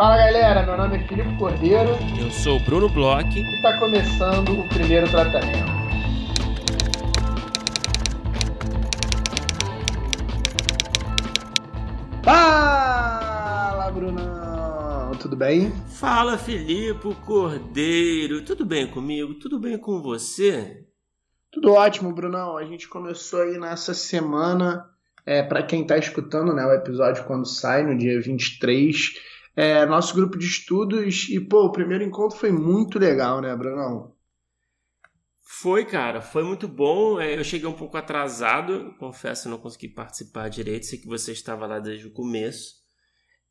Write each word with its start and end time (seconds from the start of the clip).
Fala 0.00 0.16
galera, 0.16 0.62
meu 0.62 0.78
nome 0.78 0.96
é 0.96 1.06
Filipe 1.06 1.36
Cordeiro. 1.36 1.90
Eu 2.18 2.30
sou 2.30 2.56
o 2.56 2.60
Bruno 2.60 2.88
Bloch. 2.88 3.38
E 3.38 3.56
está 3.56 3.78
começando 3.78 4.58
o 4.58 4.66
primeiro 4.66 5.06
tratamento. 5.10 5.70
Fala, 12.24 13.90
Brunão! 13.90 15.10
Tudo 15.20 15.36
bem? 15.36 15.70
Fala, 15.98 16.38
Filipe 16.38 17.14
Cordeiro. 17.26 18.42
Tudo 18.42 18.64
bem 18.64 18.86
comigo? 18.86 19.34
Tudo 19.34 19.60
bem 19.60 19.76
com 19.76 20.00
você? 20.00 20.82
Tudo 21.50 21.74
ótimo, 21.74 22.10
Brunão. 22.14 22.56
A 22.56 22.64
gente 22.64 22.88
começou 22.88 23.42
aí 23.42 23.58
nessa 23.58 23.92
semana, 23.92 24.82
é, 25.26 25.42
para 25.42 25.62
quem 25.62 25.82
está 25.82 25.98
escutando 25.98 26.54
né, 26.54 26.64
o 26.64 26.72
episódio 26.72 27.22
quando 27.24 27.44
sai, 27.46 27.82
no 27.82 27.98
dia 27.98 28.18
23, 28.18 29.28
é, 29.60 29.84
nosso 29.84 30.14
grupo 30.14 30.38
de 30.38 30.46
estudos. 30.46 31.28
E, 31.28 31.38
pô, 31.38 31.66
o 31.66 31.72
primeiro 31.72 32.02
encontro 32.02 32.38
foi 32.38 32.50
muito 32.50 32.98
legal, 32.98 33.42
né, 33.42 33.54
Brunão? 33.54 34.14
Foi, 35.42 35.84
cara, 35.84 36.22
foi 36.22 36.42
muito 36.42 36.66
bom. 36.66 37.20
É, 37.20 37.38
eu 37.38 37.44
cheguei 37.44 37.68
um 37.68 37.76
pouco 37.76 37.98
atrasado, 37.98 38.94
confesso, 38.98 39.50
não 39.50 39.58
consegui 39.58 39.88
participar 39.88 40.48
direito. 40.48 40.86
Sei 40.86 40.98
que 40.98 41.06
você 41.06 41.32
estava 41.32 41.66
lá 41.66 41.78
desde 41.78 42.06
o 42.06 42.12
começo, 42.12 42.76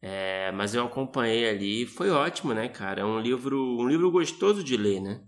é, 0.02 0.52
mas 0.54 0.74
eu 0.74 0.84
acompanhei 0.84 1.48
ali. 1.48 1.86
Foi 1.86 2.10
ótimo, 2.10 2.56
né, 2.56 2.68
cara? 2.70 3.02
É 3.02 3.06
um 3.06 3.20
livro, 3.20 3.78
um 3.80 3.88
livro 3.88 4.10
gostoso 4.10 4.64
de 4.64 4.76
ler, 4.76 5.02
né? 5.02 5.24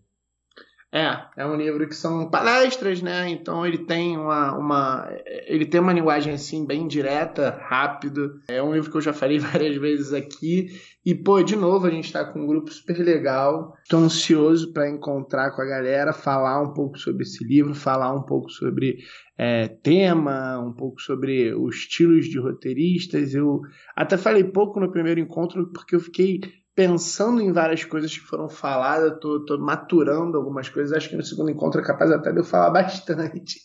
É, 0.94 1.24
é 1.38 1.48
um 1.48 1.56
livro 1.56 1.88
que 1.88 1.96
são 1.96 2.30
palestras, 2.30 3.02
né? 3.02 3.30
Então 3.30 3.66
ele 3.66 3.78
tem 3.78 4.18
uma, 4.18 4.58
uma 4.58 5.10
ele 5.48 5.66
tem 5.66 5.80
uma 5.80 5.94
linguagem 5.94 6.34
assim 6.34 6.66
bem 6.66 6.86
direta, 6.86 7.58
rápido. 7.64 8.42
É 8.50 8.62
um 8.62 8.74
livro 8.74 8.92
que 8.92 8.98
eu 8.98 9.02
já 9.02 9.14
falei 9.14 9.40
várias 9.40 9.78
vezes 9.78 10.12
aqui 10.12 10.68
e 11.06 11.16
pô, 11.16 11.42
de 11.42 11.56
novo 11.56 11.88
a 11.88 11.90
gente 11.90 12.12
tá 12.12 12.26
com 12.26 12.42
um 12.42 12.46
grupo 12.46 12.70
super 12.70 12.98
legal. 13.00 13.74
Tô 13.90 13.98
ansioso 13.98 14.74
para 14.74 14.90
encontrar 14.90 15.52
com 15.52 15.62
a 15.62 15.66
galera, 15.66 16.12
falar 16.12 16.62
um 16.62 16.74
pouco 16.74 17.00
sobre 17.00 17.24
esse 17.24 17.42
livro, 17.42 17.74
falar 17.74 18.14
um 18.14 18.24
pouco 18.24 18.50
sobre 18.50 18.98
é, 19.38 19.70
tema, 19.70 20.60
um 20.60 20.74
pouco 20.74 21.02
sobre 21.02 21.54
os 21.54 21.78
estilos 21.78 22.26
de 22.26 22.38
roteiristas. 22.38 23.34
Eu 23.34 23.62
até 23.96 24.18
falei 24.18 24.44
pouco 24.44 24.78
no 24.78 24.92
primeiro 24.92 25.22
encontro 25.22 25.72
porque 25.72 25.96
eu 25.96 26.02
fiquei 26.02 26.42
pensando 26.76 27.42
em 27.42 27.52
várias 27.52 27.84
coisas 27.84 28.12
que 28.12 28.24
foram 28.24 28.50
faladas, 28.50 29.20
tô, 29.20 29.44
tô 29.46 29.58
maturando 29.58 30.38
algumas 30.38 30.70
coisas. 30.70 30.96
Acho 30.96 31.10
que 31.10 31.16
no 31.16 31.24
segundo 31.24 31.52
encontro 31.52 31.82
é 31.82 31.86
capaz 31.86 32.12
até 32.12 32.32
de 32.32 32.40
eu 32.40 32.44
falar 32.44 32.72
bastante. 32.72 33.60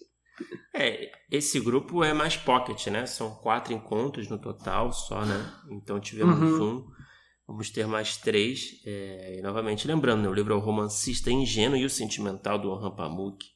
É, 0.74 1.10
esse 1.30 1.58
grupo 1.60 2.04
é 2.04 2.12
mais 2.12 2.36
pocket, 2.36 2.88
né? 2.88 3.06
São 3.06 3.34
quatro 3.36 3.72
encontros 3.72 4.28
no 4.28 4.38
total 4.38 4.92
só, 4.92 5.24
né? 5.24 5.52
Então 5.70 5.98
tivemos 5.98 6.38
uhum. 6.38 6.78
um. 6.78 6.86
Vamos 7.48 7.70
ter 7.70 7.86
mais 7.86 8.16
três. 8.16 8.82
É, 8.84 9.38
e 9.38 9.42
novamente, 9.42 9.86
lembrando, 9.86 10.22
né? 10.22 10.28
o 10.28 10.34
livro 10.34 10.52
é 10.52 10.56
o 10.56 10.60
Romancista 10.60 11.30
Ingênuo 11.30 11.78
e 11.78 11.84
o 11.84 11.90
Sentimental 11.90 12.58
do 12.58 12.68
Orhan 12.68 12.90
Pamuk 12.90 13.55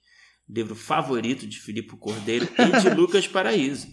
livro 0.53 0.75
favorito 0.75 1.47
de 1.47 1.61
Filipe 1.61 1.97
Cordeiro 1.97 2.47
e 2.59 2.81
de 2.81 2.91
Lucas 2.95 3.27
Paraíso. 3.27 3.87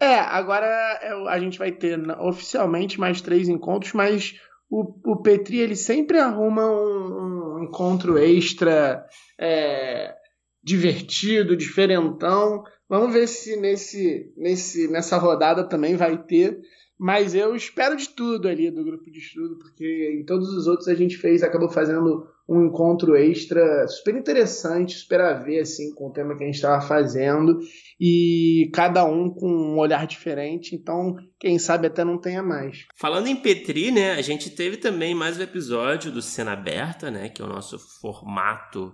é, 0.00 0.14
agora 0.14 1.26
a 1.28 1.38
gente 1.38 1.58
vai 1.58 1.70
ter 1.70 1.98
oficialmente 2.20 2.98
mais 2.98 3.20
três 3.20 3.48
encontros, 3.48 3.92
mas 3.92 4.34
o, 4.70 4.94
o 5.04 5.22
Petri 5.22 5.58
ele 5.58 5.76
sempre 5.76 6.18
arruma 6.18 6.64
um, 6.64 7.56
um 7.58 7.64
encontro 7.64 8.18
extra 8.18 9.04
é, 9.38 10.14
divertido, 10.62 11.56
diferentão. 11.56 12.62
Vamos 12.88 13.12
ver 13.12 13.26
se 13.26 13.56
nesse, 13.56 14.32
nesse, 14.36 14.88
nessa 14.88 15.18
rodada 15.18 15.68
também 15.68 15.96
vai 15.96 16.22
ter. 16.22 16.58
Mas 16.98 17.34
eu 17.34 17.56
espero 17.56 17.96
de 17.96 18.08
tudo 18.10 18.46
ali 18.46 18.70
do 18.70 18.84
grupo 18.84 19.10
de 19.10 19.18
estudo, 19.18 19.58
porque 19.58 20.20
em 20.20 20.24
todos 20.24 20.48
os 20.50 20.68
outros 20.68 20.86
a 20.86 20.94
gente 20.94 21.16
fez, 21.16 21.42
acabou 21.42 21.68
fazendo 21.68 22.24
um 22.48 22.66
encontro 22.66 23.16
extra 23.16 23.86
super 23.88 24.16
interessante, 24.16 24.94
super 24.94 25.20
a 25.20 25.34
ver 25.34 25.60
assim, 25.60 25.94
com 25.94 26.08
o 26.08 26.12
tema 26.12 26.36
que 26.36 26.42
a 26.42 26.46
gente 26.46 26.56
estava 26.56 26.80
fazendo, 26.80 27.58
e 28.00 28.70
cada 28.74 29.04
um 29.04 29.30
com 29.30 29.48
um 29.48 29.78
olhar 29.78 30.06
diferente, 30.06 30.74
então 30.74 31.14
quem 31.38 31.58
sabe 31.58 31.86
até 31.86 32.04
não 32.04 32.18
tenha 32.18 32.42
mais. 32.42 32.84
Falando 32.96 33.28
em 33.28 33.36
Petri, 33.36 33.90
né, 33.90 34.12
a 34.12 34.22
gente 34.22 34.50
teve 34.50 34.76
também 34.76 35.14
mais 35.14 35.38
um 35.38 35.42
episódio 35.42 36.10
do 36.10 36.20
Cena 36.20 36.52
Aberta, 36.52 37.10
né, 37.10 37.28
que 37.28 37.40
é 37.40 37.44
o 37.44 37.48
nosso 37.48 37.78
formato 38.00 38.92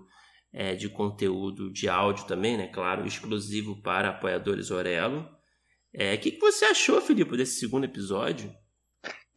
é, 0.53 0.75
de 0.75 0.89
conteúdo 0.89 1.73
de 1.73 1.89
áudio 1.89 2.27
também, 2.27 2.57
né, 2.57 2.69
claro, 2.69 3.07
exclusivo 3.07 3.81
para 3.83 4.11
apoiadores 4.11 4.71
Orelo. 4.71 5.27
É, 5.95 6.15
o 6.15 6.19
que, 6.19 6.33
que 6.33 6.41
você 6.41 6.67
achou, 6.67 7.01
Felipe, 7.01 7.37
desse 7.37 7.59
segundo 7.59 7.85
episódio? 7.85 8.53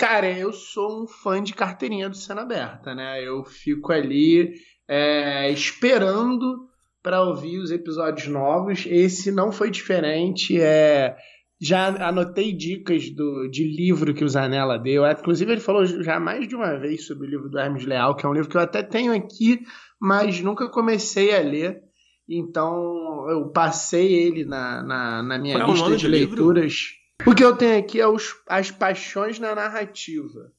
Cara, 0.01 0.35
eu 0.35 0.51
sou 0.51 1.03
um 1.03 1.07
fã 1.07 1.43
de 1.43 1.53
carteirinha 1.53 2.09
do 2.09 2.17
Cena 2.17 2.41
Aberta, 2.41 2.95
né? 2.95 3.23
Eu 3.23 3.43
fico 3.43 3.93
ali 3.93 4.51
é, 4.89 5.51
esperando 5.51 6.67
para 7.03 7.21
ouvir 7.21 7.59
os 7.59 7.69
episódios 7.69 8.27
novos. 8.27 8.87
Esse 8.87 9.31
não 9.31 9.51
foi 9.51 9.69
diferente. 9.69 10.59
É, 10.59 11.15
já 11.61 12.07
anotei 12.07 12.51
dicas 12.51 13.11
do, 13.11 13.47
de 13.47 13.63
livro 13.63 14.11
que 14.11 14.23
o 14.23 14.27
Zanella 14.27 14.79
deu. 14.79 15.05
É, 15.05 15.11
inclusive, 15.11 15.51
ele 15.51 15.61
falou 15.61 15.85
já 15.85 16.19
mais 16.19 16.47
de 16.47 16.55
uma 16.55 16.79
vez 16.79 17.05
sobre 17.05 17.27
o 17.27 17.29
livro 17.29 17.47
do 17.47 17.59
Hermes 17.59 17.85
Leal, 17.85 18.15
que 18.15 18.25
é 18.25 18.29
um 18.29 18.33
livro 18.33 18.49
que 18.49 18.57
eu 18.57 18.61
até 18.61 18.81
tenho 18.81 19.13
aqui, 19.13 19.59
mas 20.01 20.41
nunca 20.41 20.67
comecei 20.67 21.31
a 21.35 21.41
ler. 21.41 21.79
Então 22.27 23.29
eu 23.29 23.51
passei 23.51 24.11
ele 24.11 24.45
na, 24.45 24.81
na, 24.81 25.21
na 25.21 25.37
minha 25.37 25.59
Qual 25.59 25.73
lista 25.73 25.93
é 25.93 25.95
de 25.95 26.07
leituras. 26.07 26.99
O 27.25 27.35
que 27.35 27.43
eu 27.43 27.55
tenho 27.55 27.77
aqui 27.77 28.01
é 28.01 28.07
os, 28.07 28.35
as 28.47 28.71
paixões 28.71 29.39
na 29.39 29.53
narrativa. 29.53 30.51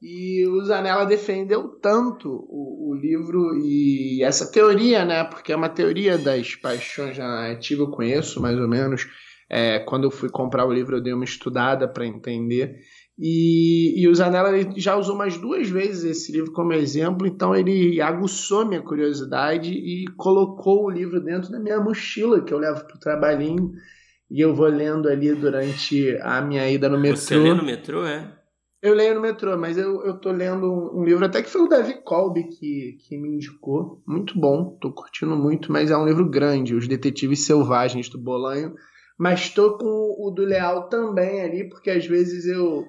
E 0.00 0.46
o 0.46 0.64
Zanella 0.64 1.04
defendeu 1.04 1.68
tanto 1.80 2.28
o, 2.28 2.90
o, 2.90 2.94
livro 2.94 3.56
e 3.56 4.22
essa 4.22 4.50
teoria, 4.50 5.04
né? 5.04 5.24
Porque 5.24 5.52
é 5.52 5.56
uma 5.56 5.68
teoria 5.68 6.16
das 6.16 6.54
paixões 6.54 7.18
na 7.18 7.26
narrativa, 7.26 7.82
eu 7.82 7.90
conheço 7.90 8.40
mais 8.40 8.58
ou 8.58 8.68
menos. 8.68 9.06
É, 9.48 9.80
quando 9.80 10.04
eu 10.04 10.10
fui 10.10 10.28
comprar 10.28 10.66
o 10.66 10.72
livro, 10.72 10.96
eu 10.96 11.02
dei 11.02 11.12
uma 11.12 11.24
estudada 11.24 11.88
para 11.88 12.06
entender. 12.06 12.78
E, 13.18 14.00
e 14.00 14.06
o 14.06 14.14
Zanella 14.14 14.50
já 14.76 14.94
usou 14.94 15.16
mais 15.16 15.38
duas 15.38 15.68
vezes 15.68 16.04
esse 16.04 16.30
livro 16.30 16.52
como 16.52 16.72
exemplo, 16.74 17.26
então 17.26 17.54
ele 17.54 18.00
aguçou 18.00 18.66
minha 18.66 18.82
curiosidade 18.82 19.72
e 19.72 20.04
colocou 20.16 20.84
o 20.84 20.90
livro 20.90 21.20
dentro 21.20 21.50
da 21.50 21.58
minha 21.58 21.80
mochila 21.80 22.42
que 22.42 22.52
eu 22.52 22.58
levo 22.58 22.84
para 22.84 22.96
o 22.96 23.00
trabalhinho 23.00 23.72
e 24.30 24.40
eu 24.40 24.54
vou 24.54 24.66
lendo 24.66 25.08
ali 25.08 25.34
durante 25.34 26.16
a 26.20 26.40
minha 26.40 26.68
ida 26.70 26.88
no 26.88 26.98
metrô. 26.98 27.16
Você 27.16 27.36
lê 27.36 27.54
no 27.54 27.64
metrô, 27.64 28.04
é? 28.04 28.36
Eu 28.82 28.94
leio 28.94 29.14
no 29.14 29.20
metrô, 29.20 29.56
mas 29.56 29.76
eu, 29.76 30.04
eu 30.04 30.18
tô 30.18 30.30
lendo 30.30 30.70
um, 30.94 31.02
livro 31.02 31.24
até 31.24 31.42
que 31.42 31.50
foi 31.50 31.62
o 31.62 31.68
Davi 31.68 31.94
Kolbe 32.04 32.44
que, 32.44 32.98
que 33.00 33.18
me 33.18 33.34
indicou. 33.34 34.02
Muito 34.06 34.38
bom, 34.38 34.78
tô 34.80 34.92
curtindo 34.92 35.34
muito, 35.34 35.72
mas 35.72 35.90
é 35.90 35.96
um 35.96 36.06
livro 36.06 36.28
grande, 36.28 36.74
Os 36.74 36.86
Detetives 36.86 37.46
Selvagens 37.46 38.08
do 38.08 38.18
Bolanho. 38.18 38.74
Mas 39.18 39.50
tô 39.50 39.78
com 39.78 40.14
o 40.18 40.30
do 40.30 40.42
Leal 40.42 40.88
também 40.88 41.40
ali, 41.40 41.68
porque 41.68 41.90
às 41.90 42.06
vezes 42.06 42.46
eu 42.46 42.84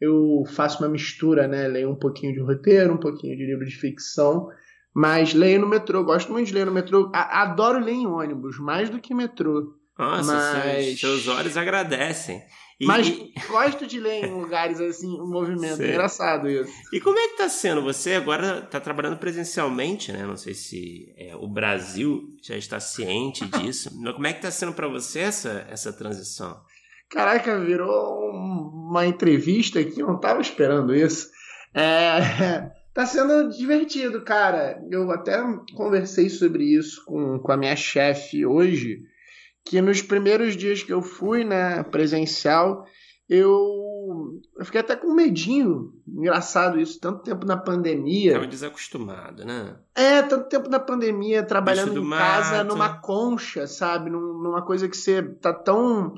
eu 0.00 0.42
faço 0.48 0.82
uma 0.82 0.90
mistura, 0.90 1.46
né? 1.46 1.68
Leio 1.68 1.90
um 1.90 1.98
pouquinho 1.98 2.32
de 2.32 2.40
roteiro, 2.40 2.94
um 2.94 2.98
pouquinho 2.98 3.36
de 3.36 3.46
livro 3.46 3.64
de 3.64 3.76
ficção, 3.76 4.48
mas 4.94 5.32
leio 5.32 5.60
no 5.60 5.68
metrô. 5.68 6.02
Gosto 6.02 6.32
muito 6.32 6.48
de 6.48 6.54
ler 6.54 6.66
no 6.66 6.72
metrô. 6.72 7.10
adoro 7.14 7.78
ler 7.78 7.92
em 7.92 8.06
ônibus, 8.06 8.58
mais 8.58 8.90
do 8.90 8.98
que 8.98 9.14
metrô. 9.14 9.75
Nossa, 9.98 10.32
mas... 10.34 10.84
seus, 10.84 11.00
seus 11.00 11.28
olhos 11.28 11.56
agradecem. 11.56 12.42
E, 12.78 12.84
mas 12.84 13.10
gosto 13.48 13.86
de 13.86 13.98
ler 13.98 14.26
em 14.26 14.30
lugares 14.30 14.78
assim, 14.80 15.18
um 15.18 15.26
movimento. 15.26 15.76
Sei. 15.76 15.90
Engraçado 15.90 16.48
isso. 16.48 16.70
E 16.92 17.00
como 17.00 17.18
é 17.18 17.28
que 17.28 17.38
tá 17.38 17.48
sendo? 17.48 17.82
Você 17.82 18.12
agora 18.12 18.60
tá 18.60 18.78
trabalhando 18.78 19.16
presencialmente, 19.16 20.12
né? 20.12 20.26
Não 20.26 20.36
sei 20.36 20.52
se 20.52 21.10
é, 21.16 21.34
o 21.34 21.48
Brasil 21.48 22.36
já 22.42 22.54
está 22.54 22.78
ciente 22.78 23.46
disso. 23.46 23.90
mas 23.94 24.14
como 24.14 24.26
é 24.26 24.32
que 24.34 24.42
tá 24.42 24.50
sendo 24.50 24.74
para 24.74 24.88
você 24.88 25.20
essa, 25.20 25.66
essa 25.70 25.90
transição? 25.90 26.60
Caraca, 27.08 27.58
virou 27.60 28.30
uma 28.30 29.06
entrevista 29.06 29.82
que 29.82 30.00
eu 30.00 30.08
não 30.08 30.20
tava 30.20 30.42
esperando 30.42 30.94
isso. 30.94 31.30
É, 31.72 32.70
tá 32.92 33.06
sendo 33.06 33.48
divertido, 33.56 34.20
cara. 34.20 34.78
Eu 34.90 35.10
até 35.10 35.42
conversei 35.74 36.28
sobre 36.28 36.64
isso 36.64 37.02
com, 37.06 37.38
com 37.38 37.52
a 37.52 37.56
minha 37.56 37.76
chefe 37.76 38.44
hoje, 38.44 39.00
que 39.66 39.82
nos 39.82 40.00
primeiros 40.00 40.56
dias 40.56 40.82
que 40.82 40.92
eu 40.92 41.02
fui, 41.02 41.42
né, 41.42 41.82
presencial, 41.82 42.86
eu, 43.28 44.40
eu 44.56 44.64
fiquei 44.64 44.80
até 44.80 44.94
com 44.94 45.12
medinho. 45.12 45.92
Engraçado 46.06 46.78
isso, 46.78 47.00
tanto 47.00 47.24
tempo 47.24 47.44
na 47.44 47.56
pandemia. 47.56 48.34
Tava 48.34 48.46
desacostumado, 48.46 49.44
né? 49.44 49.76
É, 49.94 50.22
tanto 50.22 50.48
tempo 50.48 50.70
na 50.70 50.78
pandemia, 50.78 51.42
trabalhando 51.42 52.00
em 52.00 52.10
casa, 52.10 52.58
mato. 52.58 52.68
numa 52.68 53.00
concha, 53.00 53.66
sabe? 53.66 54.08
Numa 54.08 54.64
coisa 54.64 54.88
que 54.88 54.96
você 54.96 55.20
tá 55.22 55.52
tão 55.52 56.14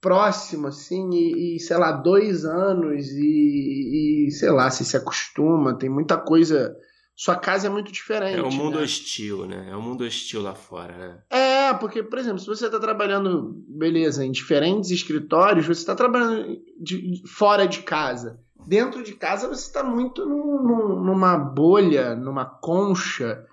próximo, 0.00 0.66
assim, 0.66 1.08
e, 1.12 1.56
e, 1.56 1.60
sei 1.60 1.76
lá, 1.76 1.92
dois 1.92 2.44
anos, 2.44 3.06
e, 3.12 4.26
e, 4.26 4.30
sei 4.32 4.50
lá, 4.50 4.68
se 4.68 4.84
se 4.84 4.96
acostuma, 4.96 5.78
tem 5.78 5.88
muita 5.88 6.18
coisa. 6.18 6.74
Sua 7.14 7.36
casa 7.36 7.68
é 7.68 7.70
muito 7.70 7.92
diferente. 7.92 8.40
É 8.40 8.42
um 8.42 8.50
mundo 8.50 8.78
né? 8.78 8.82
hostil, 8.82 9.46
né? 9.46 9.68
É 9.70 9.76
um 9.76 9.82
mundo 9.82 10.02
hostil 10.02 10.42
lá 10.42 10.56
fora, 10.56 10.96
né? 10.96 11.18
É, 11.30 11.51
É, 11.72 11.78
porque, 11.78 12.02
por 12.02 12.18
exemplo, 12.18 12.38
se 12.38 12.46
você 12.46 12.66
está 12.66 12.78
trabalhando, 12.78 13.64
beleza, 13.66 14.24
em 14.24 14.30
diferentes 14.30 14.90
escritórios, 14.90 15.66
você 15.66 15.80
está 15.80 15.94
trabalhando 15.94 16.60
de, 16.78 17.22
fora 17.26 17.66
de 17.66 17.80
casa. 17.80 18.38
Dentro 18.66 19.02
de 19.02 19.14
casa 19.14 19.48
você 19.48 19.66
está 19.66 19.82
muito 19.82 20.24
num, 20.24 21.02
numa 21.02 21.36
bolha, 21.36 22.14
numa 22.14 22.44
concha. 22.44 23.44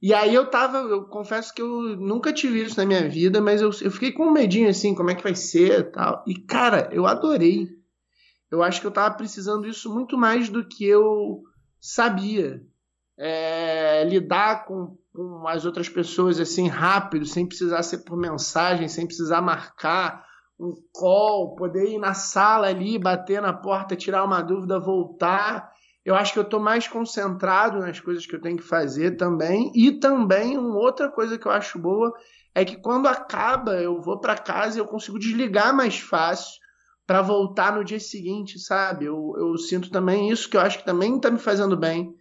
E 0.00 0.14
aí 0.14 0.34
eu 0.34 0.46
tava, 0.46 0.78
eu 0.78 1.04
confesso 1.04 1.54
que 1.54 1.60
eu 1.60 1.96
nunca 1.96 2.32
tive 2.32 2.62
isso 2.62 2.78
na 2.78 2.86
minha 2.86 3.08
vida, 3.08 3.40
mas 3.40 3.60
eu, 3.60 3.70
eu 3.82 3.90
fiquei 3.90 4.12
com 4.12 4.24
um 4.24 4.32
medinho 4.32 4.68
assim, 4.68 4.94
como 4.94 5.10
é 5.10 5.14
que 5.14 5.22
vai 5.22 5.34
ser 5.34 5.90
tal. 5.90 6.24
E, 6.26 6.34
cara, 6.34 6.88
eu 6.92 7.06
adorei. 7.06 7.68
Eu 8.50 8.62
acho 8.62 8.80
que 8.80 8.86
eu 8.86 8.90
tava 8.90 9.14
precisando 9.14 9.68
disso 9.68 9.92
muito 9.92 10.16
mais 10.16 10.48
do 10.48 10.66
que 10.66 10.84
eu 10.84 11.42
sabia. 11.80 12.62
É, 13.16 14.04
lidar 14.04 14.64
com, 14.64 14.96
com 15.18 15.48
as 15.48 15.64
outras 15.64 15.88
pessoas 15.88 16.38
assim 16.38 16.68
rápido, 16.68 17.26
sem 17.26 17.44
precisar 17.44 17.82
ser 17.82 17.98
por 17.98 18.16
mensagem, 18.16 18.86
sem 18.86 19.04
precisar 19.04 19.42
marcar 19.42 20.24
um 20.60 20.72
call, 20.92 21.56
poder 21.56 21.88
ir 21.88 21.98
na 21.98 22.14
sala 22.14 22.68
ali, 22.68 22.96
bater 23.00 23.42
na 23.42 23.52
porta, 23.52 23.96
tirar 23.96 24.22
uma 24.22 24.40
dúvida, 24.40 24.78
voltar. 24.78 25.72
Eu 26.04 26.14
acho 26.14 26.32
que 26.32 26.38
eu 26.38 26.44
estou 26.44 26.60
mais 26.60 26.86
concentrado 26.86 27.80
nas 27.80 27.98
coisas 27.98 28.26
que 28.26 28.36
eu 28.36 28.40
tenho 28.40 28.58
que 28.58 28.62
fazer 28.62 29.16
também. 29.16 29.72
E 29.74 29.98
também 29.98 30.56
uma 30.56 30.78
outra 30.78 31.10
coisa 31.10 31.36
que 31.36 31.46
eu 31.46 31.52
acho 31.52 31.80
boa 31.80 32.14
é 32.54 32.64
que 32.64 32.76
quando 32.76 33.08
acaba, 33.08 33.72
eu 33.74 34.00
vou 34.00 34.20
para 34.20 34.38
casa 34.38 34.78
e 34.78 34.80
eu 34.80 34.86
consigo 34.86 35.18
desligar 35.18 35.74
mais 35.74 35.98
fácil 35.98 36.60
para 37.04 37.22
voltar 37.22 37.74
no 37.74 37.84
dia 37.84 37.98
seguinte, 37.98 38.56
sabe? 38.60 39.06
Eu, 39.06 39.34
eu 39.36 39.58
sinto 39.58 39.90
também 39.90 40.30
isso 40.30 40.48
que 40.48 40.56
eu 40.56 40.60
acho 40.60 40.78
que 40.78 40.84
também 40.84 41.16
está 41.16 41.28
me 41.28 41.40
fazendo 41.40 41.76
bem. 41.76 42.14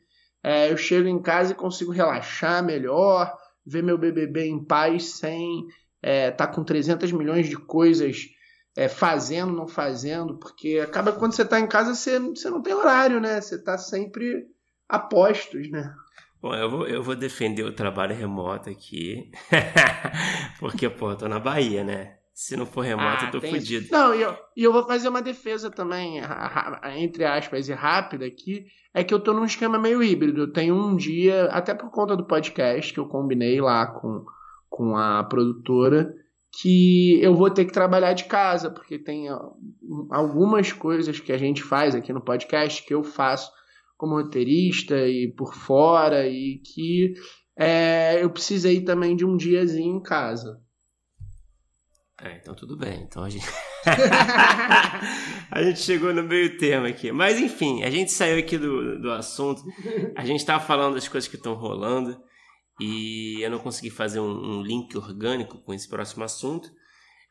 É, 0.47 0.71
eu 0.71 0.77
chego 0.77 1.09
em 1.09 1.21
casa 1.21 1.51
e 1.51 1.55
consigo 1.55 1.91
relaxar 1.91 2.63
melhor, 2.63 3.35
ver 3.65 3.83
meu 3.83 3.97
BBB 3.97 4.45
em 4.45 4.63
paz 4.63 5.17
sem 5.17 5.67
estar 5.67 5.73
é, 6.01 6.31
tá 6.31 6.47
com 6.47 6.63
300 6.63 7.11
milhões 7.11 7.49
de 7.49 7.57
coisas 7.57 8.29
é, 8.73 8.87
fazendo, 8.87 9.51
não 9.51 9.67
fazendo, 9.67 10.37
porque 10.37 10.79
acaba 10.81 11.11
quando 11.11 11.33
você 11.33 11.41
está 11.41 11.59
em 11.59 11.67
casa 11.67 11.93
você, 11.93 12.17
você 12.17 12.49
não 12.49 12.61
tem 12.61 12.73
horário, 12.73 13.19
né? 13.19 13.41
Você 13.41 13.55
está 13.55 13.77
sempre 13.77 14.47
a 14.87 14.97
postos, 14.97 15.69
né? 15.69 15.93
Bom, 16.41 16.55
eu 16.55 16.69
vou, 16.69 16.87
eu 16.87 17.03
vou 17.03 17.15
defender 17.17 17.63
o 17.63 17.75
trabalho 17.75 18.15
remoto 18.15 18.69
aqui, 18.69 19.29
porque, 20.61 20.89
pô, 20.89 21.11
eu 21.11 21.17
tô 21.17 21.27
na 21.27 21.39
Bahia, 21.39 21.83
né? 21.83 22.16
Se 22.37 22.55
não 22.55 22.67
for 22.67 22.81
remoto, 22.81 23.23
ah, 23.23 23.25
eu 23.25 23.31
tô 23.31 23.39
tem... 23.39 23.51
fudido. 23.51 23.87
Não, 23.91 24.13
e 24.13 24.21
eu, 24.21 24.37
e 24.55 24.63
eu 24.63 24.71
vou 24.71 24.85
fazer 24.85 25.09
uma 25.09 25.23
defesa 25.23 25.71
também, 25.71 26.21
entre 26.95 27.25
aspas, 27.25 27.67
e 27.67 27.73
rápida 27.73 28.27
aqui. 28.27 28.67
É 28.93 29.03
que 29.03 29.11
eu 29.11 29.19
tô 29.19 29.33
num 29.33 29.43
esquema 29.43 29.79
meio 29.79 30.03
híbrido. 30.03 30.41
Eu 30.41 30.53
tenho 30.53 30.75
um 30.75 30.95
dia, 30.95 31.45
até 31.45 31.73
por 31.73 31.89
conta 31.89 32.15
do 32.15 32.27
podcast 32.27 32.93
que 32.93 32.99
eu 32.99 33.07
combinei 33.07 33.59
lá 33.59 33.87
com, 33.87 34.23
com 34.69 34.95
a 34.95 35.23
produtora, 35.23 36.13
que 36.61 37.19
eu 37.23 37.33
vou 37.33 37.49
ter 37.49 37.65
que 37.65 37.73
trabalhar 37.73 38.13
de 38.13 38.25
casa, 38.25 38.69
porque 38.69 38.99
tem 38.99 39.25
algumas 40.11 40.71
coisas 40.71 41.19
que 41.19 41.33
a 41.33 41.39
gente 41.39 41.63
faz 41.63 41.95
aqui 41.95 42.13
no 42.13 42.21
podcast 42.21 42.85
que 42.85 42.93
eu 42.93 43.03
faço 43.03 43.51
como 43.97 44.13
roteirista 44.13 44.95
e 45.07 45.33
por 45.35 45.55
fora, 45.55 46.27
e 46.27 46.61
que 46.63 47.15
é, 47.57 48.23
eu 48.23 48.29
precisei 48.29 48.81
também 48.81 49.15
de 49.15 49.25
um 49.25 49.35
diazinho 49.35 49.95
em 49.95 50.03
casa. 50.03 50.66
É, 52.19 52.37
então 52.37 52.55
tudo 52.55 52.75
bem. 52.75 53.01
Então 53.03 53.23
a 53.23 53.29
gente. 53.29 53.45
a 55.51 55.63
gente 55.63 55.79
chegou 55.79 56.11
no 56.13 56.23
meio 56.23 56.57
termo 56.57 56.87
aqui. 56.87 57.11
Mas 57.11 57.39
enfim, 57.39 57.83
a 57.83 57.89
gente 57.89 58.11
saiu 58.11 58.39
aqui 58.39 58.57
do, 58.57 58.99
do 58.99 59.11
assunto. 59.11 59.61
A 60.15 60.25
gente 60.25 60.39
estava 60.39 60.63
falando 60.63 60.95
das 60.95 61.07
coisas 61.07 61.27
que 61.27 61.35
estão 61.35 61.53
rolando. 61.53 62.19
E 62.79 63.39
eu 63.41 63.49
não 63.49 63.59
consegui 63.59 63.89
fazer 63.89 64.19
um, 64.19 64.59
um 64.59 64.61
link 64.61 64.95
orgânico 64.97 65.59
com 65.59 65.73
esse 65.73 65.87
próximo 65.87 66.23
assunto. 66.23 66.69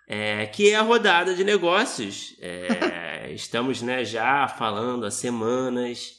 É, 0.08 0.46
que 0.46 0.70
é 0.70 0.76
a 0.76 0.82
rodada 0.82 1.34
de 1.34 1.42
negócios. 1.42 2.36
É, 2.40 3.32
estamos 3.34 3.82
né, 3.82 4.04
já 4.04 4.46
falando 4.46 5.04
há 5.04 5.10
semanas. 5.10 6.14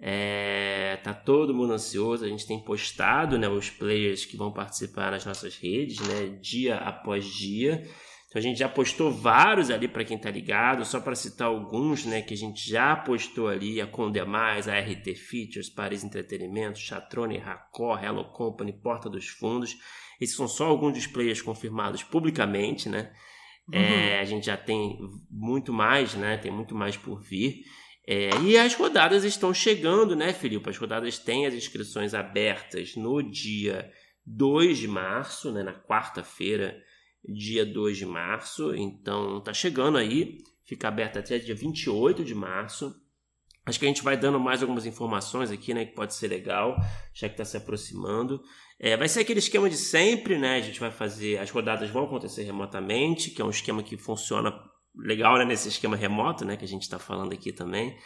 É, 0.00 0.98
tá 1.04 1.14
todo 1.14 1.54
mundo 1.54 1.72
ansioso. 1.72 2.24
A 2.24 2.28
gente 2.28 2.48
tem 2.48 2.64
postado 2.64 3.38
né, 3.38 3.48
os 3.48 3.70
players 3.70 4.24
que 4.24 4.36
vão 4.36 4.52
participar 4.52 5.12
nas 5.12 5.24
nossas 5.24 5.56
redes, 5.56 6.00
né, 6.00 6.36
dia 6.40 6.76
após 6.78 7.24
dia. 7.24 7.88
Então 8.28 8.40
a 8.40 8.42
gente 8.42 8.58
já 8.58 8.68
postou 8.68 9.10
vários 9.10 9.70
ali 9.70 9.88
para 9.88 10.04
quem 10.04 10.18
tá 10.18 10.30
ligado, 10.30 10.84
só 10.84 11.00
para 11.00 11.14
citar 11.14 11.48
alguns, 11.48 12.04
né, 12.04 12.20
que 12.20 12.34
a 12.34 12.36
gente 12.36 12.68
já 12.68 12.94
postou 12.94 13.48
ali, 13.48 13.80
a 13.80 13.86
Conde 13.86 14.22
Mais, 14.22 14.68
a 14.68 14.78
RT 14.78 15.14
Features, 15.14 15.70
Paris 15.70 16.04
Entretenimento, 16.04 16.78
Chatrone, 16.78 17.38
Racor, 17.38 18.04
Hello 18.04 18.26
Company, 18.32 18.72
Porta 18.72 19.08
dos 19.08 19.28
Fundos. 19.28 19.74
Esses 20.20 20.36
são 20.36 20.46
só 20.46 20.66
alguns 20.66 20.92
dos 20.92 21.06
players 21.06 21.40
confirmados 21.40 22.02
publicamente, 22.02 22.88
né? 22.88 23.10
É, 23.72 23.78
uhum. 23.78 23.84
É, 23.84 24.20
a 24.20 24.24
gente 24.24 24.46
já 24.46 24.56
tem 24.58 24.98
muito 25.30 25.72
mais, 25.72 26.14
né? 26.14 26.36
Tem 26.36 26.50
muito 26.50 26.74
mais 26.74 26.96
por 26.98 27.22
vir. 27.22 27.62
É, 28.06 28.30
e 28.42 28.58
as 28.58 28.74
rodadas 28.74 29.24
estão 29.24 29.54
chegando, 29.54 30.14
né, 30.14 30.34
Felipe? 30.34 30.68
As 30.68 30.76
rodadas 30.76 31.18
têm 31.18 31.46
as 31.46 31.54
inscrições 31.54 32.12
abertas 32.12 32.94
no 32.94 33.22
dia 33.22 33.90
2 34.26 34.78
de 34.78 34.88
março, 34.88 35.50
né, 35.50 35.62
na 35.62 35.72
quarta-feira 35.72 36.76
dia 37.24 37.64
2 37.64 37.96
de 37.96 38.06
março, 38.06 38.74
então 38.74 39.40
tá 39.40 39.52
chegando 39.52 39.98
aí, 39.98 40.38
fica 40.64 40.88
aberto 40.88 41.18
até 41.18 41.38
dia 41.38 41.54
28 41.54 42.24
de 42.24 42.34
março. 42.34 42.94
Acho 43.66 43.78
que 43.78 43.84
a 43.84 43.88
gente 43.88 44.02
vai 44.02 44.16
dando 44.16 44.40
mais 44.40 44.62
algumas 44.62 44.86
informações 44.86 45.50
aqui, 45.50 45.74
né, 45.74 45.84
que 45.84 45.94
pode 45.94 46.14
ser 46.14 46.28
legal, 46.28 46.76
já 47.12 47.28
que 47.28 47.34
está 47.34 47.44
se 47.44 47.56
aproximando. 47.56 48.40
É, 48.80 48.96
vai 48.96 49.08
ser 49.08 49.20
aquele 49.20 49.40
esquema 49.40 49.68
de 49.68 49.76
sempre, 49.76 50.38
né? 50.38 50.56
A 50.56 50.60
gente 50.60 50.80
vai 50.80 50.90
fazer, 50.90 51.38
as 51.38 51.50
rodadas 51.50 51.90
vão 51.90 52.04
acontecer 52.04 52.44
remotamente, 52.44 53.30
que 53.30 53.42
é 53.42 53.44
um 53.44 53.50
esquema 53.50 53.82
que 53.82 53.96
funciona 53.98 54.54
legal, 54.96 55.36
né, 55.36 55.44
nesse 55.44 55.68
esquema 55.68 55.96
remoto, 55.96 56.44
né, 56.44 56.56
que 56.56 56.64
a 56.64 56.68
gente 56.68 56.82
está 56.82 56.98
falando 56.98 57.32
aqui 57.32 57.52
também. 57.52 57.96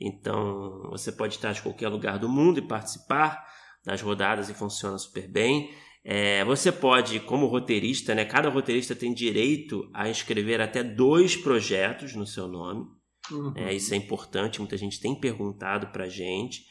Então, 0.00 0.88
você 0.90 1.12
pode 1.12 1.34
estar 1.36 1.52
de 1.52 1.62
qualquer 1.62 1.88
lugar 1.88 2.18
do 2.18 2.28
mundo 2.28 2.58
e 2.58 2.66
participar 2.66 3.46
das 3.84 4.00
rodadas 4.00 4.48
e 4.48 4.54
funciona 4.54 4.98
super 4.98 5.28
bem. 5.28 5.70
É, 6.04 6.44
você 6.44 6.72
pode, 6.72 7.20
como 7.20 7.46
roteirista, 7.46 8.14
né, 8.14 8.24
cada 8.24 8.48
roteirista 8.48 8.94
tem 8.94 9.14
direito 9.14 9.88
a 9.94 10.08
escrever 10.08 10.60
até 10.60 10.82
dois 10.82 11.36
projetos 11.36 12.14
no 12.14 12.26
seu 12.26 12.48
nome. 12.48 12.84
Uhum. 13.30 13.52
É, 13.56 13.72
isso 13.72 13.94
é 13.94 13.96
importante, 13.96 14.58
muita 14.58 14.76
gente 14.76 15.00
tem 15.00 15.14
perguntado 15.18 15.88
para 15.88 16.08
gente. 16.08 16.64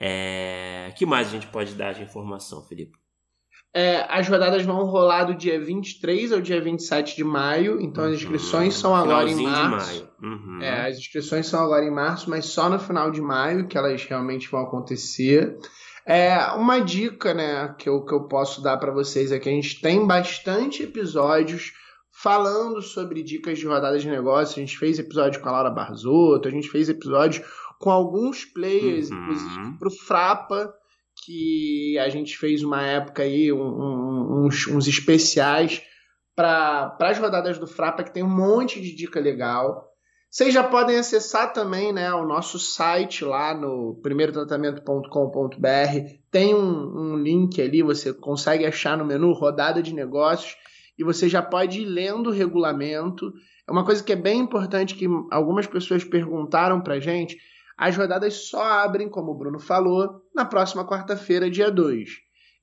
É, 0.00 0.90
que 0.96 1.04
mais 1.04 1.28
a 1.28 1.30
gente 1.32 1.46
pode 1.48 1.74
dar 1.74 1.92
de 1.92 2.02
informação, 2.02 2.66
Felipe? 2.66 3.02
É, 3.74 4.06
as 4.08 4.28
rodadas 4.28 4.62
vão 4.62 4.84
rolar 4.84 5.24
do 5.24 5.34
dia 5.34 5.58
23 5.58 6.32
ao 6.32 6.40
dia 6.42 6.60
27 6.60 7.16
de 7.16 7.24
maio, 7.24 7.80
então 7.80 8.04
as 8.04 8.14
inscrições 8.14 8.74
uhum. 8.74 8.80
são 8.80 8.94
agora 8.94 9.30
em 9.30 9.42
março. 9.42 10.08
Uhum. 10.22 10.58
É, 10.60 10.88
as 10.88 10.98
inscrições 10.98 11.46
são 11.46 11.62
agora 11.62 11.84
em 11.84 11.90
março, 11.90 12.28
mas 12.28 12.46
só 12.46 12.68
no 12.68 12.78
final 12.78 13.10
de 13.10 13.20
maio 13.22 13.66
que 13.66 13.78
elas 13.78 14.04
realmente 14.04 14.50
vão 14.50 14.60
acontecer. 14.60 15.58
É, 16.04 16.36
uma 16.52 16.80
dica 16.80 17.32
né, 17.32 17.74
que, 17.78 17.88
eu, 17.88 18.04
que 18.04 18.12
eu 18.12 18.26
posso 18.26 18.60
dar 18.60 18.76
para 18.76 18.92
vocês 18.92 19.30
é 19.30 19.38
que 19.38 19.48
a 19.48 19.52
gente 19.52 19.80
tem 19.80 20.04
bastante 20.06 20.82
episódios 20.82 21.72
falando 22.12 22.82
sobre 22.82 23.22
dicas 23.22 23.58
de 23.58 23.66
rodadas 23.66 24.02
de 24.02 24.08
negócio. 24.08 24.60
A 24.60 24.64
gente 24.64 24.78
fez 24.78 24.98
episódio 24.98 25.40
com 25.40 25.48
a 25.48 25.52
Laura 25.52 25.70
Barzotto, 25.70 26.48
a 26.48 26.50
gente 26.50 26.68
fez 26.68 26.88
episódio 26.88 27.44
com 27.78 27.90
alguns 27.90 28.44
players, 28.44 29.10
uhum. 29.10 29.22
inclusive 29.22 29.78
para 29.78 29.88
o 29.88 29.90
Frapa, 29.90 30.74
que 31.24 31.98
a 31.98 32.08
gente 32.08 32.36
fez 32.36 32.62
uma 32.62 32.82
época 32.82 33.22
aí, 33.22 33.52
um, 33.52 33.60
um, 33.60 34.44
uns, 34.46 34.66
uns 34.66 34.86
especiais 34.86 35.82
para 36.34 36.96
as 37.00 37.18
rodadas 37.18 37.58
do 37.58 37.66
Frapa, 37.66 38.02
que 38.02 38.12
tem 38.12 38.22
um 38.22 38.28
monte 38.28 38.80
de 38.80 38.94
dica 38.94 39.20
legal. 39.20 39.91
Vocês 40.32 40.52
já 40.54 40.64
podem 40.64 40.96
acessar 40.96 41.52
também 41.52 41.92
né, 41.92 42.10
o 42.14 42.24
nosso 42.24 42.58
site 42.58 43.22
lá 43.22 43.52
no 43.52 44.00
primeirotratamento.com.br. 44.02 45.58
Tem 46.30 46.54
um, 46.54 47.12
um, 47.12 47.16
link 47.18 47.60
ali, 47.60 47.82
você 47.82 48.14
consegue 48.14 48.64
achar 48.64 48.96
no 48.96 49.04
menu 49.04 49.30
rodada 49.34 49.82
de 49.82 49.94
negócios 49.94 50.56
e 50.98 51.04
você 51.04 51.28
já 51.28 51.42
pode 51.42 51.82
ir 51.82 51.84
lendo 51.84 52.30
o 52.30 52.32
regulamento. 52.32 53.30
É 53.68 53.70
uma 53.70 53.84
coisa 53.84 54.02
que 54.02 54.10
é 54.10 54.16
bem 54.16 54.40
importante 54.40 54.94
que 54.94 55.06
algumas 55.30 55.66
pessoas 55.66 56.02
perguntaram 56.02 56.80
para 56.80 56.98
gente. 56.98 57.36
As 57.76 57.94
rodadas 57.94 58.48
só 58.48 58.64
abrem, 58.64 59.10
como 59.10 59.32
o 59.32 59.36
Bruno 59.36 59.60
falou, 59.60 60.22
na 60.34 60.46
próxima 60.46 60.88
quarta-feira, 60.88 61.50
dia 61.50 61.70
2. 61.70 62.08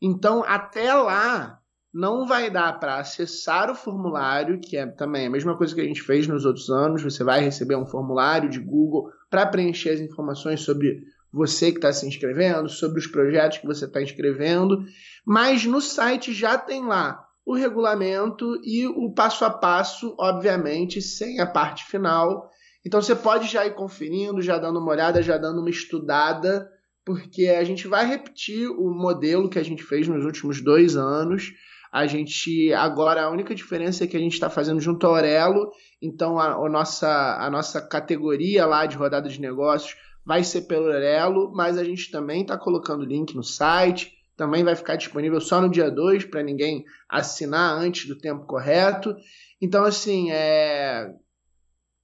Então, 0.02 0.44
até 0.44 0.92
lá, 0.92 1.59
não 1.93 2.27
vai 2.27 2.50
dar 2.50 2.79
para 2.79 3.00
acessar 3.00 3.72
o 3.72 3.75
formulário, 3.75 4.60
que 4.60 4.77
é 4.77 4.86
também 4.86 5.25
a 5.27 5.29
mesma 5.29 5.58
coisa 5.58 5.74
que 5.74 5.81
a 5.81 5.86
gente 5.86 6.01
fez 6.01 6.27
nos 6.27 6.46
outros 6.46 6.69
anos. 6.69 7.01
Você 7.01 7.24
vai 7.24 7.41
receber 7.41 7.75
um 7.75 7.86
formulário 7.86 8.50
de 8.50 8.60
Google 8.60 9.10
para 9.29 9.48
preencher 9.48 9.89
as 9.89 10.00
informações 10.00 10.62
sobre 10.62 11.03
você 11.31 11.72
que 11.72 11.77
está 11.77 11.91
se 11.91 12.08
inscrevendo, 12.08 12.69
sobre 12.69 13.00
os 13.00 13.08
projetos 13.08 13.58
que 13.60 13.67
você 13.67 13.86
está 13.86 14.01
inscrevendo. 14.01 14.84
Mas 15.25 15.65
no 15.65 15.81
site 15.81 16.34
já 16.34 16.58
tem 16.58 16.86
lá 16.86 17.25
o 17.46 17.55
regulamento 17.55 18.60
e 18.63 18.86
o 18.86 19.12
passo 19.12 19.43
a 19.43 19.50
passo, 19.50 20.15
obviamente, 20.19 21.01
sem 21.01 21.39
a 21.39 21.48
parte 21.48 21.86
final. 21.86 22.50
Então 22.86 23.01
você 23.01 23.15
pode 23.15 23.48
já 23.48 23.65
ir 23.65 23.74
conferindo, 23.74 24.41
já 24.41 24.60
dando 24.60 24.79
uma 24.79 24.91
olhada, 24.91 25.22
já 25.22 25.38
dando 25.38 25.60
uma 25.60 25.69
estudada, 25.69 26.69
porque 27.03 27.48
a 27.48 27.63
gente 27.63 27.88
vai 27.88 28.05
repetir 28.05 28.69
o 28.69 28.91
modelo 28.93 29.50
que 29.50 29.58
a 29.58 29.63
gente 29.63 29.84
fez 29.84 30.08
nos 30.08 30.24
últimos 30.24 30.62
dois 30.62 30.96
anos 30.96 31.51
A 31.91 32.05
gente 32.05 32.72
agora 32.74 33.24
a 33.24 33.29
única 33.29 33.55
diferença 33.55 34.03
é 34.03 34.08
que 34.08 34.15
a 34.15 34.19
gente 34.19 34.34
está 34.34 34.50
fazendo 34.50 34.79
junto 34.79 35.08
ao 35.08 35.15
Aurelo, 35.15 35.72
então 36.01 36.39
a, 36.39 36.53
a, 36.53 36.69
nossa, 36.69 37.38
a 37.39 37.50
nossa 37.50 37.81
categoria 37.81 38.65
lá 38.65 38.86
de 38.86 38.96
rodada 38.96 39.27
de 39.27 39.41
negócios 39.41 39.96
vai 40.25 40.43
ser 40.43 40.62
pelo 40.63 40.86
Aurelo, 40.86 41.51
mas 41.53 41.77
a 41.77 41.84
gente 41.84 42.12
também 42.12 42.41
está 42.41 42.58
colocando 42.58 43.03
link 43.03 43.36
no 43.36 43.43
site, 43.43 44.13
também 44.38 44.63
vai 44.63 44.75
ficar 44.75 44.96
disponível 44.96 45.41
só 45.41 45.60
no 45.60 45.69
dia 45.69 45.89
2 45.89 46.25
para 46.25 46.43
ninguém 46.43 46.86
assinar 47.10 47.74
antes 47.74 48.08
do 48.08 48.17
tempo 48.17 48.46
correto. 48.46 49.15
Então, 49.62 49.84
assim, 49.84 50.31
é 50.31 51.13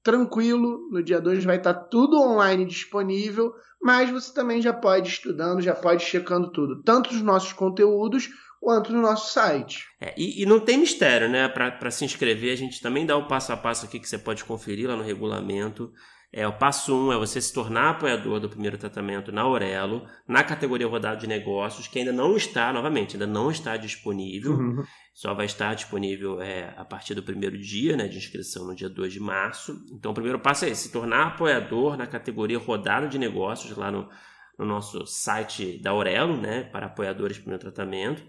tranquilo, 0.04 0.90
no 0.92 1.02
dia 1.02 1.22
2 1.22 1.46
vai 1.46 1.58
estar 1.58 1.74
tá 1.74 1.80
tudo 1.80 2.22
online 2.22 2.66
disponível, 2.66 3.54
mas 3.82 4.12
você 4.12 4.34
também 4.34 4.62
já 4.62 4.74
pode 4.74 5.08
ir 5.08 5.12
estudando, 5.14 5.62
já 5.62 5.74
pode 5.74 6.04
ir 6.04 6.06
checando 6.06 6.52
tudo, 6.52 6.84
tanto 6.84 7.10
os 7.12 7.22
nossos 7.22 7.54
conteúdos 7.54 8.30
quanto 8.66 8.92
no 8.92 9.00
nosso 9.00 9.32
site. 9.32 9.86
É, 10.02 10.12
e, 10.18 10.42
e, 10.42 10.46
não 10.48 10.60
tem 10.60 10.76
mistério, 10.76 11.30
né? 11.30 11.48
Para 11.48 11.92
se 11.92 12.04
inscrever, 12.04 12.52
a 12.52 12.58
gente 12.58 12.82
também 12.82 13.06
dá 13.06 13.16
o 13.16 13.28
passo 13.28 13.54
a 13.54 13.58
passo 13.58 13.86
aqui 13.86 14.00
que 14.00 14.10
você 14.10 14.18
pode 14.18 14.44
conferir 14.44 14.90
lá 14.90 14.96
no 14.96 15.04
regulamento. 15.04 15.94
É, 16.34 16.48
o 16.48 16.52
passo 16.52 16.92
1 16.92 17.06
um 17.06 17.14
é 17.14 17.18
você 17.18 17.40
se 17.40 17.54
tornar 17.54 17.92
apoiador 17.92 18.40
do 18.40 18.50
primeiro 18.50 18.76
tratamento 18.76 19.32
na 19.32 19.44
Aurelo, 19.44 20.08
na 20.28 20.44
categoria 20.44 20.88
rodada 20.88 21.16
de 21.16 21.28
negócios, 21.28 21.88
que 21.88 22.00
ainda 22.00 22.12
não 22.12 22.36
está, 22.36 22.74
novamente, 22.74 23.14
ainda 23.14 23.28
não 23.28 23.52
está 23.52 23.78
disponível. 23.78 24.54
Uhum. 24.54 24.84
Só 25.14 25.36
vai 25.36 25.46
estar 25.46 25.76
disponível 25.76 26.42
é, 26.42 26.74
a 26.76 26.84
partir 26.84 27.14
do 27.14 27.22
primeiro 27.22 27.60
dia 27.60 27.96
né, 27.96 28.08
de 28.08 28.18
inscrição, 28.18 28.66
no 28.66 28.74
dia 28.74 28.90
2 28.90 29.14
de 29.14 29.20
março. 29.20 29.80
Então, 29.94 30.10
o 30.10 30.16
primeiro 30.16 30.40
passo 30.40 30.66
é 30.66 30.70
esse, 30.70 30.88
se 30.88 30.92
tornar 30.92 31.28
apoiador 31.28 31.96
na 31.98 32.08
categoria 32.08 32.58
rodada 32.58 33.08
de 33.08 33.20
negócios, 33.20 33.78
lá 33.78 33.92
no, 33.92 34.10
no 34.58 34.66
nosso 34.66 35.06
site 35.06 35.80
da 35.84 35.92
Aurelo, 35.92 36.36
né, 36.36 36.64
para 36.64 36.88
apoiadores 36.88 37.38
do 37.38 37.42
primeiro 37.42 37.62
tratamento. 37.62 38.24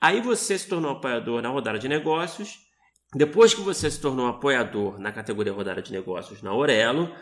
Aí 0.00 0.20
você 0.20 0.58
se 0.58 0.68
tornou 0.68 0.92
apoiador 0.92 1.42
na 1.42 1.48
rodada 1.48 1.78
de 1.78 1.88
negócios. 1.88 2.58
Depois 3.14 3.54
que 3.54 3.60
você 3.60 3.90
se 3.90 4.00
tornou 4.00 4.26
apoiador 4.26 4.98
na 4.98 5.10
categoria 5.10 5.52
rodada 5.52 5.82
de 5.82 5.90
negócios 5.90 6.42
na 6.42 6.50
Aurelo, 6.50 7.12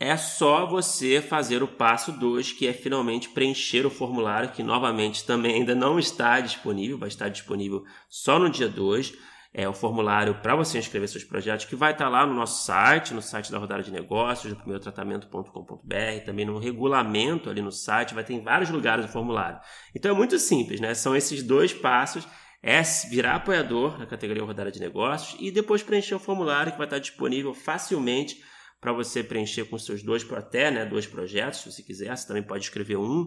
é 0.00 0.16
só 0.16 0.66
você 0.66 1.20
fazer 1.20 1.62
o 1.62 1.68
passo 1.68 2.12
2, 2.12 2.52
que 2.52 2.68
é 2.68 2.72
finalmente 2.72 3.30
preencher 3.30 3.84
o 3.84 3.90
formulário, 3.90 4.52
que 4.52 4.62
novamente 4.62 5.24
também 5.24 5.54
ainda 5.54 5.74
não 5.74 5.98
está 5.98 6.40
disponível, 6.40 6.98
vai 6.98 7.08
estar 7.08 7.28
disponível 7.28 7.84
só 8.08 8.38
no 8.38 8.50
dia 8.50 8.68
2. 8.68 9.12
É 9.52 9.66
o 9.68 9.72
formulário 9.72 10.34
para 10.42 10.54
você 10.54 10.78
inscrever 10.78 11.08
seus 11.08 11.24
projetos, 11.24 11.64
que 11.64 11.74
vai 11.74 11.92
estar 11.92 12.08
lá 12.08 12.26
no 12.26 12.34
nosso 12.34 12.66
site, 12.66 13.14
no 13.14 13.22
site 13.22 13.50
da 13.50 13.58
Rodada 13.58 13.82
de 13.82 13.90
Negócios, 13.90 14.52
do 14.52 14.58
primeirotratamento.com.br, 14.58 16.24
também 16.24 16.44
no 16.44 16.58
regulamento 16.58 17.48
ali 17.48 17.62
no 17.62 17.72
site, 17.72 18.14
vai 18.14 18.22
ter 18.22 18.34
em 18.34 18.42
vários 18.42 18.68
lugares 18.68 19.06
o 19.06 19.08
formulário. 19.08 19.58
Então 19.96 20.10
é 20.10 20.14
muito 20.14 20.38
simples, 20.38 20.80
né? 20.80 20.92
São 20.92 21.16
esses 21.16 21.42
dois 21.42 21.72
passos 21.72 22.28
é 22.62 22.82
virar 23.08 23.36
apoiador 23.36 23.98
na 23.98 24.06
categoria 24.06 24.42
Rodada 24.42 24.70
de 24.70 24.80
Negócios 24.80 25.40
e 25.40 25.50
depois 25.50 25.82
preencher 25.82 26.14
o 26.14 26.18
formulário 26.18 26.72
que 26.72 26.78
vai 26.78 26.86
estar 26.86 26.98
disponível 26.98 27.54
facilmente 27.54 28.42
para 28.80 28.92
você 28.92 29.22
preencher 29.22 29.64
com 29.64 29.78
seus 29.78 30.02
dois, 30.02 30.30
até 30.32 30.70
né, 30.70 30.84
dois 30.84 31.06
projetos, 31.06 31.60
se 31.60 31.72
você 31.72 31.82
quiser. 31.82 32.16
Você 32.16 32.26
também 32.26 32.42
pode 32.42 32.64
escrever 32.64 32.96
um 32.96 33.26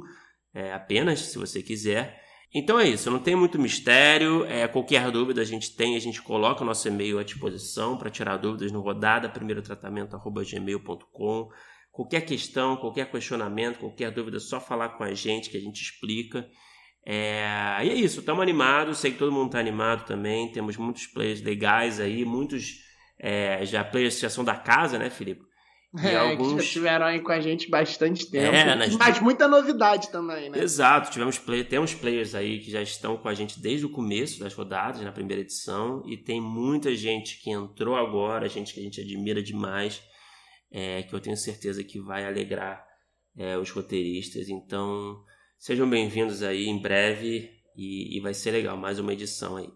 é, 0.54 0.74
apenas, 0.74 1.20
se 1.20 1.38
você 1.38 1.62
quiser. 1.62 2.22
Então 2.53 2.77
é 2.77 2.88
isso, 2.88 3.10
não 3.10 3.20
tem 3.20 3.36
muito 3.36 3.58
mistério. 3.58 4.46
É, 4.46 4.67
qualquer 4.67 5.10
dúvida 5.10 5.41
a 5.41 5.46
gente 5.46 5.74
tem, 5.74 5.96
a 5.96 6.00
gente 6.00 6.22
coloca 6.22 6.63
o 6.63 6.65
nosso 6.65 6.86
e-mail 6.88 7.17
à 7.17 7.24
disposição 7.24 7.98
para 7.98 8.10
tirar 8.10 8.36
dúvidas 8.38 8.72
no 8.72 8.81
rodada 8.81 9.29
primeiro 9.29 9.63
gmail.com. 9.63 11.50
Qualquer 11.91 12.22
questão, 12.22 12.75
qualquer 12.77 13.10
questionamento, 13.10 13.79
qualquer 13.79 14.12
dúvida, 14.12 14.38
é 14.38 14.39
só 14.39 14.60
falar 14.60 14.89
com 14.89 15.03
a 15.03 15.13
gente 15.13 15.50
que 15.50 15.58
a 15.58 15.62
gente 15.62 15.81
explica. 15.81 16.46
É, 17.05 17.79
e 17.84 17.89
é 17.89 17.96
isso, 17.96 18.20
estamos 18.20 18.41
animados, 18.41 19.00
sei 19.00 19.12
que 19.12 19.17
todo 19.17 19.31
mundo 19.31 19.48
está 19.48 19.60
animado 19.60 20.05
também. 20.05 20.51
Temos 20.51 20.75
muitos 20.75 21.08
players 21.08 21.41
legais 21.41 22.01
aí, 22.01 22.25
muitos 22.25 22.79
é, 23.17 23.65
já 23.65 23.84
players 23.84 24.20
já 24.20 24.29
são 24.29 24.43
da 24.43 24.55
casa, 24.55 25.00
né, 25.00 25.10
Felipe? 25.10 25.50
É, 26.00 26.15
alguns... 26.15 26.48
que 26.48 26.55
já 26.55 26.63
estiveram 26.63 27.05
aí 27.05 27.19
com 27.19 27.31
a 27.33 27.41
gente 27.41 27.69
bastante 27.69 28.29
tempo. 28.29 28.55
É, 28.55 28.75
nas... 28.75 28.95
Mas 28.95 29.19
muita 29.19 29.45
novidade 29.48 30.10
também, 30.10 30.50
né? 30.50 30.60
Exato, 30.60 31.12
tivemos 31.12 31.38
play... 31.38 31.65
temos 31.65 31.93
players 31.93 32.33
aí 32.33 32.60
que 32.60 32.71
já 32.71 32.81
estão 32.81 33.17
com 33.17 33.27
a 33.27 33.33
gente 33.33 33.60
desde 33.60 33.86
o 33.86 33.89
começo 33.89 34.39
das 34.39 34.53
rodadas, 34.53 35.01
na 35.01 35.12
primeira 35.12 35.41
edição, 35.41 36.01
e 36.07 36.15
tem 36.15 36.39
muita 36.39 36.95
gente 36.95 37.41
que 37.41 37.50
entrou 37.50 37.98
agora, 37.98 38.48
gente 38.48 38.74
que 38.74 38.79
a 38.79 38.83
gente 38.83 39.01
admira 39.01 39.43
demais, 39.43 40.01
é, 40.71 41.03
que 41.03 41.13
eu 41.13 41.19
tenho 41.19 41.36
certeza 41.36 41.83
que 41.83 42.00
vai 42.00 42.25
alegrar 42.25 42.81
é, 43.38 43.57
os 43.57 43.69
roteiristas. 43.69 44.48
Então, 44.48 45.21
sejam 45.60 45.89
bem-vindos 45.89 46.41
aí 46.41 46.67
em 46.67 46.81
breve 46.81 47.50
e, 47.75 48.17
e 48.17 48.19
vai 48.21 48.33
ser 48.33 48.51
legal, 48.51 48.77
mais 48.77 48.98
uma 48.98 49.12
edição 49.12 49.57
aí. 49.57 49.67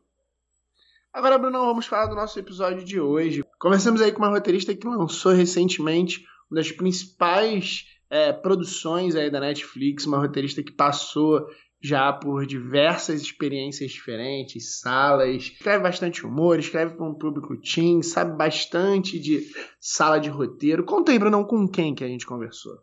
Agora, 1.16 1.38
Bruno, 1.38 1.60
vamos 1.60 1.86
falar 1.86 2.08
do 2.08 2.16
nosso 2.16 2.38
episódio 2.38 2.84
de 2.84 3.00
hoje. 3.00 3.42
Conversamos 3.58 4.02
aí 4.02 4.12
com 4.12 4.18
uma 4.18 4.28
roteirista 4.28 4.76
que 4.76 4.86
lançou 4.86 5.32
recentemente 5.32 6.26
uma 6.52 6.58
das 6.60 6.74
principais 6.74 7.86
é, 8.10 8.34
produções 8.34 9.16
aí 9.16 9.32
da 9.32 9.40
Netflix, 9.40 10.06
uma 10.06 10.18
roteirista 10.18 10.62
que 10.62 10.74
passou 10.74 11.48
já 11.82 12.12
por 12.12 12.46
diversas 12.46 13.22
experiências 13.22 13.92
diferentes, 13.92 14.82
salas, 14.82 15.36
escreve 15.36 15.84
bastante 15.84 16.26
humor, 16.26 16.60
escreve 16.60 16.96
para 16.96 17.06
um 17.06 17.14
público 17.14 17.56
teen, 17.62 18.04
sabe 18.04 18.36
bastante 18.36 19.18
de 19.18 19.50
sala 19.80 20.20
de 20.20 20.30
roteiro. 20.30 20.84
Conta 20.84 21.14
aí, 21.14 21.18
Bruno, 21.18 21.48
com 21.48 21.66
quem 21.66 21.96
que 21.96 22.04
a 22.04 22.10
gente 22.10 22.26
conversou? 22.26 22.74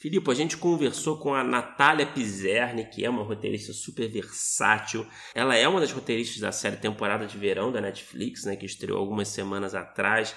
Filipe, 0.00 0.30
a 0.30 0.34
gente 0.34 0.56
conversou 0.56 1.18
com 1.18 1.34
a 1.34 1.44
Natália 1.44 2.06
Pizerni, 2.06 2.86
que 2.86 3.04
é 3.04 3.10
uma 3.10 3.22
roteirista 3.22 3.74
super 3.74 4.08
versátil. 4.08 5.06
Ela 5.34 5.54
é 5.54 5.68
uma 5.68 5.78
das 5.78 5.92
roteiristas 5.92 6.40
da 6.40 6.50
série 6.50 6.76
Temporada 6.76 7.26
de 7.26 7.36
Verão 7.36 7.70
da 7.70 7.82
Netflix, 7.82 8.46
né, 8.46 8.56
que 8.56 8.64
estreou 8.64 8.98
algumas 8.98 9.28
semanas 9.28 9.74
atrás, 9.74 10.34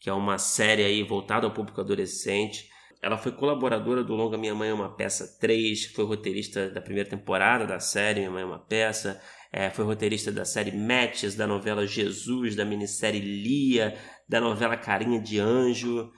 que 0.00 0.08
é 0.08 0.12
uma 0.14 0.38
série 0.38 0.82
aí 0.82 1.02
voltada 1.02 1.46
ao 1.46 1.52
público 1.52 1.82
adolescente. 1.82 2.70
Ela 3.02 3.18
foi 3.18 3.30
colaboradora 3.30 4.02
do 4.02 4.14
longa 4.14 4.38
Minha 4.38 4.54
Mãe 4.54 4.70
é 4.70 4.74
uma 4.74 4.96
Peça 4.96 5.38
3, 5.38 5.84
foi 5.92 6.06
roteirista 6.06 6.70
da 6.70 6.80
primeira 6.80 7.10
temporada 7.10 7.66
da 7.66 7.78
série 7.78 8.20
Minha 8.20 8.30
Mãe 8.30 8.42
é 8.42 8.46
uma 8.46 8.58
Peça, 8.58 9.20
é, 9.52 9.68
foi 9.68 9.84
roteirista 9.84 10.32
da 10.32 10.46
série 10.46 10.72
Matches, 10.72 11.34
da 11.34 11.46
novela 11.46 11.86
Jesus, 11.86 12.56
da 12.56 12.64
minissérie 12.64 13.20
Lia, 13.20 13.98
da 14.26 14.40
novela 14.40 14.78
Carinha 14.78 15.20
de 15.20 15.38
Anjo. 15.38 16.10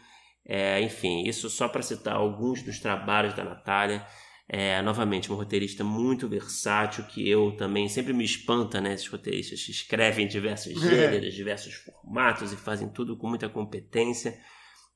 É, 0.49 0.81
enfim, 0.81 1.25
isso 1.25 1.51
só 1.51 1.67
para 1.69 1.83
citar 1.83 2.15
alguns 2.15 2.63
dos 2.63 2.79
trabalhos 2.79 3.35
da 3.35 3.45
Natália. 3.45 4.07
É, 4.49 4.81
novamente, 4.81 5.29
uma 5.29 5.37
roteirista 5.37 5.83
muito 5.83 6.29
versátil, 6.29 7.03
que 7.05 7.29
eu 7.29 7.57
também 7.57 7.89
sempre 7.89 8.13
me 8.13 8.25
espanta, 8.25 8.81
né? 8.81 8.95
Esses 8.95 9.09
roteiristas 9.09 9.61
que 9.65 9.73
escrevem 9.73 10.29
diversos 10.29 10.73
gêneros, 10.81 11.35
diversos 11.35 11.75
formatos 11.75 12.53
e 12.53 12.57
fazem 12.57 12.89
tudo 12.89 13.17
com 13.17 13.29
muita 13.29 13.49
competência. 13.49 14.39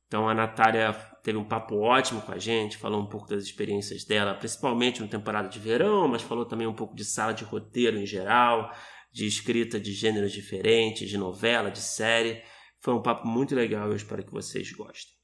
Então 0.07 0.29
a 0.29 0.35
Natália 0.35 0.93
teve 1.23 1.39
um 1.39 1.45
papo 1.45 1.77
ótimo 1.77 2.21
com 2.23 2.33
a 2.33 2.39
gente, 2.39 2.77
falou 2.77 3.01
um 3.01 3.07
pouco 3.07 3.29
das 3.29 3.45
experiências 3.45 4.05
dela, 4.05 4.35
principalmente 4.35 5.01
no 5.01 5.09
temporada 5.09 5.49
de 5.49 5.59
verão, 5.59 6.09
mas 6.09 6.23
falou 6.23 6.45
também 6.45 6.67
um 6.67 6.75
pouco 6.75 6.95
de 6.95 7.05
sala 7.05 7.33
de 7.33 7.45
roteiro 7.45 7.97
em 7.97 8.07
geral, 8.07 8.73
de 9.13 9.27
escrita 9.27 9.79
de 9.81 9.93
gêneros 9.93 10.33
diferentes, 10.33 11.09
de 11.09 11.17
novela, 11.17 11.71
de 11.71 11.81
série. 11.81 12.43
Foi 12.81 12.95
um 12.95 13.03
papo 13.03 13.27
muito 13.27 13.55
legal 13.55 13.89
e 13.89 13.93
eu 13.93 13.97
espero 13.97 14.25
que 14.25 14.33
vocês 14.33 14.73
gostem. 14.73 15.20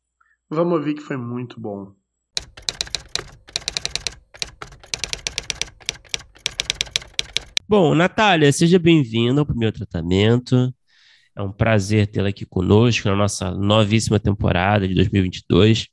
Vamos 0.48 0.74
ouvir 0.74 0.94
que 0.94 1.00
foi 1.00 1.16
muito 1.16 1.60
bom. 1.60 1.92
Bom, 7.68 7.96
Natália, 7.96 8.52
seja 8.52 8.78
bem-vinda 8.78 9.40
ao 9.40 9.46
primeiro 9.46 9.74
tratamento. 9.74 10.72
É 11.34 11.42
um 11.42 11.50
prazer 11.50 12.06
tê-la 12.06 12.28
aqui 12.28 12.46
conosco 12.46 13.08
na 13.08 13.16
nossa 13.16 13.50
novíssima 13.50 14.20
temporada 14.20 14.86
de 14.86 14.94
2022. 14.94 15.88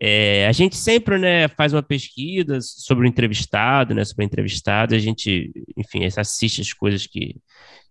É, 0.00 0.46
a 0.46 0.52
gente 0.52 0.78
sempre 0.78 1.18
né, 1.18 1.46
faz 1.48 1.74
uma 1.74 1.82
pesquisa 1.82 2.58
sobre 2.62 3.06
o 3.06 3.08
entrevistado, 3.08 3.94
né, 3.94 4.02
sobre 4.02 4.24
a 4.24 4.26
entrevistada, 4.26 4.96
a 4.96 4.98
gente, 4.98 5.52
enfim, 5.76 6.06
assiste 6.06 6.62
as 6.62 6.72
coisas 6.72 7.06
que 7.06 7.36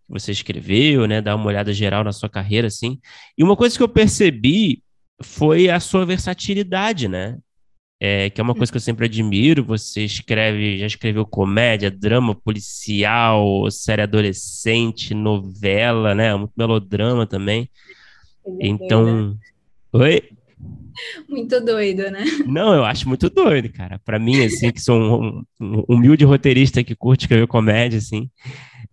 você 0.09 0.31
escreveu, 0.31 1.05
né, 1.07 1.21
dá 1.21 1.35
uma 1.35 1.45
olhada 1.45 1.71
geral 1.71 2.03
na 2.03 2.11
sua 2.11 2.29
carreira, 2.29 2.67
assim. 2.67 2.99
E 3.37 3.43
uma 3.43 3.55
coisa 3.55 3.77
que 3.77 3.83
eu 3.83 3.87
percebi 3.87 4.83
foi 5.23 5.69
a 5.69 5.79
sua 5.79 6.05
versatilidade, 6.05 7.07
né? 7.07 7.37
É, 7.99 8.29
que 8.29 8.41
é 8.41 8.43
uma 8.43 8.53
coisa 8.53 8.71
que 8.71 8.75
eu 8.75 8.81
sempre 8.81 9.05
admiro. 9.05 9.63
Você 9.63 10.03
escreve, 10.03 10.77
já 10.77 10.85
escreveu 10.85 11.25
comédia, 11.25 11.89
drama, 11.89 12.35
policial, 12.35 13.69
série 13.71 14.01
adolescente, 14.01 15.13
novela, 15.13 16.13
né? 16.13 16.35
Muito 16.35 16.53
melodrama 16.57 17.25
também. 17.25 17.69
É 18.59 18.67
então. 18.67 19.37
Oi? 19.93 20.21
Muito 21.27 21.59
doido, 21.63 22.11
né? 22.11 22.23
Não, 22.45 22.73
eu 22.73 22.83
acho 22.83 23.07
muito 23.07 23.29
doido, 23.29 23.69
cara. 23.71 23.99
Para 24.03 24.19
mim, 24.19 24.43
assim, 24.43 24.71
que 24.71 24.81
sou 24.81 24.99
um, 24.99 25.43
um, 25.59 25.83
humilde 25.87 26.25
roteirista 26.25 26.83
que 26.83 26.95
curte 26.95 27.25
escrever 27.25 27.47
comédia, 27.47 27.97
assim, 27.97 28.29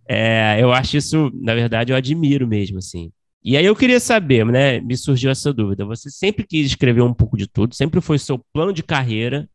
é, 0.07 0.57
eu 0.59 0.71
acho 0.71 0.97
isso, 0.97 1.31
na 1.33 1.53
verdade, 1.53 1.91
eu 1.91 1.95
admiro 1.95 2.47
mesmo, 2.47 2.77
assim. 2.77 3.11
E 3.43 3.57
aí 3.57 3.65
eu 3.65 3.75
queria 3.75 3.99
saber, 3.99 4.45
né? 4.45 4.79
Me 4.81 4.95
surgiu 4.95 5.31
essa 5.31 5.51
dúvida. 5.53 5.85
Você 5.85 6.09
sempre 6.11 6.45
quis 6.45 6.67
escrever 6.67 7.01
um 7.01 7.13
pouco 7.13 7.35
de 7.37 7.47
tudo? 7.47 7.73
Sempre 7.75 7.99
foi 8.01 8.19
seu 8.19 8.37
plano 8.53 8.71
de 8.73 8.83
carreira? 8.83 9.49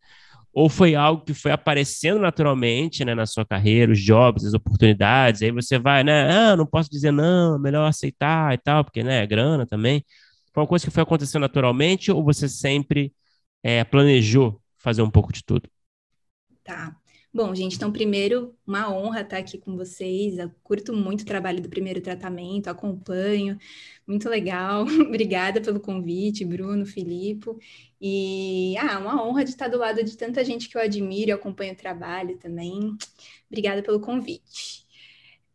Ou 0.53 0.69
foi 0.71 0.95
algo 0.95 1.25
que 1.25 1.35
foi 1.35 1.53
aparecendo 1.53 2.21
naturalmente, 2.21 3.05
né, 3.05 3.15
na 3.15 3.27
sua 3.27 3.45
carreira, 3.47 3.93
os 3.93 4.01
jobs, 4.01 4.45
as 4.45 4.55
oportunidades, 4.55 5.43
aí 5.43 5.51
você 5.53 5.79
vai, 5.79 6.03
né, 6.03 6.31
ah, 6.33 6.57
não 6.57 6.67
posso 6.67 6.91
dizer 6.91 7.13
não, 7.13 7.59
melhor 7.59 7.87
aceitar 7.87 8.55
e 8.55 8.59
tal, 8.59 8.83
porque, 8.85 9.03
né, 9.03 9.23
é 9.23 9.27
grana 9.27 9.67
também. 9.67 10.05
Foi 10.55 10.63
uma 10.63 10.67
coisa 10.69 10.85
que 10.87 10.91
foi 10.91 11.03
acontecendo 11.03 11.43
naturalmente 11.43 12.11
ou 12.11 12.25
você 12.25 12.49
sempre 12.49 13.13
é, 13.63 13.85
planejou 13.85 14.61
fazer 14.79 15.03
um 15.03 15.11
pouco 15.11 15.33
de 15.33 15.45
tudo? 15.45 15.69
Tá. 16.65 16.97
Bom, 17.37 17.55
gente, 17.55 17.77
então, 17.77 17.93
primeiro, 17.93 18.57
uma 18.67 18.91
honra 18.91 19.21
estar 19.21 19.37
aqui 19.37 19.59
com 19.59 19.77
vocês. 19.77 20.39
Eu 20.39 20.51
curto 20.65 20.91
muito 20.95 21.21
o 21.21 21.27
trabalho 21.27 21.61
do 21.61 21.69
primeiro 21.69 22.01
tratamento, 22.01 22.69
acompanho, 22.69 23.59
muito 24.07 24.27
legal. 24.27 24.87
Obrigada 25.07 25.61
pelo 25.61 25.79
convite, 25.79 26.47
Bruno, 26.47 26.87
Filipe. 26.87 27.51
E, 28.01 28.75
ah, 28.79 28.99
uma 28.99 29.23
honra 29.23 29.45
de 29.45 29.51
estar 29.51 29.69
do 29.69 29.77
lado 29.77 30.03
de 30.03 30.17
tanta 30.17 30.43
gente 30.43 30.67
que 30.67 30.79
eu 30.79 30.81
admiro 30.81 31.29
e 31.29 31.33
acompanho 31.33 31.75
o 31.75 31.77
trabalho 31.77 32.39
também. 32.39 32.97
Obrigada 33.51 33.83
pelo 33.83 34.01
convite. 34.01 34.87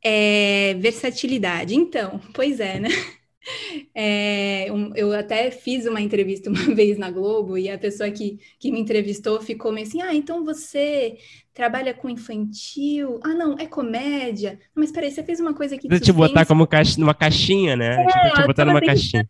É, 0.03 0.75
versatilidade. 0.75 1.73
Então, 1.73 2.19
pois 2.35 2.59
é, 2.59 2.79
né? 2.79 2.89
É, 3.95 4.67
eu 4.95 5.11
até 5.13 5.49
fiz 5.49 5.85
uma 5.85 6.01
entrevista 6.01 6.49
uma 6.51 6.75
vez 6.75 6.97
na 6.97 7.09
Globo 7.09 7.57
e 7.57 7.69
a 7.69 7.77
pessoa 7.77 8.09
que, 8.11 8.39
que 8.59 8.71
me 8.71 8.79
entrevistou 8.79 9.41
ficou 9.41 9.71
meio 9.71 9.87
assim: 9.87 10.01
ah, 10.01 10.13
então 10.13 10.43
você 10.45 11.17
trabalha 11.53 11.93
com 11.93 12.09
infantil? 12.09 13.19
Ah, 13.23 13.33
não, 13.33 13.57
é 13.57 13.65
comédia. 13.65 14.59
Mas 14.75 14.91
peraí, 14.91 15.11
você 15.11 15.23
fez 15.23 15.39
uma 15.39 15.53
coisa 15.53 15.77
que. 15.77 15.87
Você 15.87 15.99
te 15.99 16.11
botar 16.11 16.45
como 16.45 16.67
caixa, 16.67 16.99
numa 16.99 17.13
caixinha, 17.13 17.75
né? 17.75 18.03
É, 18.03 18.07
tipo, 18.07 18.35
te 18.35 18.47
botar 18.47 18.65
numa 18.65 18.81
caixinha. 18.81 19.27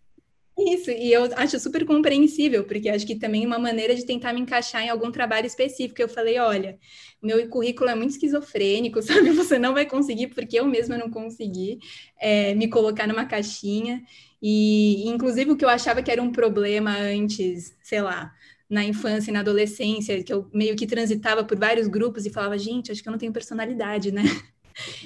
Isso, 0.63 0.91
e 0.91 1.11
eu 1.11 1.23
acho 1.35 1.59
super 1.59 1.85
compreensível, 1.85 2.63
porque 2.63 2.89
acho 2.89 3.05
que 3.05 3.15
também 3.15 3.43
é 3.43 3.47
uma 3.47 3.57
maneira 3.57 3.95
de 3.95 4.05
tentar 4.05 4.31
me 4.33 4.41
encaixar 4.41 4.83
em 4.83 4.89
algum 4.89 5.11
trabalho 5.11 5.47
específico. 5.47 6.01
Eu 6.01 6.07
falei, 6.07 6.37
olha, 6.39 6.77
meu 7.21 7.47
currículo 7.49 7.89
é 7.89 7.95
muito 7.95 8.11
esquizofrênico, 8.11 9.01
sabe? 9.03 9.31
Você 9.31 9.57
não 9.57 9.73
vai 9.73 9.85
conseguir, 9.85 10.27
porque 10.27 10.59
eu 10.59 10.65
mesma 10.65 10.97
não 10.97 11.09
consegui 11.09 11.79
é, 12.19 12.53
me 12.53 12.67
colocar 12.69 13.07
numa 13.07 13.25
caixinha. 13.25 14.03
E, 14.41 15.07
inclusive, 15.07 15.51
o 15.51 15.57
que 15.57 15.65
eu 15.65 15.69
achava 15.69 16.01
que 16.03 16.11
era 16.11 16.21
um 16.21 16.31
problema 16.31 16.97
antes, 16.97 17.75
sei 17.83 18.01
lá, 18.01 18.31
na 18.69 18.83
infância 18.83 19.31
e 19.31 19.33
na 19.33 19.41
adolescência, 19.41 20.23
que 20.23 20.33
eu 20.33 20.49
meio 20.53 20.75
que 20.75 20.87
transitava 20.87 21.43
por 21.43 21.57
vários 21.57 21.87
grupos 21.87 22.25
e 22.25 22.29
falava, 22.29 22.57
gente, 22.57 22.91
acho 22.91 23.01
que 23.01 23.09
eu 23.09 23.11
não 23.11 23.19
tenho 23.19 23.33
personalidade, 23.33 24.11
né? 24.11 24.23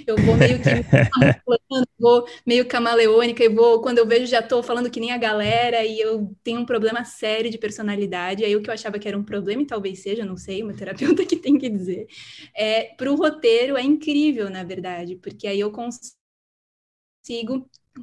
Eu 0.05 0.15
vou 0.17 0.35
meio 0.35 0.59
que 0.59 0.69
vou 1.99 2.25
meio 2.45 2.67
camaleônica 2.67 3.43
e 3.43 3.49
vou, 3.49 3.81
quando 3.81 3.97
eu 3.99 4.07
vejo, 4.07 4.25
já 4.25 4.39
estou 4.39 4.61
falando 4.63 4.89
que 4.89 4.99
nem 4.99 5.11
a 5.11 5.17
galera 5.17 5.83
e 5.83 5.99
eu 5.99 6.35
tenho 6.43 6.59
um 6.61 6.65
problema 6.65 7.03
sério 7.03 7.49
de 7.49 7.57
personalidade. 7.57 8.43
Aí 8.43 8.55
o 8.55 8.61
que 8.61 8.69
eu 8.69 8.73
achava 8.73 8.99
que 8.99 9.07
era 9.07 9.17
um 9.17 9.23
problema, 9.23 9.61
e 9.61 9.67
talvez 9.67 9.99
seja, 9.99 10.25
não 10.25 10.37
sei, 10.37 10.63
uma 10.63 10.73
terapeuta 10.73 11.25
que 11.25 11.35
tem 11.35 11.57
que 11.57 11.69
dizer, 11.69 12.07
é, 12.55 12.93
para 12.95 13.11
o 13.11 13.15
roteiro 13.15 13.77
é 13.77 13.83
incrível, 13.83 14.49
na 14.49 14.63
verdade, 14.63 15.15
porque 15.17 15.47
aí 15.47 15.59
eu 15.59 15.71
consigo 15.71 16.15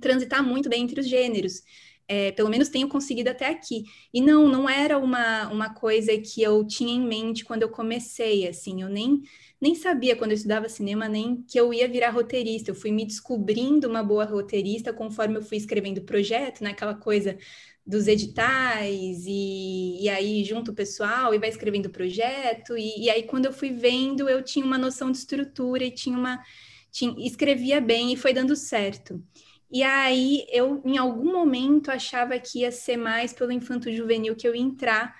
transitar 0.00 0.42
muito 0.42 0.68
bem 0.68 0.82
entre 0.82 1.00
os 1.00 1.08
gêneros. 1.08 1.62
É, 2.08 2.32
pelo 2.32 2.50
menos 2.50 2.68
tenho 2.68 2.88
conseguido 2.88 3.30
até 3.30 3.48
aqui. 3.48 3.84
E 4.12 4.20
não, 4.20 4.48
não 4.48 4.68
era 4.68 4.98
uma, 4.98 5.48
uma 5.48 5.72
coisa 5.72 6.16
que 6.18 6.42
eu 6.42 6.66
tinha 6.66 6.92
em 6.92 7.00
mente 7.00 7.44
quando 7.44 7.62
eu 7.62 7.70
comecei, 7.70 8.46
assim, 8.46 8.82
eu 8.82 8.88
nem 8.88 9.22
nem 9.62 9.76
sabia 9.76 10.16
quando 10.16 10.32
eu 10.32 10.36
estudava 10.36 10.68
cinema 10.68 11.08
nem 11.08 11.40
que 11.44 11.58
eu 11.58 11.72
ia 11.72 11.88
virar 11.88 12.10
roteirista. 12.10 12.72
Eu 12.72 12.74
fui 12.74 12.90
me 12.90 13.06
descobrindo 13.06 13.88
uma 13.88 14.02
boa 14.02 14.24
roteirista 14.24 14.92
conforme 14.92 15.36
eu 15.36 15.42
fui 15.42 15.56
escrevendo 15.56 15.98
o 15.98 16.04
projeto, 16.04 16.62
naquela 16.64 16.94
né? 16.94 17.00
coisa 17.00 17.38
dos 17.86 18.08
editais, 18.08 19.24
e, 19.26 20.02
e 20.02 20.08
aí 20.08 20.44
junto 20.44 20.72
o 20.72 20.74
pessoal 20.74 21.34
e 21.34 21.38
vai 21.38 21.48
escrevendo 21.48 21.86
o 21.86 21.90
projeto. 21.90 22.76
E, 22.76 23.04
e, 23.04 23.10
aí, 23.10 23.22
quando 23.22 23.46
eu 23.46 23.52
fui 23.52 23.70
vendo, 23.70 24.28
eu 24.28 24.42
tinha 24.42 24.66
uma 24.66 24.78
noção 24.78 25.12
de 25.12 25.18
estrutura 25.18 25.84
e 25.84 25.92
tinha 25.92 26.18
uma. 26.18 26.42
Tinha, 26.90 27.14
escrevia 27.26 27.80
bem 27.80 28.12
e 28.12 28.16
foi 28.16 28.32
dando 28.34 28.56
certo. 28.56 29.22
E 29.70 29.82
aí 29.82 30.44
eu, 30.50 30.82
em 30.84 30.98
algum 30.98 31.32
momento, 31.32 31.90
achava 31.90 32.38
que 32.38 32.60
ia 32.60 32.72
ser 32.72 32.96
mais 32.96 33.32
pelo 33.32 33.52
infanto 33.52 33.92
juvenil 33.92 34.36
que 34.36 34.46
eu 34.46 34.54
ia 34.54 34.60
entrar 34.62 35.16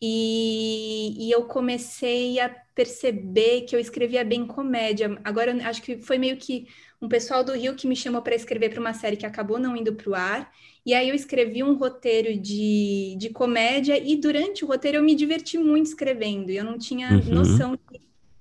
e, 0.00 1.28
e, 1.28 1.30
eu 1.30 1.46
comecei 1.46 2.38
a 2.40 2.54
perceber 2.74 3.62
que 3.62 3.74
eu 3.74 3.80
escrevia 3.80 4.24
bem 4.24 4.46
comédia. 4.46 5.16
Agora, 5.22 5.56
acho 5.68 5.82
que 5.82 5.98
foi 5.98 6.18
meio 6.18 6.36
que 6.36 6.66
um 7.00 7.08
pessoal 7.08 7.44
do 7.44 7.52
Rio 7.52 7.74
que 7.74 7.86
me 7.86 7.94
chamou 7.94 8.22
para 8.22 8.34
escrever 8.34 8.70
para 8.70 8.80
uma 8.80 8.94
série 8.94 9.16
que 9.16 9.26
acabou 9.26 9.58
não 9.58 9.76
indo 9.76 9.94
para 9.94 10.10
o 10.10 10.14
ar. 10.14 10.50
E 10.84 10.92
aí 10.92 11.08
eu 11.08 11.14
escrevi 11.14 11.62
um 11.62 11.74
roteiro 11.74 12.38
de, 12.38 13.16
de 13.18 13.30
comédia 13.30 13.98
e 13.98 14.16
durante 14.16 14.64
o 14.64 14.68
roteiro 14.68 14.98
eu 14.98 15.02
me 15.02 15.14
diverti 15.14 15.56
muito 15.56 15.86
escrevendo. 15.86 16.50
E 16.50 16.56
eu 16.56 16.64
não 16.64 16.78
tinha 16.78 17.10
uhum. 17.10 17.34
noção, 17.34 17.78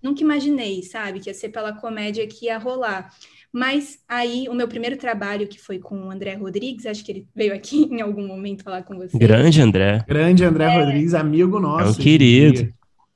nunca 0.02 0.22
imaginei, 0.22 0.82
sabe, 0.84 1.20
que 1.20 1.30
ia 1.30 1.34
ser 1.34 1.50
pela 1.50 1.74
comédia 1.74 2.28
que 2.28 2.46
ia 2.46 2.58
rolar. 2.58 3.14
Mas 3.52 4.00
aí, 4.10 4.48
o 4.50 4.54
meu 4.56 4.68
primeiro 4.68 4.98
trabalho, 4.98 5.48
que 5.48 5.62
foi 5.62 5.78
com 5.78 6.08
o 6.08 6.12
André 6.12 6.34
Rodrigues, 6.34 6.88
acho 6.88 7.06
que 7.06 7.12
ele 7.12 7.28
veio 7.36 7.54
aqui 7.54 7.84
em 7.92 8.02
algum 8.02 8.26
momento 8.26 8.64
falar 8.64 8.82
com 8.82 8.98
você. 8.98 9.16
Grande 9.18 9.62
André. 9.62 10.04
Grande 10.08 10.44
André 10.44 10.66
é... 10.66 10.80
Rodrigues, 10.80 11.14
amigo 11.14 11.60
nosso. 11.60 11.88
É 11.88 11.92
um 11.92 12.04
querido. 12.04 12.74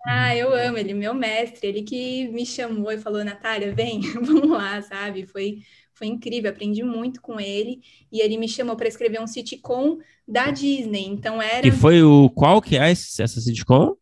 Ah, 0.10 0.34
eu 0.34 0.54
amo 0.54 0.78
ele, 0.78 0.94
meu 0.94 1.14
mestre, 1.14 1.68
ele 1.68 1.84
que 1.84 2.30
me 2.30 2.46
chamou 2.46 2.92
e 2.94 2.98
falou, 2.98 3.26
Natália, 3.26 3.76
vem, 3.76 4.00
vamos 4.16 4.50
lá, 4.50 4.82
sabe? 4.82 5.26
Foi, 5.26 5.60
foi 5.94 6.08
incrível, 6.08 6.50
aprendi 6.50 6.82
muito 6.82 7.22
com 7.22 7.40
ele. 7.40 7.82
E 8.10 8.22
ele 8.22 8.38
me 8.38 8.48
chamou 8.48 8.78
para 8.78 8.88
escrever 8.88 9.20
um 9.20 9.28
sitcom 9.28 9.98
da 10.26 10.50
Disney, 10.50 11.06
então 11.06 11.42
era... 11.42 11.68
E 11.68 11.72
foi 11.72 12.02
o... 12.04 12.30
Qual 12.30 12.62
que 12.62 12.78
é 12.78 12.90
essa 12.90 13.28
sitcom? 13.28 13.98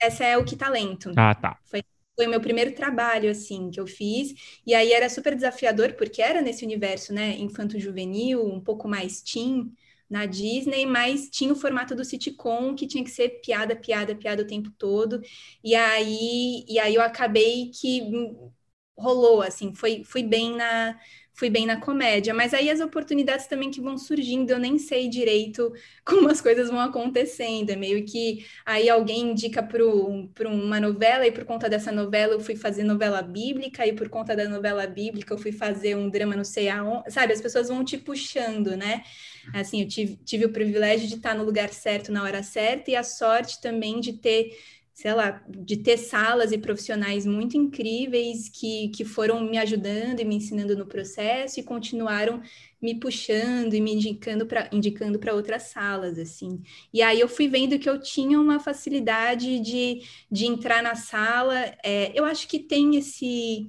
Essa 0.00 0.24
é 0.24 0.38
o 0.38 0.44
Que 0.44 0.54
Talento. 0.54 1.12
Ah, 1.16 1.34
tá. 1.34 1.58
Foi 1.64 1.82
foi 2.14 2.26
o 2.26 2.30
meu 2.30 2.40
primeiro 2.40 2.74
trabalho, 2.74 3.30
assim, 3.30 3.70
que 3.70 3.80
eu 3.80 3.86
fiz. 3.86 4.34
E 4.66 4.74
aí 4.74 4.92
era 4.92 5.08
super 5.08 5.34
desafiador, 5.34 5.94
porque 5.94 6.20
era 6.20 6.42
nesse 6.42 6.64
universo, 6.64 7.12
né, 7.12 7.36
infanto-juvenil, 7.38 8.44
um 8.46 8.60
pouco 8.60 8.86
mais 8.86 9.22
teen, 9.22 9.72
na 10.10 10.26
Disney, 10.26 10.86
mas 10.86 11.28
tinha 11.30 11.52
o 11.52 11.56
formato 11.56 11.94
do 11.94 12.04
sitcom, 12.04 12.74
que 12.74 12.86
tinha 12.86 13.04
que 13.04 13.10
ser 13.10 13.40
piada, 13.42 13.74
piada, 13.76 14.14
piada 14.14 14.42
o 14.42 14.46
tempo 14.46 14.70
todo. 14.78 15.20
E 15.64 15.74
aí, 15.74 16.64
e 16.68 16.78
aí 16.78 16.94
eu 16.94 17.02
acabei 17.02 17.70
que 17.70 18.00
rolou, 18.96 19.42
assim, 19.42 19.74
foi, 19.74 20.02
fui 20.04 20.22
bem 20.22 20.54
na 20.56 20.98
fui 21.34 21.48
bem 21.48 21.64
na 21.64 21.80
comédia, 21.80 22.34
mas 22.34 22.52
aí 22.52 22.68
as 22.68 22.78
oportunidades 22.80 23.46
também 23.46 23.70
que 23.70 23.80
vão 23.80 23.96
surgindo, 23.96 24.50
eu 24.50 24.58
nem 24.58 24.78
sei 24.78 25.08
direito 25.08 25.72
como 26.04 26.28
as 26.28 26.42
coisas 26.42 26.68
vão 26.68 26.78
acontecendo, 26.78 27.70
é 27.70 27.76
meio 27.76 28.04
que 28.04 28.44
aí 28.66 28.88
alguém 28.90 29.30
indica 29.30 29.62
para 29.62 29.82
uma 30.48 30.78
novela, 30.78 31.26
e 31.26 31.32
por 31.32 31.44
conta 31.46 31.70
dessa 31.70 31.90
novela 31.90 32.34
eu 32.34 32.40
fui 32.40 32.54
fazer 32.54 32.84
novela 32.84 33.22
bíblica, 33.22 33.86
e 33.86 33.94
por 33.94 34.10
conta 34.10 34.36
da 34.36 34.46
novela 34.46 34.86
bíblica 34.86 35.32
eu 35.32 35.38
fui 35.38 35.52
fazer 35.52 35.96
um 35.96 36.10
drama 36.10 36.36
não 36.36 36.44
sei 36.44 36.68
aonde, 36.68 37.10
sabe, 37.10 37.32
as 37.32 37.40
pessoas 37.40 37.68
vão 37.68 37.82
te 37.82 37.96
puxando, 37.96 38.76
né? 38.76 39.02
Assim, 39.54 39.82
eu 39.82 39.88
tive, 39.88 40.16
tive 40.24 40.44
o 40.46 40.52
privilégio 40.52 41.08
de 41.08 41.14
estar 41.16 41.34
no 41.34 41.44
lugar 41.44 41.70
certo 41.72 42.12
na 42.12 42.22
hora 42.22 42.42
certa, 42.42 42.90
e 42.90 42.96
a 42.96 43.02
sorte 43.02 43.60
também 43.60 44.00
de 44.00 44.14
ter 44.14 44.56
sei 44.94 45.14
lá, 45.14 45.42
de 45.48 45.78
ter 45.78 45.96
salas 45.96 46.52
e 46.52 46.58
profissionais 46.58 47.24
muito 47.24 47.56
incríveis 47.56 48.48
que, 48.50 48.88
que 48.90 49.04
foram 49.04 49.40
me 49.40 49.56
ajudando 49.56 50.20
e 50.20 50.24
me 50.24 50.36
ensinando 50.36 50.76
no 50.76 50.86
processo 50.86 51.58
e 51.58 51.62
continuaram 51.62 52.42
me 52.80 52.94
puxando 52.98 53.72
e 53.74 53.80
me 53.80 53.94
indicando 53.94 54.46
para 54.46 54.68
indicando 54.72 55.18
para 55.18 55.34
outras 55.34 55.64
salas 55.64 56.18
assim. 56.18 56.62
E 56.92 57.00
aí 57.00 57.18
eu 57.20 57.28
fui 57.28 57.48
vendo 57.48 57.78
que 57.78 57.88
eu 57.88 58.00
tinha 58.00 58.38
uma 58.40 58.60
facilidade 58.60 59.60
de, 59.60 60.02
de 60.30 60.46
entrar 60.46 60.82
na 60.82 60.94
sala. 60.94 61.56
É, 61.82 62.12
eu 62.18 62.24
acho 62.24 62.46
que 62.48 62.58
tem 62.58 62.96
esse 62.96 63.68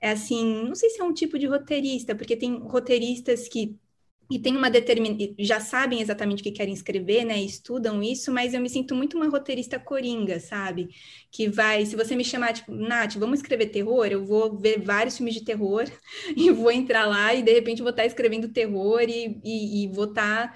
é 0.00 0.10
assim, 0.12 0.64
não 0.64 0.74
sei 0.74 0.90
se 0.90 1.00
é 1.00 1.04
um 1.04 1.12
tipo 1.12 1.38
de 1.38 1.46
roteirista, 1.46 2.14
porque 2.14 2.36
tem 2.36 2.58
roteiristas 2.58 3.48
que 3.48 3.78
e 4.30 4.38
tem 4.38 4.56
uma 4.56 4.70
determin... 4.70 5.34
já 5.38 5.58
sabem 5.60 6.00
exatamente 6.00 6.40
o 6.40 6.42
que 6.44 6.52
querem 6.52 6.72
escrever, 6.72 7.24
né? 7.24 7.40
Estudam 7.42 8.02
isso, 8.02 8.30
mas 8.30 8.54
eu 8.54 8.60
me 8.60 8.70
sinto 8.70 8.94
muito 8.94 9.16
uma 9.16 9.28
roteirista 9.28 9.78
coringa, 9.78 10.38
sabe? 10.38 10.88
Que 11.32 11.48
vai, 11.48 11.84
se 11.84 11.96
você 11.96 12.14
me 12.14 12.24
chamar, 12.24 12.52
tipo, 12.52 12.72
Nath, 12.72 13.16
vamos 13.16 13.40
escrever 13.40 13.66
terror, 13.66 14.06
eu 14.06 14.24
vou 14.24 14.56
ver 14.56 14.80
vários 14.80 15.16
filmes 15.16 15.34
de 15.34 15.44
terror 15.44 15.84
e 16.36 16.50
vou 16.50 16.70
entrar 16.70 17.06
lá 17.06 17.34
e 17.34 17.42
de 17.42 17.52
repente 17.52 17.82
vou 17.82 17.90
estar 17.90 18.06
escrevendo 18.06 18.48
terror 18.52 19.02
e, 19.02 19.40
e, 19.44 19.84
e 19.84 19.88
vou 19.88 20.04
estar 20.04 20.54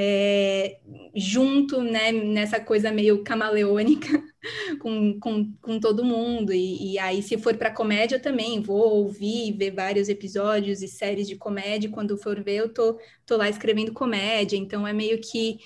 é, 0.00 0.78
junto, 1.16 1.82
né, 1.82 2.12
nessa 2.12 2.60
coisa 2.60 2.92
meio 2.92 3.24
camaleônica 3.24 4.06
com, 4.80 5.18
com, 5.18 5.52
com 5.60 5.80
todo 5.80 6.04
mundo. 6.04 6.52
E, 6.52 6.92
e 6.92 6.98
aí, 7.00 7.20
se 7.20 7.36
for 7.36 7.56
para 7.56 7.72
comédia, 7.74 8.20
também 8.20 8.60
vou 8.62 8.78
ouvir, 8.78 9.56
ver 9.58 9.72
vários 9.72 10.08
episódios 10.08 10.82
e 10.82 10.88
séries 10.88 11.26
de 11.26 11.34
comédia. 11.34 11.90
Quando 11.90 12.16
for 12.16 12.40
ver, 12.40 12.58
eu 12.58 12.72
tô, 12.72 12.96
tô 13.26 13.36
lá 13.36 13.48
escrevendo 13.48 13.92
comédia. 13.92 14.56
Então, 14.56 14.86
é 14.86 14.92
meio 14.92 15.20
que. 15.20 15.58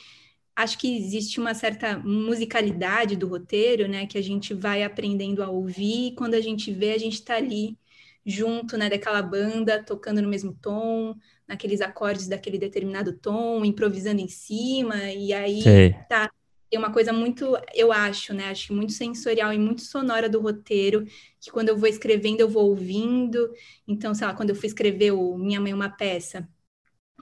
Acho 0.57 0.79
que 0.79 0.97
existe 0.97 1.39
uma 1.41 1.55
certa 1.55 1.99
musicalidade 1.99 3.17
do 3.17 3.29
roteiro, 3.29 3.87
né? 3.89 4.07
Que 4.07 4.17
a 4.19 4.23
gente 4.23 4.55
vai 4.55 4.83
aprendendo 4.83 5.43
a 5.43 5.51
ouvir. 5.51 6.09
E 6.09 6.15
quando 6.15 6.35
a 6.35 6.41
gente 6.41 6.73
vê, 6.73 6.93
a 6.93 6.99
gente 6.99 7.15
está 7.15 7.37
ali 7.37 7.79
junto, 8.25 8.77
né? 8.79 8.89
Daquela 8.89 9.23
banda, 9.23 9.83
tocando 9.85 10.23
no 10.23 10.29
mesmo 10.29 10.55
tom 10.55 11.15
naqueles 11.53 11.81
acordes 11.81 12.27
daquele 12.27 12.59
determinado 12.59 13.13
tom, 13.13 13.65
improvisando 13.65 14.21
em 14.21 14.29
cima, 14.29 15.13
e 15.13 15.33
aí 15.33 15.63
Sei. 15.63 15.95
tá 16.09 16.31
tem 16.71 16.79
uma 16.79 16.91
coisa 16.91 17.13
muito, 17.13 17.55
eu 17.75 17.93
acho, 17.93 18.33
né? 18.33 18.47
Acho 18.47 18.69
que 18.69 18.73
muito 18.73 18.95
sensorial 18.95 19.53
e 19.53 19.59
muito 19.59 19.83
sonora 19.83 20.27
do 20.27 20.41
roteiro, 20.41 21.05
que 21.39 21.51
quando 21.51 21.69
eu 21.69 21.77
vou 21.77 21.87
escrevendo, 21.87 22.41
eu 22.41 22.49
vou 22.49 22.71
ouvindo. 22.71 23.53
Então, 23.87 24.15
sei 24.15 24.27
lá, 24.27 24.33
quando 24.33 24.49
eu 24.51 24.57
fui 24.57 24.69
escrever 24.69 25.11
o 25.13 25.37
Minha 25.37 25.61
Mãe 25.61 25.75
Uma 25.75 25.91
Peça, 25.91 26.49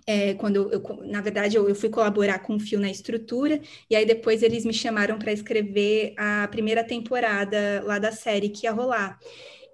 é, 0.06 0.34
quando 0.34 0.70
eu, 0.72 0.80
na 1.04 1.20
verdade, 1.20 1.56
eu, 1.56 1.68
eu, 1.68 1.74
fui 1.74 1.88
colaborar 1.88 2.38
com 2.40 2.54
o 2.54 2.60
Fio 2.60 2.78
na 2.78 2.90
estrutura, 2.90 3.60
e 3.88 3.96
aí 3.96 4.06
depois 4.06 4.42
eles 4.44 4.64
me 4.64 4.72
chamaram 4.72 5.18
para 5.18 5.32
escrever 5.32 6.14
a 6.16 6.46
primeira 6.48 6.84
temporada 6.84 7.82
lá 7.84 7.98
da 7.98 8.12
série 8.12 8.50
que 8.50 8.66
ia 8.66 8.72
rolar. 8.72 9.18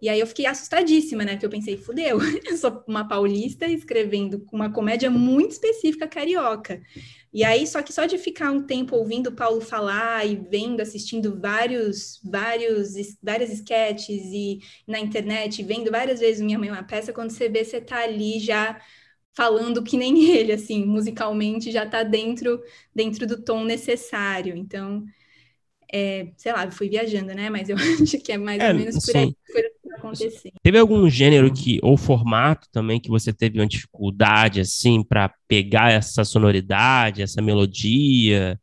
E 0.01 0.09
aí 0.09 0.21
eu 0.21 0.27
fiquei 0.27 0.47
assustadíssima, 0.47 1.25
né? 1.25 1.33
Porque 1.33 1.47
eu 1.47 1.51
pensei, 1.51 1.77
fudeu, 1.77 2.19
eu 2.45 2.57
sou 2.57 2.83
uma 2.87 3.07
paulista 3.07 3.67
escrevendo 3.67 4.45
uma 4.53 4.71
comédia 4.73 5.11
muito 5.11 5.53
específica 5.53 6.07
carioca. 6.07 6.83
E 7.33 7.45
aí, 7.45 7.67
só 7.67 7.83
que 7.83 7.93
só 7.93 8.07
de 8.07 8.17
ficar 8.19 8.51
um 8.51 8.63
tempo 8.67 8.97
ouvindo 8.97 9.29
o 9.29 9.33
Paulo 9.33 9.61
falar 9.61 10.27
e 10.27 10.37
vendo, 10.37 10.81
assistindo 10.81 11.39
vários, 11.41 12.21
vários, 12.25 12.95
várias 13.23 13.51
sketches 13.53 14.23
e 14.33 14.61
na 14.87 14.99
internet, 14.99 15.63
vendo 15.63 15.91
várias 15.91 16.21
vezes 16.21 16.41
Minha 16.41 16.59
Mãe 16.59 16.71
uma 16.71 16.83
Peça, 16.83 17.13
quando 17.13 17.31
você 17.31 17.49
vê, 17.49 17.65
você 17.65 17.81
tá 17.81 17.99
ali 18.03 18.39
já 18.41 18.81
falando 19.35 19.83
que 19.85 19.97
nem 19.99 20.25
ele, 20.33 20.53
assim, 20.53 20.85
musicalmente 20.87 21.71
já 21.71 21.87
tá 21.87 22.03
dentro, 22.03 22.63
dentro 22.95 23.27
do 23.27 23.43
tom 23.43 23.65
necessário. 23.65 24.57
Então, 24.57 25.05
é, 25.93 26.33
sei 26.37 26.53
lá, 26.53 26.71
fui 26.71 26.89
viajando, 26.89 27.35
né? 27.35 27.51
Mas 27.51 27.69
eu 27.69 27.77
acho 28.03 28.19
que 28.21 28.33
é 28.33 28.39
mais 28.39 28.63
é, 28.63 28.69
ou 28.69 28.75
menos 28.75 28.99
por 28.99 29.17
aí 29.17 29.35
acontecer. 30.07 30.53
Teve 30.63 30.79
algum 30.79 31.09
gênero 31.09 31.53
que, 31.53 31.79
ou 31.83 31.97
formato 31.97 32.69
também, 32.73 33.01
que 33.01 33.09
você 33.09 33.33
teve 33.33 33.61
uma 33.61 33.67
dificuldade, 33.67 34.61
assim, 34.61 35.03
para 35.03 35.33
pegar 35.47 35.93
essa 35.93 36.25
sonoridade, 36.25 37.23
essa 37.23 37.43
melodia? 37.43 38.59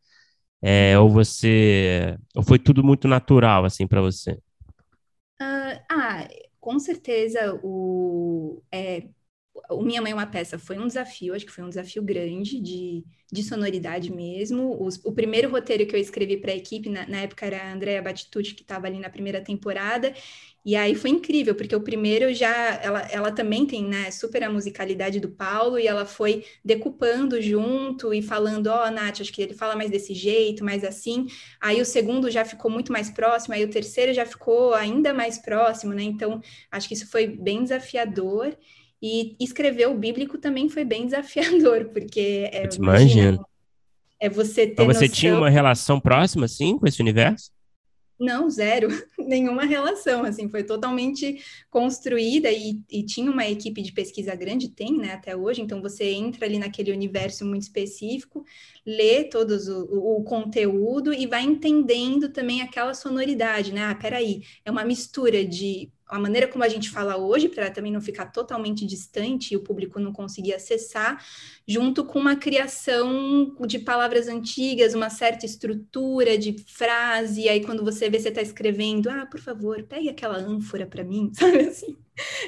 É, 0.61 0.97
ou 0.97 1.09
você. 1.09 2.17
Ou 2.35 2.43
foi 2.43 2.57
tudo 2.57 2.83
muito 2.83 3.07
natural, 3.07 3.65
assim, 3.65 3.85
para 3.85 4.01
você? 4.01 4.31
Uh, 5.41 5.79
ah, 5.89 6.27
com 6.59 6.79
certeza 6.79 7.59
o. 7.61 8.61
É, 8.71 9.03
o 9.69 9.81
Minha 9.81 10.01
Mãe 10.01 10.11
é 10.11 10.15
uma 10.15 10.25
Peça 10.25 10.57
foi 10.57 10.77
um 10.77 10.87
desafio, 10.87 11.33
acho 11.33 11.45
que 11.45 11.51
foi 11.51 11.63
um 11.63 11.69
desafio 11.69 12.01
grande 12.01 12.59
de, 12.59 13.03
de 13.31 13.43
sonoridade 13.43 14.11
mesmo. 14.11 14.81
Os, 14.83 14.99
o 15.03 15.11
primeiro 15.11 15.49
roteiro 15.49 15.85
que 15.85 15.95
eu 15.95 15.99
escrevi 15.99 16.37
para 16.37 16.51
a 16.51 16.55
equipe, 16.55 16.89
na, 16.89 17.07
na, 17.07 17.21
época 17.21 17.45
era 17.45 17.61
a 17.61 17.73
Andrea 17.73 18.01
Batitucci, 18.01 18.55
que 18.55 18.63
estava 18.63 18.87
ali 18.87 18.99
na 18.99 19.09
primeira 19.09 19.41
temporada, 19.41 20.13
e 20.65 20.75
aí 20.75 20.95
foi 20.95 21.09
incrível, 21.09 21.53
porque 21.55 21.75
o 21.75 21.81
primeiro 21.81 22.33
já, 22.33 22.79
ela, 22.81 23.01
ela 23.11 23.31
também 23.31 23.65
tem, 23.65 23.83
né, 23.83 24.09
super 24.11 24.43
a 24.43 24.49
musicalidade 24.49 25.19
do 25.19 25.29
Paulo, 25.29 25.77
e 25.77 25.87
ela 25.87 26.05
foi 26.05 26.45
decupando 26.63 27.41
junto 27.41 28.13
e 28.13 28.21
falando, 28.21 28.67
ó, 28.67 28.87
oh, 28.87 28.91
Nath, 28.91 29.21
acho 29.21 29.33
que 29.33 29.41
ele 29.41 29.53
fala 29.53 29.75
mais 29.75 29.91
desse 29.91 30.13
jeito, 30.13 30.63
mais 30.63 30.83
assim. 30.83 31.27
Aí 31.61 31.81
o 31.81 31.85
segundo 31.85 32.31
já 32.31 32.45
ficou 32.45 32.71
muito 32.71 32.91
mais 32.91 33.09
próximo, 33.11 33.53
aí 33.53 33.63
o 33.63 33.69
terceiro 33.69 34.13
já 34.13 34.25
ficou 34.25 34.73
ainda 34.73 35.13
mais 35.13 35.37
próximo, 35.37 35.93
né? 35.93 36.03
Então, 36.03 36.41
acho 36.71 36.87
que 36.87 36.93
isso 36.93 37.09
foi 37.09 37.27
bem 37.27 37.63
desafiador. 37.63 38.55
E 39.05 39.35
escrever 39.37 39.89
o 39.89 39.93
bíblico 39.93 40.37
também 40.37 40.69
foi 40.69 40.85
bem 40.85 41.03
desafiador, 41.07 41.89
porque 41.89 42.49
é, 42.53 42.69
imagina, 42.77 43.37
é 44.17 44.29
você 44.29 44.65
ter 44.65 44.85
Mas 44.85 44.95
você 44.95 45.07
noção... 45.07 45.19
tinha 45.19 45.37
uma 45.37 45.49
relação 45.49 45.99
próxima, 45.99 46.45
assim, 46.45 46.77
com 46.77 46.87
esse 46.87 47.01
universo? 47.01 47.51
Não, 48.17 48.49
zero, 48.49 48.87
nenhuma 49.19 49.65
relação, 49.65 50.23
assim, 50.23 50.47
foi 50.47 50.63
totalmente 50.63 51.43
construída 51.69 52.49
e, 52.49 52.79
e, 52.89 53.03
tinha 53.03 53.29
uma 53.29 53.45
equipe 53.45 53.81
de 53.81 53.91
pesquisa 53.91 54.33
grande, 54.33 54.69
tem, 54.69 54.95
né, 54.95 55.11
até 55.11 55.35
hoje, 55.35 55.61
então 55.61 55.81
você 55.81 56.05
entra 56.05 56.45
ali 56.45 56.57
naquele 56.57 56.93
universo 56.93 57.43
muito 57.43 57.63
específico, 57.63 58.45
lê 58.85 59.25
todos 59.25 59.67
o, 59.67 59.83
o, 59.85 60.19
o 60.19 60.23
conteúdo 60.23 61.13
e 61.13 61.27
vai 61.27 61.41
entendendo 61.43 62.29
também 62.29 62.61
aquela 62.61 62.93
sonoridade, 62.93 63.73
né, 63.73 63.83
ah, 63.83 63.95
peraí, 63.95 64.43
é 64.63 64.71
uma 64.71 64.85
mistura 64.85 65.43
de 65.43 65.91
a 66.13 66.19
maneira 66.19 66.47
como 66.47 66.63
a 66.63 66.69
gente 66.69 66.89
fala 66.89 67.17
hoje, 67.17 67.49
para 67.49 67.71
também 67.71 67.91
não 67.91 67.99
ficar 67.99 68.27
totalmente 68.27 68.85
distante 68.85 69.53
e 69.53 69.57
o 69.57 69.61
público 69.61 69.99
não 69.99 70.13
conseguir 70.13 70.53
acessar, 70.53 71.23
junto 71.67 72.05
com 72.05 72.19
uma 72.19 72.35
criação 72.35 73.55
de 73.65 73.79
palavras 73.79 74.27
antigas, 74.27 74.93
uma 74.93 75.09
certa 75.09 75.45
estrutura 75.45 76.37
de 76.37 76.55
frase, 76.67 77.41
e 77.41 77.49
aí 77.49 77.65
quando 77.65 77.83
você 77.83 78.09
vê 78.09 78.19
você 78.19 78.29
está 78.29 78.41
escrevendo, 78.41 79.09
ah, 79.09 79.25
por 79.25 79.39
favor, 79.39 79.81
pegue 79.83 80.09
aquela 80.09 80.37
ânfora 80.37 80.85
para 80.85 81.03
mim, 81.03 81.31
sabe 81.33 81.59
assim? 81.61 81.97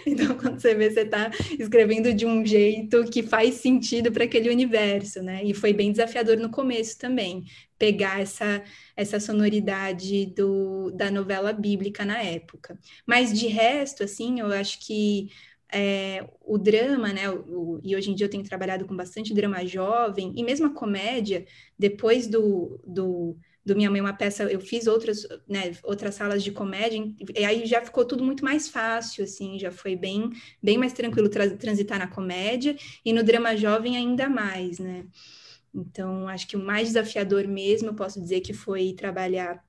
Então, 0.05 0.37
quando 0.37 0.59
você 0.59 0.75
vê, 0.75 0.91
você 0.91 1.01
está 1.01 1.31
escrevendo 1.57 2.13
de 2.13 2.25
um 2.25 2.45
jeito 2.45 3.03
que 3.05 3.23
faz 3.23 3.55
sentido 3.55 4.11
para 4.11 4.25
aquele 4.25 4.49
universo, 4.49 5.23
né? 5.23 5.43
E 5.43 5.55
foi 5.55 5.73
bem 5.73 5.91
desafiador 5.91 6.37
no 6.37 6.49
começo 6.49 6.99
também, 6.99 7.43
pegar 7.77 8.21
essa, 8.21 8.63
essa 8.95 9.19
sonoridade 9.19 10.25
do, 10.27 10.91
da 10.91 11.11
novela 11.11 11.51
bíblica 11.53 12.05
na 12.05 12.21
época. 12.21 12.79
Mas 13.05 13.37
de 13.37 13.47
resto, 13.47 14.03
assim, 14.03 14.39
eu 14.39 14.47
acho 14.51 14.79
que 14.85 15.29
é, 15.71 16.27
o 16.41 16.57
drama, 16.57 17.11
né? 17.11 17.29
O, 17.29 17.79
e 17.83 17.95
hoje 17.95 18.11
em 18.11 18.15
dia 18.15 18.25
eu 18.25 18.29
tenho 18.29 18.43
trabalhado 18.43 18.85
com 18.85 18.95
bastante 18.95 19.33
drama 19.33 19.65
jovem, 19.65 20.33
e 20.35 20.43
mesmo 20.43 20.67
a 20.67 20.73
comédia, 20.73 21.45
depois 21.77 22.27
do, 22.27 22.79
do 22.85 23.37
do 23.65 23.75
Minha 23.75 23.89
Mãe 23.89 23.99
uma 23.99 24.13
peça, 24.13 24.43
eu 24.43 24.59
fiz 24.61 24.85
outras, 24.85 25.27
né, 25.49 25.71
outras 25.83 26.13
salas 26.13 26.43
de 26.43 26.51
comédia, 26.51 27.03
e 27.35 27.43
aí 27.43 27.65
já 27.65 27.81
ficou 27.83 28.05
tudo 28.05 28.23
muito 28.23 28.43
mais 28.45 28.67
fácil, 28.69 29.23
assim, 29.23 29.57
já 29.57 29.71
foi 29.71 29.95
bem, 29.95 30.29
bem 30.61 30.77
mais 30.77 30.93
tranquilo 30.93 31.27
tra 31.29 31.49
transitar 31.57 31.97
na 31.97 32.05
comédia, 32.07 32.75
e 33.03 33.11
no 33.11 33.23
drama 33.23 33.55
jovem 33.57 33.97
ainda 33.97 34.29
mais, 34.29 34.77
né? 34.77 35.05
Então, 35.75 36.27
acho 36.27 36.47
que 36.47 36.55
o 36.55 36.63
mais 36.63 36.89
desafiador 36.89 37.47
mesmo, 37.47 37.89
eu 37.89 37.95
posso 37.95 38.19
dizer 38.21 38.41
que 38.41 38.53
foi 38.53 38.93
trabalhar 38.93 39.63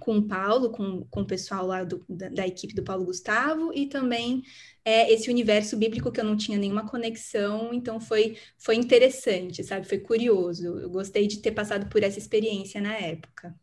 com 0.00 0.18
o 0.18 0.28
Paulo, 0.28 0.70
com, 0.70 1.04
com 1.06 1.22
o 1.22 1.26
pessoal 1.26 1.66
lá 1.66 1.84
do, 1.84 2.04
da, 2.08 2.28
da, 2.28 2.46
equipe 2.46 2.74
do 2.74 2.82
Paulo 2.84 3.04
Gustavo, 3.06 3.72
e 3.74 3.86
também 3.88 4.42
é, 4.84 5.12
esse 5.12 5.30
universo 5.30 5.76
bíblico 5.76 6.12
que 6.12 6.20
eu 6.20 6.24
não 6.24 6.36
tinha 6.36 6.58
nenhuma 6.58 6.86
conexão, 6.88 7.72
então 7.72 8.00
foi, 8.00 8.38
foi 8.58 8.76
interessante, 8.76 9.64
sabe? 9.64 9.88
Foi 9.88 9.98
curioso. 9.98 10.66
Eu 10.78 10.90
gostei 10.90 11.26
de 11.26 11.38
ter 11.40 11.52
passado 11.52 11.88
por 11.88 12.02
essa 12.02 12.18
experiência 12.18 12.80
na 12.80 12.94
época. 12.94 13.54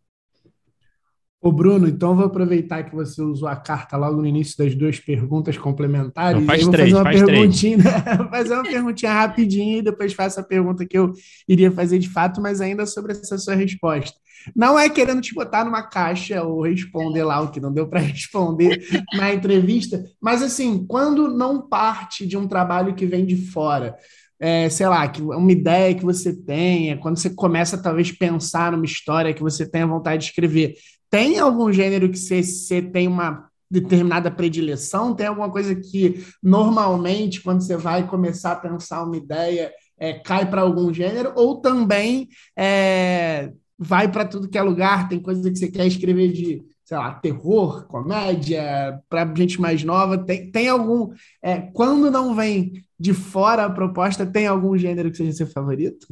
Ô 1.45 1.51
Bruno, 1.51 1.87
então 1.87 2.15
vou 2.15 2.25
aproveitar 2.25 2.81
que 2.81 2.95
você 2.95 3.21
usou 3.21 3.47
a 3.47 3.55
carta 3.55 3.95
logo 3.95 4.19
no 4.19 4.25
início 4.25 4.57
das 4.57 4.73
duas 4.73 4.99
perguntas 4.99 5.55
complementares. 5.55 6.39
Não, 6.39 6.47
faz 6.47 6.61
e 6.61 6.63
vou 6.63 6.71
três, 6.71 6.89
fazer 6.89 6.99
uma 6.99 7.03
faz 7.03 7.23
perguntinha, 7.23 7.77
três. 7.77 8.17
fazer 8.31 8.53
uma 8.55 8.63
perguntinha 8.63 9.13
rapidinho 9.13 9.77
e 9.77 9.81
depois 9.83 10.11
faço 10.11 10.39
a 10.39 10.43
pergunta 10.43 10.87
que 10.87 10.97
eu 10.97 11.13
iria 11.47 11.71
fazer 11.71 11.99
de 11.99 12.09
fato, 12.09 12.41
mas 12.41 12.61
ainda 12.61 12.87
sobre 12.87 13.11
essa 13.11 13.37
sua 13.37 13.53
resposta. 13.53 14.17
Não 14.55 14.77
é 14.79 14.89
querendo 14.89 15.21
te 15.21 15.35
botar 15.35 15.63
numa 15.63 15.83
caixa 15.83 16.41
ou 16.41 16.63
responder 16.63 17.23
lá 17.23 17.39
o 17.41 17.51
que 17.51 17.59
não 17.59 17.71
deu 17.71 17.87
para 17.87 17.99
responder 18.01 18.83
na 19.13 19.31
entrevista, 19.31 20.03
mas 20.19 20.41
assim, 20.41 20.83
quando 20.87 21.27
não 21.27 21.69
parte 21.69 22.25
de 22.25 22.35
um 22.35 22.47
trabalho 22.47 22.95
que 22.95 23.05
vem 23.05 23.23
de 23.23 23.35
fora, 23.35 23.95
é, 24.39 24.67
sei 24.69 24.87
lá, 24.87 25.07
que 25.07 25.21
uma 25.21 25.51
ideia 25.51 25.95
que 25.95 26.03
você 26.03 26.33
tenha, 26.33 26.97
quando 26.97 27.17
você 27.17 27.29
começa 27.29 27.81
talvez 27.81 28.11
pensar 28.11 28.71
numa 28.71 28.85
história 28.85 29.33
que 29.33 29.41
você 29.41 29.69
tenha 29.69 29.87
vontade 29.87 30.23
de 30.23 30.29
escrever, 30.29 30.75
tem 31.15 31.39
algum 31.39 31.71
gênero 31.71 32.11
que 32.11 32.19
você, 32.19 32.81
tem 32.81 33.07
uma 33.07 33.49
determinada 33.71 34.29
predileção? 34.29 35.15
Tem 35.15 35.27
alguma 35.27 35.49
coisa 35.49 35.73
que 35.73 36.21
normalmente, 36.43 37.41
quando 37.41 37.61
você 37.61 37.77
vai 37.77 38.05
começar 38.05 38.51
a 38.51 38.57
pensar 38.57 39.01
uma 39.01 39.15
ideia, 39.15 39.71
é, 39.97 40.11
cai 40.11 40.49
para 40.49 40.63
algum 40.63 40.93
gênero? 40.93 41.31
Ou 41.37 41.61
também 41.61 42.27
é, 42.53 43.49
vai 43.79 44.11
para 44.11 44.25
tudo 44.25 44.49
que 44.49 44.57
é 44.57 44.61
lugar? 44.61 45.07
Tem 45.07 45.17
coisa 45.17 45.49
que 45.49 45.57
você 45.57 45.71
quer 45.71 45.87
escrever 45.87 46.33
de, 46.33 46.61
sei 46.83 46.97
lá, 46.97 47.13
terror, 47.13 47.87
comédia, 47.87 48.99
para 49.07 49.33
gente 49.35 49.61
mais 49.61 49.85
nova? 49.85 50.17
Tem, 50.17 50.51
tem 50.51 50.67
algum. 50.67 51.13
É, 51.41 51.61
quando 51.61 52.11
não 52.11 52.35
vem 52.35 52.73
de 52.99 53.13
fora 53.13 53.63
a 53.63 53.69
proposta, 53.69 54.25
tem 54.25 54.47
algum 54.47 54.77
gênero 54.77 55.09
que 55.09 55.15
seja 55.15 55.31
seu 55.31 55.47
favorito? 55.47 56.07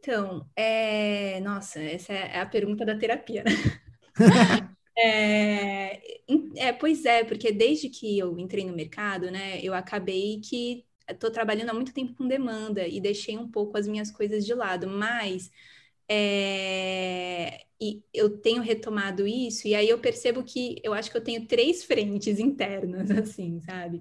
Então, 0.00 0.48
é... 0.56 1.40
nossa, 1.40 1.78
essa 1.80 2.12
é 2.12 2.40
a 2.40 2.46
pergunta 2.46 2.84
da 2.86 2.96
terapia, 2.96 3.44
né? 3.44 3.50
é... 4.98 6.00
é, 6.56 6.72
pois 6.72 7.04
é, 7.04 7.22
porque 7.24 7.52
desde 7.52 7.88
que 7.90 8.18
eu 8.18 8.38
entrei 8.38 8.64
no 8.64 8.74
mercado, 8.74 9.30
né, 9.30 9.60
eu 9.62 9.74
acabei 9.74 10.40
que 10.40 10.86
estou 11.08 11.30
trabalhando 11.30 11.70
há 11.70 11.74
muito 11.74 11.92
tempo 11.92 12.14
com 12.14 12.26
demanda 12.26 12.86
e 12.86 13.00
deixei 13.00 13.36
um 13.36 13.50
pouco 13.50 13.76
as 13.76 13.86
minhas 13.86 14.10
coisas 14.10 14.46
de 14.46 14.54
lado, 14.54 14.88
mas 14.88 15.50
é, 16.08 17.66
e 17.80 18.02
eu 18.12 18.38
tenho 18.38 18.62
retomado 18.62 19.26
isso, 19.26 19.66
e 19.66 19.74
aí 19.74 19.88
eu 19.88 19.98
percebo 19.98 20.42
que 20.44 20.76
eu 20.84 20.92
acho 20.92 21.10
que 21.10 21.16
eu 21.16 21.24
tenho 21.24 21.46
três 21.46 21.82
frentes 21.84 22.38
internas, 22.38 23.10
assim, 23.10 23.60
sabe? 23.60 24.00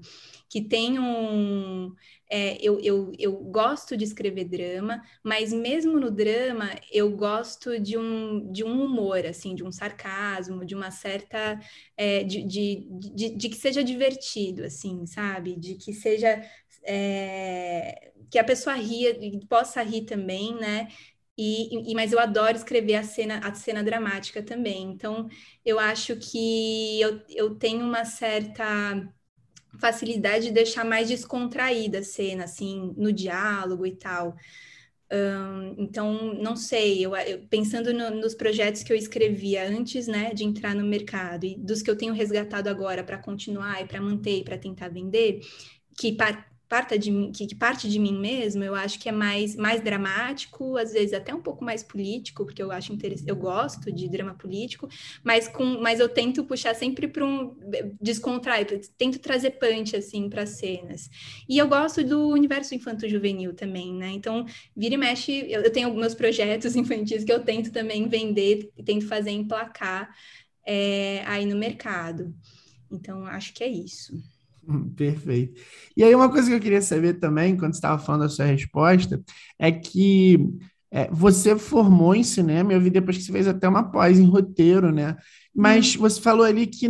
Que 0.49 0.61
tem 0.61 0.99
um. 0.99 1.93
É, 2.31 2.57
eu, 2.61 2.79
eu, 2.81 3.11
eu 3.17 3.31
gosto 3.37 3.95
de 3.97 4.03
escrever 4.03 4.45
drama, 4.45 5.01
mas 5.23 5.51
mesmo 5.53 5.99
no 5.99 6.11
drama 6.11 6.69
eu 6.91 7.15
gosto 7.15 7.79
de 7.79 7.97
um, 7.97 8.51
de 8.51 8.63
um 8.63 8.83
humor, 8.85 9.25
assim, 9.25 9.55
de 9.55 9.63
um 9.63 9.71
sarcasmo, 9.71 10.65
de 10.65 10.75
uma 10.75 10.91
certa. 10.91 11.59
É, 11.97 12.23
de, 12.23 12.43
de, 12.43 12.87
de, 13.15 13.29
de, 13.35 13.49
que 13.49 13.55
seja 13.55 13.83
divertido, 13.83 14.63
assim, 14.65 15.05
sabe? 15.05 15.55
De 15.57 15.75
que 15.75 15.93
seja. 15.93 16.41
É, 16.83 18.11
que 18.31 18.37
a 18.39 18.43
pessoa 18.43 18.75
ria, 18.75 19.15
possa 19.49 19.81
rir 19.83 20.05
também, 20.05 20.55
né? 20.55 20.87
E, 21.41 21.91
e, 21.91 21.95
mas 21.95 22.11
eu 22.11 22.19
adoro 22.19 22.57
escrever 22.57 22.95
a 22.95 23.03
cena, 23.03 23.39
a 23.39 23.53
cena 23.53 23.81
dramática 23.81 24.43
também. 24.43 24.83
Então, 24.91 25.29
eu 25.65 25.79
acho 25.79 26.17
que 26.17 26.99
eu, 26.99 27.21
eu 27.29 27.55
tenho 27.55 27.85
uma 27.85 28.03
certa 28.03 29.07
facilidade 29.79 30.47
de 30.47 30.51
deixar 30.51 30.85
mais 30.85 31.07
descontraída 31.09 31.99
a 31.99 32.03
cena, 32.03 32.45
assim, 32.45 32.93
no 32.97 33.13
diálogo 33.13 33.85
e 33.85 33.95
tal. 33.95 34.35
Então, 35.77 36.33
não 36.35 36.55
sei, 36.55 37.05
eu, 37.05 37.15
eu 37.15 37.47
pensando 37.47 37.93
no, 37.93 38.11
nos 38.11 38.35
projetos 38.35 38.83
que 38.83 38.91
eu 38.91 38.97
escrevia 38.97 39.67
antes, 39.67 40.07
né, 40.07 40.33
de 40.33 40.43
entrar 40.43 40.75
no 40.75 40.83
mercado 40.85 41.45
e 41.45 41.55
dos 41.57 41.81
que 41.81 41.89
eu 41.89 41.97
tenho 41.97 42.13
resgatado 42.13 42.69
agora 42.69 43.03
para 43.03 43.17
continuar 43.17 43.81
e 43.81 43.87
para 43.87 44.01
manter 44.01 44.39
e 44.39 44.43
para 44.43 44.57
tentar 44.57 44.89
vender, 44.89 45.41
que 45.97 46.15
parta 46.69 46.97
de 46.99 47.09
mim, 47.11 47.31
que, 47.31 47.55
parte 47.55 47.89
de 47.89 47.97
mim 47.99 48.17
mesmo, 48.19 48.63
eu 48.63 48.75
acho 48.75 48.99
que 48.99 49.09
é 49.09 49.11
mais, 49.11 49.55
mais 49.55 49.81
dramático, 49.81 50.77
às 50.77 50.93
vezes 50.93 51.13
até 51.13 51.33
um 51.33 51.41
pouco 51.41 51.65
mais 51.65 51.81
político, 51.83 52.45
porque 52.45 52.61
eu 52.61 52.71
acho 52.71 52.93
eu 53.25 53.35
gosto 53.35 53.91
de 53.91 54.07
drama 54.07 54.35
político, 54.35 54.87
mas 55.23 55.47
com, 55.47 55.81
mas 55.81 55.99
eu 55.99 56.07
tento 56.07 56.43
puxar 56.43 56.75
sempre 56.75 57.07
para 57.07 57.25
um 57.25 57.55
descontrair, 58.01 58.67
tento 58.97 59.19
trazer 59.19 59.51
punch 59.51 59.95
assim 59.95 60.29
para 60.29 60.45
cenas. 60.45 61.09
E 61.47 61.57
eu 61.57 61.67
gosto 61.67 62.03
do 62.03 62.29
universo 62.29 62.75
infanto-juvenil 62.75 63.53
também, 63.53 63.93
né? 63.93 64.09
Então, 64.11 64.45
vira 64.75 64.95
e 64.95 64.97
mexe, 64.97 65.31
eu, 65.49 65.61
eu 65.63 65.71
tenho 65.71 65.87
alguns 65.87 66.13
projetos 66.13 66.75
infantis 66.77 67.23
que 67.23 67.31
eu 67.31 67.43
tento 67.43 67.71
também 67.71 68.07
vender 68.07 68.71
tento 68.85 69.07
fazer 69.07 69.31
emplacar 69.31 70.13
é, 70.65 71.23
aí 71.25 71.45
no 71.45 71.57
mercado. 71.57 72.33
Então, 72.91 73.25
acho 73.25 73.53
que 73.53 73.63
é 73.63 73.67
isso. 73.67 74.13
Perfeito. 74.95 75.61
E 75.95 76.03
aí, 76.03 76.13
uma 76.13 76.29
coisa 76.29 76.49
que 76.49 76.55
eu 76.55 76.59
queria 76.59 76.81
saber 76.81 77.15
também, 77.15 77.57
quando 77.57 77.73
você 77.73 77.77
estava 77.77 78.01
falando 78.01 78.21
da 78.21 78.29
sua 78.29 78.45
resposta, 78.45 79.21
é 79.57 79.71
que 79.71 80.37
é, 80.91 81.07
você 81.11 81.57
formou 81.57 82.15
em 82.15 82.23
cinema, 82.23 82.73
eu 82.73 82.81
vi 82.81 82.89
depois 82.89 83.17
que 83.17 83.23
você 83.23 83.31
fez 83.31 83.47
até 83.47 83.67
uma 83.67 83.91
pós 83.91 84.19
em 84.19 84.25
roteiro, 84.25 84.91
né? 84.91 85.17
Mas 85.55 85.95
hum. 85.95 85.99
você 85.99 86.21
falou 86.21 86.45
ali 86.45 86.67
que 86.67 86.87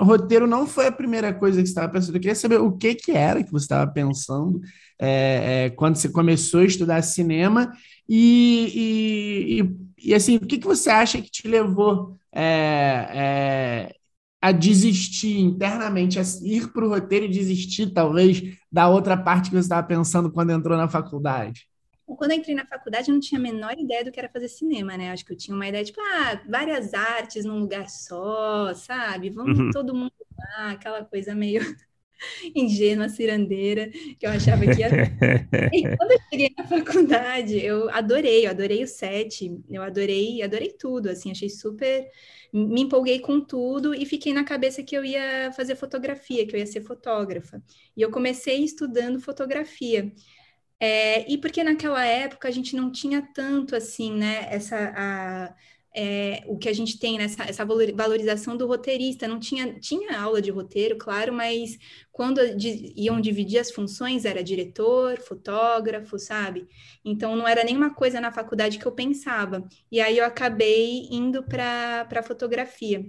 roteiro 0.00 0.46
não 0.46 0.66
foi 0.66 0.86
a 0.86 0.92
primeira 0.92 1.32
coisa 1.32 1.60
que 1.60 1.66
você 1.66 1.72
estava 1.72 1.92
pensando. 1.92 2.14
Eu 2.16 2.20
queria 2.20 2.34
saber 2.34 2.60
o 2.60 2.72
que, 2.72 2.94
que 2.94 3.12
era 3.12 3.42
que 3.42 3.52
você 3.52 3.64
estava 3.64 3.90
pensando 3.90 4.60
é, 5.00 5.66
é, 5.66 5.70
quando 5.70 5.96
você 5.96 6.08
começou 6.08 6.60
a 6.60 6.64
estudar 6.64 7.02
cinema 7.02 7.72
e, 8.08 9.60
e, 9.60 9.62
e, 9.62 10.10
e, 10.10 10.14
assim, 10.14 10.36
o 10.36 10.40
que, 10.46 10.58
que 10.58 10.66
você 10.66 10.90
acha 10.90 11.20
que 11.20 11.30
te 11.30 11.48
levou 11.48 12.16
é, 12.32 13.08
é 13.90 13.94
a 14.44 14.52
desistir 14.52 15.40
internamente, 15.40 16.18
a 16.18 16.22
ir 16.42 16.70
para 16.70 16.84
o 16.84 16.88
roteiro 16.90 17.24
e 17.24 17.30
desistir, 17.30 17.90
talvez, 17.94 18.42
da 18.70 18.90
outra 18.90 19.16
parte 19.16 19.48
que 19.48 19.56
você 19.56 19.60
estava 19.60 19.86
pensando 19.86 20.30
quando 20.30 20.50
entrou 20.50 20.76
na 20.76 20.86
faculdade? 20.86 21.66
Quando 22.04 22.32
eu 22.32 22.36
entrei 22.36 22.54
na 22.54 22.66
faculdade, 22.66 23.08
eu 23.08 23.14
não 23.14 23.20
tinha 23.22 23.38
a 23.38 23.42
menor 23.42 23.72
ideia 23.78 24.04
do 24.04 24.12
que 24.12 24.20
era 24.20 24.28
fazer 24.28 24.48
cinema, 24.48 24.98
né? 24.98 25.12
Acho 25.12 25.24
que 25.24 25.32
eu 25.32 25.36
tinha 25.38 25.54
uma 25.54 25.66
ideia, 25.66 25.82
tipo, 25.82 25.98
ah, 25.98 26.42
várias 26.46 26.92
artes 26.92 27.46
num 27.46 27.58
lugar 27.58 27.88
só, 27.88 28.74
sabe? 28.74 29.30
Vamos 29.30 29.58
uhum. 29.58 29.70
todo 29.70 29.94
mundo 29.94 30.12
lá, 30.38 30.72
aquela 30.72 31.02
coisa 31.06 31.34
meio 31.34 31.62
ingênua, 32.54 33.08
cirandeira, 33.08 33.90
que 34.18 34.26
eu 34.26 34.30
achava 34.30 34.66
que 34.66 34.80
ia. 34.80 34.88
e 35.72 35.96
quando 35.96 36.10
eu 36.12 36.18
cheguei 36.30 36.54
na 36.56 36.66
faculdade, 36.66 37.58
eu 37.58 37.90
adorei, 37.90 38.46
eu 38.46 38.50
adorei 38.50 38.82
o 38.82 38.88
set, 38.88 39.50
eu 39.70 39.82
adorei, 39.82 40.42
adorei 40.42 40.72
tudo, 40.72 41.08
assim, 41.08 41.30
achei 41.30 41.48
super 41.48 42.08
me 42.54 42.82
empolguei 42.82 43.18
com 43.18 43.40
tudo 43.40 43.92
e 43.92 44.06
fiquei 44.06 44.32
na 44.32 44.44
cabeça 44.44 44.80
que 44.80 44.96
eu 44.96 45.04
ia 45.04 45.50
fazer 45.52 45.74
fotografia, 45.74 46.46
que 46.46 46.54
eu 46.54 46.60
ia 46.60 46.66
ser 46.66 46.82
fotógrafa. 46.82 47.60
E 47.96 48.02
eu 48.02 48.12
comecei 48.12 48.62
estudando 48.62 49.20
fotografia. 49.20 50.12
É, 50.78 51.30
e 51.32 51.38
porque 51.38 51.64
naquela 51.64 52.04
época 52.04 52.48
a 52.48 52.50
gente 52.50 52.76
não 52.76 52.92
tinha 52.92 53.22
tanto 53.34 53.74
assim, 53.74 54.12
né, 54.12 54.48
essa 54.50 54.92
a, 54.96 55.54
é, 55.94 56.42
o 56.46 56.58
que 56.58 56.68
a 56.68 56.72
gente 56.72 56.98
tem 56.98 57.18
nessa 57.18 57.44
essa 57.44 57.64
valorização 57.64 58.56
do 58.56 58.66
roteirista. 58.66 59.28
Não 59.28 59.38
tinha, 59.38 59.78
tinha 59.78 60.20
aula 60.20 60.42
de 60.42 60.50
roteiro, 60.50 60.96
claro, 60.98 61.32
mas 61.32 61.78
quando 62.12 62.40
iam 62.96 63.20
dividir 63.20 63.58
as 63.58 63.70
funções, 63.70 64.24
era 64.24 64.42
diretor, 64.42 65.20
fotógrafo, 65.20 66.18
sabe? 66.18 66.66
Então 67.04 67.36
não 67.36 67.46
era 67.46 67.64
nenhuma 67.64 67.94
coisa 67.94 68.20
na 68.20 68.32
faculdade 68.32 68.78
que 68.78 68.86
eu 68.86 68.92
pensava. 68.92 69.66
E 69.90 70.00
aí 70.00 70.18
eu 70.18 70.24
acabei 70.24 71.06
indo 71.10 71.42
para 71.44 72.08
a 72.10 72.22
fotografia. 72.22 73.04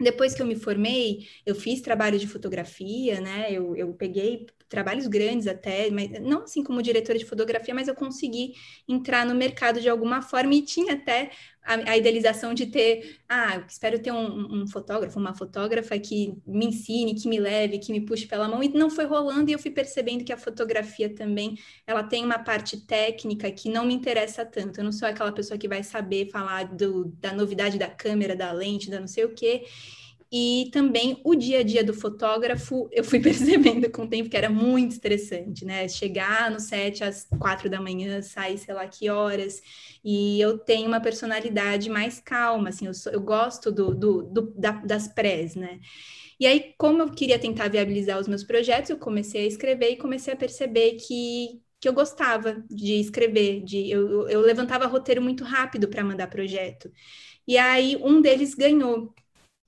Depois 0.00 0.34
que 0.34 0.42
eu 0.42 0.46
me 0.46 0.56
formei, 0.56 1.28
eu 1.46 1.54
fiz 1.54 1.80
trabalho 1.80 2.18
de 2.18 2.26
fotografia, 2.26 3.20
né? 3.20 3.52
Eu, 3.52 3.76
eu 3.76 3.94
peguei 3.94 4.46
trabalhos 4.74 5.06
grandes 5.06 5.46
até, 5.46 5.88
mas 5.88 6.10
não 6.20 6.42
assim 6.42 6.64
como 6.64 6.82
diretora 6.82 7.16
de 7.16 7.24
fotografia, 7.24 7.72
mas 7.72 7.86
eu 7.86 7.94
consegui 7.94 8.54
entrar 8.88 9.24
no 9.24 9.34
mercado 9.34 9.80
de 9.80 9.88
alguma 9.88 10.20
forma 10.20 10.52
e 10.52 10.62
tinha 10.62 10.94
até 10.94 11.30
a, 11.64 11.92
a 11.92 11.96
idealização 11.96 12.52
de 12.52 12.66
ter, 12.66 13.20
ah, 13.28 13.64
espero 13.68 14.00
ter 14.00 14.10
um, 14.10 14.62
um, 14.62 14.66
fotógrafo, 14.66 15.18
uma 15.18 15.32
fotógrafa 15.32 15.96
que 15.98 16.34
me 16.44 16.66
ensine, 16.66 17.14
que 17.14 17.28
me 17.28 17.38
leve, 17.38 17.78
que 17.78 17.92
me 17.92 18.00
puxe 18.00 18.26
pela 18.26 18.48
mão, 18.48 18.62
e 18.62 18.68
não 18.68 18.90
foi 18.90 19.06
rolando, 19.06 19.48
e 19.48 19.52
eu 19.54 19.58
fui 19.58 19.70
percebendo 19.70 20.24
que 20.24 20.32
a 20.32 20.36
fotografia 20.36 21.08
também, 21.08 21.56
ela 21.86 22.02
tem 22.02 22.24
uma 22.24 22.38
parte 22.38 22.84
técnica 22.84 23.50
que 23.50 23.68
não 23.68 23.86
me 23.86 23.94
interessa 23.94 24.44
tanto, 24.44 24.80
eu 24.80 24.84
não 24.84 24.92
sou 24.92 25.08
aquela 25.08 25.32
pessoa 25.32 25.56
que 25.56 25.68
vai 25.68 25.82
saber 25.82 26.30
falar 26.30 26.64
do, 26.64 27.06
da 27.20 27.32
novidade 27.32 27.78
da 27.78 27.88
câmera, 27.88 28.34
da 28.34 28.52
lente, 28.52 28.90
da 28.90 28.98
não 28.98 29.08
sei 29.08 29.24
o 29.24 29.34
quê, 29.34 29.64
e 30.36 30.68
também 30.72 31.20
o 31.24 31.36
dia 31.36 31.60
a 31.60 31.62
dia 31.62 31.84
do 31.84 31.94
fotógrafo, 31.94 32.88
eu 32.92 33.04
fui 33.04 33.20
percebendo 33.22 33.88
com 33.90 34.02
o 34.02 34.08
tempo 34.08 34.28
que 34.28 34.36
era 34.36 34.50
muito 34.50 34.90
estressante, 34.92 35.64
né? 35.64 35.86
Chegar 35.88 36.50
no 36.50 36.58
set 36.58 37.04
às 37.04 37.24
quatro 37.38 37.70
da 37.70 37.80
manhã, 37.80 38.20
sair 38.20 38.58
sei 38.58 38.74
lá 38.74 38.88
que 38.88 39.08
horas. 39.08 39.62
E 40.04 40.40
eu 40.40 40.58
tenho 40.58 40.88
uma 40.88 41.00
personalidade 41.00 41.88
mais 41.88 42.20
calma, 42.20 42.70
assim, 42.70 42.86
eu, 42.86 42.94
sou, 42.94 43.12
eu 43.12 43.20
gosto 43.20 43.70
do, 43.70 43.94
do, 43.94 44.22
do 44.24 44.42
da, 44.58 44.72
das 44.72 45.06
prés, 45.06 45.54
né? 45.54 45.78
E 46.38 46.46
aí, 46.46 46.74
como 46.78 47.02
eu 47.02 47.10
queria 47.12 47.38
tentar 47.38 47.68
viabilizar 47.68 48.18
os 48.18 48.28
meus 48.28 48.44
projetos, 48.44 48.90
eu 48.90 48.98
comecei 48.98 49.44
a 49.44 49.46
escrever 49.48 49.90
e 49.92 49.96
comecei 49.96 50.32
a 50.34 50.36
perceber 50.36 50.92
que, 50.96 51.60
que 51.80 51.88
eu 51.88 51.92
gostava 51.92 52.64
de 52.70 52.94
escrever, 53.00 53.62
de 53.64 53.90
eu, 53.90 54.28
eu 54.28 54.40
levantava 54.40 54.86
roteiro 54.86 55.22
muito 55.22 55.44
rápido 55.44 55.88
para 55.88 56.04
mandar 56.04 56.28
projeto. 56.28 56.90
E 57.46 57.58
aí 57.58 57.96
um 57.96 58.20
deles 58.20 58.54
ganhou 58.54 59.14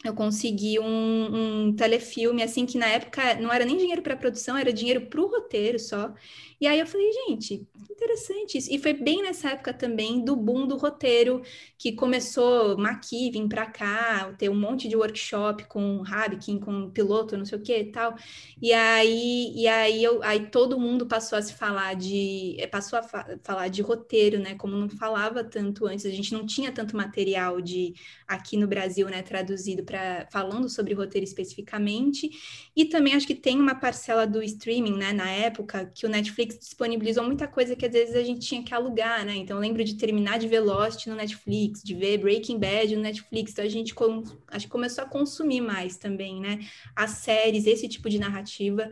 eu 0.06 0.14
consegui 0.14 0.78
um, 0.78 1.66
um, 1.66 1.72
telefilme, 1.74 2.42
assim, 2.42 2.66
que 2.66 2.78
na 2.78 2.86
época 2.86 3.34
não 3.34 3.52
era 3.52 3.64
nem 3.64 3.76
dinheiro 3.76 4.02
para 4.02 4.16
produção, 4.16 4.56
era 4.56 4.72
dinheiro 4.72 5.02
para 5.02 5.20
o 5.20 5.26
roteiro 5.26 5.78
só. 5.78 6.12
E 6.60 6.66
aí 6.66 6.80
eu 6.80 6.86
falei, 6.86 7.10
gente, 7.12 7.66
interessante 7.90 8.58
isso. 8.58 8.72
E 8.72 8.78
foi 8.78 8.94
bem 8.94 9.22
nessa 9.22 9.50
época 9.50 9.74
também 9.74 10.24
do 10.24 10.34
boom 10.34 10.66
do 10.66 10.76
roteiro, 10.76 11.42
que 11.76 11.92
começou 11.92 12.78
Maqui 12.78 13.30
vir 13.30 13.48
para 13.48 13.66
cá, 13.66 14.32
ter 14.38 14.48
um 14.48 14.54
monte 14.54 14.88
de 14.88 14.96
workshop 14.96 15.64
com 15.64 16.00
Rabikin, 16.00 16.58
com 16.58 16.90
piloto, 16.90 17.36
não 17.36 17.44
sei 17.44 17.58
o 17.58 17.62
que 17.62 17.76
e 17.76 17.92
tal. 17.92 18.14
E 18.60 18.72
aí, 18.72 19.52
e 19.54 19.68
aí, 19.68 20.02
eu, 20.02 20.22
aí 20.22 20.48
todo 20.50 20.80
mundo 20.80 21.06
passou 21.06 21.38
a 21.38 21.42
se 21.42 21.52
falar 21.54 21.94
de, 21.94 22.56
passou 22.70 22.98
a 22.98 23.02
fa 23.02 23.38
falar 23.42 23.68
de 23.68 23.82
roteiro, 23.82 24.38
né? 24.38 24.54
Como 24.54 24.76
não 24.76 24.88
falava 24.88 25.44
tanto 25.44 25.86
antes, 25.86 26.06
a 26.06 26.10
gente 26.10 26.32
não 26.32 26.46
tinha 26.46 26.72
tanto 26.72 26.96
material 26.96 27.60
de 27.60 27.94
aqui 28.26 28.56
no 28.56 28.66
Brasil, 28.66 29.08
né, 29.08 29.22
traduzido 29.22 29.84
para 29.84 29.95
falando 30.30 30.68
sobre 30.68 30.94
roteiro 30.94 31.24
especificamente. 31.24 32.30
E 32.74 32.84
também 32.84 33.14
acho 33.14 33.26
que 33.26 33.34
tem 33.34 33.60
uma 33.60 33.74
parcela 33.74 34.26
do 34.26 34.42
streaming, 34.42 34.96
né, 34.96 35.12
na 35.12 35.30
época 35.30 35.90
que 35.94 36.06
o 36.06 36.08
Netflix 36.08 36.58
disponibilizou 36.58 37.24
muita 37.24 37.46
coisa 37.46 37.76
que 37.76 37.86
às 37.86 37.92
vezes 37.92 38.14
a 38.14 38.22
gente 38.22 38.46
tinha 38.46 38.62
que 38.62 38.74
alugar, 38.74 39.24
né? 39.24 39.36
Então 39.36 39.58
lembro 39.58 39.82
de 39.84 39.94
terminar 39.94 40.38
de 40.38 40.48
ver 40.48 40.60
Lost 40.60 41.06
no 41.06 41.14
Netflix, 41.14 41.82
de 41.82 41.94
ver 41.94 42.18
Breaking 42.18 42.58
Bad 42.58 42.94
no 42.96 43.02
Netflix. 43.02 43.52
Então 43.52 43.64
a 43.64 43.68
gente 43.68 43.94
com, 43.94 44.22
acho 44.48 44.66
que 44.66 44.72
começou 44.72 45.04
a 45.04 45.06
consumir 45.06 45.60
mais 45.60 45.96
também, 45.96 46.40
né? 46.40 46.60
As 46.94 47.10
séries, 47.10 47.66
esse 47.66 47.88
tipo 47.88 48.08
de 48.10 48.18
narrativa 48.18 48.90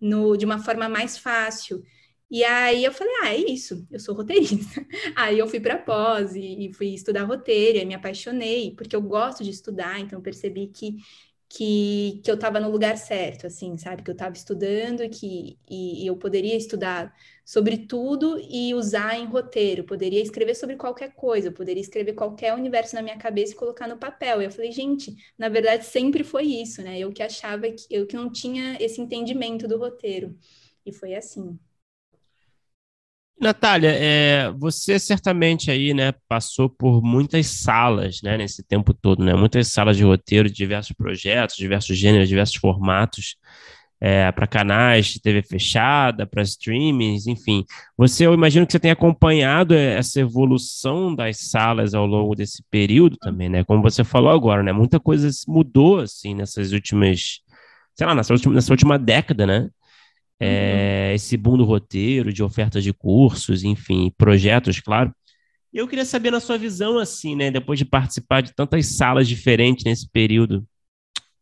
no, 0.00 0.36
de 0.36 0.44
uma 0.44 0.58
forma 0.58 0.88
mais 0.88 1.18
fácil. 1.18 1.82
E 2.30 2.42
aí 2.44 2.84
eu 2.84 2.92
falei, 2.92 3.12
ah, 3.22 3.34
é 3.34 3.36
isso, 3.36 3.86
eu 3.90 4.00
sou 4.00 4.14
roteirista. 4.14 4.84
Aí 5.14 5.38
eu 5.38 5.46
fui 5.46 5.60
para 5.60 5.78
pós 5.78 6.34
e, 6.34 6.66
e, 6.66 6.72
fui 6.74 6.88
estudar 6.88 7.22
roteiro, 7.24 7.78
e 7.78 7.84
me 7.84 7.94
apaixonei, 7.94 8.74
porque 8.74 8.96
eu 8.96 9.02
gosto 9.02 9.44
de 9.44 9.50
estudar, 9.50 10.00
então 10.00 10.20
percebi 10.20 10.66
que 10.66 10.96
que, 11.48 12.20
que 12.24 12.30
eu 12.30 12.34
estava 12.34 12.58
no 12.60 12.70
lugar 12.70 12.96
certo, 12.98 13.46
assim, 13.46 13.76
sabe? 13.78 14.02
Que 14.02 14.10
eu 14.10 14.14
estava 14.14 14.34
estudando 14.34 15.08
que, 15.08 15.58
e, 15.68 16.06
eu 16.06 16.16
poderia 16.16 16.56
estudar 16.56 17.14
sobre 17.44 17.86
tudo 17.86 18.38
e 18.40 18.74
usar 18.74 19.16
em 19.18 19.26
roteiro, 19.26 19.84
poderia 19.84 20.20
escrever 20.20 20.54
sobre 20.56 20.76
qualquer 20.76 21.14
coisa, 21.14 21.52
poderia 21.52 21.80
escrever 21.80 22.14
qualquer 22.14 22.52
universo 22.54 22.96
na 22.96 23.02
minha 23.02 23.16
cabeça 23.16 23.52
e 23.52 23.56
colocar 23.56 23.86
no 23.86 23.96
papel. 23.98 24.42
E 24.42 24.46
eu 24.46 24.50
falei, 24.50 24.72
gente, 24.72 25.14
na 25.38 25.48
verdade 25.48 25.84
sempre 25.86 26.24
foi 26.24 26.44
isso, 26.44 26.82
né? 26.82 26.98
Eu 26.98 27.12
que 27.12 27.22
achava 27.22 27.70
que 27.70 27.86
eu 27.90 28.06
que 28.06 28.16
não 28.16 28.30
tinha 28.30 28.76
esse 28.80 29.00
entendimento 29.00 29.68
do 29.68 29.78
roteiro. 29.78 30.36
E 30.84 30.92
foi 30.92 31.14
assim. 31.14 31.58
Natália, 33.38 33.90
é, 33.92 34.50
você 34.52 34.98
certamente 34.98 35.70
aí, 35.70 35.92
né, 35.92 36.12
passou 36.26 36.70
por 36.70 37.02
muitas 37.02 37.46
salas, 37.48 38.22
né, 38.22 38.36
nesse 38.38 38.62
tempo 38.62 38.94
todo, 38.94 39.22
né, 39.22 39.34
muitas 39.34 39.68
salas 39.68 39.96
de 39.96 40.04
roteiro, 40.04 40.50
diversos 40.50 40.92
projetos, 40.96 41.56
diversos 41.56 41.98
gêneros, 41.98 42.28
diversos 42.28 42.56
formatos. 42.56 43.36
é, 44.00 44.32
para 44.32 44.46
canais 44.46 45.06
de 45.08 45.20
TV 45.20 45.42
fechada, 45.42 46.26
para 46.26 46.42
streamings, 46.42 47.26
enfim. 47.26 47.64
Você, 47.98 48.26
eu 48.26 48.34
imagino 48.34 48.66
que 48.66 48.72
você 48.72 48.80
tenha 48.80 48.94
acompanhado 48.94 49.74
essa 49.74 50.20
evolução 50.20 51.14
das 51.14 51.38
salas 51.50 51.94
ao 51.94 52.06
longo 52.06 52.34
desse 52.34 52.62
período 52.70 53.16
também, 53.18 53.48
né? 53.48 53.64
Como 53.64 53.82
você 53.82 54.04
falou 54.04 54.30
agora, 54.32 54.62
né? 54.62 54.72
Muita 54.72 55.00
coisa 55.00 55.28
mudou, 55.48 56.00
assim, 56.00 56.34
nessas 56.34 56.72
últimas, 56.72 57.40
sei 57.96 58.06
lá, 58.06 58.14
nessa 58.14 58.32
última, 58.34 58.54
nessa 58.54 58.72
última 58.72 58.98
década, 58.98 59.46
né? 59.46 59.68
É, 60.38 61.08
uhum. 61.08 61.14
Esse 61.14 61.36
boom 61.36 61.56
do 61.56 61.64
roteiro, 61.64 62.32
de 62.32 62.42
ofertas 62.42 62.84
de 62.84 62.92
cursos, 62.92 63.64
enfim, 63.64 64.12
projetos, 64.16 64.80
claro. 64.80 65.12
Eu 65.72 65.88
queria 65.88 66.04
saber 66.04 66.30
na 66.30 66.40
sua 66.40 66.56
visão, 66.56 66.98
assim, 66.98 67.34
né? 67.34 67.50
Depois 67.50 67.78
de 67.78 67.84
participar 67.84 68.42
de 68.42 68.54
tantas 68.54 68.86
salas 68.86 69.28
diferentes 69.28 69.84
nesse 69.84 70.08
período, 70.08 70.66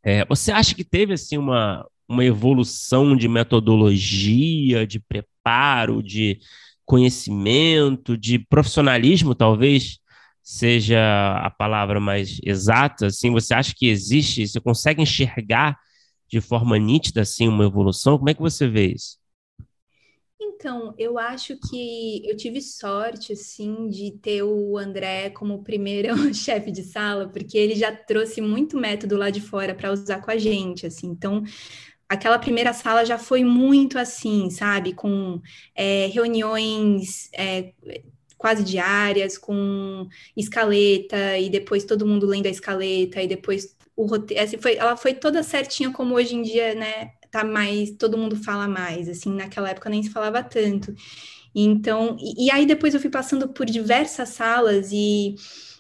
é, 0.03 0.25
você 0.25 0.53
acha 0.53 0.75
que 0.75 0.85
teve, 0.85 1.13
assim, 1.13 1.37
uma, 1.37 1.87
uma 2.09 2.25
evolução 2.25 3.17
de 3.17 3.29
metodologia, 3.29 4.87
de 4.87 5.01
preparo, 5.01 6.03
de 6.03 6.39
conhecimento, 6.85 8.17
de 8.17 8.39
profissionalismo, 8.39 9.35
talvez 9.35 9.99
seja 10.43 11.01
a 11.39 11.51
palavra 11.51 11.99
mais 11.99 12.39
exata, 12.45 13.07
assim, 13.07 13.31
você 13.31 13.55
acha 13.55 13.73
que 13.75 13.89
existe, 13.89 14.47
você 14.47 14.61
consegue 14.61 15.01
enxergar 15.01 15.77
de 16.35 16.41
forma 16.41 16.77
nítida, 16.77 17.21
assim, 17.21 17.47
uma 17.47 17.65
evolução? 17.65 18.19
Como 18.19 18.29
é 18.29 18.35
que 18.35 18.41
você 18.41 18.67
vê 18.67 18.89
isso? 18.89 19.19
Então, 20.41 20.93
eu 20.99 21.17
acho 21.17 21.57
que 21.69 22.29
eu 22.29 22.37
tive 22.37 22.61
sorte, 22.61 23.33
assim, 23.33 23.89
de 23.89 24.11
ter 24.21 24.43
o 24.43 24.77
André 24.77 25.31
como 25.31 25.63
primeiro 25.63 26.09
chefe 26.35 26.73
de 26.73 26.83
sala, 26.83 27.29
porque 27.29 27.57
ele 27.57 27.77
já 27.77 27.95
trouxe 27.95 28.41
muito 28.41 28.77
método 28.77 29.17
lá 29.17 29.31
de 29.31 29.41
fora 29.41 29.77
para 29.77 29.93
usar 29.93 30.21
com 30.23 30.31
a 30.33 30.37
gente, 30.37 30.87
assim. 30.87 31.07
Então, 31.07 31.45
aquela 32.09 32.39
primeira 32.39 32.73
sala 32.73 33.05
já 33.05 33.17
foi 33.17 33.45
muito 33.45 33.97
assim, 33.97 34.51
sabe? 34.51 34.93
Com 34.93 35.41
é, 35.73 36.09
reuniões 36.09 37.31
é, 37.33 37.73
quase 38.37 38.65
diárias, 38.65 39.39
com 39.39 40.09
escaleta, 40.37 41.39
e 41.39 41.49
depois 41.49 41.85
todo 41.85 42.07
mundo 42.07 42.27
lendo 42.27 42.47
a 42.47 42.51
escaleta, 42.51 43.23
e 43.23 43.29
depois 43.29 43.74
o 43.97 44.07
roteiro. 44.07 44.43
Assim, 44.45 44.59
foi, 44.59 44.77
ela 44.77 44.97
foi 44.97 45.15
toda 45.15 45.43
certinha, 45.43 45.93
como 45.93 46.15
hoje 46.15 46.35
em 46.35 46.43
dia, 46.43 46.75
né? 46.75 47.13
Tá 47.31 47.45
mais, 47.45 47.91
todo 47.93 48.17
mundo 48.19 48.37
fala 48.37 48.69
mais, 48.69 49.09
assim, 49.09 49.33
naquela 49.35 49.71
época 49.71 49.91
nem 49.91 50.03
se 50.03 50.11
falava 50.11 50.43
tanto. 50.43 50.95
Então, 51.55 52.17
e, 52.21 52.47
e 52.47 52.51
aí 52.51 52.67
depois 52.67 52.95
eu 52.95 53.01
fui 53.01 53.11
passando 53.11 53.49
por 53.49 53.67
diversas 53.67 54.31
salas 54.31 54.91
e 54.93 55.35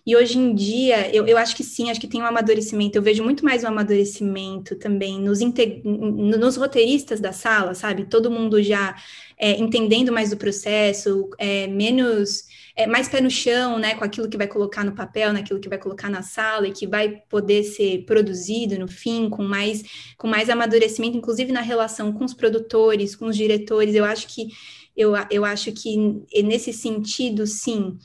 e 0.07 0.15
hoje 0.15 0.37
em 0.39 0.55
dia, 0.55 1.15
eu, 1.15 1.27
eu 1.27 1.39
acho 1.39 1.57
que 1.57 1.65
sim, 1.65 1.91
acho 1.91 1.99
que 1.99 2.07
tem 2.07 2.21
um 2.21 2.27
amadurecimento. 2.27 2.99
Eu 2.99 3.03
vejo 3.03 3.25
muito 3.25 3.43
mais 3.43 3.65
um 3.65 3.69
amadurecimento 3.69 4.77
também 4.77 5.19
nos, 5.19 5.41
nos 5.43 6.57
roteiristas 6.57 7.21
da 7.21 7.33
sala, 7.33 7.75
sabe? 7.75 8.05
Todo 8.07 8.31
mundo 8.31 8.63
já 8.63 8.95
é, 9.45 9.61
entendendo 9.61 10.11
mais 10.11 10.31
do 10.31 10.39
processo, 10.39 11.29
é, 11.39 11.67
menos. 11.67 12.45
É, 12.77 12.89
mais 12.89 13.09
pé 13.09 13.21
no 13.21 13.31
chão, 13.31 13.79
né, 13.79 13.95
com 13.95 14.03
aquilo 14.03 14.29
que 14.29 14.37
vai 14.37 14.49
colocar 14.49 14.83
no 14.83 14.97
papel, 14.97 15.33
naquilo 15.33 15.61
que 15.61 15.69
vai 15.69 15.79
colocar 15.79 16.11
na 16.11 16.23
sala 16.23 16.67
e 16.67 16.73
que 16.73 16.89
vai 16.89 17.23
poder 17.29 17.63
ser 17.63 18.05
produzido 18.05 18.77
no 18.77 18.89
fim, 18.89 19.31
com 19.31 19.45
mais, 19.45 19.85
com 20.19 20.27
mais 20.27 20.51
amadurecimento, 20.51 21.17
inclusive 21.17 21.53
na 21.53 21.61
relação 21.61 22.13
com 22.13 22.25
os 22.25 22.35
produtores, 22.35 23.15
com 23.15 23.27
os 23.27 23.37
diretores. 23.37 23.95
Eu 23.95 24.05
acho 24.05 24.27
que 24.27 24.49
eu, 24.97 25.13
eu 25.31 25.45
acho 25.45 25.71
que 25.71 25.97
nesse 26.43 26.73
sentido, 26.73 27.47
sim, 27.47 27.97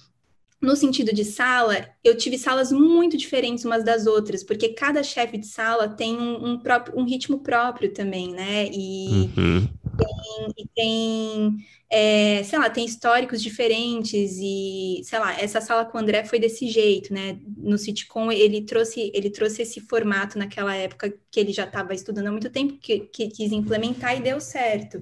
no 0.62 0.76
sentido 0.76 1.14
de 1.14 1.24
sala, 1.24 1.88
eu 2.04 2.18
tive 2.18 2.38
salas 2.38 2.72
muito 2.72 3.16
diferentes 3.18 3.64
umas 3.64 3.84
das 3.84 4.06
outras, 4.06 4.44
porque 4.44 4.70
cada 4.70 5.02
chefe 5.02 5.38
de 5.38 5.48
sala 5.48 5.88
tem 5.88 6.18
um, 6.18 6.52
um, 6.52 6.60
próprio, 6.60 7.00
um 7.00 7.06
ritmo 7.06 7.40
próprio 7.40 7.94
também, 7.94 8.34
né? 8.34 8.70
E, 8.72 9.30
uhum. 9.38 9.68
Tem, 10.00 10.54
e 10.58 10.68
tem 10.76 11.58
é, 11.92 12.44
sei 12.44 12.60
lá, 12.60 12.70
tem 12.70 12.86
históricos 12.86 13.42
diferentes 13.42 14.38
e, 14.40 15.02
sei 15.04 15.18
lá, 15.18 15.34
essa 15.42 15.60
sala 15.60 15.86
com 15.86 15.98
o 15.98 16.02
André 16.02 16.24
foi 16.24 16.40
desse 16.40 16.68
jeito, 16.68 17.12
né? 17.12 17.40
No 17.58 17.80
sitcom 17.80 18.32
ele 18.32 18.62
trouxe, 18.62 19.12
ele 19.12 19.32
trouxe 19.32 19.64
esse 19.64 19.82
formato 19.82 20.38
naquela 20.38 20.76
época 20.76 21.12
que 21.32 21.40
ele 21.40 21.52
já 21.52 21.64
estava 21.64 21.96
estudando 21.96 22.28
há 22.28 22.32
muito 22.32 22.50
tempo, 22.52 22.78
que, 22.80 23.00
que, 23.00 23.30
quis 23.30 23.52
implementar 23.52 24.16
e 24.16 24.22
deu 24.22 24.40
certo. 24.40 25.02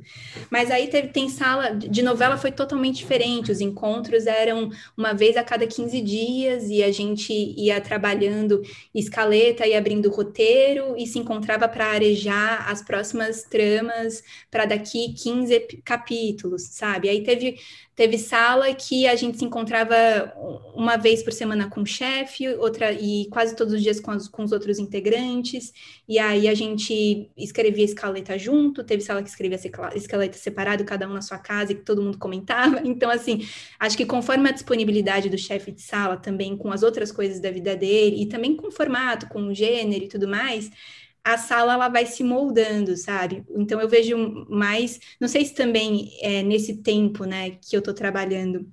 Mas 0.49 0.71
aí 0.71 0.87
teve, 0.87 1.09
tem 1.09 1.27
sala, 1.27 1.71
de 1.71 2.01
novela 2.01 2.37
foi 2.37 2.53
totalmente 2.53 2.97
diferente, 2.97 3.51
os 3.51 3.59
encontros 3.59 4.25
eram 4.25 4.69
uma 4.95 5.13
vez 5.13 5.35
a 5.35 5.43
cada 5.43 5.67
15 5.67 5.99
dias 6.01 6.69
e 6.69 6.81
a 6.83 6.91
gente 6.91 7.33
ia 7.33 7.81
trabalhando 7.81 8.61
escaleta 8.95 9.67
e 9.67 9.75
abrindo 9.75 10.09
roteiro 10.09 10.95
e 10.97 11.05
se 11.05 11.19
encontrava 11.19 11.67
para 11.67 11.87
arejar 11.87 12.69
as 12.69 12.81
próximas 12.81 13.43
tramas 13.43 14.23
para 14.49 14.65
daqui 14.65 14.86
15 14.89 15.81
capítulos 15.83 16.57
sabe? 16.63 17.09
Aí 17.09 17.23
teve, 17.23 17.59
teve 17.95 18.17
sala 18.17 18.73
que 18.73 19.07
a 19.07 19.15
gente 19.15 19.37
se 19.37 19.45
encontrava 19.45 19.95
uma 20.75 20.97
vez 20.97 21.23
por 21.23 21.33
semana 21.33 21.69
com 21.69 21.81
o 21.81 21.85
chefe, 21.85 22.47
outra 22.55 22.91
e 22.91 23.27
quase 23.29 23.55
todos 23.55 23.73
os 23.73 23.81
dias 23.81 23.99
com, 23.99 24.11
as, 24.11 24.27
com 24.27 24.43
os 24.43 24.51
outros 24.51 24.79
integrantes, 24.79 25.73
e 26.07 26.19
aí 26.19 26.47
a 26.47 26.53
gente 26.53 27.29
escrevia 27.35 27.85
escaleta 27.85 28.37
junto, 28.37 28.83
teve 28.83 29.01
sala 29.01 29.23
que 29.23 29.29
escrevia 29.29 29.59
escaleta 29.95 30.37
separado, 30.37 30.85
cada 30.85 31.07
um 31.07 31.13
na 31.13 31.21
sua 31.21 31.37
casa, 31.37 31.71
e 31.71 31.75
que 31.75 31.83
todo 31.83 32.01
mundo 32.01 32.17
comentava. 32.17 32.81
Então, 32.97 33.11
assim, 33.11 33.45
acho 33.79 33.97
que 33.97 34.05
conforme 34.05 34.49
a 34.49 34.51
disponibilidade 34.51 35.29
do 35.29 35.37
chefe 35.37 35.71
de 35.71 35.81
sala, 35.81 36.17
também 36.17 36.57
com 36.57 36.71
as 36.71 36.83
outras 36.83 37.11
coisas 37.11 37.39
da 37.39 37.51
vida 37.51 37.75
dele, 37.75 38.23
e 38.23 38.25
também 38.25 38.55
com 38.55 38.67
o 38.67 38.71
formato, 38.71 39.27
com 39.27 39.47
o 39.47 39.53
gênero 39.53 40.05
e 40.05 40.07
tudo 40.07 40.27
mais, 40.27 40.71
a 41.33 41.37
sala 41.37 41.73
ela 41.73 41.89
vai 41.89 42.05
se 42.05 42.23
moldando, 42.23 42.95
sabe? 42.95 43.43
Então 43.55 43.81
eu 43.81 43.89
vejo 43.89 44.17
mais, 44.49 44.99
não 45.19 45.27
sei 45.27 45.45
se 45.45 45.53
também 45.53 46.11
é, 46.21 46.41
nesse 46.43 46.77
tempo, 46.81 47.25
né, 47.25 47.51
que 47.51 47.75
eu 47.75 47.79
estou 47.79 47.93
trabalhando, 47.93 48.65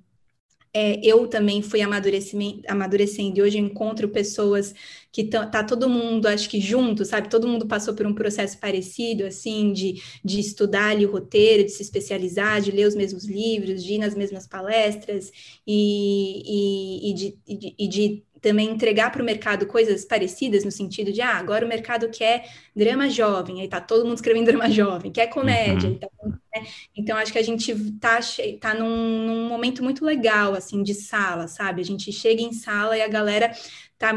é, 0.73 0.99
eu 1.05 1.27
também 1.27 1.61
fui 1.61 1.81
amadurecendo 1.81 3.39
e 3.39 3.41
hoje 3.41 3.57
encontro 3.57 4.09
pessoas 4.09 4.73
que 5.11 5.23
tá 5.23 5.63
todo 5.63 5.89
mundo, 5.89 6.27
acho 6.27 6.49
que 6.49 6.59
junto, 6.59 7.05
sabe? 7.05 7.29
Todo 7.29 7.47
mundo 7.47 7.65
passou 7.67 7.93
por 7.95 8.05
um 8.05 8.13
processo 8.13 8.59
parecido, 8.59 9.25
assim, 9.25 9.71
de, 9.71 10.01
de 10.23 10.39
estudar 10.39 10.89
ali 10.89 11.05
o 11.05 11.11
roteiro, 11.11 11.63
de 11.63 11.71
se 11.71 11.81
especializar, 11.81 12.59
de 12.61 12.71
ler 12.71 12.87
os 12.87 12.95
mesmos 12.95 13.25
livros, 13.25 13.81
de 13.83 13.93
ir 13.93 13.97
nas 13.99 14.15
mesmas 14.15 14.45
palestras 14.47 15.31
e, 15.65 17.09
e, 17.09 17.11
e 17.11 17.13
de, 17.13 17.39
e 17.47 17.57
de, 17.57 17.75
e 17.79 17.87
de 17.87 18.23
também 18.45 18.69
entregar 18.69 19.11
para 19.11 19.23
o 19.23 19.25
mercado 19.25 19.65
coisas 19.65 20.05
parecidas, 20.05 20.63
no 20.63 20.69
sentido 20.69 21.11
de, 21.11 21.19
ah, 21.19 21.35
agora 21.35 21.65
o 21.65 21.67
mercado 21.67 22.09
quer 22.09 22.47
drama 22.75 23.09
jovem, 23.09 23.59
aí 23.59 23.67
tá 23.67 23.81
todo 23.81 24.05
mundo 24.05 24.17
escrevendo 24.17 24.45
drama 24.45 24.69
jovem, 24.69 25.11
quer 25.11 25.25
comédia, 25.27 25.89
uhum. 25.89 25.95
então, 25.95 26.09
né? 26.27 26.67
então 26.95 27.17
acho 27.17 27.31
que 27.31 27.39
a 27.39 27.43
gente 27.43 27.73
tá, 27.93 28.19
tá 28.61 28.75
num, 28.75 29.25
num, 29.25 29.47
momento 29.49 29.83
muito 29.83 30.05
legal, 30.05 30.53
assim, 30.53 30.83
de 30.83 30.93
sala, 30.93 31.47
sabe? 31.47 31.81
A 31.81 31.83
gente 31.83 32.11
chega 32.11 32.39
em 32.39 32.53
sala 32.53 32.95
e 32.95 33.01
a 33.01 33.07
galera 33.07 33.51
tá, 33.97 34.11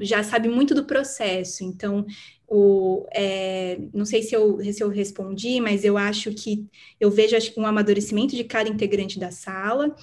já 0.00 0.22
sabe 0.22 0.48
muito 0.48 0.74
do 0.74 0.86
processo, 0.86 1.62
então 1.62 2.06
o, 2.46 3.06
é, 3.12 3.78
não 3.92 4.06
sei 4.06 4.22
se 4.22 4.34
eu, 4.34 4.58
se 4.72 4.82
eu 4.82 4.88
respondi, 4.88 5.60
mas 5.60 5.84
eu 5.84 5.98
acho 5.98 6.32
que 6.32 6.66
eu 6.98 7.10
vejo 7.10 7.36
acho, 7.36 7.52
um 7.60 7.66
amadurecimento 7.66 8.34
de 8.34 8.44
cada 8.44 8.70
integrante 8.70 9.18
da 9.18 9.30
sala 9.30 9.94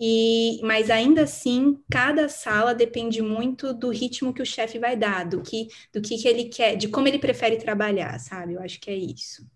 e, 0.00 0.58
mas 0.62 0.88
ainda 0.88 1.24
assim, 1.24 1.78
cada 1.90 2.26
sala 2.26 2.74
depende 2.74 3.20
muito 3.20 3.74
do 3.74 3.90
ritmo 3.90 4.32
que 4.32 4.40
o 4.40 4.46
chefe 4.46 4.78
vai 4.78 4.96
dar, 4.96 5.28
do 5.28 5.42
que, 5.42 5.68
do 5.92 6.00
que, 6.00 6.16
que 6.16 6.26
ele 6.26 6.44
quer, 6.44 6.74
de 6.74 6.88
como 6.88 7.06
ele 7.06 7.18
prefere 7.18 7.58
trabalhar, 7.58 8.18
sabe? 8.18 8.54
Eu 8.54 8.62
acho 8.62 8.80
que 8.80 8.90
é 8.90 8.96
isso. 8.96 9.46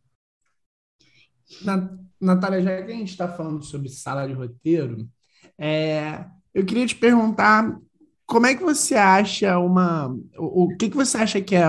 Natália, 2.20 2.60
já 2.60 2.82
que 2.82 2.92
a 2.92 2.94
gente 2.94 3.10
está 3.10 3.26
falando 3.26 3.64
sobre 3.64 3.88
sala 3.88 4.26
de 4.26 4.34
roteiro, 4.34 5.08
é, 5.56 6.26
eu 6.52 6.64
queria 6.66 6.86
te 6.86 6.96
perguntar 6.96 7.78
como 8.26 8.46
é 8.46 8.54
que 8.54 8.62
você 8.62 8.96
acha 8.96 9.58
uma. 9.58 10.08
O, 10.36 10.64
o 10.64 10.76
que, 10.76 10.90
que 10.90 10.96
você 10.96 11.16
acha 11.16 11.40
que 11.40 11.54
é 11.56 11.68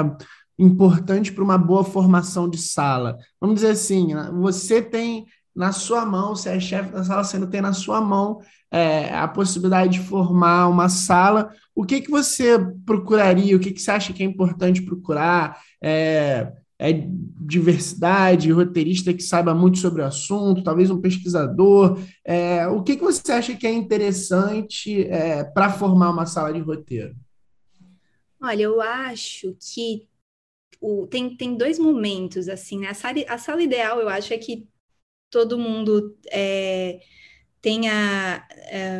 importante 0.59 1.31
para 1.31 1.43
uma 1.43 1.57
boa 1.57 1.83
formação 1.83 2.49
de 2.49 2.57
sala? 2.57 3.17
Vamos 3.39 3.55
dizer 3.55 3.71
assim, 3.71 4.07
você 4.41 4.81
tem 4.81 5.25
na 5.55 5.71
sua 5.71 6.05
mão, 6.05 6.35
você 6.35 6.49
é 6.49 6.59
chefe 6.59 6.91
da 6.91 7.03
sala, 7.03 7.23
você 7.23 7.39
não 7.39 7.49
tem 7.49 7.61
na 7.61 7.71
sua 7.71 8.01
mão 8.01 8.41
é, 8.69 9.13
a 9.15 9.27
possibilidade 9.27 9.99
de 9.99 10.05
formar 10.05 10.67
uma 10.67 10.89
sala, 10.89 11.49
o 11.73 11.85
que, 11.85 12.01
que 12.01 12.11
você 12.11 12.57
procuraria? 12.85 13.55
O 13.55 13.59
que, 13.59 13.71
que 13.71 13.81
você 13.81 13.91
acha 13.91 14.11
que 14.11 14.21
é 14.21 14.25
importante 14.25 14.81
procurar? 14.81 15.61
É, 15.81 16.51
é 16.77 16.91
diversidade, 16.91 18.51
roteirista 18.51 19.13
que 19.13 19.23
saiba 19.23 19.55
muito 19.55 19.77
sobre 19.77 20.01
o 20.01 20.05
assunto, 20.05 20.63
talvez 20.63 20.91
um 20.91 20.99
pesquisador. 20.99 21.99
É, 22.23 22.67
o 22.67 22.83
que, 22.83 22.97
que 22.97 23.03
você 23.03 23.31
acha 23.31 23.55
que 23.55 23.65
é 23.65 23.71
interessante 23.71 25.03
é, 25.03 25.43
para 25.43 25.69
formar 25.69 26.09
uma 26.09 26.25
sala 26.25 26.51
de 26.51 26.59
roteiro? 26.59 27.15
Olha, 28.41 28.63
eu 28.63 28.81
acho 28.81 29.55
que 29.59 30.07
o, 30.81 31.07
tem, 31.07 31.35
tem 31.35 31.55
dois 31.55 31.79
momentos, 31.79 32.49
assim, 32.49 32.79
né? 32.79 32.89
A 32.89 32.93
sala, 32.93 33.23
a 33.27 33.37
sala 33.37 33.63
ideal, 33.63 33.99
eu 34.01 34.09
acho, 34.09 34.33
é 34.33 34.37
que 34.37 34.67
todo 35.35 35.57
mundo 35.57 36.15
é, 36.31 37.01
tenha 37.61 38.41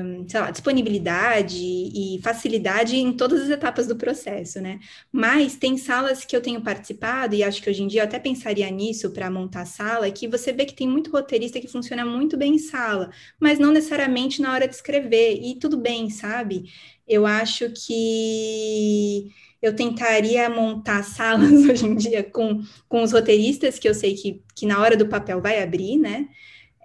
um, 0.04 0.28
lá, 0.34 0.52
disponibilidade 0.52 1.56
e 1.58 2.20
facilidade 2.22 2.98
em 2.98 3.14
todas 3.14 3.44
as 3.44 3.50
etapas 3.50 3.88
do 3.88 3.96
processo, 3.96 4.60
né? 4.60 4.82
Mas 5.10 5.56
tem 5.56 5.78
salas 5.78 6.26
que 6.26 6.36
eu 6.36 6.42
tenho 6.42 6.60
participado, 6.60 7.36
e 7.36 7.42
acho 7.42 7.62
que 7.62 7.70
hoje 7.70 7.84
em 7.84 7.88
dia 7.88 8.02
eu 8.02 8.06
até 8.06 8.20
pensaria 8.20 8.70
nisso 8.70 9.12
para 9.12 9.32
montar 9.32 9.66
sala, 9.66 10.12
que 10.12 10.28
você 10.28 10.52
vê 10.52 10.66
que 10.66 10.74
tem 10.74 10.90
muito 10.90 11.10
roteirista 11.10 11.62
que 11.62 11.70
funciona 11.70 12.06
muito 12.06 12.36
bem 12.36 12.56
em 12.56 12.60
sala, 12.60 13.10
mas 13.40 13.58
não 13.58 13.72
necessariamente 13.72 14.42
na 14.42 14.52
hora 14.52 14.68
de 14.68 14.76
escrever, 14.76 15.40
e 15.42 15.56
tudo 15.58 15.78
bem, 15.78 16.10
sabe? 16.10 16.66
Eu 17.08 17.26
acho 17.26 17.72
que 17.72 19.32
eu 19.66 19.76
tentaria 19.76 20.50
montar 20.50 21.04
salas 21.06 21.52
hoje 21.52 21.86
em 21.86 21.96
dia 21.96 22.24
com, 22.24 22.62
com 22.88 23.04
os 23.04 23.12
roteiristas, 23.12 23.80
que 23.80 23.88
eu 23.88 23.94
sei 23.94 24.16
que, 24.16 24.42
que 24.56 24.66
na 24.66 24.80
hora 24.80 24.96
do 24.96 25.08
papel 25.08 25.42
vai 25.42 25.62
abrir, 25.62 25.98
né? 25.98 26.28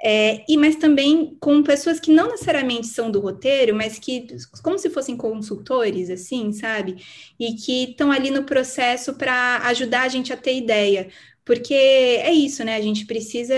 É, 0.02 0.42
e 0.48 0.56
mas 0.56 0.76
também 0.76 1.36
com 1.38 1.62
pessoas 1.62 2.00
que 2.00 2.10
não 2.10 2.28
necessariamente 2.30 2.86
são 2.86 3.10
do 3.10 3.20
roteiro, 3.20 3.74
mas 3.74 3.98
que 3.98 4.26
como 4.62 4.78
se 4.78 4.88
fossem 4.88 5.14
consultores, 5.14 6.08
assim, 6.08 6.52
sabe? 6.52 6.96
E 7.38 7.52
que 7.52 7.90
estão 7.90 8.10
ali 8.10 8.30
no 8.30 8.44
processo 8.44 9.14
para 9.14 9.58
ajudar 9.66 10.02
a 10.02 10.08
gente 10.08 10.32
a 10.32 10.38
ter 10.38 10.56
ideia. 10.56 11.10
Porque 11.44 11.74
é 11.74 12.32
isso, 12.32 12.64
né? 12.64 12.76
A 12.76 12.80
gente 12.80 13.04
precisa. 13.06 13.54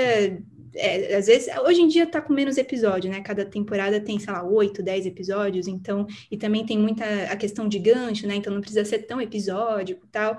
É, 0.75 1.17
às 1.17 1.27
vezes, 1.27 1.49
hoje 1.59 1.81
em 1.83 1.89
dia 1.89 2.07
tá 2.07 2.21
com 2.21 2.33
menos 2.33 2.57
episódio, 2.57 3.11
né? 3.11 3.21
Cada 3.21 3.45
temporada 3.45 4.01
tem, 4.01 4.19
sei 4.19 4.33
lá, 4.33 4.43
oito, 4.45 4.83
dez 4.83 5.07
episódios, 5.07 5.67
então, 5.69 6.07
e 6.31 6.37
também 6.37 6.65
tem 6.65 6.79
muita 6.79 7.05
a 7.31 7.37
questão 7.37 7.69
de 7.69 7.79
gancho, 7.79 8.27
né? 8.27 8.37
Então 8.37 8.53
não 8.53 8.61
precisa 8.61 8.85
ser 8.85 9.01
tão 9.01 9.21
episódico 9.21 10.07
tal. 10.11 10.39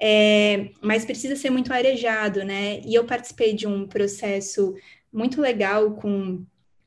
É, 0.00 0.70
mas 0.82 1.04
precisa 1.04 1.36
ser 1.36 1.50
muito 1.50 1.72
arejado, 1.72 2.44
né? 2.44 2.80
E 2.84 2.94
eu 2.94 3.04
participei 3.04 3.54
de 3.54 3.66
um 3.66 3.86
processo 3.86 4.74
muito 5.12 5.40
legal 5.40 5.94
com 5.94 6.44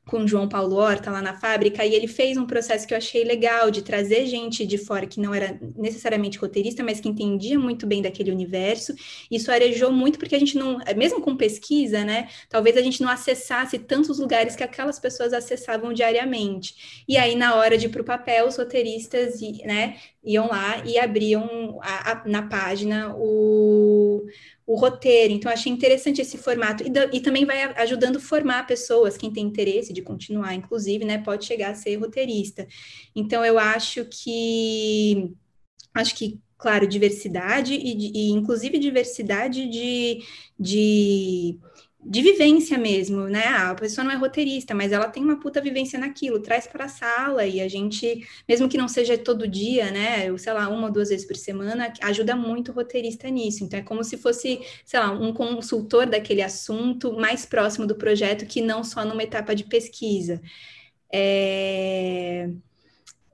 com 0.08 0.26
João 0.26 0.48
Paulo 0.48 0.76
Horta 0.76 1.10
lá 1.10 1.20
na 1.20 1.34
fábrica, 1.34 1.84
e 1.84 1.94
ele 1.94 2.08
fez 2.08 2.38
um 2.38 2.46
processo 2.46 2.86
que 2.86 2.94
eu 2.94 2.98
achei 2.98 3.24
legal 3.24 3.70
de 3.70 3.82
trazer 3.82 4.26
gente 4.26 4.66
de 4.66 4.78
fora 4.78 5.06
que 5.06 5.20
não 5.20 5.34
era 5.34 5.60
necessariamente 5.76 6.38
roteirista, 6.38 6.82
mas 6.82 6.98
que 6.98 7.08
entendia 7.08 7.58
muito 7.58 7.86
bem 7.86 8.00
daquele 8.00 8.32
universo. 8.32 8.94
Isso 9.30 9.52
arejou 9.52 9.92
muito 9.92 10.18
porque 10.18 10.34
a 10.34 10.38
gente 10.38 10.56
não, 10.56 10.78
mesmo 10.96 11.20
com 11.20 11.36
pesquisa, 11.36 12.04
né, 12.04 12.28
talvez 12.48 12.76
a 12.76 12.82
gente 12.82 13.02
não 13.02 13.10
acessasse 13.10 13.78
tantos 13.78 14.18
lugares 14.18 14.56
que 14.56 14.64
aquelas 14.64 14.98
pessoas 14.98 15.34
acessavam 15.34 15.92
diariamente. 15.92 17.04
E 17.06 17.18
aí 17.18 17.36
na 17.36 17.54
hora 17.54 17.76
de 17.76 17.86
ir 17.86 17.90
para 17.90 18.02
o 18.02 18.04
papel, 18.04 18.48
os 18.48 18.56
roteiristas, 18.56 19.40
né, 19.64 19.96
iam 20.24 20.48
lá 20.48 20.82
e 20.86 20.98
abriam 20.98 21.78
a, 21.82 22.12
a, 22.12 22.22
na 22.26 22.42
página 22.42 23.14
o 23.14 24.26
o 24.68 24.74
roteiro. 24.74 25.32
Então, 25.32 25.50
achei 25.50 25.72
interessante 25.72 26.20
esse 26.20 26.36
formato. 26.36 26.84
E, 26.84 27.16
e, 27.16 27.20
também 27.20 27.46
vai 27.46 27.62
ajudando 27.80 28.20
formar 28.20 28.66
pessoas, 28.66 29.16
quem 29.16 29.32
tem 29.32 29.46
interesse 29.46 29.94
de 29.94 30.02
continuar, 30.02 30.54
inclusive, 30.54 31.06
né, 31.06 31.16
pode 31.16 31.46
chegar 31.46 31.70
a 31.70 31.74
ser 31.74 31.96
roteirista. 31.96 32.68
Então, 33.16 33.42
eu 33.42 33.58
acho 33.58 34.04
que. 34.04 35.32
Acho 35.94 36.14
que 36.14 36.38
claro, 36.58 36.86
diversidade 36.86 37.72
e, 37.74 38.12
e 38.12 38.30
inclusive 38.30 38.78
diversidade 38.78 39.68
de, 39.68 40.24
de 40.58 41.58
de 42.08 42.22
vivência 42.22 42.78
mesmo, 42.78 43.28
né? 43.28 43.44
Ah, 43.48 43.70
a 43.72 43.74
pessoa 43.74 44.02
não 44.02 44.10
é 44.10 44.16
roteirista, 44.16 44.74
mas 44.74 44.92
ela 44.92 45.08
tem 45.08 45.22
uma 45.22 45.38
puta 45.38 45.60
vivência 45.60 45.98
naquilo, 45.98 46.40
traz 46.40 46.66
para 46.66 46.86
a 46.86 46.88
sala 46.88 47.44
e 47.44 47.60
a 47.60 47.68
gente, 47.68 48.26
mesmo 48.48 48.66
que 48.66 48.78
não 48.78 48.88
seja 48.88 49.18
todo 49.18 49.46
dia, 49.46 49.90
né? 49.90 50.34
Sei 50.38 50.52
lá, 50.54 50.70
uma 50.70 50.86
ou 50.86 50.92
duas 50.92 51.10
vezes 51.10 51.26
por 51.26 51.36
semana, 51.36 51.92
ajuda 52.00 52.34
muito 52.34 52.72
o 52.72 52.74
roteirista 52.74 53.28
nisso. 53.28 53.62
Então 53.62 53.78
é 53.78 53.82
como 53.82 54.02
se 54.02 54.16
fosse, 54.16 54.58
sei 54.86 54.98
lá, 54.98 55.12
um 55.12 55.34
consultor 55.34 56.06
daquele 56.06 56.40
assunto 56.40 57.12
mais 57.12 57.44
próximo 57.44 57.86
do 57.86 57.94
projeto 57.94 58.46
que 58.46 58.62
não 58.62 58.82
só 58.82 59.04
numa 59.04 59.22
etapa 59.22 59.54
de 59.54 59.64
pesquisa. 59.64 60.40
É... 61.12 62.48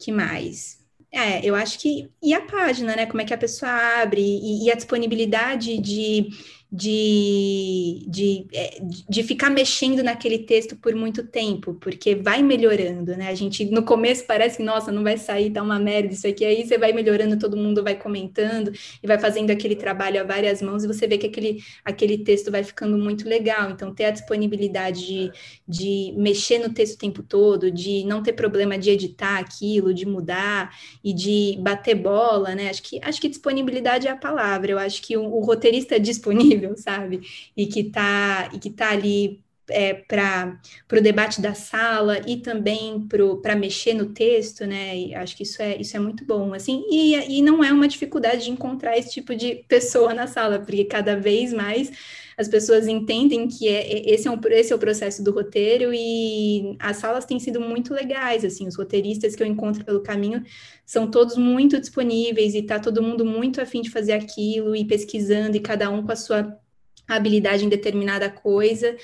Que 0.01 0.11
mais? 0.11 0.85
É, 1.13 1.47
eu 1.47 1.55
acho 1.55 1.79
que. 1.79 2.11
E 2.21 2.35
a 2.35 2.41
página, 2.41 2.97
né? 2.97 3.07
Como 3.07 3.23
é 3.23 3.25
que 3.25 3.33
a 3.33 3.39
pessoa 3.39 3.71
abre, 4.03 4.21
e, 4.21 4.67
e 4.67 4.73
a 4.73 4.75
disponibilidade 4.75 5.79
de 5.79 6.29
de, 6.77 8.05
de, 8.09 8.47
é, 8.53 8.81
de 9.09 9.23
ficar 9.23 9.49
mexendo 9.49 10.03
naquele 10.03 10.41
texto 10.41 10.75
por 10.75 10.93
muito 10.93 11.23
tempo, 11.25 11.75
porque 11.75 12.17
vai 12.17 12.43
melhorando, 12.43 13.17
né? 13.17 13.29
A 13.29 13.35
gente 13.35 13.65
no 13.67 13.85
começo 13.85 14.25
parece 14.27 14.57
que, 14.57 14.65
nossa, 14.65 14.91
não 14.91 15.05
vai 15.05 15.17
sair, 15.17 15.53
tá 15.53 15.63
uma 15.63 15.79
merda 15.79 16.13
isso 16.13 16.27
aqui, 16.27 16.45
aí 16.45 16.67
você 16.67 16.77
vai 16.77 16.93
melhorando, 16.93 17.39
todo 17.39 17.57
mundo 17.57 17.85
vai 17.85 17.95
comentando 17.95 18.73
e 19.01 19.07
vai 19.07 19.21
fazendo 19.21 19.53
aquele 19.53 19.77
trabalho 19.77 20.21
a 20.21 20.25
várias 20.25 20.61
mãos 20.61 20.83
e 20.83 20.89
você 20.89 21.07
vê 21.07 21.17
que 21.17 21.27
aquele, 21.29 21.63
aquele 21.85 22.19
texto 22.19 22.51
vai 22.51 22.65
ficando 22.65 22.99
muito 22.99 23.29
legal. 23.29 23.71
Então, 23.71 23.95
ter 23.95 24.07
a 24.07 24.11
disponibilidade 24.11 25.07
de, 25.07 25.33
de 25.69 26.13
mexer 26.17 26.59
no 26.59 26.75
texto 26.75 26.97
o 26.97 26.99
tempo 26.99 27.23
todo, 27.23 27.71
de 27.71 28.03
não 28.05 28.21
ter 28.21 28.33
problema 28.33 28.77
de 28.77 28.91
editar 28.91 29.39
aquilo, 29.39 29.95
de 29.95 30.05
mudar 30.05 30.77
e 31.05 31.13
de 31.13 31.57
bater 31.61 31.95
bola, 31.95 32.53
né? 32.57 32.69
Acho 32.69 32.83
que, 32.83 32.99
acho 33.01 33.21
que 33.21 33.29
disponibilidade 33.29 34.09
é 34.09 34.11
a 34.11 34.17
palavra. 34.17 34.73
Eu 34.73 34.79
acho 34.79 35.01
que 35.01 35.17
o, 35.17 35.23
o 35.23 35.41
roteirista 35.41 35.95
é 35.95 35.99
disponível 36.15 36.64
sabe? 36.77 37.21
E 37.57 37.67
que 37.67 37.81
está 37.81 38.51
e 38.53 38.59
que 38.59 38.71
tá 38.71 38.91
ali 38.91 39.45
é, 39.69 39.95
para 39.95 40.59
o 40.93 41.01
debate 41.01 41.41
da 41.41 41.55
sala 41.55 42.21
e 42.27 42.37
também 42.39 43.07
para 43.43 43.57
mexer 43.57 43.95
no 43.95 44.07
texto, 44.13 44.67
né? 44.67 44.97
E 44.97 45.15
acho 45.15 45.37
que 45.37 45.43
isso 45.43 45.61
é, 45.63 45.77
isso 45.81 45.97
é 45.97 46.01
muito 46.01 46.25
bom, 46.25 46.53
assim, 46.55 46.85
e, 46.91 47.39
e 47.39 47.43
não 47.43 47.63
é 47.65 47.73
uma 47.73 47.89
dificuldade 47.89 48.45
de 48.45 48.51
encontrar 48.51 48.97
esse 48.99 49.11
tipo 49.11 49.35
de 49.35 49.65
pessoa 49.69 50.13
na 50.15 50.27
sala, 50.27 50.59
porque 50.59 50.85
cada 50.85 51.17
vez 51.17 51.53
mais 51.53 51.91
as 52.37 52.49
pessoas 52.49 52.87
entendem 52.89 53.47
que 53.49 53.69
é, 53.69 53.81
é 53.81 54.15
esse, 54.15 54.27
é 54.27 54.31
um, 54.31 54.41
esse 54.51 54.73
é 54.73 54.77
o 54.77 54.79
processo 54.79 55.23
do 55.23 55.31
roteiro 55.31 55.93
e 55.93 56.77
as 56.79 56.97
salas 56.97 57.25
têm 57.25 57.39
sido 57.39 57.61
muito 57.61 57.95
legais, 57.95 58.45
assim, 58.45 58.67
os 58.67 58.77
roteiristas 58.77 59.35
que 59.35 59.43
eu 59.43 59.47
encontro 59.47 59.85
pelo 59.85 60.01
caminho 60.01 60.43
são 60.85 61.11
todos 61.11 61.37
muito 61.37 61.81
disponíveis 61.81 62.55
e 62.55 62.63
tá 62.63 62.79
todo 62.79 63.03
mundo 63.03 63.25
muito 63.25 63.61
afim 63.61 63.81
de 63.81 63.91
fazer 63.91 64.13
aquilo 64.13 64.75
e 64.75 64.85
pesquisando 64.85 65.57
e 65.57 65.61
cada 65.61 65.91
um 65.91 66.03
com 66.05 66.13
a 66.13 66.17
sua 66.17 66.59
habilidade 67.07 67.65
em 67.65 67.69
determinada 67.69 68.31
coisa. 68.31 68.97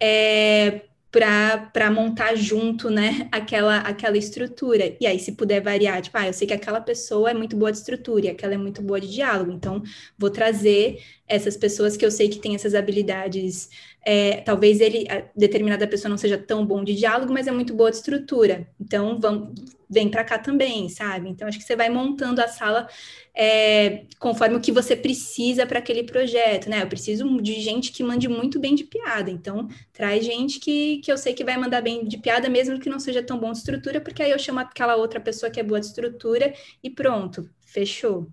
É, 0.00 0.82
para 1.20 1.90
montar 1.90 2.34
junto, 2.34 2.90
né, 2.90 3.28
aquela, 3.32 3.78
aquela 3.78 4.16
estrutura. 4.16 4.96
E 5.00 5.06
aí, 5.06 5.18
se 5.18 5.32
puder 5.32 5.60
variar, 5.60 6.00
tipo, 6.02 6.16
ah, 6.18 6.26
eu 6.26 6.32
sei 6.32 6.46
que 6.46 6.54
aquela 6.54 6.80
pessoa 6.80 7.30
é 7.30 7.34
muito 7.34 7.56
boa 7.56 7.72
de 7.72 7.78
estrutura 7.78 8.26
e 8.26 8.28
aquela 8.28 8.54
é 8.54 8.58
muito 8.58 8.82
boa 8.82 9.00
de 9.00 9.08
diálogo, 9.08 9.50
então 9.52 9.82
vou 10.18 10.30
trazer 10.30 10.98
essas 11.28 11.56
pessoas 11.56 11.96
que 11.96 12.04
eu 12.04 12.10
sei 12.10 12.28
que 12.28 12.38
têm 12.38 12.54
essas 12.54 12.74
habilidades. 12.74 13.68
É, 14.04 14.40
talvez 14.42 14.80
ele, 14.80 15.06
determinada 15.34 15.86
pessoa 15.86 16.08
não 16.08 16.18
seja 16.18 16.38
tão 16.38 16.64
bom 16.64 16.84
de 16.84 16.94
diálogo, 16.94 17.32
mas 17.32 17.46
é 17.48 17.52
muito 17.52 17.74
boa 17.74 17.90
de 17.90 17.96
estrutura. 17.96 18.68
Então, 18.80 19.18
vamos, 19.20 19.75
vem 19.88 20.08
para 20.08 20.24
cá 20.24 20.38
também, 20.38 20.88
sabe? 20.88 21.28
Então, 21.28 21.46
acho 21.46 21.58
que 21.58 21.64
você 21.64 21.76
vai 21.76 21.88
montando 21.88 22.40
a 22.40 22.48
sala 22.48 22.88
é, 23.34 24.04
conforme 24.18 24.56
o 24.56 24.60
que 24.60 24.72
você 24.72 24.96
precisa 24.96 25.66
para 25.66 25.78
aquele 25.78 26.02
projeto, 26.02 26.68
né? 26.68 26.82
Eu 26.82 26.88
preciso 26.88 27.40
de 27.40 27.60
gente 27.60 27.92
que 27.92 28.02
mande 28.02 28.28
muito 28.28 28.58
bem 28.58 28.74
de 28.74 28.84
piada, 28.84 29.30
então 29.30 29.68
traz 29.92 30.24
gente 30.24 30.58
que, 30.58 30.98
que 30.98 31.10
eu 31.10 31.18
sei 31.18 31.34
que 31.34 31.44
vai 31.44 31.56
mandar 31.56 31.82
bem 31.82 32.04
de 32.04 32.18
piada, 32.18 32.48
mesmo 32.48 32.80
que 32.80 32.90
não 32.90 32.98
seja 32.98 33.22
tão 33.22 33.38
bom 33.38 33.52
de 33.52 33.58
estrutura, 33.58 34.00
porque 34.00 34.22
aí 34.22 34.30
eu 34.30 34.38
chamo 34.38 34.60
aquela 34.60 34.96
outra 34.96 35.20
pessoa 35.20 35.50
que 35.50 35.60
é 35.60 35.62
boa 35.62 35.80
de 35.80 35.86
estrutura 35.86 36.52
e 36.82 36.90
pronto, 36.90 37.48
fechou. 37.60 38.28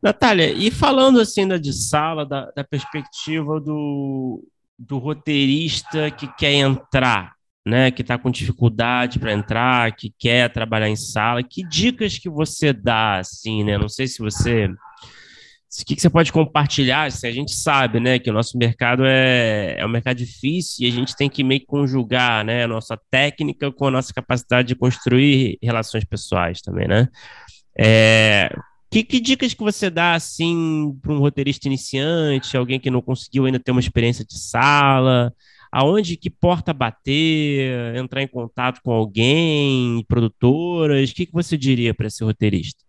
Natália, 0.00 0.52
e 0.52 0.70
falando 0.70 1.20
assim 1.20 1.46
da 1.46 1.56
de 1.56 1.72
sala, 1.72 2.24
da, 2.24 2.52
da 2.52 2.62
perspectiva 2.62 3.60
do, 3.60 4.44
do 4.78 4.98
roteirista 4.98 6.10
que 6.10 6.28
quer 6.36 6.52
entrar, 6.52 7.37
né, 7.68 7.90
que 7.90 8.02
está 8.02 8.16
com 8.16 8.30
dificuldade 8.30 9.18
para 9.18 9.32
entrar, 9.32 9.94
que 9.94 10.12
quer 10.18 10.50
trabalhar 10.52 10.88
em 10.88 10.96
sala, 10.96 11.42
que 11.42 11.62
dicas 11.62 12.18
que 12.18 12.28
você 12.28 12.72
dá, 12.72 13.18
assim, 13.18 13.62
né? 13.62 13.76
Não 13.76 13.88
sei 13.88 14.06
se 14.06 14.18
você, 14.20 14.66
o 14.66 15.84
que, 15.86 15.94
que 15.94 16.00
você 16.00 16.08
pode 16.08 16.32
compartilhar? 16.32 17.04
Assim, 17.04 17.26
a 17.26 17.32
gente 17.32 17.54
sabe, 17.54 18.00
né, 18.00 18.18
que 18.18 18.30
o 18.30 18.32
nosso 18.32 18.56
mercado 18.56 19.04
é, 19.04 19.76
é 19.78 19.84
um 19.84 19.90
mercado 19.90 20.16
difícil 20.16 20.86
e 20.86 20.90
a 20.90 20.92
gente 20.92 21.14
tem 21.14 21.28
que 21.28 21.44
meio 21.44 21.60
que 21.60 21.66
conjugar, 21.66 22.44
né, 22.44 22.64
a 22.64 22.68
nossa 22.68 22.98
técnica 23.10 23.70
com 23.70 23.86
a 23.86 23.90
nossa 23.90 24.12
capacidade 24.12 24.68
de 24.68 24.74
construir 24.74 25.58
relações 25.62 26.04
pessoais 26.04 26.62
também, 26.62 26.88
né? 26.88 27.08
É, 27.78 28.50
que, 28.90 29.04
que, 29.04 29.20
dicas 29.20 29.52
que 29.52 29.62
você 29.62 29.90
dá 29.90 30.14
assim 30.14 30.98
para 31.02 31.12
um 31.12 31.18
roteirista 31.18 31.68
iniciante, 31.68 32.56
alguém 32.56 32.80
que 32.80 32.90
não 32.90 33.02
conseguiu 33.02 33.44
ainda 33.44 33.60
ter 33.60 33.70
uma 33.70 33.80
experiência 33.80 34.24
de 34.24 34.38
sala? 34.38 35.32
Aonde 35.70 36.16
que 36.16 36.30
porta 36.30 36.72
bater, 36.72 37.94
entrar 37.96 38.22
em 38.22 38.28
contato 38.28 38.80
com 38.82 38.90
alguém, 38.90 40.04
produtoras? 40.08 41.10
O 41.10 41.14
que, 41.14 41.26
que 41.26 41.32
você 41.32 41.56
diria 41.56 41.94
para 41.94 42.06
esse 42.06 42.22
roteirista? 42.24 42.84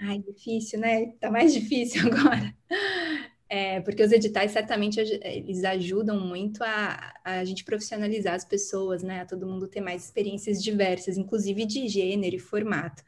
Ai, 0.00 0.18
difícil, 0.18 0.78
né? 0.78 1.12
Tá 1.20 1.30
mais 1.30 1.52
difícil 1.54 2.02
agora. 2.06 2.54
É, 3.48 3.80
porque 3.80 4.02
os 4.02 4.12
editais 4.12 4.52
certamente 4.52 5.00
eles 5.00 5.64
ajudam 5.64 6.20
muito 6.20 6.62
a, 6.62 7.12
a 7.24 7.44
gente 7.44 7.64
profissionalizar 7.64 8.34
as 8.34 8.44
pessoas, 8.44 9.02
né? 9.02 9.22
A 9.22 9.26
todo 9.26 9.46
mundo 9.46 9.66
ter 9.66 9.80
mais 9.80 10.04
experiências 10.04 10.62
diversas, 10.62 11.18
inclusive 11.18 11.66
de 11.66 11.88
gênero 11.88 12.36
e 12.36 12.38
formato. 12.38 13.02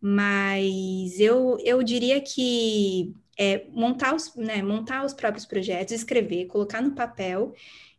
Mas 0.00 1.20
eu, 1.20 1.58
eu 1.62 1.82
diria 1.82 2.20
que 2.20 3.14
é, 3.38 3.66
montar, 3.70 4.14
os, 4.14 4.34
né, 4.36 4.62
montar 4.62 5.04
os 5.04 5.12
próprios 5.12 5.46
projetos, 5.46 5.94
escrever, 5.94 6.46
colocar 6.46 6.80
no 6.80 6.94
papel 6.94 7.54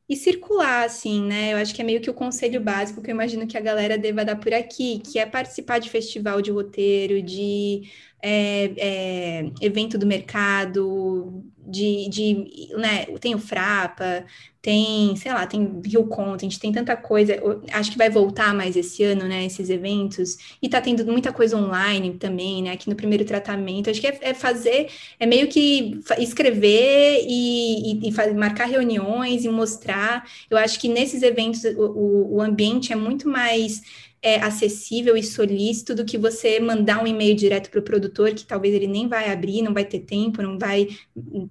e 0.07 0.15
circular, 0.15 0.85
assim, 0.85 1.23
né? 1.25 1.53
Eu 1.53 1.57
acho 1.57 1.73
que 1.73 1.81
é 1.81 1.85
meio 1.85 2.01
que 2.01 2.09
o 2.09 2.13
conselho 2.13 2.61
básico 2.61 3.01
que 3.01 3.09
eu 3.09 3.15
imagino 3.15 3.47
que 3.47 3.57
a 3.57 3.61
galera 3.61 3.97
deva 3.97 4.23
dar 4.25 4.35
por 4.35 4.53
aqui, 4.53 4.99
que 4.99 5.17
é 5.19 5.25
participar 5.25 5.79
de 5.79 5.89
festival 5.89 6.41
de 6.41 6.51
roteiro, 6.51 7.21
de 7.21 7.89
é, 8.21 9.41
é, 9.41 9.51
evento 9.61 9.97
do 9.97 10.05
mercado, 10.05 11.43
de, 11.65 12.07
de 12.09 12.69
né, 12.77 13.05
tem 13.19 13.33
o 13.35 13.39
Frapa, 13.39 14.25
tem, 14.61 15.15
sei 15.15 15.31
lá, 15.31 15.45
tem 15.45 15.79
Rio 15.85 16.07
Content, 16.07 16.57
tem 16.57 16.71
tanta 16.71 16.95
coisa. 16.97 17.35
Acho 17.71 17.91
que 17.91 17.97
vai 17.97 18.09
voltar 18.09 18.53
mais 18.53 18.75
esse 18.75 19.03
ano, 19.03 19.25
né, 19.25 19.45
esses 19.45 19.69
eventos. 19.69 20.37
E 20.61 20.67
tá 20.67 20.81
tendo 20.81 21.05
muita 21.05 21.31
coisa 21.31 21.55
online 21.55 22.13
também, 22.13 22.63
né, 22.63 22.71
aqui 22.71 22.89
no 22.89 22.95
primeiro 22.95 23.23
tratamento. 23.25 23.89
Acho 23.89 24.01
que 24.01 24.07
é, 24.07 24.17
é 24.21 24.33
fazer, 24.33 24.87
é 25.19 25.25
meio 25.25 25.47
que 25.47 25.99
escrever 26.17 27.23
e, 27.27 28.07
e, 28.07 28.09
e 28.09 28.33
marcar 28.33 28.65
reuniões 28.65 29.45
e 29.45 29.49
mostrar. 29.49 30.27
Eu 30.49 30.57
acho 30.57 30.79
que 30.79 30.87
nesses 30.87 31.21
eventos 31.21 31.63
o, 31.63 32.37
o 32.37 32.41
ambiente 32.41 32.91
é 32.91 32.95
muito 32.95 33.29
mais 33.29 33.81
é, 34.25 34.37
acessível 34.41 35.15
e 35.15 35.21
solícito 35.21 35.93
do 35.93 36.03
que 36.03 36.17
você 36.17 36.59
mandar 36.59 37.03
um 37.03 37.05
e-mail 37.05 37.35
direto 37.35 37.69
para 37.69 37.79
o 37.79 37.83
produtor, 37.83 38.33
que 38.33 38.43
talvez 38.43 38.73
ele 38.73 38.87
nem 38.87 39.07
vai 39.07 39.31
abrir, 39.31 39.61
não 39.61 39.71
vai 39.71 39.85
ter 39.85 39.99
tempo, 39.99 40.41
não 40.41 40.57
vai, 40.57 40.87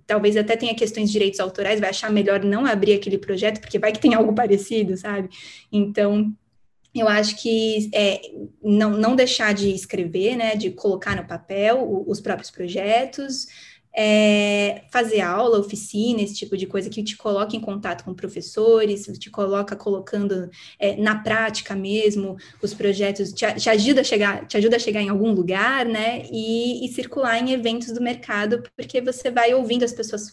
talvez 0.05 0.37
até 0.37 0.57
tenha 0.57 0.75
questões 0.75 1.07
de 1.07 1.13
direitos 1.13 1.39
autorais, 1.39 1.79
vai 1.79 1.91
achar 1.91 2.11
melhor 2.11 2.43
não 2.43 2.67
abrir 2.67 2.95
aquele 2.95 3.17
projeto, 3.17 3.61
porque 3.61 3.79
vai 3.79 3.93
que 3.93 4.01
tem 4.01 4.13
algo 4.15 4.35
parecido, 4.35 4.97
sabe? 4.97 5.29
Então, 5.71 6.35
eu 6.93 7.07
acho 7.07 7.41
que 7.41 7.89
é, 7.95 8.21
não, 8.61 8.91
não 8.91 9.15
deixar 9.15 9.55
de 9.55 9.71
escrever, 9.71 10.35
né, 10.35 10.57
de 10.57 10.73
colocar 10.73 11.15
no 11.15 11.29
papel 11.29 12.05
os 12.09 12.21
próprios 12.21 12.51
projetos, 12.51 13.47
é, 13.97 14.83
fazer 14.91 15.21
aula, 15.21 15.59
oficina, 15.59 16.21
esse 16.21 16.35
tipo 16.35 16.57
de 16.57 16.67
coisa 16.67 16.91
que 16.91 17.03
te 17.03 17.17
coloca 17.17 17.55
em 17.55 17.61
contato 17.61 18.05
com 18.05 18.13
professores, 18.13 19.07
te 19.19 19.31
coloca 19.31 19.77
colocando 19.77 20.51
é, 20.79 20.97
na 20.97 21.17
prática 21.17 21.77
mesmo 21.77 22.37
os 22.61 22.75
projetos, 22.75 23.33
te, 23.33 23.47
te, 23.55 23.71
ajuda 23.71 24.01
a 24.01 24.05
chegar, 24.05 24.47
te 24.47 24.57
ajuda 24.57 24.77
a 24.77 24.81
chegar 24.81 25.01
em 25.01 25.09
algum 25.09 25.33
lugar, 25.33 25.87
né? 25.87 26.25
E, 26.31 26.85
e 26.85 26.89
circular 26.93 27.39
em 27.39 27.53
eventos 27.53 27.93
do 27.93 28.03
mercado, 28.03 28.63
porque 28.77 29.01
você 29.01 29.31
vai 29.31 29.55
ouvindo 29.55 29.85
as 29.85 29.93
pessoas 29.93 30.33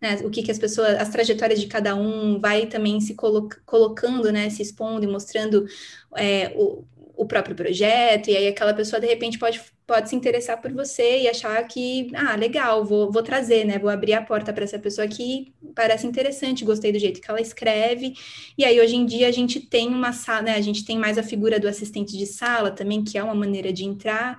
né, 0.00 0.16
o 0.22 0.30
que, 0.30 0.42
que 0.42 0.50
as 0.50 0.58
pessoas, 0.58 0.94
as 1.00 1.08
trajetórias 1.08 1.58
de 1.58 1.66
cada 1.66 1.94
um, 1.94 2.38
vai 2.38 2.66
também 2.66 3.00
se 3.00 3.14
colo 3.14 3.48
colocando, 3.64 4.30
né, 4.30 4.50
se 4.50 4.60
expondo 4.60 5.04
e 5.04 5.08
mostrando 5.08 5.66
é, 6.14 6.52
o, 6.54 6.84
o 7.16 7.24
próprio 7.24 7.56
projeto, 7.56 8.28
e 8.28 8.36
aí 8.36 8.46
aquela 8.46 8.74
pessoa 8.74 9.00
de 9.00 9.06
repente 9.06 9.38
pode, 9.38 9.60
pode 9.86 10.10
se 10.10 10.14
interessar 10.14 10.60
por 10.60 10.70
você 10.72 11.22
e 11.22 11.28
achar 11.28 11.60
que, 11.66 12.10
ah, 12.14 12.36
legal, 12.36 12.84
vou, 12.84 13.10
vou 13.10 13.22
trazer, 13.22 13.64
né? 13.64 13.78
Vou 13.78 13.88
abrir 13.88 14.12
a 14.12 14.22
porta 14.22 14.52
para 14.52 14.64
essa 14.64 14.78
pessoa 14.78 15.08
que 15.08 15.52
parece 15.74 16.06
interessante, 16.06 16.64
gostei 16.64 16.92
do 16.92 16.98
jeito 16.98 17.20
que 17.20 17.30
ela 17.30 17.40
escreve. 17.40 18.14
E 18.56 18.64
aí, 18.64 18.78
hoje 18.78 18.96
em 18.96 19.06
dia, 19.06 19.28
a 19.28 19.32
gente 19.32 19.58
tem 19.60 19.88
uma 19.88 20.12
sala, 20.12 20.42
né? 20.42 20.54
A 20.54 20.60
gente 20.60 20.84
tem 20.84 20.98
mais 20.98 21.16
a 21.16 21.22
figura 21.22 21.58
do 21.58 21.66
assistente 21.66 22.16
de 22.16 22.26
sala 22.26 22.70
também, 22.70 23.02
que 23.02 23.16
é 23.16 23.22
uma 23.22 23.34
maneira 23.34 23.72
de 23.72 23.84
entrar 23.84 24.38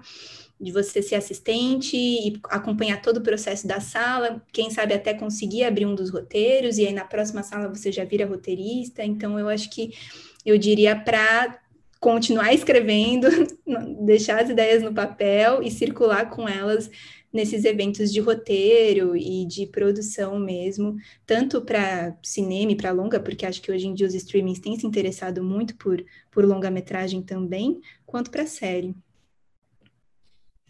de 0.60 0.72
você 0.72 1.02
ser 1.04 1.16
assistente 1.16 1.96
e 1.96 2.40
acompanhar 2.50 3.02
todo 3.02 3.18
o 3.18 3.22
processo 3.22 3.68
da 3.68 3.80
sala, 3.80 4.42
quem 4.52 4.72
sabe 4.72 4.94
até 4.94 5.14
conseguir 5.14 5.64
abrir 5.64 5.86
um 5.86 5.94
dos 5.94 6.10
roteiros, 6.10 6.80
e 6.80 6.88
aí 6.88 6.94
na 6.94 7.06
próxima 7.06 7.44
sala 7.44 7.68
você 7.68 7.92
já 7.92 8.04
vira 8.04 8.26
roteirista. 8.26 9.04
Então, 9.04 9.40
eu 9.40 9.50
acho 9.50 9.70
que 9.70 9.94
eu 10.44 10.58
diria 10.58 10.96
para 10.96 11.60
continuar 12.00 12.54
escrevendo, 12.54 13.28
deixar 14.06 14.42
as 14.42 14.50
ideias 14.50 14.84
no 14.84 14.94
papel 14.94 15.62
e 15.64 15.72
circular 15.72 16.30
com 16.30 16.48
elas 16.48 16.90
nesses 17.32 17.66
eventos 17.66 18.12
de 18.12 18.20
roteiro 18.20 19.16
e 19.16 19.46
de 19.46 19.68
produção 19.68 20.40
mesmo, 20.40 20.96
tanto 21.26 21.62
para 21.62 22.18
cinema 22.24 22.72
e 22.72 22.76
para 22.76 22.92
longa, 22.92 23.20
porque 23.20 23.46
acho 23.46 23.62
que 23.62 23.72
hoje 23.72 23.88
em 23.88 23.94
dia 23.94 24.08
os 24.08 24.16
streamings 24.16 24.60
têm 24.60 24.80
se 24.80 24.88
interessado 24.88 25.44
muito 25.44 25.76
por, 25.76 26.04
por 26.32 26.46
longa-metragem 26.46 27.22
também, 27.22 27.80
quanto 28.06 28.32
para 28.32 28.48
série. 28.48 28.96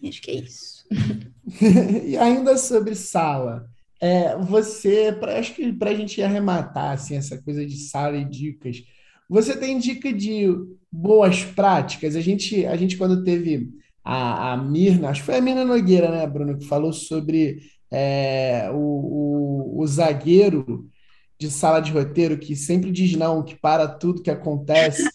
Acho 0.04 0.22
que 0.22 0.32
é 0.32 0.36
isso. 0.36 0.86
e 2.06 2.18
ainda 2.18 2.58
sobre 2.58 2.96
sala, 2.96 3.70
é, 4.00 4.36
você, 4.38 5.12
pra, 5.12 5.40
acho 5.40 5.54
que 5.56 5.72
para 5.74 5.92
a 5.92 5.94
gente 5.94 6.22
arrematar 6.22 6.92
assim, 6.92 7.16
essa 7.16 7.42
coisa 7.42 7.66
de 7.66 7.78
sala 7.78 8.18
e 8.18 8.26
dicas, 8.26 8.84
você 9.30 9.58
tem 9.58 9.78
dica 9.78 10.12
de 10.12 10.48
boas 10.92 11.44
práticas? 11.44 12.16
A 12.16 12.22
gente, 12.22 12.66
a 12.66 12.76
gente 12.76 12.98
quando 12.98 13.24
teve 13.24 13.70
a, 14.04 14.54
a 14.54 14.58
Mirna, 14.58 15.10
acho 15.10 15.22
que 15.22 15.26
foi 15.26 15.38
a 15.38 15.42
Mirna 15.42 15.66
Nogueira, 15.66 16.10
né, 16.10 16.26
Bruno, 16.26 16.58
que 16.58 16.66
falou 16.66 16.94
sobre 16.94 17.60
é, 17.92 18.70
o, 18.72 18.78
o, 18.78 19.82
o 19.82 19.88
zagueiro 19.88 20.90
de 21.40 21.52
sala 21.52 21.80
de 21.80 21.92
roteiro 21.92 22.38
que 22.38 22.56
sempre 22.56 22.92
diz 22.92 23.16
não, 23.16 23.44
que 23.44 23.56
para 23.56 23.88
tudo 23.88 24.22
que 24.22 24.32
acontece. 24.32 25.08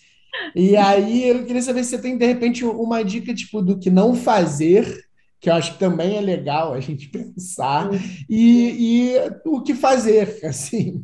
E 0.54 0.76
aí 0.76 1.28
eu 1.28 1.44
queria 1.44 1.62
saber 1.62 1.84
se 1.84 1.90
você 1.90 1.98
tem, 1.98 2.16
de 2.16 2.26
repente, 2.26 2.64
uma 2.64 3.02
dica 3.02 3.34
tipo 3.34 3.62
do 3.62 3.78
que 3.78 3.90
não 3.90 4.14
fazer, 4.14 5.04
que 5.40 5.50
eu 5.50 5.54
acho 5.54 5.72
que 5.72 5.78
também 5.78 6.16
é 6.16 6.20
legal 6.20 6.72
a 6.72 6.80
gente 6.80 7.08
pensar, 7.08 7.90
e, 8.28 9.10
e 9.10 9.16
o 9.44 9.62
que 9.62 9.74
fazer, 9.74 10.40
assim. 10.44 11.02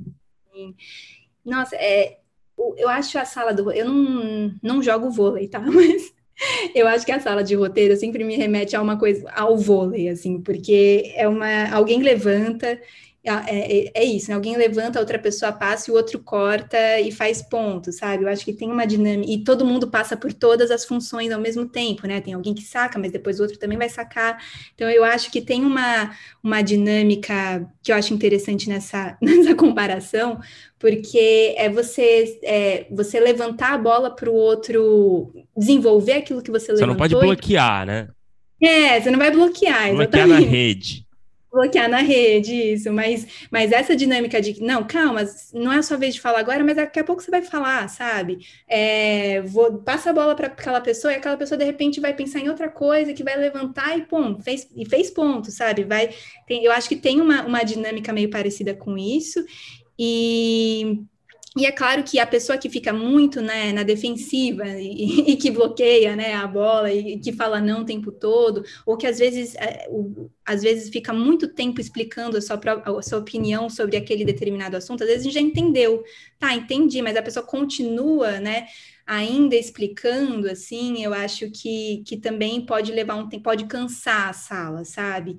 Nossa, 1.44 1.74
é, 1.76 2.18
eu 2.76 2.88
acho 2.88 3.18
a 3.18 3.24
sala 3.24 3.52
do. 3.52 3.70
Eu 3.72 3.86
não, 3.86 4.54
não 4.62 4.82
jogo 4.82 5.10
vôlei, 5.10 5.48
tá? 5.48 5.60
Mas 5.62 6.12
eu 6.74 6.86
acho 6.86 7.04
que 7.04 7.12
a 7.12 7.20
sala 7.20 7.42
de 7.42 7.54
roteiro 7.54 7.96
sempre 7.96 8.24
me 8.24 8.36
remete 8.36 8.76
a 8.76 8.82
uma 8.82 8.98
coisa, 8.98 9.28
ao 9.30 9.56
vôlei, 9.56 10.08
assim, 10.08 10.40
porque 10.40 11.12
é 11.16 11.28
uma. 11.28 11.70
Alguém 11.72 12.02
levanta 12.02 12.80
é, 13.28 13.86
é, 13.86 13.90
é, 13.94 14.04
isso, 14.04 14.30
né? 14.30 14.34
Alguém 14.34 14.56
levanta, 14.56 14.98
outra 14.98 15.18
pessoa 15.18 15.52
passa 15.52 15.90
e 15.90 15.92
o 15.92 15.96
outro 15.96 16.18
corta 16.18 17.00
e 17.00 17.12
faz 17.12 17.42
ponto, 17.42 17.92
sabe? 17.92 18.24
Eu 18.24 18.28
acho 18.28 18.44
que 18.44 18.52
tem 18.52 18.70
uma 18.70 18.86
dinâmica, 18.86 19.30
e 19.30 19.44
todo 19.44 19.64
mundo 19.64 19.88
passa 19.88 20.16
por 20.16 20.32
todas 20.32 20.70
as 20.70 20.84
funções 20.84 21.30
ao 21.30 21.40
mesmo 21.40 21.66
tempo, 21.66 22.06
né? 22.06 22.20
Tem 22.20 22.34
alguém 22.34 22.54
que 22.54 22.62
saca, 22.62 22.98
mas 22.98 23.12
depois 23.12 23.38
o 23.38 23.42
outro 23.42 23.58
também 23.58 23.76
vai 23.76 23.88
sacar. 23.88 24.42
Então, 24.74 24.88
eu 24.88 25.04
acho 25.04 25.30
que 25.30 25.40
tem 25.40 25.64
uma, 25.64 26.10
uma 26.42 26.62
dinâmica 26.62 27.68
que 27.82 27.92
eu 27.92 27.96
acho 27.96 28.14
interessante 28.14 28.68
nessa, 28.68 29.16
nessa 29.22 29.54
comparação, 29.54 30.40
porque 30.78 31.54
é 31.56 31.68
você, 31.68 32.38
é, 32.42 32.86
você 32.90 33.18
levantar 33.20 33.74
a 33.74 33.78
bola 33.78 34.14
para 34.14 34.30
o 34.30 34.34
outro 34.34 35.32
desenvolver 35.56 36.12
aquilo 36.12 36.42
que 36.42 36.50
você, 36.50 36.66
você 36.66 36.84
levantou. 36.84 37.08
Você 37.08 37.14
não 37.14 37.20
pode 37.20 37.26
bloquear, 37.26 37.86
né? 37.86 38.08
É, 38.60 39.00
você 39.00 39.10
não 39.10 39.18
vai 39.18 39.30
bloquear, 39.30 39.88
exatamente. 39.88 40.10
Bloquear 40.10 40.28
na 40.28 40.38
rede 40.38 41.07
bloquear 41.52 41.88
na 41.88 41.98
rede, 41.98 42.54
isso, 42.54 42.92
mas, 42.92 43.48
mas 43.50 43.72
essa 43.72 43.96
dinâmica 43.96 44.40
de 44.40 44.62
não, 44.62 44.86
calma, 44.86 45.22
não 45.52 45.72
é 45.72 45.78
a 45.78 45.82
sua 45.82 45.96
vez 45.96 46.14
de 46.14 46.20
falar 46.20 46.40
agora, 46.40 46.62
mas 46.62 46.76
daqui 46.76 47.00
a 47.00 47.04
pouco 47.04 47.22
você 47.22 47.30
vai 47.30 47.42
falar, 47.42 47.88
sabe? 47.88 48.38
É, 48.68 49.40
vou, 49.42 49.78
passa 49.78 50.10
a 50.10 50.12
bola 50.12 50.34
para 50.36 50.48
aquela 50.48 50.80
pessoa 50.80 51.12
e 51.12 51.16
aquela 51.16 51.36
pessoa 51.36 51.58
de 51.58 51.64
repente 51.64 52.00
vai 52.00 52.14
pensar 52.14 52.40
em 52.40 52.48
outra 52.48 52.68
coisa 52.68 53.14
que 53.14 53.24
vai 53.24 53.36
levantar 53.36 53.96
e 53.98 54.04
pum, 54.06 54.38
fez, 54.40 54.68
e 54.76 54.84
fez 54.86 55.10
ponto, 55.10 55.50
sabe? 55.50 55.84
Vai, 55.84 56.10
tem, 56.46 56.64
eu 56.64 56.72
acho 56.72 56.88
que 56.88 56.96
tem 56.96 57.20
uma, 57.20 57.44
uma 57.44 57.62
dinâmica 57.64 58.12
meio 58.12 58.30
parecida 58.30 58.74
com 58.74 58.96
isso, 58.98 59.44
e 59.98 61.02
e 61.58 61.66
é 61.66 61.72
claro 61.72 62.04
que 62.04 62.18
a 62.20 62.26
pessoa 62.26 62.56
que 62.56 62.70
fica 62.70 62.92
muito 62.92 63.40
né, 63.40 63.72
na 63.72 63.82
defensiva 63.82 64.64
e, 64.78 65.32
e, 65.32 65.36
que 65.36 65.50
bloqueia 65.50 66.14
né, 66.14 66.34
a 66.34 66.46
bola 66.46 66.92
e 66.92 67.18
que 67.18 67.32
fala 67.32 67.60
não 67.60 67.82
o 67.82 67.84
tempo 67.84 68.12
todo, 68.12 68.64
ou 68.86 68.96
que 68.96 69.06
às 69.06 69.18
vezes, 69.18 69.54
é, 69.56 69.86
o, 69.90 70.30
às 70.46 70.62
vezes 70.62 70.88
fica 70.88 71.12
muito 71.12 71.48
tempo 71.48 71.80
explicando 71.80 72.36
a 72.36 72.40
sua, 72.40 72.60
a 72.84 73.02
sua 73.02 73.18
opinião 73.18 73.68
sobre 73.68 73.96
aquele 73.96 74.24
determinado 74.24 74.76
assunto, 74.76 75.02
às 75.02 75.08
vezes 75.10 75.32
já 75.32 75.40
entendeu, 75.40 76.04
tá, 76.38 76.54
entendi, 76.54 77.02
mas 77.02 77.16
a 77.16 77.22
pessoa 77.22 77.44
continua, 77.44 78.38
né, 78.40 78.68
ainda 79.08 79.56
explicando, 79.56 80.50
assim, 80.50 81.02
eu 81.02 81.14
acho 81.14 81.50
que, 81.50 82.02
que 82.06 82.18
também 82.18 82.64
pode 82.64 82.92
levar 82.92 83.14
um 83.14 83.26
tempo, 83.28 83.44
pode 83.44 83.64
cansar 83.66 84.28
a 84.28 84.32
sala, 84.34 84.84
sabe? 84.84 85.38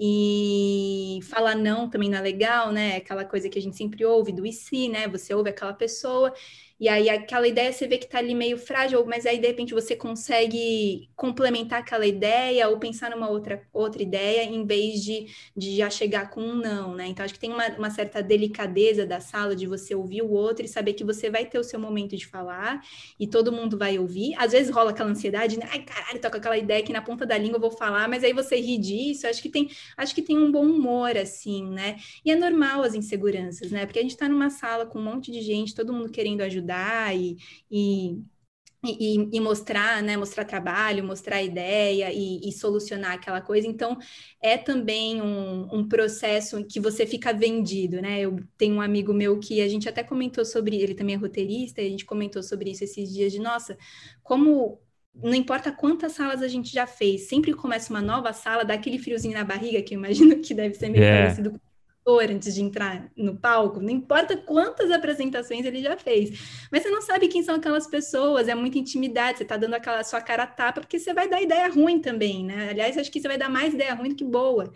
E 0.00 1.20
falar 1.24 1.54
não 1.56 1.90
também 1.90 2.08
não 2.10 2.18
é 2.18 2.22
legal, 2.22 2.72
né? 2.72 2.96
Aquela 2.96 3.24
coisa 3.24 3.48
que 3.50 3.58
a 3.58 3.62
gente 3.62 3.76
sempre 3.76 4.04
ouve 4.04 4.32
do 4.32 4.46
e 4.46 4.52
se, 4.52 4.88
né? 4.88 5.06
Você 5.08 5.34
ouve 5.34 5.50
aquela 5.50 5.74
pessoa 5.74 6.32
e 6.80 6.88
aí 6.88 7.10
aquela 7.10 7.46
ideia 7.46 7.70
você 7.70 7.86
vê 7.86 7.98
que 7.98 8.06
está 8.06 8.18
ali 8.18 8.34
meio 8.34 8.56
frágil, 8.56 9.04
mas 9.04 9.26
aí 9.26 9.38
de 9.38 9.46
repente 9.46 9.74
você 9.74 9.94
consegue 9.94 11.10
complementar 11.14 11.80
aquela 11.80 12.06
ideia 12.06 12.70
ou 12.70 12.78
pensar 12.78 13.10
numa 13.10 13.28
outra, 13.28 13.62
outra 13.70 14.02
ideia 14.02 14.44
em 14.44 14.64
vez 14.64 15.04
de, 15.04 15.26
de 15.54 15.76
já 15.76 15.90
chegar 15.90 16.30
com 16.30 16.40
um 16.40 16.54
não, 16.54 16.94
né? 16.94 17.06
Então 17.06 17.22
acho 17.22 17.34
que 17.34 17.40
tem 17.40 17.52
uma, 17.52 17.68
uma 17.76 17.90
certa 17.90 18.22
delicadeza 18.22 19.04
da 19.04 19.20
sala 19.20 19.54
de 19.54 19.66
você 19.66 19.94
ouvir 19.94 20.22
o 20.22 20.30
outro 20.30 20.64
e 20.64 20.68
saber 20.68 20.94
que 20.94 21.04
você 21.04 21.28
vai 21.28 21.44
ter 21.44 21.58
o 21.58 21.64
seu 21.64 21.78
momento 21.78 22.16
de 22.16 22.26
falar 22.26 22.82
e 23.18 23.26
todo 23.26 23.52
mundo 23.52 23.76
vai 23.76 23.98
ouvir. 23.98 24.34
Às 24.38 24.52
vezes 24.52 24.74
rola 24.74 24.92
aquela 24.92 25.10
ansiedade, 25.10 25.58
né? 25.58 25.68
Ai, 25.70 25.82
caralho, 25.82 26.18
tô 26.18 26.30
com 26.30 26.38
aquela 26.38 26.56
ideia 26.56 26.82
que 26.82 26.94
na 26.94 27.02
ponta 27.02 27.26
da 27.26 27.36
língua 27.36 27.56
eu 27.56 27.60
vou 27.60 27.72
falar, 27.72 28.08
mas 28.08 28.24
aí 28.24 28.32
você 28.32 28.56
ri 28.56 28.78
disso. 28.78 29.26
Acho 29.26 29.42
que 29.42 29.50
tem, 29.50 29.68
acho 29.98 30.14
que 30.14 30.22
tem 30.22 30.38
um 30.38 30.50
bom 30.50 30.64
humor, 30.64 31.14
assim, 31.18 31.62
né? 31.70 31.96
E 32.24 32.30
é 32.30 32.36
normal 32.36 32.82
as 32.82 32.94
inseguranças, 32.94 33.70
né? 33.70 33.84
Porque 33.84 33.98
a 33.98 34.02
gente 34.02 34.12
está 34.12 34.26
numa 34.26 34.48
sala 34.48 34.86
com 34.86 34.98
um 34.98 35.04
monte 35.04 35.30
de 35.30 35.42
gente, 35.42 35.74
todo 35.74 35.92
mundo 35.92 36.10
querendo 36.10 36.40
ajudar 36.40 36.69
e, 37.14 37.36
e 37.70 38.22
e, 38.82 39.28
e, 39.36 39.40
mostrar, 39.40 40.02
né, 40.02 40.16
mostrar 40.16 40.44
trabalho, 40.44 41.04
mostrar 41.04 41.42
ideia 41.42 42.10
e, 42.12 42.48
e, 42.48 42.52
solucionar 42.52 43.12
aquela 43.12 43.40
coisa. 43.40 43.66
Então, 43.66 43.98
é 44.42 44.56
também 44.56 45.20
um, 45.20 45.68
um, 45.70 45.86
processo 45.88 46.64
que 46.64 46.80
você 46.80 47.06
fica 47.06 47.32
vendido, 47.32 48.00
né? 48.00 48.20
Eu 48.20 48.40
tenho 48.56 48.76
um 48.76 48.80
amigo 48.80 49.12
meu 49.12 49.38
que 49.38 49.60
a 49.60 49.68
gente 49.68 49.88
até 49.88 50.02
comentou 50.02 50.44
sobre, 50.46 50.76
ele 50.76 50.94
também 50.94 51.14
é 51.14 51.18
roteirista, 51.18 51.82
e 51.82 51.86
a 51.86 51.90
gente 51.90 52.06
comentou 52.06 52.42
sobre 52.42 52.70
isso 52.70 52.82
esses 52.82 53.12
dias 53.12 53.32
de, 53.32 53.38
nossa, 53.38 53.76
como 54.22 54.80
não 55.14 55.34
importa 55.34 55.72
quantas 55.72 56.12
salas 56.12 56.40
a 56.40 56.48
gente 56.48 56.72
já 56.72 56.86
fez, 56.86 57.28
sempre 57.28 57.52
começa 57.52 57.92
uma 57.92 58.00
nova 58.00 58.32
sala, 58.32 58.64
dá 58.64 58.74
aquele 58.74 58.98
friozinho 58.98 59.34
na 59.34 59.44
barriga, 59.44 59.82
que 59.82 59.94
eu 59.94 59.98
imagino 59.98 60.40
que 60.40 60.54
deve 60.54 60.74
ser 60.74 60.88
meio 60.88 61.04
é. 61.04 61.22
parecido 61.22 61.50
com 61.50 61.58
ator 62.00 62.30
antes 62.30 62.54
de 62.54 62.62
entrar 62.62 63.10
no 63.16 63.36
palco, 63.36 63.80
não 63.80 63.90
importa 63.90 64.36
quantas 64.36 64.90
apresentações 64.90 65.64
ele 65.64 65.82
já 65.82 65.96
fez, 65.96 66.66
mas 66.70 66.82
você 66.82 66.90
não 66.90 67.02
sabe 67.02 67.28
quem 67.28 67.42
são 67.42 67.54
aquelas 67.56 67.86
pessoas, 67.86 68.48
é 68.48 68.54
muita 68.54 68.78
intimidade, 68.78 69.38
você 69.38 69.44
está 69.44 69.56
dando 69.56 69.74
aquela 69.74 70.02
sua 70.04 70.20
cara 70.20 70.46
tapa, 70.46 70.80
porque 70.80 70.98
você 70.98 71.12
vai 71.14 71.28
dar 71.28 71.40
ideia 71.42 71.68
ruim 71.68 72.00
também, 72.00 72.44
né? 72.44 72.70
Aliás, 72.70 72.96
acho 72.98 73.10
que 73.10 73.20
você 73.20 73.28
vai 73.28 73.38
dar 73.38 73.48
mais 73.48 73.74
ideia 73.74 73.94
ruim 73.94 74.10
do 74.10 74.16
que 74.16 74.24
boa. 74.24 74.72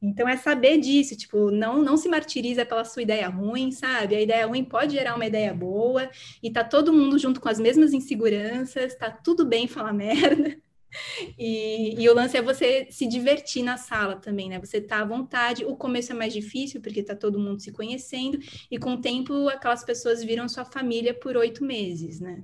Então 0.00 0.28
é 0.28 0.36
saber 0.36 0.78
disso, 0.78 1.16
tipo, 1.16 1.50
não 1.50 1.82
não 1.82 1.96
se 1.96 2.08
martiriza 2.08 2.66
pela 2.66 2.84
sua 2.84 3.02
ideia 3.02 3.28
ruim, 3.28 3.72
sabe? 3.72 4.14
A 4.14 4.20
ideia 4.20 4.46
ruim 4.46 4.64
pode 4.64 4.92
gerar 4.94 5.14
uma 5.16 5.26
ideia 5.26 5.54
boa 5.54 6.10
e 6.42 6.50
tá 6.52 6.62
todo 6.62 6.92
mundo 6.92 7.18
junto 7.18 7.40
com 7.40 7.48
as 7.48 7.58
mesmas 7.58 7.92
inseguranças, 7.94 8.94
tá 8.96 9.10
tudo 9.10 9.44
bem 9.46 9.66
falar 9.66 9.92
merda. 9.94 10.56
E, 11.38 11.94
e, 12.00 12.08
o 12.08 12.14
lance 12.14 12.36
é 12.36 12.42
você 12.42 12.86
se 12.90 13.06
divertir 13.06 13.62
na 13.62 13.76
sala 13.76 14.16
também, 14.16 14.48
né? 14.48 14.58
Você 14.58 14.80
tá 14.80 15.00
à 15.00 15.04
vontade. 15.04 15.64
O 15.64 15.76
começo 15.76 16.12
é 16.12 16.14
mais 16.14 16.32
difícil, 16.32 16.80
porque 16.80 17.02
tá 17.02 17.14
todo 17.14 17.38
mundo 17.38 17.60
se 17.60 17.72
conhecendo, 17.72 18.38
e 18.70 18.78
com 18.78 18.94
o 18.94 19.00
tempo 19.00 19.48
aquelas 19.48 19.84
pessoas 19.84 20.22
viram 20.22 20.48
sua 20.48 20.64
família 20.64 21.12
por 21.12 21.36
oito 21.36 21.64
meses, 21.64 22.20
né? 22.20 22.42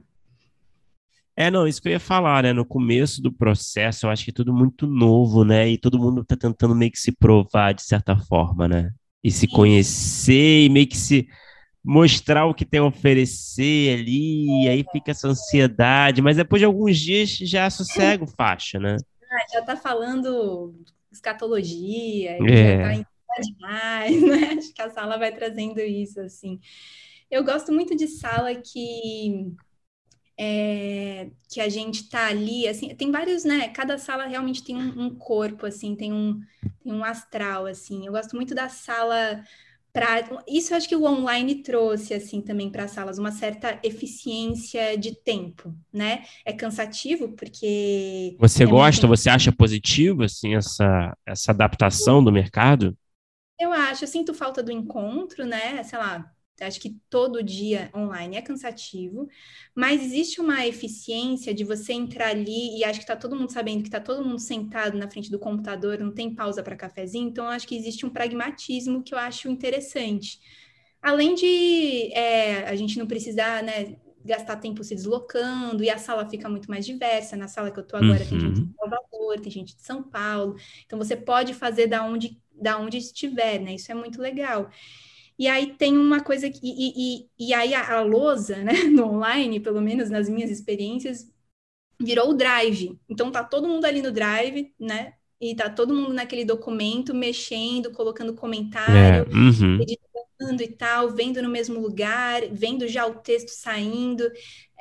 É, 1.35 1.51
não, 1.51 1.67
isso 1.67 1.81
que 1.81 1.89
eu 1.89 1.93
ia 1.93 2.01
falar, 2.01 2.43
né? 2.43 2.53
No 2.53 2.65
começo 2.65 3.23
do 3.23 3.33
processo, 3.33 4.07
eu 4.07 4.11
acho 4.11 4.25
que 4.25 4.31
é 4.31 4.35
tudo 4.35 4.53
muito 4.53 4.87
novo, 4.87 5.45
né? 5.45 5.69
E 5.69 5.79
todo 5.79 5.99
mundo 5.99 6.25
tá 6.25 6.37
tentando 6.37 6.75
meio 6.75 6.93
que 6.93 7.01
se 7.01 7.13
provar 7.13 7.73
de 7.73 7.83
certa 7.83 8.17
forma, 8.17 8.69
né? 8.69 8.91
E 9.25 9.31
se 9.31 9.47
conhecer 9.47 10.67
e 10.67 10.69
meio 10.69 10.87
que 10.87 10.97
se 10.97 11.27
mostrar 11.85 12.47
o 12.47 12.55
que 12.55 12.65
tem 12.65 12.81
a 12.81 12.85
oferecer 12.85 13.99
ali, 13.99 14.65
e 14.65 14.69
aí 14.69 14.85
fica 14.93 15.11
essa 15.11 15.29
ansiedade, 15.29 16.23
mas 16.23 16.37
depois 16.37 16.61
de 16.61 16.67
alguns 16.67 16.99
dias 16.99 17.31
já 17.31 17.69
sossega 17.69 18.23
o 18.23 18.27
faixa, 18.27 18.79
né? 18.79 18.97
Ah, 19.31 19.47
já 19.53 19.63
tá 19.63 19.77
falando 19.77 20.75
escatologia, 21.11 22.39
é. 22.41 22.95
já 22.95 23.05
tá 23.27 23.41
demais, 23.41 24.23
né? 24.23 24.55
Acho 24.59 24.73
que 24.73 24.83
a 24.83 24.91
sala 24.91 25.19
vai 25.19 25.33
trazendo 25.33 25.81
isso, 25.81 26.21
assim. 26.21 26.61
Eu 27.31 27.43
gosto 27.43 27.73
muito 27.73 27.97
de 27.97 28.07
sala 28.07 28.55
que 28.55 29.53
é, 30.39 31.31
que 31.49 31.61
a 31.61 31.69
gente 31.69 32.09
tá 32.09 32.27
ali, 32.27 32.69
assim, 32.69 32.95
tem 32.95 33.11
vários, 33.11 33.45
né? 33.45 33.69
Cada 33.69 33.99
sala 33.99 34.27
realmente 34.27 34.63
tem 34.63 34.77
um, 34.77 35.07
um 35.07 35.15
corpo, 35.15 35.67
assim, 35.67 35.95
tem 35.95 36.13
um, 36.13 36.41
tem 36.83 36.93
um 36.93 37.05
astral, 37.05 37.67
assim. 37.67 38.07
Eu 38.07 38.13
gosto 38.13 38.37
muito 38.37 38.55
da 38.55 38.69
sala 38.69 39.43
Pra, 39.93 40.43
isso 40.49 40.75
acho 40.75 40.89
que 40.89 40.97
o 40.97 41.05
online 41.05 41.63
trouxe 41.63 42.15
assim 42.15 42.41
também 42.41 42.71
para 42.71 42.85
as 42.85 42.93
salas 42.93 43.19
uma 43.19 43.31
certa 43.31 43.79
eficiência 43.83 44.97
de 44.97 45.15
tempo, 45.15 45.75
né? 45.93 46.25
É 46.47 46.53
cansativo 46.53 47.33
porque 47.37 48.39
você 48.39 48.65
é 48.65 48.67
gosta, 48.67 49.07
muito... 49.07 49.21
você 49.21 49.31
acha 49.31 49.53
positivo 49.53 50.23
assim 50.25 50.55
essa 50.55 51.17
essa 51.27 51.53
adaptação 51.53 52.23
do 52.23 52.33
mercado? 52.33 52.97
Eu 53.59 53.73
acho, 53.73 54.05
eu 54.05 54.09
sinto 54.09 54.35
falta 54.35 54.63
do 54.63 54.73
encontro, 54.73 55.47
né? 55.47 55.83
Sei 55.85 55.99
lá, 55.99 56.31
Acho 56.65 56.81
que 56.81 56.97
todo 57.09 57.43
dia 57.43 57.91
online 57.95 58.37
é 58.37 58.43
cansativo, 58.43 59.29
mas 59.75 60.03
existe 60.03 60.41
uma 60.41 60.67
eficiência 60.67 61.53
de 61.55 61.65
você 61.65 61.93
entrar 61.93 62.29
ali 62.29 62.79
e 62.79 62.85
acho 62.85 62.99
que 62.99 63.05
está 63.05 63.17
todo 63.17 63.37
mundo 63.37 63.53
sabendo 63.53 63.83
que 63.83 63.89
está 63.89 64.01
todo 64.01 64.25
mundo 64.25 64.39
sentado 64.39 64.97
na 64.97 65.11
frente 65.11 65.31
do 65.31 65.39
computador, 65.39 65.99
não 65.99 66.13
tem 66.13 66.35
pausa 66.35 66.63
para 66.63 66.77
cafezinho, 66.77 67.29
então 67.29 67.47
acho 67.47 67.67
que 67.67 67.77
existe 67.77 68.07
um 68.07 68.11
pragmatismo 68.11 69.03
que 69.03 69.15
eu 69.15 69.19
acho 69.19 69.49
interessante. 69.49 70.41
Além 71.01 71.35
de 71.35 72.13
é, 72.13 72.69
a 72.69 72.77
gente 72.77 72.99
não 72.99 73.07
precisar, 73.07 73.63
né, 73.63 73.97
gastar 74.25 74.57
tempo 74.57 74.83
se 74.85 74.95
deslocando 74.95 75.83
e 75.83 75.91
a 75.91 75.99
sala 75.99 76.29
fica 76.29 76.49
muito 76.49 76.71
mais 76.71 76.87
diversa. 76.87 77.37
Na 77.37 77.49
sala 77.49 77.71
que 77.71 77.79
eu 77.79 77.83
estou 77.83 77.99
agora 77.99 78.23
uhum. 78.23 78.29
tem 78.29 78.41
gente 78.41 78.61
de 78.61 78.75
Salvador, 78.75 79.41
tem 79.41 79.51
gente 79.51 79.77
de 79.77 79.83
São 79.83 80.03
Paulo, 80.03 80.57
então 80.87 80.99
você 80.99 81.17
pode 81.17 81.55
fazer 81.55 81.87
da 81.87 82.05
onde, 82.05 82.41
da 82.53 82.79
onde 82.79 82.99
estiver, 82.99 83.61
né? 83.61 83.75
Isso 83.75 83.91
é 83.91 83.95
muito 83.95 84.21
legal. 84.21 84.71
E 85.39 85.49
aí 85.49 85.75
tem 85.75 85.97
uma 85.97 86.23
coisa 86.23 86.51
que. 86.51 86.61
E, 86.63 87.25
e, 87.27 87.49
e 87.49 87.55
aí 87.55 87.75
a, 87.75 87.99
a 87.99 88.03
lousa, 88.03 88.57
né, 88.57 88.73
no 88.91 89.07
online, 89.15 89.61
pelo 89.61 89.81
menos 89.81 90.11
nas 90.11 90.29
minhas 90.29 90.51
experiências, 90.51 91.31
virou 92.01 92.31
o 92.31 92.35
drive. 92.35 92.99
Então 93.09 93.31
tá 93.31 93.43
todo 93.45 93.69
mundo 93.69 93.85
ali 93.85 94.03
no 94.03 94.13
drive, 94.13 94.73
né? 94.79 95.15
E 95.41 95.57
tá 95.57 95.69
todo 95.69 95.95
mundo 95.95 96.13
naquele 96.13 96.45
documento, 96.45 97.13
mexendo, 97.13 97.91
colocando 97.91 98.35
comentário, 98.35 98.95
é, 98.97 99.35
uhum. 99.35 99.81
editando 99.81 100.12
e 100.63 100.69
tal, 100.69 101.11
vendo 101.11 101.43
no 101.43 101.49
mesmo 101.49 101.79
lugar, 101.81 102.43
vendo 102.51 102.89
já 102.89 103.07
o 103.07 103.15
texto 103.15 103.51
saindo 103.51 104.25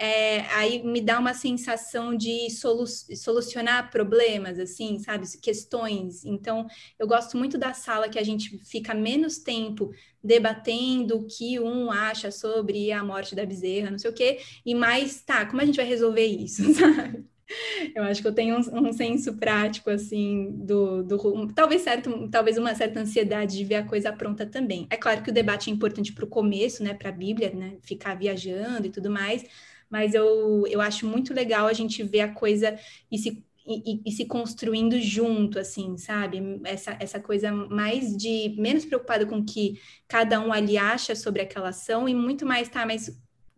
é, 0.02 0.40
aí 0.56 0.82
me 0.84 1.00
dá 1.00 1.20
uma 1.20 1.36
sensação 1.36 2.18
de 2.18 2.50
solu 2.50 2.88
solucionar 2.88 3.92
problemas, 3.92 4.58
assim, 4.58 4.98
sabe? 4.98 5.28
Questões. 5.40 6.26
Então, 6.26 6.66
eu 6.98 7.06
gosto 7.08 7.38
muito 7.38 7.56
da 7.56 7.72
sala 7.76 8.10
que 8.10 8.18
a 8.18 8.24
gente 8.24 8.58
fica 8.66 8.96
menos 8.96 9.38
tempo 9.38 9.92
debatendo 10.24 11.18
o 11.18 11.28
que 11.28 11.60
um 11.60 11.92
acha 11.92 12.32
sobre 12.32 12.92
a 12.92 13.04
morte 13.04 13.36
da 13.36 13.46
bezerra, 13.46 13.92
não 13.92 14.00
sei 14.00 14.10
o 14.10 14.14
quê, 14.14 14.40
e 14.66 14.74
mais, 14.74 15.22
tá, 15.22 15.46
como 15.46 15.62
a 15.62 15.66
gente 15.66 15.76
vai 15.76 15.86
resolver 15.86 16.26
isso, 16.26 16.64
sabe? 16.74 17.31
Eu 17.96 18.04
acho 18.04 18.22
que 18.22 18.28
eu 18.28 18.34
tenho 18.34 18.56
um, 18.58 18.90
um 18.90 18.94
senso 18.94 19.38
prático, 19.38 19.90
assim, 19.90 20.52
do, 20.52 21.04
do 21.04 21.54
talvez 21.54 21.82
certo, 21.82 22.30
talvez 22.30 22.58
uma 22.58 22.76
certa 22.76 23.00
ansiedade 23.00 23.58
de 23.58 23.66
ver 23.66 23.76
a 23.76 23.86
coisa 23.86 24.12
pronta 24.14 24.46
também. 24.46 24.88
É 24.90 24.98
claro 24.98 25.22
que 25.24 25.30
o 25.30 25.34
debate 25.34 25.70
é 25.70 25.74
importante 25.74 26.14
para 26.14 26.26
o 26.26 26.28
começo, 26.28 26.84
né, 26.84 26.94
para 26.94 27.10
a 27.10 27.12
Bíblia, 27.12 27.52
né, 27.52 27.78
ficar 27.82 28.16
viajando 28.16 28.88
e 28.88 28.90
tudo 28.92 29.10
mais, 29.10 29.44
mas 29.90 30.14
eu, 30.14 30.66
eu 30.68 30.82
acho 30.82 31.06
muito 31.08 31.34
legal 31.34 31.68
a 31.68 31.74
gente 31.74 32.04
ver 32.04 32.22
a 32.22 32.34
coisa 32.34 32.80
e 33.12 33.18
se, 33.18 33.44
e, 33.66 34.02
e, 34.06 34.12
se 34.12 34.26
construindo 34.26 35.00
junto, 35.00 35.60
assim, 35.60 35.98
sabe? 35.98 36.40
Essa, 36.64 36.98
essa 37.00 37.20
coisa 37.20 37.52
mais 37.52 38.16
de 38.16 38.56
menos 38.58 38.86
preocupada 38.86 39.26
com 39.26 39.38
o 39.40 39.46
que 39.46 39.80
cada 40.08 40.40
um 40.40 40.52
ali 40.54 40.78
acha 40.78 41.16
sobre 41.16 41.42
aquela 41.42 41.70
ação 41.70 42.08
e 42.08 42.16
muito 42.16 42.46
mais, 42.46 42.70
tá, 42.70 42.86
mas 42.86 43.10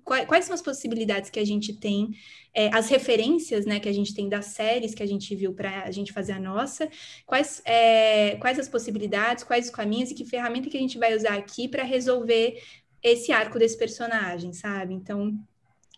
quais, 0.04 0.26
quais 0.26 0.46
são 0.46 0.54
as 0.54 0.62
possibilidades 0.62 1.30
que 1.30 1.40
a 1.40 1.46
gente 1.46 1.74
tem, 1.74 2.12
é, 2.54 2.70
as 2.74 2.90
referências, 2.90 3.66
né, 3.66 3.80
que 3.80 3.90
a 3.90 3.94
gente 3.94 4.14
tem 4.14 4.30
das 4.30 4.48
séries 4.48 4.94
que 4.94 5.04
a 5.04 5.08
gente 5.08 5.36
viu 5.36 5.54
para 5.54 5.84
a 5.84 5.92
gente 5.92 6.14
fazer 6.14 6.34
a 6.34 6.40
nossa, 6.40 6.90
quais, 7.26 7.62
é, 7.66 8.36
quais 8.38 8.60
as 8.60 8.68
possibilidades, 8.68 9.44
quais 9.44 9.66
os 9.66 9.72
caminhos 9.72 10.12
e 10.12 10.16
que 10.16 10.26
ferramenta 10.26 10.70
que 10.70 10.78
a 10.78 10.82
gente 10.82 11.00
vai 11.00 11.16
usar 11.16 11.36
aqui 11.36 11.68
para 11.68 11.84
resolver 11.84 12.62
esse 13.02 13.32
arco 13.32 13.60
desse 13.60 13.78
personagem, 13.78 14.54
sabe? 14.54 14.94
Então, 14.94 15.38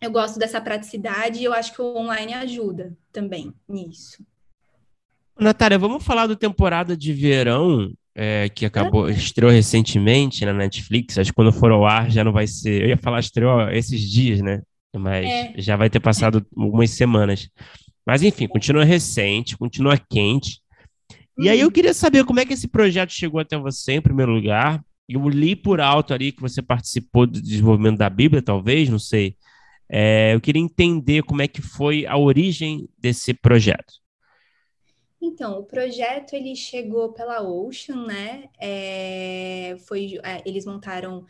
eu 0.01 0.11
gosto 0.11 0.39
dessa 0.39 0.59
praticidade 0.59 1.39
e 1.39 1.43
eu 1.43 1.53
acho 1.53 1.73
que 1.73 1.81
o 1.81 1.95
online 1.95 2.33
ajuda 2.33 2.97
também 3.11 3.53
nisso. 3.67 4.25
Natália, 5.37 5.77
vamos 5.77 6.03
falar 6.03 6.27
do 6.27 6.35
temporada 6.35 6.95
de 6.95 7.11
verão 7.11 7.93
é, 8.15 8.47
que 8.47 8.65
acabou, 8.65 9.09
estreou 9.09 9.51
recentemente 9.51 10.45
na 10.45 10.53
Netflix. 10.53 11.17
Acho 11.17 11.31
que 11.31 11.35
quando 11.35 11.51
for 11.51 11.71
ao 11.71 11.85
ar 11.85 12.09
já 12.09 12.23
não 12.23 12.31
vai 12.31 12.47
ser. 12.47 12.83
Eu 12.83 12.89
ia 12.89 12.97
falar 12.97 13.19
estreou 13.19 13.69
esses 13.69 14.01
dias, 14.01 14.41
né? 14.41 14.61
Mas 14.95 15.25
é. 15.25 15.53
já 15.57 15.75
vai 15.75 15.89
ter 15.89 15.99
passado 15.99 16.45
algumas 16.55 16.89
semanas. 16.91 17.49
Mas 18.07 18.23
enfim, 18.23 18.47
continua 18.47 18.85
recente, 18.85 19.57
continua 19.57 19.97
quente. 19.97 20.61
E 21.37 21.49
aí 21.49 21.59
eu 21.59 21.67
uhum. 21.67 21.71
queria 21.71 21.93
saber 21.93 22.23
como 22.23 22.39
é 22.39 22.45
que 22.45 22.53
esse 22.53 22.67
projeto 22.67 23.11
chegou 23.11 23.41
até 23.41 23.57
você, 23.57 23.93
em 23.93 24.01
primeiro 24.01 24.31
lugar. 24.31 24.81
Eu 25.07 25.27
li 25.27 25.55
por 25.55 25.81
alto 25.81 26.13
ali 26.13 26.31
que 26.31 26.41
você 26.41 26.61
participou 26.61 27.27
do 27.27 27.41
desenvolvimento 27.41 27.97
da 27.97 28.09
Bíblia, 28.09 28.41
talvez, 28.41 28.89
não 28.89 28.97
sei. 28.97 29.35
É, 29.89 30.33
eu 30.33 30.41
queria 30.41 30.61
entender 30.61 31.23
como 31.23 31.41
é 31.41 31.47
que 31.47 31.61
foi 31.61 32.05
a 32.05 32.17
origem 32.17 32.87
desse 32.97 33.33
projeto. 33.33 34.04
Então, 35.27 35.59
o 35.59 35.65
projeto 35.65 36.33
ele 36.33 36.55
chegou 36.55 37.11
pela 37.13 37.41
Ocean, 37.41 38.05
né? 38.05 38.49
É, 38.59 39.75
foi, 39.87 40.19
é, 40.23 40.43
eles 40.45 40.65
montaram 40.65 41.25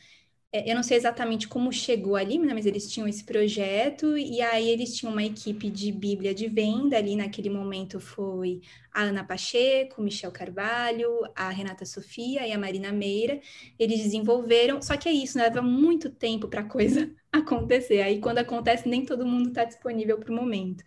eu 0.69 0.75
não 0.75 0.83
sei 0.83 0.97
exatamente 0.97 1.47
como 1.47 1.71
chegou 1.71 2.15
ali, 2.15 2.37
né, 2.37 2.53
mas 2.53 2.65
eles 2.65 2.87
tinham 2.91 3.07
esse 3.07 3.23
projeto 3.23 4.17
e 4.17 4.41
aí 4.41 4.69
eles 4.69 4.95
tinham 4.95 5.11
uma 5.11 5.23
equipe 5.23 5.69
de 5.69 5.91
Bíblia 5.91 6.33
de 6.33 6.47
venda 6.47 6.97
ali 6.97 7.15
naquele 7.15 7.49
momento 7.49 7.99
foi 7.99 8.61
a 8.93 9.03
Ana 9.03 9.23
Pacheco, 9.23 10.01
Michel 10.01 10.31
Carvalho, 10.31 11.09
a 11.35 11.49
Renata 11.49 11.85
Sofia 11.85 12.47
e 12.47 12.51
a 12.53 12.57
Marina 12.57 12.91
Meira. 12.91 13.39
Eles 13.77 14.01
desenvolveram, 14.01 14.81
só 14.81 14.95
que 14.95 15.09
é 15.09 15.11
isso, 15.11 15.37
né, 15.37 15.43
leva 15.45 15.61
muito 15.61 16.09
tempo 16.09 16.47
para 16.47 16.61
a 16.61 16.69
coisa 16.69 17.11
acontecer. 17.31 18.01
Aí 18.01 18.19
quando 18.19 18.37
acontece 18.37 18.87
nem 18.87 19.05
todo 19.05 19.25
mundo 19.25 19.49
está 19.49 19.65
disponível 19.65 20.17
para 20.17 20.31
o 20.31 20.35
momento. 20.35 20.83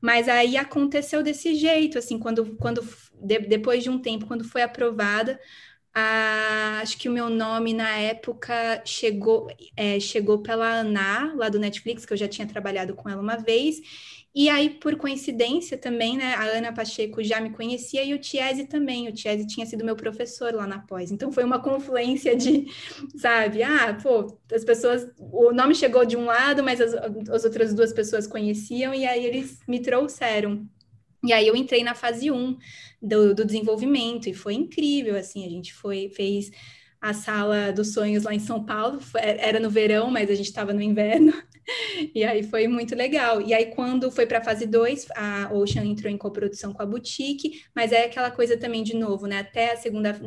Mas 0.00 0.28
aí 0.28 0.56
aconteceu 0.56 1.22
desse 1.22 1.54
jeito, 1.54 1.98
assim, 1.98 2.18
quando, 2.18 2.56
quando 2.56 2.86
de, 3.14 3.38
depois 3.40 3.82
de 3.82 3.90
um 3.90 3.98
tempo, 3.98 4.26
quando 4.26 4.44
foi 4.44 4.62
aprovada 4.62 5.40
a, 5.98 6.80
acho 6.82 6.98
que 6.98 7.08
o 7.08 7.12
meu 7.12 7.30
nome 7.30 7.72
na 7.72 7.88
época 7.96 8.82
chegou, 8.84 9.48
é, 9.74 9.98
chegou 9.98 10.42
pela 10.42 10.66
Ana, 10.66 11.34
lá 11.34 11.48
do 11.48 11.58
Netflix, 11.58 12.04
que 12.04 12.12
eu 12.12 12.16
já 12.18 12.28
tinha 12.28 12.46
trabalhado 12.46 12.94
com 12.94 13.08
ela 13.08 13.22
uma 13.22 13.36
vez. 13.36 13.80
E 14.34 14.50
aí, 14.50 14.68
por 14.68 14.94
coincidência 14.96 15.78
também, 15.78 16.18
né, 16.18 16.34
a 16.34 16.44
Ana 16.44 16.70
Pacheco 16.70 17.24
já 17.24 17.40
me 17.40 17.48
conhecia 17.48 18.04
e 18.04 18.12
o 18.12 18.18
Tiese 18.18 18.66
também. 18.66 19.08
O 19.08 19.12
Tiese 19.12 19.46
tinha 19.46 19.64
sido 19.64 19.82
meu 19.86 19.96
professor 19.96 20.52
lá 20.52 20.66
na 20.66 20.80
pós. 20.80 21.10
Então 21.10 21.32
foi 21.32 21.42
uma 21.44 21.58
confluência 21.62 22.36
de, 22.36 22.66
sabe, 23.16 23.62
ah, 23.62 23.96
pô, 24.02 24.38
as 24.52 24.64
pessoas, 24.64 25.08
o 25.18 25.50
nome 25.52 25.74
chegou 25.74 26.04
de 26.04 26.18
um 26.18 26.26
lado, 26.26 26.62
mas 26.62 26.78
as, 26.82 26.92
as 27.30 27.44
outras 27.46 27.72
duas 27.72 27.94
pessoas 27.94 28.26
conheciam 28.26 28.92
e 28.92 29.06
aí 29.06 29.24
eles 29.24 29.60
me 29.66 29.80
trouxeram. 29.80 30.68
E 31.26 31.32
aí 31.32 31.46
eu 31.46 31.56
entrei 31.56 31.82
na 31.82 31.94
fase 31.94 32.30
1 32.30 32.56
do, 33.02 33.34
do 33.34 33.44
desenvolvimento 33.44 34.28
e 34.28 34.34
foi 34.34 34.54
incrível, 34.54 35.16
assim, 35.16 35.44
a 35.44 35.50
gente 35.50 35.74
foi, 35.74 36.08
fez 36.08 36.50
a 37.00 37.12
sala 37.12 37.72
dos 37.72 37.92
sonhos 37.92 38.24
lá 38.24 38.34
em 38.34 38.38
São 38.38 38.64
Paulo, 38.64 38.98
era 39.14 39.60
no 39.60 39.70
verão, 39.70 40.10
mas 40.10 40.30
a 40.30 40.34
gente 40.34 40.46
estava 40.46 40.72
no 40.72 40.80
inverno, 40.80 41.32
e 42.14 42.24
aí 42.24 42.42
foi 42.42 42.66
muito 42.66 42.94
legal. 42.94 43.40
E 43.40 43.52
aí, 43.52 43.66
quando 43.66 44.10
foi 44.10 44.26
para 44.26 44.38
a 44.38 44.44
fase 44.44 44.66
2, 44.66 45.06
a 45.14 45.50
Ocean 45.52 45.84
entrou 45.84 46.10
em 46.10 46.16
coprodução 46.16 46.72
com 46.72 46.82
a 46.82 46.86
Boutique, 46.86 47.62
mas 47.74 47.92
é 47.92 48.04
aquela 48.06 48.30
coisa 48.30 48.56
também, 48.56 48.82
de 48.82 48.96
novo, 48.96 49.26
né? 49.26 49.38
Até 49.40 49.72
a 49.72 49.76
segunda. 49.76 50.18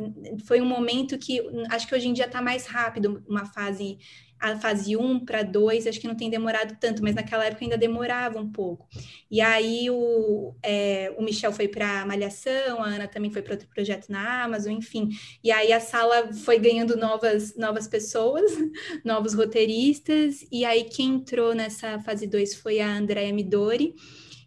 Foi 0.46 0.60
um 0.60 0.66
momento 0.66 1.18
que 1.18 1.42
acho 1.70 1.86
que 1.86 1.94
hoje 1.94 2.08
em 2.08 2.12
dia 2.12 2.26
está 2.26 2.40
mais 2.40 2.66
rápido, 2.66 3.22
uma 3.28 3.44
fase 3.44 3.98
a 4.40 4.56
fase 4.58 4.96
1 4.96 5.20
para 5.20 5.42
2, 5.42 5.86
acho 5.86 6.00
que 6.00 6.08
não 6.08 6.14
tem 6.14 6.30
demorado 6.30 6.76
tanto, 6.80 7.02
mas 7.02 7.14
naquela 7.14 7.44
época 7.44 7.64
ainda 7.64 7.76
demorava 7.76 8.38
um 8.38 8.50
pouco. 8.50 8.88
E 9.30 9.40
aí 9.40 9.90
o, 9.90 10.54
é, 10.62 11.12
o 11.18 11.22
Michel 11.22 11.52
foi 11.52 11.68
para 11.68 12.06
Malhação, 12.06 12.82
a 12.82 12.86
Ana 12.86 13.06
também 13.06 13.30
foi 13.30 13.42
para 13.42 13.52
outro 13.52 13.68
projeto 13.68 14.08
na 14.08 14.44
Amazon, 14.44 14.72
enfim. 14.72 15.10
E 15.44 15.52
aí 15.52 15.72
a 15.72 15.80
sala 15.80 16.32
foi 16.32 16.58
ganhando 16.58 16.96
novas, 16.96 17.54
novas 17.54 17.86
pessoas, 17.86 18.50
novos 19.04 19.34
roteiristas, 19.34 20.46
e 20.50 20.64
aí 20.64 20.84
quem 20.84 21.16
entrou 21.16 21.54
nessa 21.54 21.98
fase 22.00 22.26
2 22.26 22.54
foi 22.54 22.80
a 22.80 22.96
Andrea 22.96 23.32
Midori. 23.32 23.94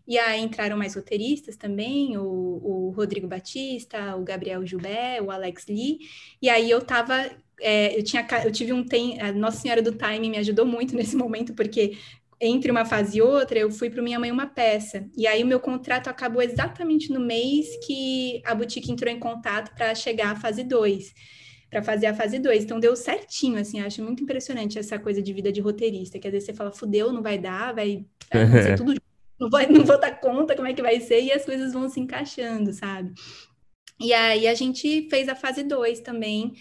E 0.05 0.17
aí 0.17 0.41
entraram 0.41 0.77
mais 0.77 0.95
roteiristas 0.95 1.55
também, 1.55 2.17
o, 2.17 2.23
o 2.23 2.89
Rodrigo 2.93 3.25
Batista, 3.25 4.17
o 4.17 4.23
Gabriel 4.23 4.65
Jubé, 4.65 5.21
o 5.21 5.31
Alex 5.31 5.65
Lee. 5.67 5.99
E 6.41 6.49
aí 6.49 6.69
eu 6.69 6.79
estava 6.79 7.31
é, 7.59 7.97
eu, 7.97 8.03
tinha, 8.03 8.25
eu 8.43 8.51
tive 8.51 8.73
um 8.73 8.83
tem, 8.83 9.19
a 9.21 9.31
Nossa 9.31 9.57
Senhora 9.57 9.81
do 9.81 9.91
Time 9.91 10.29
me 10.29 10.37
ajudou 10.37 10.65
muito 10.65 10.95
nesse 10.97 11.15
momento, 11.15 11.53
porque 11.53 11.97
entre 12.39 12.71
uma 12.71 12.83
fase 12.83 13.17
e 13.17 13.21
outra, 13.21 13.57
eu 13.57 13.71
fui 13.71 13.89
para 13.89 14.01
Minha 14.01 14.19
Mãe 14.19 14.31
Uma 14.31 14.47
Peça. 14.47 15.05
E 15.15 15.25
aí 15.25 15.43
o 15.43 15.47
meu 15.47 15.59
contrato 15.59 16.09
acabou 16.09 16.41
exatamente 16.41 17.11
no 17.11 17.19
mês 17.19 17.67
que 17.85 18.41
a 18.45 18.53
boutique 18.53 18.91
entrou 18.91 19.11
em 19.11 19.19
contato 19.19 19.73
para 19.73 19.95
chegar 19.95 20.31
à 20.31 20.35
fase 20.35 20.63
2, 20.63 21.13
para 21.69 21.81
fazer 21.81 22.07
a 22.07 22.13
fase 22.13 22.39
2. 22.39 22.65
Então 22.65 22.79
deu 22.79 22.95
certinho, 22.95 23.57
assim, 23.57 23.79
acho 23.79 24.03
muito 24.03 24.23
impressionante 24.23 24.77
essa 24.77 24.99
coisa 24.99 25.21
de 25.21 25.31
vida 25.31 25.51
de 25.51 25.61
roteirista, 25.61 26.19
que 26.19 26.27
às 26.27 26.33
vezes 26.33 26.47
você 26.47 26.53
fala, 26.53 26.71
fudeu, 26.71 27.13
não 27.13 27.21
vai 27.21 27.37
dar, 27.37 27.73
vai, 27.73 28.05
vai 28.31 28.75
tudo 28.75 28.93
não, 29.39 29.49
vai, 29.49 29.67
não 29.67 29.83
vou 29.83 29.99
dar 29.99 30.19
conta 30.19 30.55
como 30.55 30.67
é 30.67 30.73
que 30.73 30.81
vai 30.81 30.99
ser, 30.99 31.21
e 31.21 31.31
as 31.31 31.45
coisas 31.45 31.73
vão 31.73 31.89
se 31.89 31.99
encaixando, 31.99 32.71
sabe? 32.73 33.13
E 33.99 34.13
aí 34.13 34.47
a 34.47 34.53
gente 34.53 35.07
fez 35.09 35.29
a 35.29 35.35
fase 35.35 35.63
2 35.63 36.01
também. 36.01 36.53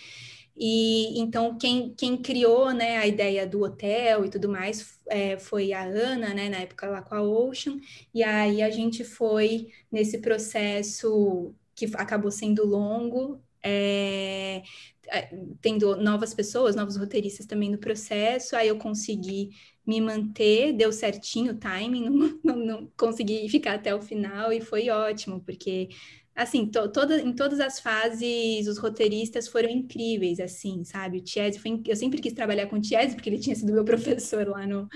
E 0.57 1.19
então 1.19 1.57
quem, 1.57 1.95
quem 1.95 2.17
criou 2.17 2.73
né, 2.73 2.99
a 2.99 3.07
ideia 3.07 3.47
do 3.47 3.63
hotel 3.63 4.25
e 4.25 4.31
tudo 4.31 4.49
mais 4.49 4.99
é, 5.09 5.39
foi 5.39 5.73
a 5.73 5.83
Ana, 5.83 6.35
né, 6.35 6.49
na 6.49 6.59
época 6.59 6.89
lá 6.89 7.03
com 7.03 7.15
a 7.15 7.23
Ocean, 7.23 7.79
e 8.15 8.23
aí 8.23 8.63
a 8.63 8.71
gente 8.71 9.03
foi 9.05 9.69
nesse 9.91 10.19
processo 10.19 11.55
que 11.75 11.87
acabou 11.95 12.31
sendo 12.31 12.67
longo, 12.67 13.41
é, 13.63 14.63
é 15.09 15.31
tendo 15.61 15.97
novas 15.97 16.35
pessoas, 16.35 16.77
novos 16.77 16.97
roteiristas 16.97 17.47
também 17.47 17.71
no 17.71 17.79
processo, 17.79 18.55
aí 18.55 18.69
eu 18.69 18.79
consegui 18.79 19.51
me 19.87 20.01
manter, 20.01 20.73
deu 20.73 20.93
certinho 20.93 21.53
o 21.53 21.59
timing, 21.59 22.05
não, 22.09 22.41
não, 22.45 22.57
não 22.57 22.93
consegui 22.97 23.49
ficar 23.49 23.75
até 23.75 23.95
o 23.95 24.01
final 24.03 24.53
e 24.53 24.61
foi 24.61 24.91
ótimo, 24.91 25.41
porque 25.41 25.89
assim, 26.35 26.67
to, 26.67 26.89
toda, 26.89 27.21
em 27.21 27.33
todas 27.33 27.61
as 27.61 27.79
fases, 27.79 28.67
os 28.67 28.79
roteiristas 28.79 29.49
foram 29.49 29.69
incríveis, 29.69 30.41
assim, 30.41 30.85
sabe? 30.85 31.19
O 31.19 31.21
Tiese 31.23 31.59
foi, 31.59 31.81
eu 31.87 31.97
sempre 31.97 32.21
quis 32.21 32.33
trabalhar 32.33 32.67
com 32.67 32.77
o 32.77 32.81
Tiese, 32.81 33.15
porque 33.15 33.29
ele 33.29 33.39
tinha 33.39 33.55
sido 33.55 33.73
meu 33.73 33.85
professor 33.85 34.47
lá, 34.49 34.67
no, 34.67 34.89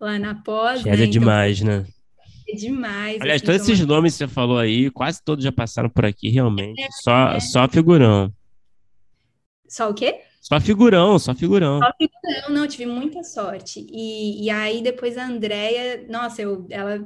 lá 0.00 0.18
na 0.18 0.34
pós, 0.34 0.82
Tiese 0.82 0.88
né? 0.88 1.04
é 1.04 1.06
então, 1.06 1.10
demais, 1.10 1.60
né? 1.60 1.86
É 2.48 2.56
demais. 2.56 3.20
Aliás, 3.20 3.42
assim, 3.42 3.46
todos 3.46 3.68
esses 3.68 3.80
uma... 3.80 3.94
nomes 3.94 4.12
que 4.12 4.18
você 4.18 4.28
falou 4.28 4.58
aí, 4.58 4.90
quase 4.90 5.22
todos 5.22 5.44
já 5.44 5.52
passaram 5.52 5.88
por 5.88 6.04
aqui, 6.04 6.28
realmente. 6.28 6.80
É, 6.80 6.88
só, 7.02 7.32
é... 7.32 7.40
só 7.40 7.68
figurão. 7.68 8.32
Só 9.68 9.90
o 9.90 9.94
quê? 9.94 10.20
Só 10.40 10.60
figurão, 10.60 11.18
só 11.18 11.34
figurão. 11.34 11.78
Só 11.78 11.90
figurão, 11.96 12.54
não, 12.54 12.66
tive 12.66 12.84
muita 12.84 13.22
sorte. 13.22 13.86
E, 13.90 14.44
e 14.44 14.50
aí, 14.50 14.82
depois 14.82 15.16
a 15.16 15.26
Andrea, 15.26 16.04
nossa, 16.10 16.42
eu, 16.42 16.66
ela 16.68 17.02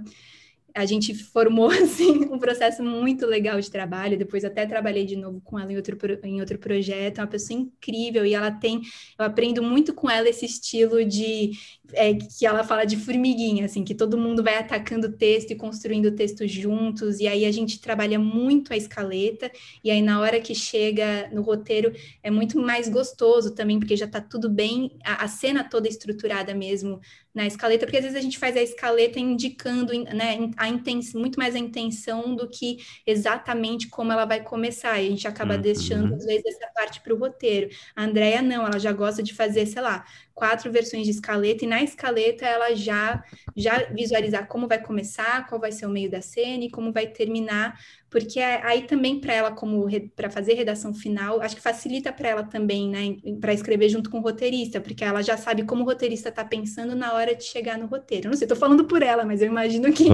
a 0.77 0.85
gente 0.85 1.15
formou 1.15 1.71
assim 1.73 2.27
um 2.31 2.39
processo 2.39 2.83
muito 2.83 3.25
legal 3.25 3.59
de 3.59 3.71
trabalho. 3.71 4.19
Depois 4.19 4.45
até 4.45 4.67
trabalhei 4.67 5.07
de 5.07 5.17
novo 5.17 5.41
com 5.41 5.59
ela 5.59 5.73
em 5.73 5.77
outro, 5.77 5.97
em 6.23 6.41
outro 6.41 6.59
projeto. 6.59 7.19
É 7.19 7.23
uma 7.23 7.27
pessoa 7.27 7.59
incrível 7.59 8.27
e 8.27 8.35
ela 8.35 8.51
tem, 8.51 8.83
eu 9.19 9.25
aprendo 9.25 9.63
muito 9.63 9.95
com 9.95 10.11
ela 10.11 10.29
esse 10.29 10.45
estilo 10.45 11.03
de 11.03 11.53
é, 11.93 12.15
que 12.15 12.47
ela 12.47 12.65
fala 12.65 12.85
de 12.85 12.97
formiguinha, 12.97 13.65
assim, 13.65 13.85
que 13.85 13.95
todo 13.95 14.19
mundo 14.19 14.43
vai 14.43 14.57
atacando 14.57 15.09
o 15.09 15.13
texto 15.13 15.51
e 15.51 15.57
construindo 15.57 16.07
o 16.07 16.13
texto 16.13 16.47
juntos. 16.47 17.21
E 17.21 17.29
aí 17.29 17.45
a 17.45 17.53
gente 17.53 17.81
trabalha 17.81 18.19
muito 18.19 18.73
a 18.73 18.77
escaleta. 18.77 19.51
E 19.83 19.91
aí 19.91 20.03
na 20.03 20.21
hora 20.21 20.41
que 20.41 20.55
chega 20.55 21.29
no 21.33 21.43
roteiro 21.43 21.93
é 22.23 22.31
muito 22.31 22.59
mais 22.61 22.89
gostoso 22.89 23.55
também, 23.55 23.79
porque 23.79 23.97
já 23.97 24.07
está 24.07 24.21
tudo 24.21 24.49
bem, 24.51 24.97
a, 25.05 25.25
a 25.25 25.29
cena 25.29 25.65
toda 25.65 25.89
estruturada 25.89 26.55
mesmo 26.55 27.01
na 27.37 27.47
escaleta, 27.47 27.85
porque 27.85 27.99
às 27.99 28.03
vezes 28.03 28.19
a 28.19 28.23
gente 28.23 28.39
faz 28.39 28.57
a 28.57 28.63
escaleta 28.63 29.21
indicando 29.21 29.93
né, 29.93 30.51
a 30.57 30.71
intenção, 30.71 31.21
muito 31.21 31.39
mais 31.39 31.55
a 31.55 31.59
intenção 31.59 32.35
do 32.35 32.49
que 32.49 32.79
exatamente 33.07 33.89
como 33.89 34.11
ela 34.11 34.25
vai 34.25 34.43
começar. 34.43 34.99
E 35.03 35.07
a 35.07 35.11
gente 35.11 35.29
acaba 35.29 35.55
uhum. 35.55 35.61
deixando, 35.61 36.15
às 36.15 36.25
vezes, 36.25 36.47
essa 36.47 36.67
parte 36.75 37.03
para 37.03 37.13
o 37.13 37.19
roteiro. 37.19 37.69
A 37.95 38.05
Andrea 38.05 38.41
não, 38.41 38.67
ela 38.67 38.79
já 38.79 38.91
gosta 38.91 39.23
de 39.23 39.35
fazer, 39.35 39.67
sei 39.67 39.83
lá, 39.83 40.07
quatro 40.37 40.71
versões 40.71 41.05
de 41.07 41.11
escaleta, 41.11 41.65
e 41.65 41.67
na 41.67 41.83
escaleta 41.83 42.45
ela 42.45 42.77
já, 42.77 43.25
já 43.57 43.87
visualizar 43.91 44.47
como 44.47 44.69
vai 44.69 44.79
começar, 44.79 45.47
qual 45.47 45.59
vai 45.59 45.73
ser 45.73 45.87
o 45.87 45.91
meio 45.91 46.11
da 46.11 46.21
cena 46.21 46.65
e 46.65 46.71
como 46.71 46.93
vai 46.93 47.07
terminar, 47.07 47.81
porque 48.11 48.39
é, 48.39 48.61
aí 48.63 48.83
também 48.83 49.19
para 49.19 49.33
ela, 49.33 49.51
como 49.51 49.89
para 50.15 50.29
fazer 50.29 50.53
redação 50.53 50.93
final, 50.93 51.41
acho 51.41 51.57
que 51.57 51.63
facilita 51.63 52.13
para 52.13 52.29
ela 52.29 52.43
também, 52.43 52.87
né, 52.87 53.17
para 53.41 53.55
escrever 53.55 53.89
junto 53.89 54.11
com 54.11 54.19
o 54.19 54.23
roteirista, 54.23 54.79
porque 54.79 55.03
ela 55.03 55.23
já 55.23 55.39
sabe 55.39 55.65
como 55.65 55.83
o 55.83 55.87
roteirista 55.87 56.29
está 56.29 56.45
pensando 56.45 56.95
na 56.95 57.15
hora 57.15 57.35
de 57.35 57.43
chegar 57.43 57.79
no 57.79 57.87
roteiro. 57.87 58.29
Não 58.29 58.37
sei, 58.37 58.45
estou 58.45 58.59
falando 58.59 58.85
por 58.85 59.03
ela, 59.03 59.25
mas 59.25 59.41
eu 59.41 59.49
imagino 59.49 59.91
que. 59.91 60.05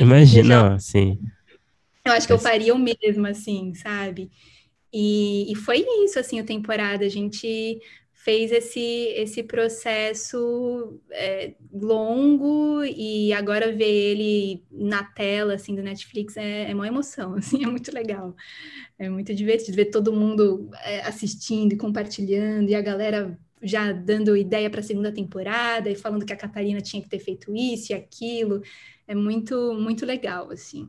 Imagina, 0.00 0.76
sim. 0.80 1.20
Eu 2.04 2.12
acho 2.12 2.26
que 2.26 2.32
eu 2.32 2.38
faria 2.38 2.74
o 2.74 2.78
mesmo, 2.78 3.28
assim, 3.28 3.72
sabe? 3.74 4.28
E, 4.92 5.52
e 5.52 5.54
foi 5.54 5.84
isso, 6.04 6.18
assim, 6.18 6.40
a 6.40 6.44
temporada. 6.44 7.04
A 7.04 7.08
gente 7.08 7.80
fez 8.28 8.52
esse, 8.52 8.78
esse 9.16 9.42
processo 9.42 11.00
é, 11.10 11.54
longo 11.72 12.84
e 12.84 13.32
agora 13.32 13.72
ver 13.72 13.86
ele 13.86 14.62
na 14.70 15.02
tela, 15.02 15.54
assim, 15.54 15.74
do 15.74 15.82
Netflix 15.82 16.36
é, 16.36 16.70
é 16.70 16.74
uma 16.74 16.86
emoção, 16.86 17.32
assim, 17.40 17.64
é 17.64 17.66
muito 17.66 17.90
legal. 17.90 18.36
É 18.98 19.08
muito 19.08 19.34
divertido 19.34 19.74
ver 19.74 19.86
todo 19.86 20.12
mundo 20.12 20.68
é, 20.84 21.00
assistindo 21.06 21.72
e 21.72 21.78
compartilhando 21.78 22.68
e 22.68 22.74
a 22.74 22.82
galera 22.82 23.38
já 23.62 23.92
dando 23.92 24.36
ideia 24.36 24.68
para 24.68 24.80
a 24.80 24.84
segunda 24.84 25.10
temporada 25.10 25.88
e 25.88 25.96
falando 25.96 26.26
que 26.26 26.32
a 26.34 26.36
Catarina 26.36 26.82
tinha 26.82 27.02
que 27.02 27.08
ter 27.08 27.20
feito 27.20 27.56
isso 27.56 27.92
e 27.92 27.94
aquilo. 27.94 28.60
É 29.06 29.14
muito, 29.14 29.72
muito 29.72 30.04
legal, 30.04 30.50
assim. 30.50 30.86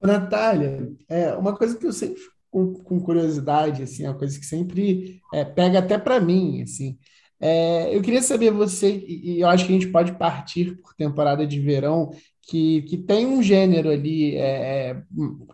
Natália, 0.00 0.88
é, 1.08 1.34
uma 1.34 1.56
coisa 1.56 1.76
que 1.76 1.84
eu 1.84 1.92
sempre 1.92 2.22
com, 2.50 2.74
com 2.74 3.00
curiosidade, 3.00 3.82
assim, 3.82 4.04
é 4.04 4.10
uma 4.10 4.18
coisa 4.18 4.38
que 4.38 4.46
sempre 4.46 5.20
é, 5.32 5.44
pega 5.44 5.78
até 5.78 5.96
para 5.96 6.20
mim, 6.20 6.62
assim. 6.62 6.98
É, 7.40 7.94
eu 7.94 8.02
queria 8.02 8.20
saber 8.20 8.50
você, 8.50 9.02
e 9.06 9.40
eu 9.40 9.48
acho 9.48 9.64
que 9.64 9.72
a 9.72 9.74
gente 9.74 9.90
pode 9.90 10.12
partir 10.12 10.76
por 10.82 10.94
temporada 10.94 11.46
de 11.46 11.58
verão, 11.58 12.10
que, 12.42 12.82
que 12.82 12.98
tem 12.98 13.26
um 13.26 13.42
gênero 13.42 13.88
ali, 13.90 14.36
é, 14.36 14.90
é 14.90 15.02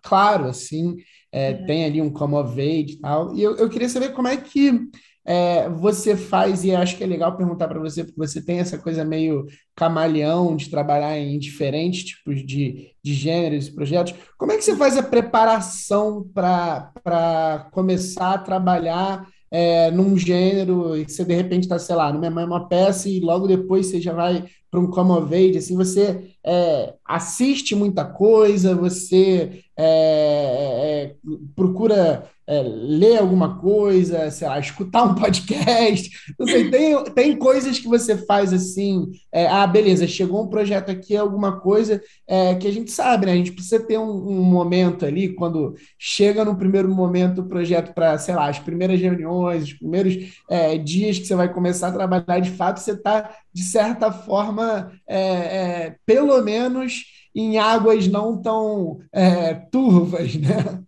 claro, 0.03 0.47
assim, 0.47 0.97
é, 1.31 1.53
uhum. 1.53 1.67
tem 1.67 1.85
ali 1.85 2.01
um 2.01 2.11
come 2.11 2.35
of 2.35 2.61
age 2.61 2.95
e 2.95 2.99
tal, 2.99 3.37
e 3.37 3.43
eu, 3.43 3.57
eu 3.57 3.69
queria 3.69 3.89
saber 3.89 4.13
como 4.13 4.27
é 4.27 4.37
que 4.37 4.89
é, 5.27 5.68
você 5.68 6.16
faz, 6.16 6.62
e 6.64 6.72
acho 6.72 6.97
que 6.97 7.03
é 7.03 7.07
legal 7.07 7.37
perguntar 7.37 7.66
para 7.66 7.81
você, 7.81 8.05
porque 8.05 8.16
você 8.18 8.41
tem 8.41 8.61
essa 8.61 8.79
coisa 8.79 9.05
meio 9.05 9.45
camaleão 9.74 10.55
de 10.55 10.70
trabalhar 10.70 11.18
em 11.18 11.37
diferentes 11.39 12.05
tipos 12.05 12.47
de, 12.47 12.93
de 13.03 13.12
gêneros 13.12 13.66
e 13.66 13.74
projetos. 13.74 14.14
Como 14.39 14.53
é 14.53 14.57
que 14.57 14.62
você 14.62 14.77
faz 14.77 14.97
a 14.97 15.03
preparação 15.03 16.24
para 16.33 17.68
começar 17.72 18.35
a 18.35 18.39
trabalhar 18.39 19.27
é, 19.51 19.91
num 19.91 20.16
gênero 20.16 20.97
e 20.97 21.05
você 21.05 21.24
de 21.24 21.35
repente 21.35 21.64
está, 21.64 21.79
sei 21.79 21.97
lá, 21.97 22.12
numa 22.12 22.45
uma 22.45 22.68
peça 22.68 23.09
e 23.09 23.18
logo 23.18 23.49
depois 23.49 23.87
você 23.87 24.01
já 24.01 24.12
vai 24.12 24.45
para 24.77 24.81
um 24.83 24.91
come 24.91 25.57
assim, 25.57 25.74
você 25.74 26.35
é, 26.45 26.95
assiste 27.05 27.74
muita 27.74 28.05
coisa, 28.05 28.74
você 28.74 29.62
é, 29.79 31.12
é, 31.12 31.14
procura 31.55 32.29
é, 32.47 32.62
ler 32.62 33.18
alguma 33.18 33.59
coisa, 33.59 34.31
sei 34.31 34.47
lá, 34.47 34.59
escutar 34.59 35.03
um 35.03 35.14
podcast. 35.18 36.11
Não 36.39 36.47
sei, 36.47 36.70
tem, 36.70 37.05
tem 37.05 37.37
coisas 37.37 37.79
que 37.79 37.89
você 37.89 38.16
faz 38.16 38.53
assim. 38.53 39.07
É, 39.33 39.47
ah, 39.49 39.66
beleza, 39.66 40.07
chegou 40.07 40.45
um 40.45 40.49
projeto 40.49 40.91
aqui, 40.91 41.16
alguma 41.16 41.59
coisa 41.61 42.01
é, 42.27 42.55
que 42.55 42.68
a 42.68 42.72
gente 42.72 42.93
sabe, 42.93 43.27
né? 43.27 43.33
A 43.33 43.37
gente 43.37 43.53
precisa 43.53 43.81
ter 43.81 43.99
um, 43.99 44.11
um 44.11 44.43
momento 44.43 45.05
ali, 45.05 45.35
quando 45.35 45.74
chega 45.99 46.45
no 46.45 46.57
primeiro 46.57 46.89
momento 46.89 47.41
o 47.41 47.49
projeto 47.49 47.93
para, 47.93 48.16
sei 48.18 48.35
lá, 48.35 48.49
as 48.49 48.61
primeiras 48.61 49.01
reuniões, 49.01 49.64
os 49.64 49.72
primeiros 49.72 50.16
é, 50.49 50.79
dias 50.79 51.18
que 51.18 51.27
você 51.27 51.35
vai 51.35 51.53
começar 51.53 51.89
a 51.89 51.93
trabalhar, 51.93 52.41
de 52.41 52.51
fato, 52.51 52.79
você 52.79 52.93
está, 52.93 53.35
de 53.57 53.63
certa 53.63 54.13
forma, 54.13 54.93
é, 55.09 55.97
pelo 56.05 56.43
menos 56.43 57.05
em 57.35 57.57
águas 57.57 58.07
não 58.07 58.43
tão 58.43 59.01
turvas, 59.73 60.35
né? 60.35 60.85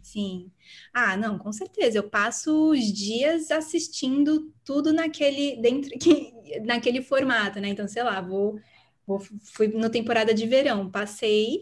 Sim. 0.00 0.52
Ah, 0.94 1.16
não, 1.16 1.36
com 1.36 1.52
certeza. 1.52 1.98
Eu 1.98 2.08
passo 2.08 2.70
os 2.70 2.92
dias 2.92 3.50
assistindo 3.50 4.52
tudo 4.64 4.92
naquele 4.92 5.56
dentro 5.60 5.90
que, 5.98 6.32
naquele 6.64 7.02
formato, 7.02 7.58
né? 7.58 7.70
Então, 7.70 7.88
sei 7.88 8.04
lá, 8.04 8.20
vou, 8.20 8.56
vou 9.04 9.18
fui 9.42 9.66
na 9.66 9.90
temporada 9.90 10.32
de 10.32 10.46
verão, 10.46 10.88
passei 10.88 11.60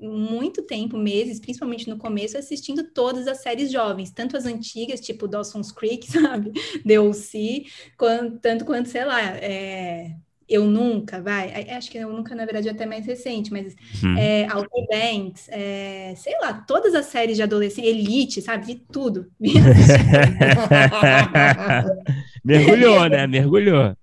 muito 0.00 0.62
tempo, 0.62 0.96
meses, 0.96 1.40
principalmente 1.40 1.88
no 1.88 1.98
começo, 1.98 2.38
assistindo 2.38 2.84
todas 2.92 3.26
as 3.26 3.42
séries 3.42 3.70
jovens, 3.70 4.10
tanto 4.10 4.36
as 4.36 4.46
antigas, 4.46 5.00
tipo 5.00 5.28
Dawson's 5.28 5.72
Creek, 5.72 6.06
sabe? 6.10 6.52
The 6.86 7.00
O.C., 7.00 7.64
quanto, 7.96 8.38
tanto 8.38 8.64
quanto, 8.64 8.88
sei 8.88 9.04
lá, 9.04 9.20
é, 9.22 10.12
eu 10.48 10.64
Nunca, 10.64 11.22
vai. 11.22 11.70
Acho 11.70 11.90
que 11.90 11.98
Eu 11.98 12.12
Nunca, 12.12 12.34
na 12.34 12.44
verdade, 12.44 12.68
é 12.68 12.72
até 12.72 12.84
mais 12.84 13.06
recente, 13.06 13.52
mas 13.52 13.76
uhum. 14.02 14.18
é, 14.18 14.48
Outer 14.52 14.86
Banks, 14.88 15.48
é, 15.48 16.12
sei 16.16 16.34
lá, 16.40 16.52
todas 16.52 16.92
as 16.94 17.06
séries 17.06 17.36
de 17.36 17.42
adolescente, 17.42 17.86
Elite, 17.86 18.42
sabe? 18.42 18.66
Vi 18.66 18.82
tudo. 18.90 19.30
Mergulhou, 22.44 23.08
né? 23.08 23.28
Mergulhou. 23.28 23.94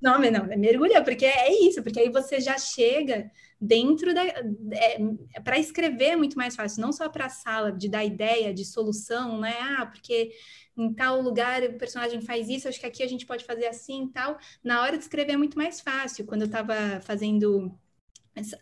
Não, 0.00 0.18
não, 0.18 0.52
é 0.52 0.56
mergulhou, 0.56 1.02
porque 1.02 1.24
é 1.24 1.52
isso, 1.66 1.82
porque 1.82 1.98
aí 1.98 2.08
você 2.08 2.40
já 2.40 2.56
chega 2.56 3.30
dentro 3.60 4.14
da. 4.14 4.24
É, 4.24 4.98
para 5.42 5.58
escrever 5.58 6.10
é 6.10 6.16
muito 6.16 6.36
mais 6.36 6.54
fácil, 6.54 6.80
não 6.80 6.92
só 6.92 7.08
para 7.08 7.26
a 7.26 7.30
sala, 7.30 7.72
de 7.72 7.88
dar 7.88 8.04
ideia, 8.04 8.54
de 8.54 8.64
solução, 8.64 9.40
né? 9.40 9.56
Ah, 9.60 9.86
porque 9.86 10.30
em 10.76 10.92
tal 10.94 11.20
lugar 11.20 11.62
o 11.64 11.78
personagem 11.78 12.20
faz 12.20 12.48
isso, 12.48 12.68
acho 12.68 12.78
que 12.78 12.86
aqui 12.86 13.02
a 13.02 13.08
gente 13.08 13.26
pode 13.26 13.44
fazer 13.44 13.66
assim 13.66 14.04
e 14.04 14.08
tal. 14.12 14.38
Na 14.62 14.82
hora 14.82 14.96
de 14.96 15.02
escrever 15.02 15.32
é 15.32 15.36
muito 15.36 15.58
mais 15.58 15.80
fácil. 15.80 16.24
Quando 16.26 16.42
eu 16.42 16.46
estava 16.46 17.00
fazendo. 17.02 17.74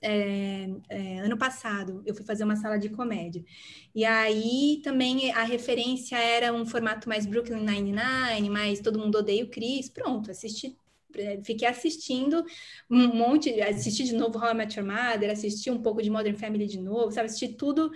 É, 0.01 0.71
é, 0.89 1.19
ano 1.19 1.37
passado 1.37 2.03
eu 2.07 2.15
fui 2.15 2.25
fazer 2.25 2.45
uma 2.45 2.57
sala 2.57 2.79
de 2.79 2.89
comédia 2.89 3.45
e 3.95 4.07
aí 4.07 4.81
também 4.83 5.31
a 5.33 5.43
referência 5.43 6.17
era 6.17 6.51
um 6.51 6.65
formato 6.65 7.07
mais 7.11 7.27
Brooklyn 7.27 7.63
Nine-Nine, 7.63 8.49
mais 8.49 8.81
todo 8.81 8.99
mundo 8.99 9.19
odeia 9.19 9.45
o 9.45 9.51
Chris, 9.51 9.91
pronto, 9.91 10.31
assisti 10.31 10.79
fiquei 11.45 11.69
assistindo 11.69 12.45
um 12.91 13.09
monte, 13.15 13.61
assisti 13.61 14.05
de 14.05 14.15
novo 14.15 14.39
How 14.39 14.53
I 14.53 14.55
Met 14.55 14.79
Your 14.79 14.87
Mother, 14.87 15.31
assisti 15.31 15.71
um 15.71 15.81
pouco 15.81 16.03
de 16.03 16.11
Modern 16.11 16.37
Family 16.37 16.67
de 16.67 16.81
novo, 16.81 17.11
sabe, 17.11 17.27
assisti 17.27 17.55
tudo 17.57 17.91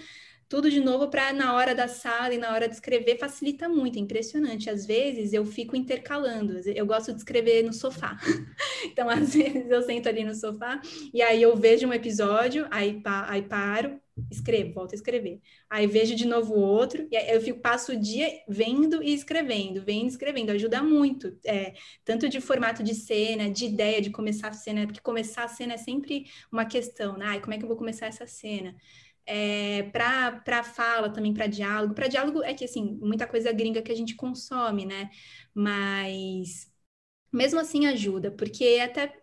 tudo 0.51 0.68
de 0.68 0.80
novo 0.80 1.07
para 1.09 1.32
na 1.32 1.55
hora 1.55 1.76
da 1.76 1.86
sala 1.86 2.34
e 2.34 2.38
na 2.38 2.53
hora 2.53 2.66
de 2.66 2.74
escrever 2.74 3.16
facilita 3.16 3.68
muito, 3.68 3.96
é 3.96 4.03
impressionante. 4.03 4.68
Às 4.68 4.84
vezes 4.84 5.32
eu 5.32 5.46
fico 5.46 5.76
intercalando, 5.76 6.59
eu 6.66 6.84
gosto 6.84 7.12
de 7.12 7.18
escrever 7.18 7.62
no 7.62 7.72
sofá. 7.72 8.18
então, 8.84 9.09
às 9.09 9.32
vezes 9.32 9.70
eu 9.70 9.80
sento 9.82 10.09
ali 10.09 10.24
no 10.24 10.34
sofá 10.34 10.80
e 11.14 11.22
aí 11.22 11.40
eu 11.40 11.57
vejo 11.57 11.86
um 11.86 11.92
episódio, 11.92 12.66
aí, 12.68 13.01
aí 13.28 13.42
paro, 13.42 14.01
escrevo, 14.28 14.74
volto 14.74 14.90
a 14.90 14.96
escrever. 14.96 15.40
Aí 15.70 15.86
vejo 15.86 16.16
de 16.16 16.26
novo 16.26 16.55
outro, 16.55 17.07
e 17.12 17.32
eu 17.32 17.40
fico, 17.40 17.61
passo 17.61 17.92
o 17.92 17.96
dia 17.96 18.28
vendo 18.48 19.01
e 19.05 19.14
escrevendo, 19.14 19.84
vendo 19.84 20.07
e 20.07 20.09
escrevendo, 20.09 20.51
ajuda 20.51 20.82
muito, 20.82 21.38
é, 21.46 21.74
tanto 22.05 22.28
de 22.28 22.40
formato 22.40 22.82
de 22.82 22.96
cena, 22.96 23.48
de 23.48 23.66
ideia 23.66 24.03
de 24.03 24.11
começar 24.11 24.48
a 24.48 24.53
cena, 24.53 24.84
porque 24.84 25.01
começar 25.01 25.44
a 25.44 25.48
cena 25.48 25.74
é 25.74 25.78
sempre 25.78 26.26
uma 26.51 26.64
questão, 26.64 27.16
né? 27.16 27.26
Ai, 27.28 27.40
como 27.40 27.55
é 27.55 27.57
que 27.57 27.62
eu 27.62 27.68
vou 27.68 27.76
começar 27.76 28.07
essa 28.07 28.26
cena? 28.26 28.74
É, 29.27 29.85
para 29.85 30.62
fala 30.64 31.11
também, 31.12 31.35
para 31.35 31.47
diálogo. 31.47 31.95
Para 31.95 32.09
diálogo 32.09 32.43
é 32.43 32.55
que, 32.55 32.64
assim, 32.64 32.99
muita 33.03 33.27
coisa 33.27 33.53
gringa 33.53 33.83
que 33.83 33.93
a 33.93 33.95
gente 33.97 34.14
consome, 34.16 34.85
né? 34.87 35.11
Mas 35.55 36.71
mesmo 37.33 37.61
assim 37.61 37.87
ajuda, 37.87 38.31
porque 38.33 38.81
até, 38.83 39.23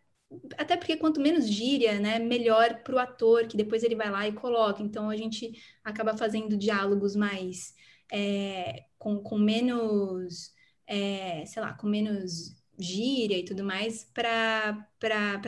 até 0.57 0.77
porque 0.77 0.97
quanto 0.97 1.21
menos 1.21 1.47
gíria, 1.49 1.99
né, 1.99 2.19
melhor 2.19 2.81
para 2.83 2.95
o 2.95 2.99
ator, 2.99 3.47
que 3.47 3.57
depois 3.57 3.83
ele 3.83 3.95
vai 3.95 4.09
lá 4.11 4.27
e 4.27 4.33
coloca. 4.33 4.81
Então 4.83 5.09
a 5.09 5.15
gente 5.17 5.51
acaba 5.83 6.17
fazendo 6.17 6.57
diálogos 6.57 7.15
mais 7.15 7.73
é, 8.11 8.85
com, 8.97 9.21
com 9.21 9.37
menos, 9.37 10.53
é, 10.87 11.45
sei 11.45 11.61
lá, 11.61 11.73
com 11.73 11.87
menos 11.87 12.56
gíria 12.77 13.37
e 13.37 13.43
tudo 13.43 13.63
mais, 13.63 14.03
para 14.13 14.87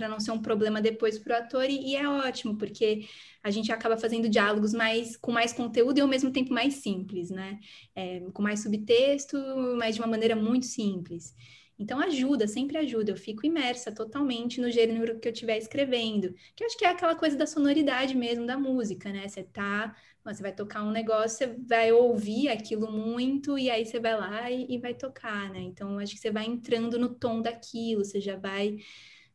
não 0.10 0.20
ser 0.20 0.32
um 0.32 0.42
problema 0.42 0.82
depois 0.82 1.20
para 1.20 1.36
o 1.36 1.42
ator, 1.44 1.70
e, 1.70 1.92
e, 1.92 1.96
é 1.96 2.08
ótimo, 2.08 2.58
porque 2.58 3.08
a 3.44 3.52
gente 3.52 3.72
acaba 3.72 3.98
fazendo 3.98 4.30
diálogos 4.30 4.74
mais 4.74 5.16
com 5.16 5.32
mais 5.32 5.54
conteúdo 5.54 5.98
e 5.98 6.02
ao 6.02 6.08
mesmo 6.08 6.32
tempo 6.32 6.54
mais 6.54 6.76
simples, 6.76 7.30
né? 7.30 7.60
É, 7.96 8.22
com 8.34 8.42
mais 8.42 8.62
subtexto, 8.62 9.38
mas 9.78 9.96
de 9.96 10.02
uma 10.02 10.08
maneira 10.08 10.36
muito 10.36 10.66
simples. 10.66 11.36
Então 11.80 11.98
ajuda, 12.00 12.46
sempre 12.46 12.78
ajuda. 12.78 13.12
Eu 13.12 13.18
fico 13.18 13.46
imersa 13.46 13.92
totalmente 13.92 14.60
no 14.60 14.70
gênero 14.70 15.18
que 15.20 15.28
eu 15.30 15.32
estiver 15.32 15.58
escrevendo. 15.58 16.34
Que 16.54 16.64
eu 16.64 16.68
acho 16.68 16.78
que 16.78 16.84
é 16.84 16.90
aquela 16.90 17.16
coisa 17.16 17.38
da 17.38 17.48
sonoridade 17.48 18.16
mesmo 18.18 18.46
da 18.46 18.58
música, 18.58 19.12
né? 19.14 19.28
Você 19.28 19.44
tá 19.44 19.96
você 20.26 20.42
vai 20.42 20.54
tocar 20.54 20.84
um 20.84 20.92
negócio, 20.92 21.38
você 21.38 21.48
vai 21.48 21.92
ouvir 21.92 22.50
aquilo 22.50 22.92
muito 22.92 23.58
e 23.58 23.70
aí 23.70 23.86
você 23.86 24.00
vai 24.00 24.18
lá 24.18 24.52
e, 24.52 24.66
e 24.70 24.78
vai 24.78 24.94
tocar, 24.94 25.50
né? 25.50 25.60
Então 25.62 25.98
acho 26.00 26.14
que 26.14 26.20
você 26.20 26.32
vai 26.32 26.46
entrando 26.46 27.00
no 27.00 27.10
tom 27.10 27.42
daquilo, 27.42 28.04
você 28.06 28.20
já 28.22 28.36
vai 28.36 28.78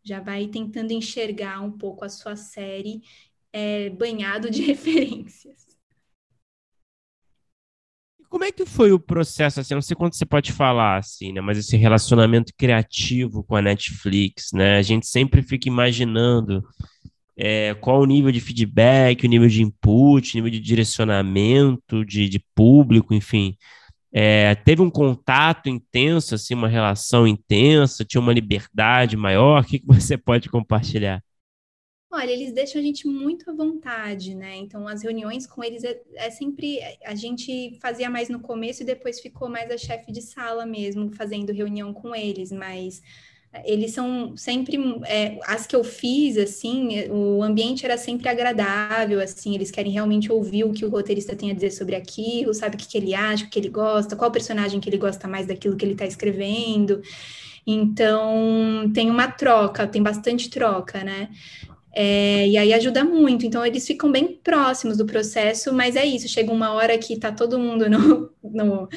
já 0.02 0.20
vai 0.20 0.46
tentando 0.48 0.92
enxergar 0.92 1.60
um 1.62 1.72
pouco 1.72 2.04
a 2.04 2.08
sua 2.10 2.36
série 2.36 3.02
é, 3.52 3.88
banhado 3.90 4.50
de 4.50 4.60
referências. 4.62 5.64
Como 8.28 8.44
é 8.44 8.50
que 8.50 8.66
foi 8.66 8.90
o 8.92 8.98
processo, 8.98 9.60
assim, 9.60 9.74
não 9.74 9.80
sei 9.80 9.96
quanto 9.96 10.16
você 10.16 10.26
pode 10.26 10.50
falar, 10.52 10.98
assim, 10.98 11.32
né, 11.32 11.40
mas 11.40 11.56
esse 11.56 11.76
relacionamento 11.76 12.52
criativo 12.58 13.44
com 13.44 13.54
a 13.54 13.62
Netflix, 13.62 14.48
né, 14.52 14.76
a 14.76 14.82
gente 14.82 15.06
sempre 15.06 15.40
fica 15.40 15.68
imaginando 15.68 16.60
é, 17.36 17.74
qual 17.74 18.00
o 18.00 18.06
nível 18.06 18.30
de 18.30 18.40
feedback, 18.40 19.24
o 19.24 19.28
nível 19.28 19.48
de 19.48 19.62
input, 19.62 20.32
o 20.32 20.36
nível 20.36 20.50
de 20.50 20.60
direcionamento, 20.60 22.04
de, 22.04 22.28
de 22.28 22.44
público, 22.54 23.14
enfim. 23.14 23.56
É, 24.12 24.54
teve 24.54 24.80
um 24.80 24.90
contato 24.90 25.68
intenso, 25.68 26.36
assim, 26.36 26.54
uma 26.54 26.68
relação 26.68 27.26
intensa, 27.26 28.04
tinha 28.04 28.20
uma 28.20 28.32
liberdade 28.32 29.16
maior? 29.16 29.62
O 29.62 29.66
que, 29.66 29.80
que 29.80 29.86
você 29.86 30.16
pode 30.16 30.48
compartilhar? 30.48 31.20
Olha, 32.12 32.30
eles 32.30 32.52
deixam 32.52 32.80
a 32.80 32.84
gente 32.84 33.08
muito 33.08 33.50
à 33.50 33.52
vontade, 33.52 34.36
né? 34.36 34.54
Então, 34.54 34.86
as 34.86 35.02
reuniões 35.02 35.48
com 35.48 35.64
eles 35.64 35.82
é, 35.82 36.00
é, 36.14 36.30
sempre. 36.30 36.78
A 37.04 37.16
gente 37.16 37.76
fazia 37.82 38.08
mais 38.08 38.28
no 38.28 38.38
começo 38.38 38.84
e 38.84 38.86
depois 38.86 39.18
ficou 39.18 39.48
mais 39.48 39.68
a 39.68 39.76
chefe 39.76 40.12
de 40.12 40.22
sala 40.22 40.64
mesmo, 40.64 41.10
fazendo 41.10 41.52
reunião 41.52 41.92
com 41.92 42.14
eles, 42.14 42.52
mas 42.52 43.02
eles 43.64 43.92
são 43.92 44.36
sempre 44.36 44.76
é, 45.06 45.38
as 45.46 45.66
que 45.66 45.76
eu 45.76 45.84
fiz 45.84 46.36
assim 46.36 47.08
o 47.10 47.42
ambiente 47.42 47.84
era 47.84 47.96
sempre 47.96 48.28
agradável 48.28 49.20
assim 49.20 49.54
eles 49.54 49.70
querem 49.70 49.92
realmente 49.92 50.32
ouvir 50.32 50.64
o 50.64 50.72
que 50.72 50.84
o 50.84 50.88
roteirista 50.88 51.36
tem 51.36 51.50
a 51.50 51.54
dizer 51.54 51.70
sobre 51.70 51.94
aquilo 51.94 52.52
sabe 52.52 52.74
o 52.74 52.78
que, 52.78 52.88
que 52.88 52.98
ele 52.98 53.14
acha 53.14 53.44
o 53.44 53.48
que 53.48 53.58
ele 53.58 53.68
gosta 53.68 54.16
qual 54.16 54.30
personagem 54.30 54.80
que 54.80 54.88
ele 54.88 54.98
gosta 54.98 55.28
mais 55.28 55.46
daquilo 55.46 55.76
que 55.76 55.84
ele 55.84 55.92
está 55.92 56.06
escrevendo. 56.06 57.02
Então 57.66 58.90
tem 58.92 59.10
uma 59.10 59.28
troca 59.28 59.86
tem 59.86 60.02
bastante 60.02 60.50
troca 60.50 61.02
né 61.02 61.30
é, 61.94 62.48
e 62.48 62.58
aí 62.58 62.74
ajuda 62.74 63.04
muito. 63.04 63.46
Então, 63.46 63.64
eles 63.64 63.86
ficam 63.86 64.10
bem 64.10 64.36
próximos 64.42 64.96
do 64.96 65.06
processo, 65.06 65.72
mas 65.72 65.94
é 65.94 66.04
isso. 66.04 66.28
Chega 66.28 66.50
uma 66.50 66.72
hora 66.72 66.98
que 66.98 67.16
tá 67.16 67.30
todo 67.30 67.58
mundo 67.58 67.88
no, 67.88 68.30
no, 68.42 68.88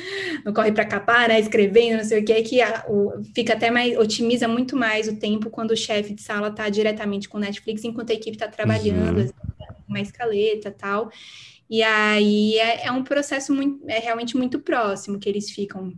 no 0.44 0.54
corre 0.54 0.72
para 0.72 0.86
capar, 0.86 1.30
né? 1.30 1.40
Escrevendo, 1.40 1.98
não 1.98 2.04
sei 2.04 2.22
o 2.22 2.26
que, 2.26 2.42
que 2.42 2.62
a, 2.62 2.86
o, 2.90 3.22
fica 3.36 3.54
até 3.54 3.70
mais, 3.70 3.96
otimiza 3.98 4.48
muito 4.48 4.76
mais 4.76 5.08
o 5.08 5.16
tempo 5.16 5.50
quando 5.50 5.72
o 5.72 5.78
chefe 5.78 6.14
de 6.14 6.22
sala 6.24 6.50
tá 6.50 6.68
diretamente 6.70 7.30
com 7.30 7.38
o 7.38 7.42
Netflix, 7.42 7.84
enquanto 7.84 8.10
a 8.10 8.16
equipe 8.16 8.36
está 8.36 8.48
trabalhando, 8.48 9.20
uhum. 9.20 9.30
uma 9.88 10.02
escaleta 10.02 10.72
tal. 10.72 11.12
E 11.70 11.84
aí 11.84 12.58
é, 12.58 12.88
é 12.88 12.92
um 12.92 13.04
processo 13.04 13.54
muito, 13.54 13.88
é 13.88 14.00
realmente 14.00 14.36
muito 14.36 14.60
próximo 14.60 15.20
que 15.20 15.30
eles 15.30 15.52
ficam 15.52 15.94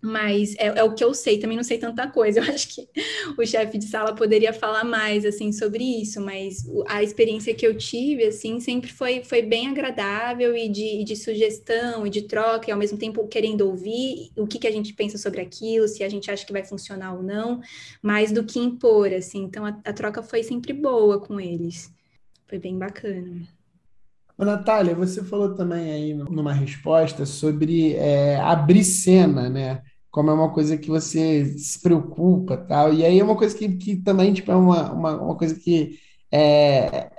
mas 0.00 0.54
é, 0.56 0.66
é, 0.78 0.84
o 0.84 0.94
que 0.94 1.02
eu 1.02 1.12
sei, 1.12 1.38
também 1.38 1.56
não 1.56 1.64
sei 1.64 1.78
tanta 1.78 2.06
coisa. 2.06 2.38
Eu 2.40 2.44
acho 2.44 2.68
que 2.68 2.88
o 3.36 3.44
chefe 3.44 3.78
de 3.78 3.86
sala 3.86 4.14
poderia 4.14 4.52
falar 4.52 4.84
mais 4.84 5.24
assim 5.24 5.52
sobre 5.52 5.82
isso, 5.82 6.20
mas 6.20 6.64
a 6.86 7.02
experiência 7.02 7.54
que 7.54 7.66
eu 7.66 7.76
tive 7.76 8.24
assim 8.24 8.60
sempre 8.60 8.92
foi, 8.92 9.22
foi 9.24 9.42
bem 9.42 9.68
agradável 9.68 10.56
e 10.56 10.68
de, 10.68 11.04
de 11.04 11.16
sugestão 11.16 12.06
e 12.06 12.10
de 12.10 12.22
troca, 12.22 12.68
e 12.68 12.72
ao 12.72 12.78
mesmo 12.78 12.96
tempo 12.96 13.26
querendo 13.26 13.62
ouvir 13.62 14.30
o 14.36 14.46
que, 14.46 14.58
que 14.58 14.66
a 14.66 14.72
gente 14.72 14.92
pensa 14.92 15.18
sobre 15.18 15.40
aquilo, 15.40 15.88
se 15.88 16.04
a 16.04 16.08
gente 16.08 16.30
acha 16.30 16.46
que 16.46 16.52
vai 16.52 16.64
funcionar 16.64 17.14
ou 17.14 17.22
não, 17.22 17.60
mais 18.02 18.30
do 18.30 18.44
que 18.44 18.58
impor, 18.58 19.12
assim. 19.12 19.42
Então 19.42 19.64
a, 19.64 19.70
a 19.84 19.92
troca 19.92 20.22
foi 20.22 20.42
sempre 20.42 20.72
boa 20.72 21.20
com 21.20 21.40
eles. 21.40 21.92
Foi 22.46 22.58
bem 22.58 22.78
bacana. 22.78 23.46
Ô, 24.36 24.44
Natália, 24.44 24.94
você 24.94 25.24
falou 25.24 25.54
também 25.54 25.90
aí 25.90 26.14
numa 26.14 26.52
resposta 26.52 27.26
sobre 27.26 27.94
é, 27.94 28.36
abrir 28.36 28.84
cena, 28.84 29.50
né? 29.50 29.82
Como 30.10 30.30
é 30.30 30.34
uma 30.34 30.52
coisa 30.52 30.76
que 30.76 30.88
você 30.88 31.44
se 31.58 31.80
preocupa 31.80 32.56
tal. 32.56 32.92
E 32.92 33.04
aí 33.04 33.18
é 33.20 33.24
uma 33.24 33.36
coisa 33.36 33.56
que, 33.56 33.68
que 33.76 33.96
também 33.96 34.32
tipo, 34.32 34.50
é 34.50 34.56
uma, 34.56 34.92
uma, 34.92 35.22
uma 35.22 35.36
coisa 35.36 35.54
que 35.54 35.98
é, 36.30 37.10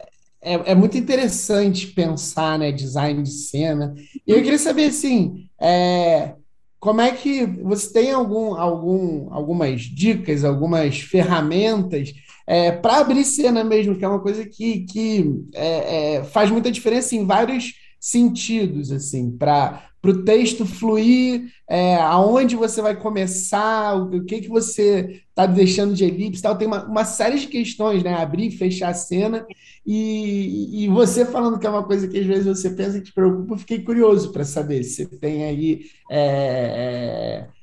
é, 0.41 0.71
é, 0.71 0.75
muito 0.75 0.97
interessante 0.97 1.87
pensar, 1.87 2.57
né? 2.57 2.71
Design 2.71 3.21
de 3.23 3.31
cena. 3.31 3.93
E 4.25 4.31
eu 4.31 4.41
queria 4.41 4.57
saber, 4.57 4.85
assim, 4.85 5.47
é, 5.59 6.35
como 6.79 7.01
é 7.01 7.11
que 7.11 7.45
você 7.45 7.91
tem 7.91 8.11
algum, 8.11 8.55
algum, 8.55 9.33
algumas 9.33 9.81
dicas, 9.81 10.45
algumas 10.45 10.99
ferramentas 10.99 12.13
é, 12.47 12.71
para 12.71 12.97
abrir 12.99 13.25
cena 13.25 13.63
mesmo, 13.63 13.95
que 13.95 14.05
é 14.05 14.07
uma 14.07 14.21
coisa 14.21 14.45
que, 14.45 14.85
que 14.85 15.25
é, 15.53 16.15
é, 16.15 16.23
faz 16.23 16.49
muita 16.49 16.71
diferença 16.71 17.15
em 17.15 17.25
vários 17.25 17.73
sentidos, 17.99 18.91
assim, 18.91 19.29
para 19.29 19.88
para 20.01 20.11
o 20.11 20.23
texto 20.23 20.65
fluir, 20.65 21.51
é, 21.67 21.95
aonde 21.95 22.55
você 22.55 22.81
vai 22.81 22.95
começar, 22.95 23.95
o, 23.95 24.17
o 24.17 24.25
que, 24.25 24.41
que 24.41 24.47
você 24.47 25.21
está 25.29 25.45
deixando 25.45 25.93
de 25.93 26.05
elipse 26.05 26.41
tal. 26.41 26.57
Tem 26.57 26.67
uma, 26.67 26.85
uma 26.85 27.05
série 27.05 27.39
de 27.39 27.47
questões, 27.47 28.01
né? 28.03 28.13
Abrir 28.13 28.47
e 28.47 28.57
fechar 28.57 28.89
a 28.89 28.93
cena. 28.93 29.45
E, 29.85 30.83
e 30.83 30.87
você 30.87 31.25
falando 31.25 31.59
que 31.59 31.67
é 31.67 31.69
uma 31.69 31.83
coisa 31.83 32.07
que 32.07 32.17
às 32.17 32.25
vezes 32.25 32.45
você 32.45 32.69
pensa 32.69 32.99
que 32.99 33.05
te 33.05 33.13
preocupa, 33.13 33.57
fiquei 33.57 33.79
curioso 33.79 34.31
para 34.31 34.45
saber 34.45 34.83
se 34.83 35.05
tem 35.05 35.43
aí. 35.45 35.81
É, 36.09 37.47
é, 37.47 37.59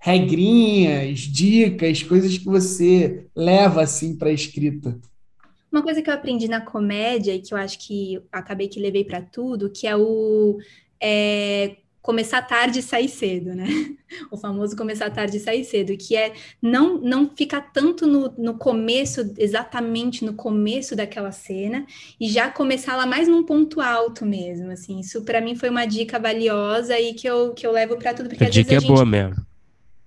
regrinhas, 0.00 1.18
dicas, 1.20 2.02
coisas 2.02 2.38
que 2.38 2.44
você 2.44 3.26
leva 3.34 3.82
assim 3.82 4.16
para 4.16 4.28
a 4.28 4.32
escrita? 4.32 4.98
Uma 5.70 5.82
coisa 5.82 6.00
que 6.00 6.08
eu 6.08 6.14
aprendi 6.14 6.48
na 6.48 6.60
comédia 6.60 7.34
e 7.34 7.40
que 7.40 7.52
eu 7.52 7.58
acho 7.58 7.78
que 7.78 8.22
acabei 8.32 8.68
que 8.68 8.80
levei 8.80 9.04
para 9.04 9.20
tudo, 9.20 9.70
que 9.70 9.86
é 9.86 9.94
o 9.94 10.58
é, 11.00 11.76
começar 12.08 12.40
tarde 12.40 12.78
e 12.78 12.82
sair 12.82 13.08
cedo, 13.08 13.54
né? 13.54 13.66
O 14.32 14.38
famoso 14.38 14.74
começar 14.74 15.10
tarde 15.10 15.36
e 15.36 15.40
sair 15.40 15.62
cedo, 15.64 15.94
que 15.94 16.16
é 16.16 16.32
não 16.62 16.96
não 16.98 17.28
ficar 17.28 17.60
tanto 17.60 18.06
no, 18.06 18.32
no 18.38 18.54
começo, 18.54 19.34
exatamente 19.36 20.24
no 20.24 20.32
começo 20.32 20.96
daquela 20.96 21.30
cena, 21.30 21.84
e 22.18 22.26
já 22.26 22.50
começar 22.50 22.96
lá 22.96 23.04
mais 23.04 23.28
num 23.28 23.44
ponto 23.44 23.82
alto 23.82 24.24
mesmo, 24.24 24.70
assim. 24.70 24.98
Isso 24.98 25.22
para 25.24 25.42
mim 25.42 25.54
foi 25.54 25.68
uma 25.68 25.84
dica 25.84 26.18
valiosa 26.18 26.98
e 26.98 27.12
que 27.12 27.28
eu, 27.28 27.52
que 27.52 27.66
eu 27.66 27.72
levo 27.72 27.98
para 27.98 28.14
tudo. 28.14 28.30
Porque 28.30 28.44
a 28.44 28.48
dica 28.48 28.74
é 28.74 28.80
gente... 28.80 28.88
boa 28.88 29.04
mesmo 29.04 29.46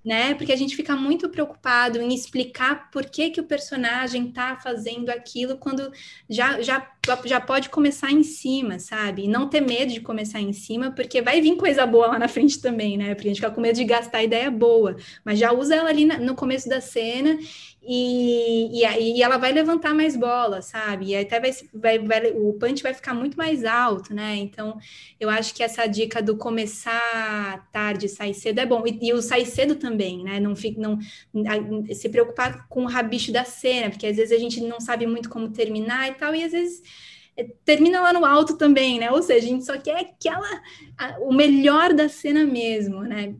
né? 0.03 0.33
Porque 0.33 0.51
a 0.51 0.55
gente 0.55 0.75
fica 0.75 0.95
muito 0.95 1.29
preocupado 1.29 2.01
em 2.01 2.13
explicar 2.13 2.89
por 2.89 3.05
que, 3.05 3.29
que 3.29 3.39
o 3.39 3.45
personagem 3.45 4.29
está 4.29 4.55
fazendo 4.55 5.09
aquilo 5.09 5.57
quando 5.57 5.91
já, 6.27 6.59
já, 6.61 6.81
já 7.25 7.41
pode 7.41 7.69
começar 7.69 8.11
em 8.11 8.21
cima, 8.21 8.77
sabe? 8.77 9.23
E 9.23 9.27
não 9.27 9.49
ter 9.49 9.61
medo 9.61 9.91
de 9.91 10.01
começar 10.01 10.39
em 10.39 10.53
cima, 10.53 10.91
porque 10.91 11.21
vai 11.21 11.41
vir 11.41 11.55
coisa 11.55 11.85
boa 11.85 12.07
lá 12.07 12.19
na 12.19 12.27
frente 12.27 12.61
também, 12.61 12.97
né? 12.97 13.15
Porque 13.15 13.27
a 13.27 13.31
gente 13.31 13.41
fica 13.41 13.51
com 13.51 13.59
medo 13.59 13.75
de 13.75 13.83
gastar 13.85 14.23
ideia 14.23 14.51
boa, 14.51 14.95
mas 15.25 15.39
já 15.39 15.51
usa 15.51 15.75
ela 15.75 15.89
ali 15.89 16.05
no 16.05 16.35
começo 16.35 16.69
da 16.69 16.79
cena 16.79 17.39
e, 17.83 18.79
e 18.79 18.85
aí 18.85 19.21
ela 19.23 19.37
vai 19.37 19.51
levantar 19.51 19.93
mais 19.93 20.15
bola, 20.15 20.61
sabe? 20.61 21.07
E 21.07 21.15
até 21.15 21.39
vai, 21.39 21.51
vai, 21.73 21.99
vai, 21.99 22.31
o 22.33 22.53
punch 22.53 22.83
vai 22.83 22.93
ficar 22.93 23.15
muito 23.15 23.35
mais 23.35 23.65
alto, 23.65 24.13
né? 24.13 24.35
Então, 24.35 24.77
eu 25.19 25.29
acho 25.29 25.55
que 25.55 25.63
essa 25.63 25.87
dica 25.87 26.21
do 26.21 26.37
começar 26.37 27.67
tarde, 27.71 28.07
sair 28.07 28.35
cedo 28.35 28.59
é 28.59 28.65
bom. 28.67 28.83
E, 28.85 28.99
e 29.01 29.13
o 29.13 29.21
sair 29.21 29.47
cedo 29.47 29.75
também, 29.75 30.23
né? 30.23 30.39
Não, 30.39 30.55
fica, 30.55 30.79
não 30.79 30.99
se 31.91 32.07
preocupar 32.09 32.67
com 32.67 32.83
o 32.83 32.87
rabicho 32.87 33.31
da 33.31 33.43
cena, 33.43 33.89
porque 33.89 34.05
às 34.05 34.17
vezes 34.17 34.31
a 34.31 34.39
gente 34.39 34.61
não 34.61 34.79
sabe 34.79 35.07
muito 35.07 35.27
como 35.29 35.49
terminar 35.49 36.09
e 36.09 36.13
tal, 36.13 36.35
e 36.35 36.43
às 36.43 36.51
vezes 36.51 36.83
termina 37.65 38.01
lá 38.01 38.13
no 38.13 38.25
alto 38.25 38.57
também, 38.57 38.99
né? 38.99 39.11
Ou 39.11 39.21
seja, 39.21 39.45
a 39.45 39.49
gente 39.49 39.65
só 39.65 39.77
quer 39.77 39.99
aquela 39.99 40.61
a, 40.97 41.19
o 41.19 41.33
melhor 41.33 41.93
da 41.93 42.09
cena 42.09 42.45
mesmo, 42.45 43.01
né? 43.01 43.35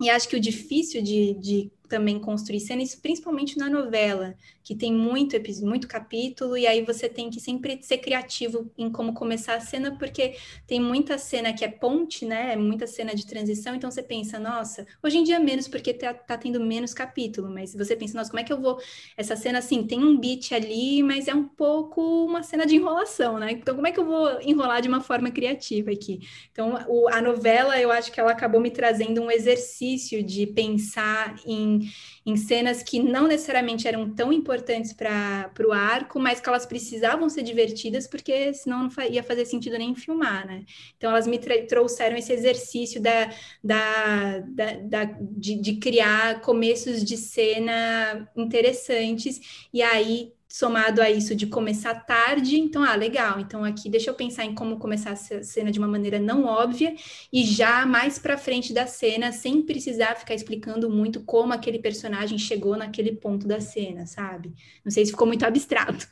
E 0.00 0.10
acho 0.10 0.28
que 0.28 0.36
o 0.36 0.40
difícil 0.40 1.02
de, 1.02 1.34
de 1.34 1.72
também 1.94 2.18
construir 2.18 2.58
cenas, 2.58 2.92
principalmente 2.96 3.56
na 3.56 3.70
novela, 3.70 4.34
que 4.64 4.74
tem 4.74 4.92
muito, 4.92 5.36
muito 5.62 5.86
capítulo, 5.86 6.56
e 6.56 6.66
aí 6.66 6.82
você 6.82 7.08
tem 7.08 7.30
que 7.30 7.38
sempre 7.38 7.78
ser 7.82 7.98
criativo 7.98 8.68
em 8.76 8.90
como 8.90 9.14
começar 9.14 9.54
a 9.54 9.60
cena, 9.60 9.96
porque 9.96 10.34
tem 10.66 10.80
muita 10.80 11.16
cena 11.18 11.52
que 11.52 11.64
é 11.64 11.68
ponte, 11.68 12.24
né? 12.24 12.56
Muita 12.56 12.84
cena 12.88 13.14
de 13.14 13.24
transição, 13.24 13.76
então 13.76 13.88
você 13.88 14.02
pensa, 14.02 14.40
nossa, 14.40 14.84
hoje 15.04 15.18
em 15.18 15.22
dia 15.22 15.38
menos, 15.38 15.68
porque 15.68 15.94
tá, 15.94 16.12
tá 16.12 16.36
tendo 16.36 16.58
menos 16.58 16.92
capítulo, 16.92 17.48
mas 17.48 17.72
você 17.72 17.94
pensa, 17.94 18.18
nossa, 18.18 18.30
como 18.30 18.40
é 18.40 18.44
que 18.44 18.52
eu 18.52 18.60
vou. 18.60 18.80
Essa 19.16 19.36
cena 19.36 19.60
assim, 19.60 19.86
tem 19.86 20.02
um 20.02 20.18
beat 20.18 20.50
ali, 20.50 21.00
mas 21.00 21.28
é 21.28 21.34
um 21.34 21.44
pouco 21.46 22.24
uma 22.24 22.42
cena 22.42 22.66
de 22.66 22.74
enrolação, 22.74 23.38
né? 23.38 23.52
Então, 23.52 23.76
como 23.76 23.86
é 23.86 23.92
que 23.92 24.00
eu 24.00 24.04
vou 24.04 24.40
enrolar 24.40 24.82
de 24.82 24.88
uma 24.88 25.00
forma 25.00 25.30
criativa 25.30 25.92
aqui? 25.92 26.18
Então, 26.50 26.84
o, 26.88 27.08
a 27.08 27.22
novela, 27.22 27.78
eu 27.78 27.92
acho 27.92 28.10
que 28.10 28.18
ela 28.18 28.32
acabou 28.32 28.60
me 28.60 28.70
trazendo 28.72 29.22
um 29.22 29.30
exercício 29.30 30.24
de 30.24 30.44
pensar 30.44 31.36
em 31.46 31.83
em, 32.26 32.36
cenas 32.36 32.82
que 32.82 33.02
não 33.02 33.26
necessariamente 33.26 33.88
eram 33.88 34.10
tão 34.14 34.32
importantes 34.32 34.92
para 34.92 35.50
o 35.66 35.72
arco, 35.72 36.20
mas 36.20 36.40
que 36.40 36.48
elas 36.48 36.66
precisavam 36.66 37.28
ser 37.28 37.42
divertidas, 37.42 38.06
porque 38.06 38.52
senão 38.52 38.84
não 38.84 39.04
ia 39.10 39.22
fazer 39.22 39.46
sentido 39.46 39.78
nem 39.78 39.94
filmar, 39.94 40.46
né? 40.46 40.64
Então 40.96 41.10
elas 41.10 41.26
me 41.26 41.38
trouxeram 41.38 42.16
esse 42.16 42.32
exercício 42.32 43.00
da, 43.00 43.30
da, 43.62 44.40
da, 44.40 44.72
da 44.82 45.04
de, 45.20 45.56
de 45.56 45.76
criar 45.76 46.40
começos 46.42 47.02
de 47.02 47.16
cena 47.16 48.28
interessantes, 48.36 49.66
e 49.72 49.82
aí 49.82 50.33
somado 50.54 51.02
a 51.02 51.10
isso 51.10 51.34
de 51.34 51.48
começar 51.48 51.92
tarde, 52.06 52.56
então, 52.56 52.84
ah, 52.84 52.94
legal, 52.94 53.40
então 53.40 53.64
aqui 53.64 53.90
deixa 53.90 54.08
eu 54.08 54.14
pensar 54.14 54.44
em 54.44 54.54
como 54.54 54.78
começar 54.78 55.10
a 55.10 55.16
cena 55.16 55.72
de 55.72 55.80
uma 55.80 55.88
maneira 55.88 56.20
não 56.20 56.44
óbvia 56.44 56.94
e 57.32 57.44
já 57.44 57.84
mais 57.84 58.20
para 58.20 58.38
frente 58.38 58.72
da 58.72 58.86
cena, 58.86 59.32
sem 59.32 59.62
precisar 59.62 60.14
ficar 60.14 60.32
explicando 60.32 60.88
muito 60.88 61.22
como 61.22 61.52
aquele 61.52 61.80
personagem 61.80 62.38
chegou 62.38 62.76
naquele 62.76 63.16
ponto 63.16 63.48
da 63.48 63.60
cena, 63.60 64.06
sabe? 64.06 64.52
Não 64.84 64.92
sei 64.92 65.04
se 65.04 65.10
ficou 65.10 65.26
muito 65.26 65.44
abstrato. 65.44 66.06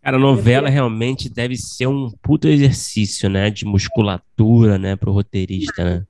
Cara, 0.00 0.20
novela 0.20 0.68
realmente 0.68 1.28
deve 1.28 1.56
ser 1.56 1.88
um 1.88 2.12
puto 2.22 2.46
exercício, 2.46 3.28
né, 3.28 3.50
de 3.50 3.64
musculatura, 3.64 4.78
né, 4.78 4.94
pro 4.94 5.10
roteirista, 5.10 5.82
né? 5.82 6.06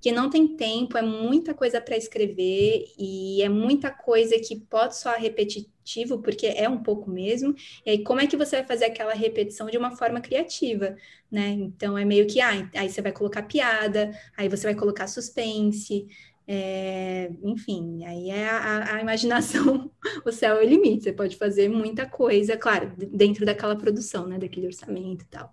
Que 0.00 0.12
não 0.12 0.30
tem 0.30 0.56
tempo, 0.56 0.96
é 0.96 1.02
muita 1.02 1.52
coisa 1.52 1.80
para 1.80 1.96
escrever 1.96 2.86
e 2.98 3.42
é 3.42 3.48
muita 3.48 3.90
coisa 3.90 4.38
que 4.38 4.56
pode 4.56 4.96
soar 4.96 5.20
repetitivo, 5.20 6.20
porque 6.20 6.46
é 6.46 6.68
um 6.68 6.82
pouco 6.82 7.10
mesmo. 7.10 7.54
E 7.84 7.90
aí, 7.90 8.04
como 8.04 8.20
é 8.20 8.26
que 8.26 8.36
você 8.36 8.56
vai 8.56 8.66
fazer 8.66 8.86
aquela 8.86 9.12
repetição 9.12 9.66
de 9.68 9.76
uma 9.76 9.96
forma 9.96 10.20
criativa, 10.20 10.96
né? 11.30 11.48
Então, 11.50 11.98
é 11.98 12.04
meio 12.04 12.26
que, 12.26 12.40
ah, 12.40 12.70
aí 12.74 12.88
você 12.88 13.02
vai 13.02 13.12
colocar 13.12 13.42
piada, 13.42 14.12
aí 14.36 14.48
você 14.48 14.64
vai 14.64 14.74
colocar 14.74 15.08
suspense, 15.08 16.06
é, 16.50 17.30
enfim, 17.42 18.06
aí 18.06 18.30
é 18.30 18.48
a, 18.48 18.94
a, 18.94 19.00
imaginação, 19.02 19.90
o 20.24 20.32
céu 20.32 20.56
é 20.56 20.64
o 20.64 20.66
limite, 20.66 21.04
você 21.04 21.12
pode 21.12 21.36
fazer 21.36 21.68
muita 21.68 22.06
coisa, 22.06 22.56
claro, 22.56 22.90
dentro 22.96 23.44
daquela 23.44 23.76
produção, 23.76 24.26
né, 24.26 24.38
daquele 24.38 24.66
orçamento 24.66 25.24
e 25.24 25.28
tal. 25.28 25.52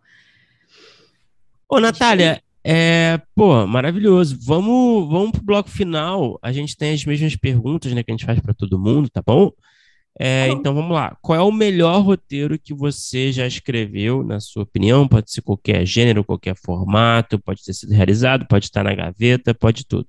Ô, 1.68 1.82
Natália, 1.82 2.42
é, 2.68 3.22
pô, 3.36 3.68
maravilhoso. 3.68 4.40
Vamos, 4.42 5.08
vamos 5.08 5.32
pro 5.34 5.44
bloco 5.44 5.70
final. 5.70 6.40
A 6.42 6.52
gente 6.52 6.76
tem 6.76 6.96
as 6.96 7.06
mesmas 7.06 7.36
perguntas, 7.36 7.94
né, 7.94 8.02
que 8.02 8.10
a 8.10 8.14
gente 8.16 8.26
faz 8.26 8.40
para 8.40 8.56
todo 8.56 8.80
mundo, 8.80 9.08
tá 9.08 9.22
bom? 9.24 9.52
É, 10.18 10.48
então 10.48 10.74
vamos 10.74 10.92
lá. 10.92 11.16
Qual 11.22 11.38
é 11.38 11.44
o 11.44 11.52
melhor 11.52 12.02
roteiro 12.02 12.58
que 12.58 12.74
você 12.74 13.32
já 13.32 13.46
escreveu, 13.46 14.24
na 14.24 14.40
sua 14.40 14.64
opinião? 14.64 15.08
Pode 15.08 15.32
ser 15.32 15.44
qualquer 15.44 15.86
gênero, 15.86 16.24
qualquer 16.24 16.56
formato, 16.56 17.38
pode 17.38 17.64
ter 17.64 17.74
sido 17.74 17.94
realizado, 17.94 18.48
pode 18.48 18.66
estar 18.66 18.84
na 18.84 18.96
gaveta, 18.96 19.54
pode 19.54 19.86
tudo. 19.86 20.08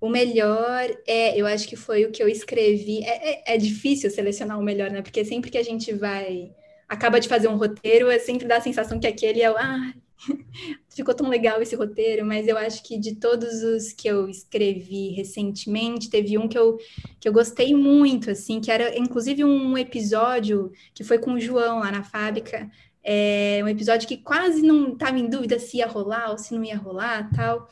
O 0.00 0.08
melhor, 0.08 0.86
é, 1.04 1.36
eu 1.36 1.48
acho 1.48 1.66
que 1.66 1.74
foi 1.74 2.04
o 2.04 2.12
que 2.12 2.22
eu 2.22 2.28
escrevi. 2.28 3.02
É, 3.02 3.52
é, 3.52 3.54
é 3.54 3.58
difícil 3.58 4.08
selecionar 4.08 4.56
o 4.56 4.62
melhor, 4.62 4.88
né? 4.90 5.02
Porque 5.02 5.24
sempre 5.24 5.50
que 5.50 5.58
a 5.58 5.64
gente 5.64 5.92
vai 5.92 6.52
acaba 6.88 7.18
de 7.18 7.26
fazer 7.26 7.48
um 7.48 7.56
roteiro, 7.56 8.08
é 8.08 8.20
sempre 8.20 8.46
dá 8.46 8.58
a 8.58 8.60
sensação 8.60 9.00
que 9.00 9.06
aquele 9.08 9.42
é 9.42 9.50
o, 9.50 9.56
ah, 9.56 9.92
ficou 10.88 11.14
tão 11.14 11.28
legal 11.28 11.60
esse 11.60 11.76
roteiro, 11.76 12.24
mas 12.24 12.48
eu 12.48 12.56
acho 12.56 12.82
que 12.82 12.98
de 12.98 13.16
todos 13.16 13.62
os 13.62 13.92
que 13.92 14.08
eu 14.08 14.28
escrevi 14.28 15.10
recentemente, 15.10 16.10
teve 16.10 16.38
um 16.38 16.48
que 16.48 16.58
eu, 16.58 16.78
que 17.20 17.28
eu 17.28 17.32
gostei 17.32 17.74
muito, 17.74 18.30
assim, 18.30 18.60
que 18.60 18.70
era 18.70 18.98
inclusive 18.98 19.44
um 19.44 19.76
episódio 19.76 20.72
que 20.94 21.04
foi 21.04 21.18
com 21.18 21.34
o 21.34 21.40
João 21.40 21.80
lá 21.80 21.90
na 21.90 22.02
fábrica, 22.02 22.70
é 23.08 23.60
um 23.62 23.68
episódio 23.68 24.08
que 24.08 24.16
quase 24.16 24.62
não 24.62 24.92
estava 24.92 25.16
em 25.18 25.28
dúvida 25.28 25.60
se 25.60 25.76
ia 25.76 25.86
rolar 25.86 26.30
ou 26.30 26.38
se 26.38 26.52
não 26.54 26.64
ia 26.64 26.76
rolar, 26.76 27.30
tal. 27.32 27.68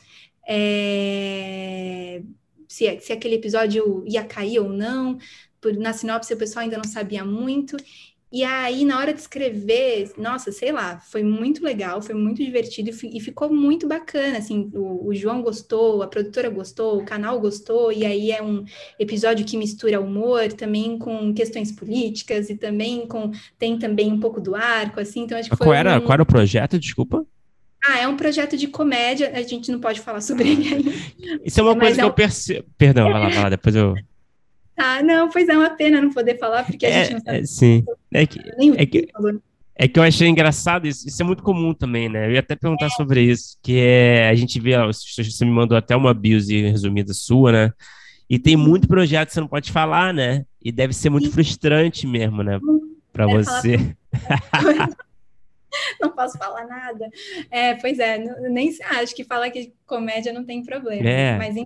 é, 0.47 2.23
se, 2.69 3.01
se 3.01 3.13
aquele 3.13 3.37
episódio 3.37 4.05
ia 4.07 4.25
cair 4.25 4.61
ou 4.61 4.69
não. 4.69 5.19
Na 5.79 5.93
sinopse 5.93 6.35
o 6.35 6.37
pessoal 6.37 6.65
ainda 6.65 6.77
não 6.77 6.85
sabia 6.85 7.25
muito. 7.25 7.77
E 8.35 8.43
aí, 8.43 8.85
na 8.85 8.99
hora 8.99 9.15
de 9.15 9.21
escrever, 9.21 10.11
nossa, 10.19 10.51
sei 10.51 10.73
lá, 10.73 10.99
foi 10.99 11.23
muito 11.23 11.63
legal, 11.63 12.03
foi 12.03 12.17
muito 12.17 12.45
divertido 12.45 12.91
e, 12.91 13.21
ficou 13.21 13.49
muito 13.49 13.87
bacana. 13.87 14.39
Assim, 14.39 14.73
o, 14.75 15.07
o, 15.07 15.15
João 15.15 15.41
gostou, 15.41 16.03
a 16.03 16.09
produtora 16.09 16.49
gostou, 16.49 16.99
o 16.99 17.05
canal 17.05 17.41
gostou, 17.41 17.93
e 17.93 18.05
aí 18.05 18.33
é 18.33 18.43
um 18.43 18.65
episódio 18.99 19.47
que 19.47 19.57
mistura 19.57 20.01
humor 20.01 20.53
também 20.53 20.99
com 20.99 21.33
questões 21.33 21.71
políticas 21.71 22.51
e 22.51 22.57
também 22.57 23.07
com. 23.07 23.31
tem 23.57 23.79
também 23.79 24.13
um 24.13 24.19
pouco 24.19 24.41
do 24.41 24.57
arco, 24.57 24.99
assim. 24.99 25.21
Então, 25.21 25.39
acho 25.39 25.49
que 25.49 25.57
foi. 25.57 25.69
Qual 25.69 25.75
era, 25.75 25.99
um... 25.99 26.01
qual 26.01 26.15
era 26.15 26.23
o 26.25 26.27
projeto? 26.27 26.77
Desculpa. 26.77 27.25
Ah, 27.87 28.01
é 28.01 28.09
um 28.09 28.17
projeto 28.17 28.57
de 28.57 28.67
comédia, 28.67 29.31
a 29.33 29.43
gente 29.43 29.71
não 29.71 29.79
pode 29.79 30.01
falar 30.01 30.21
sobre 30.21 30.49
ele 30.51 30.75
ainda. 30.75 30.91
Isso 31.45 31.61
é 31.61 31.63
uma 31.63 31.77
coisa 31.79 31.95
que 31.95 32.01
é 32.01 32.05
um... 32.05 32.09
eu 32.09 32.13
percebo. 32.13 32.67
Perdão, 32.77 33.13
vai 33.13 33.21
lá, 33.21 33.29
vai 33.29 33.43
lá, 33.45 33.49
depois 33.49 33.77
eu. 33.77 33.95
Ah, 34.77 35.03
não, 35.03 35.29
pois 35.29 35.49
é 35.49 35.57
uma 35.57 35.71
pena 35.71 36.01
não 36.01 36.13
poder 36.13 36.39
falar, 36.39 36.65
porque 36.65 36.85
a 36.85 36.89
é, 36.89 37.05
gente 37.05 37.15
não 37.15 37.21
sabe. 37.21 37.39
É, 37.39 37.45
sim. 37.45 37.85
É 38.13 38.27
que, 38.27 38.39
é, 38.77 38.87
que, 38.87 39.09
é 39.77 39.89
que 39.89 39.99
eu 39.99 40.03
achei 40.03 40.29
engraçado 40.29 40.87
isso. 40.87 41.07
Isso 41.07 41.23
é 41.23 41.25
muito 41.25 41.43
comum 41.43 41.73
também, 41.73 42.09
né? 42.09 42.27
Eu 42.27 42.33
ia 42.33 42.41
até 42.41 42.57
perguntar 42.57 42.87
é. 42.87 42.91
sobre 42.91 43.23
isso, 43.23 43.57
que 43.63 43.79
é 43.79 44.29
a 44.29 44.35
gente 44.35 44.59
vê, 44.59 44.73
você 44.87 45.45
me 45.45 45.51
mandou 45.51 45.77
até 45.77 45.95
uma 45.95 46.13
bios 46.13 46.49
resumida 46.49 47.13
sua, 47.15 47.53
né? 47.53 47.73
E 48.29 48.39
tem 48.39 48.57
muito 48.57 48.89
projeto 48.89 49.29
que 49.29 49.35
você 49.35 49.41
não 49.41 49.49
pode 49.49 49.71
falar, 49.71 50.13
né? 50.13 50.45
E 50.63 50.73
deve 50.73 50.93
ser 50.93 51.11
muito 51.11 51.31
frustrante 51.31 52.07
mesmo, 52.07 52.43
né? 52.43 52.59
Para 53.13 53.27
você. 53.27 53.95
não 56.01 56.11
posso 56.11 56.39
falar 56.39 56.67
nada. 56.67 57.09
É, 57.51 57.75
pois 57.75 57.99
é, 57.99 58.19
nem 58.49 58.71
acho 59.01 59.15
que 59.15 59.25
falar 59.25 59.51
que 59.51 59.73
comédia 59.87 60.33
não 60.33 60.45
tem 60.45 60.63
problema. 60.63 61.09
É. 61.09 61.37
Mas 61.37 61.57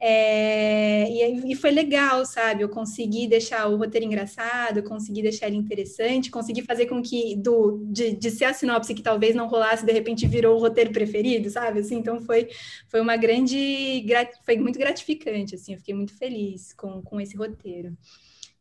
é, 0.00 1.10
e, 1.10 1.52
e, 1.52 1.54
foi 1.56 1.70
legal, 1.70 2.24
sabe? 2.24 2.62
Eu 2.62 2.68
consegui 2.68 3.26
deixar 3.26 3.66
o 3.66 3.76
roteiro 3.76 4.06
engraçado, 4.06 4.82
consegui 4.82 5.22
deixar 5.22 5.48
ele 5.48 5.56
interessante, 5.56 6.30
consegui 6.30 6.62
fazer 6.62 6.86
com 6.86 7.02
que 7.02 7.34
do, 7.36 7.84
de, 7.90 8.12
de 8.12 8.30
ser 8.30 8.44
a 8.44 8.54
sinopse 8.54 8.94
que 8.94 9.02
talvez 9.02 9.34
não 9.34 9.48
rolasse, 9.48 9.84
de 9.84 9.92
repente 9.92 10.26
virou 10.26 10.56
o 10.56 10.60
roteiro 10.60 10.92
preferido, 10.92 11.50
sabe? 11.50 11.80
Assim, 11.80 11.96
então 11.96 12.20
foi, 12.20 12.48
foi 12.88 13.00
uma 13.00 13.16
grande. 13.16 14.06
Foi 14.44 14.56
muito 14.56 14.78
gratificante, 14.78 15.56
assim, 15.56 15.72
eu 15.72 15.78
fiquei 15.78 15.94
muito 15.94 16.16
feliz 16.16 16.72
com, 16.72 17.02
com 17.02 17.20
esse 17.20 17.36
roteiro. 17.36 17.96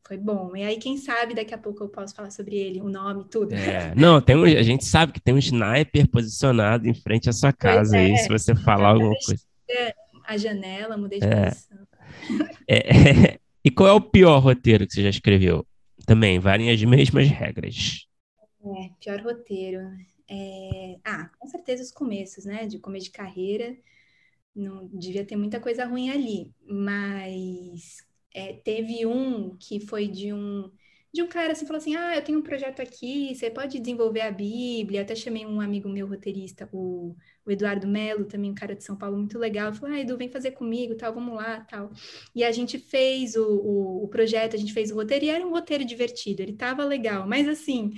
Foi 0.08 0.18
bom. 0.18 0.56
E 0.56 0.64
aí, 0.64 0.78
quem 0.78 0.96
sabe, 0.98 1.36
daqui 1.36 1.54
a 1.54 1.58
pouco 1.58 1.84
eu 1.84 1.90
posso 1.90 2.16
falar 2.16 2.32
sobre 2.32 2.56
ele, 2.56 2.82
o 2.82 2.88
nome, 2.88 3.26
tudo. 3.30 3.54
É, 3.54 3.94
não, 3.96 4.22
tem 4.22 4.38
um, 4.38 4.44
a 4.46 4.64
gente 4.64 4.86
sabe 4.86 5.12
que 5.12 5.20
tem 5.20 5.34
um 5.34 5.38
sniper 5.38 6.10
posicionado 6.10 6.88
em 6.88 6.94
frente 6.94 7.30
à 7.30 7.34
sua 7.34 7.52
casa 7.52 7.98
é, 7.98 8.06
aí, 8.06 8.18
se 8.18 8.30
você 8.30 8.56
falar 8.56 8.92
alguma 8.92 9.14
coisa. 9.26 9.44
É 9.70 9.94
a 10.28 10.38
janela, 10.38 10.98
mudei 10.98 11.20
de 11.20 11.26
é. 11.26 11.46
posição. 11.46 11.88
É, 12.70 13.40
e 13.64 13.72
qual 13.72 13.88
é 13.88 13.94
o 13.94 14.02
pior 14.02 14.40
roteiro 14.40 14.86
que 14.86 14.94
você 14.94 15.02
já 15.02 15.10
escreveu? 15.10 15.66
Também, 16.06 16.38
valem 16.38 16.70
as 16.70 16.84
mesmas 16.84 17.30
regras. 17.30 18.06
É, 18.62 18.90
pior 19.00 19.22
roteiro. 19.22 19.80
É... 20.30 20.98
Ah, 21.04 21.30
com 21.40 21.48
certeza 21.48 21.82
os 21.82 21.92
começos, 21.92 22.44
né? 22.44 22.68
De 22.68 22.78
começo 22.78 23.06
de 23.06 23.12
carreira. 23.12 23.76
Não 24.54 24.88
devia 24.88 25.26
ter 25.26 25.38
muita 25.38 25.62
coisa 25.62 25.86
ruim 25.86 26.10
ali. 26.10 26.52
Mas 26.70 28.06
é, 28.34 28.54
teve 28.54 29.06
um 29.06 29.56
que 29.58 29.80
foi 29.80 30.08
de 30.08 30.34
um 30.34 30.70
de 31.14 31.22
um 31.24 31.28
cara 31.28 31.54
assim, 31.54 31.66
falou 31.66 31.78
assim: 31.80 31.96
Ah, 31.96 32.16
eu 32.16 32.24
tenho 32.24 32.40
um 32.40 32.42
projeto 32.44 32.82
aqui, 32.82 33.34
você 33.36 33.50
pode 33.50 33.80
desenvolver 33.80 34.22
a 34.22 34.32
Bíblia. 34.32 35.02
Até 35.02 35.16
chamei 35.16 35.46
um 35.46 35.60
amigo 35.62 35.90
meu 35.90 36.08
roteirista, 36.08 36.70
o, 36.72 37.16
o 37.46 37.52
Eduardo 37.52 37.88
Melo, 37.88 38.26
também 38.26 38.52
um 38.52 38.56
cara 38.56 38.76
de 38.76 38.84
São 38.84 38.96
Paulo 38.98 39.18
muito 39.18 39.40
legal. 39.40 39.74
Falou: 39.74 39.96
Ah, 39.96 40.00
Edu, 40.00 40.18
vem 40.18 40.30
fazer 40.30 40.52
comigo, 40.52 40.96
tal, 40.96 41.14
vamos 41.14 41.36
lá, 41.36 41.62
tal. 41.62 41.92
E 42.36 42.44
a 42.44 42.52
gente 42.52 42.78
fez 42.78 43.36
o, 43.36 43.44
o, 43.46 44.04
o 44.06 44.08
projeto, 44.10 44.56
a 44.56 44.60
gente 44.60 44.74
fez 44.74 44.92
o 44.92 44.96
roteiro, 44.96 45.26
e 45.26 45.30
era 45.30 45.46
um 45.46 45.52
roteiro 45.52 45.84
divertido, 45.86 46.42
ele 46.42 46.54
tava 46.54 46.84
legal, 46.86 47.28
mas 47.28 47.48
assim. 47.48 47.92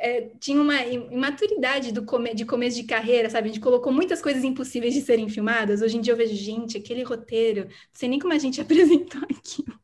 É, 0.00 0.30
tinha 0.40 0.60
uma 0.60 0.80
imaturidade 0.86 1.90
do 1.92 2.04
come, 2.04 2.32
de 2.34 2.44
começo 2.44 2.76
de 2.76 2.84
carreira, 2.84 3.28
sabe? 3.28 3.48
A 3.48 3.52
gente 3.52 3.60
colocou 3.62 3.92
muitas 3.92 4.22
coisas 4.22 4.44
impossíveis 4.44 4.94
de 4.94 5.00
serem 5.00 5.28
filmadas. 5.28 5.82
Hoje 5.82 5.96
em 5.96 6.00
dia 6.00 6.12
eu 6.12 6.16
vejo, 6.16 6.34
gente, 6.36 6.76
aquele 6.78 7.02
roteiro, 7.02 7.64
não 7.64 7.70
sei 7.94 8.08
nem 8.08 8.18
como 8.20 8.32
a 8.32 8.38
gente 8.38 8.60
apresentou 8.62 9.20
aquilo. 9.24 9.78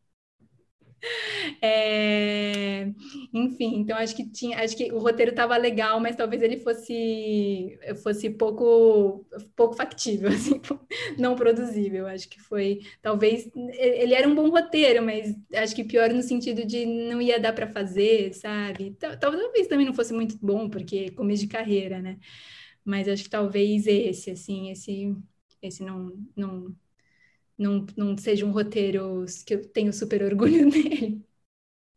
É... 1.62 2.86
Enfim, 3.32 3.76
então 3.80 3.96
acho 3.96 4.14
que 4.16 4.28
tinha, 4.30 4.58
acho 4.62 4.76
que 4.76 4.92
o 4.92 4.98
roteiro 4.98 5.30
estava 5.30 5.56
legal, 5.56 6.00
mas 6.00 6.16
talvez 6.16 6.42
ele 6.42 6.58
fosse 6.60 7.78
fosse 8.02 8.30
pouco 8.30 9.24
pouco 9.56 9.74
factível, 9.74 10.28
assim, 10.32 10.60
não 11.18 11.34
produzível. 11.36 12.06
Acho 12.06 12.28
que 12.28 12.40
foi, 12.40 12.80
talvez 13.02 13.50
ele 13.54 14.14
era 14.14 14.28
um 14.28 14.34
bom 14.34 14.48
roteiro, 14.50 15.02
mas 15.04 15.34
acho 15.54 15.74
que 15.74 15.84
pior 15.84 16.10
no 16.12 16.22
sentido 16.22 16.64
de 16.66 16.86
não 16.86 17.20
ia 17.20 17.38
dar 17.40 17.52
para 17.52 17.66
fazer, 17.66 18.32
sabe? 18.34 18.96
Talvez 19.20 19.66
também 19.68 19.86
não 19.86 19.94
fosse 19.94 20.12
muito 20.12 20.36
bom, 20.40 20.68
porque 20.68 21.10
começo 21.12 21.42
de 21.42 21.48
carreira, 21.48 22.00
né? 22.00 22.18
Mas 22.84 23.08
acho 23.08 23.24
que 23.24 23.30
talvez 23.30 23.86
esse, 23.86 24.30
assim, 24.30 24.70
esse 24.70 25.14
esse 25.62 25.82
não 25.82 26.12
não 26.36 26.74
não, 27.58 27.86
não 27.96 28.16
seja 28.18 28.46
um 28.46 28.52
roteiro 28.52 29.24
que 29.46 29.54
eu 29.54 29.68
tenho 29.68 29.92
super 29.92 30.22
orgulho 30.22 30.70
dele. 30.70 31.24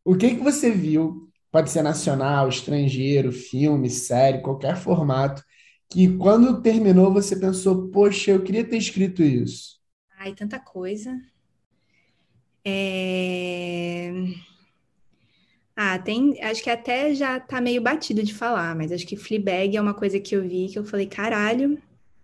O 0.03 0.15
que 0.17 0.35
que 0.35 0.41
você 0.43 0.71
viu? 0.71 1.29
Pode 1.51 1.69
ser 1.69 1.81
nacional, 1.83 2.49
estrangeiro, 2.49 3.31
filme, 3.31 3.89
série, 3.89 4.41
qualquer 4.41 4.75
formato, 4.77 5.43
que 5.89 6.17
quando 6.17 6.61
terminou 6.61 7.13
você 7.13 7.35
pensou, 7.35 7.89
poxa, 7.89 8.31
eu 8.31 8.43
queria 8.43 8.67
ter 8.67 8.77
escrito 8.77 9.21
isso. 9.23 9.77
Ai, 10.19 10.33
tanta 10.35 10.59
coisa. 10.59 11.11
É... 12.63 14.11
Ah, 15.75 15.97
tem. 15.99 16.41
Acho 16.43 16.61
que 16.63 16.69
até 16.69 17.13
já 17.13 17.39
tá 17.39 17.61
meio 17.61 17.81
batido 17.81 18.23
de 18.23 18.33
falar, 18.33 18.75
mas 18.75 18.91
acho 18.91 19.05
que 19.07 19.15
Fleabag 19.15 19.77
é 19.77 19.81
uma 19.81 19.93
coisa 19.93 20.19
que 20.19 20.35
eu 20.35 20.41
vi 20.47 20.67
que 20.69 20.77
eu 20.79 20.83
falei, 20.85 21.07
caralho, 21.07 21.81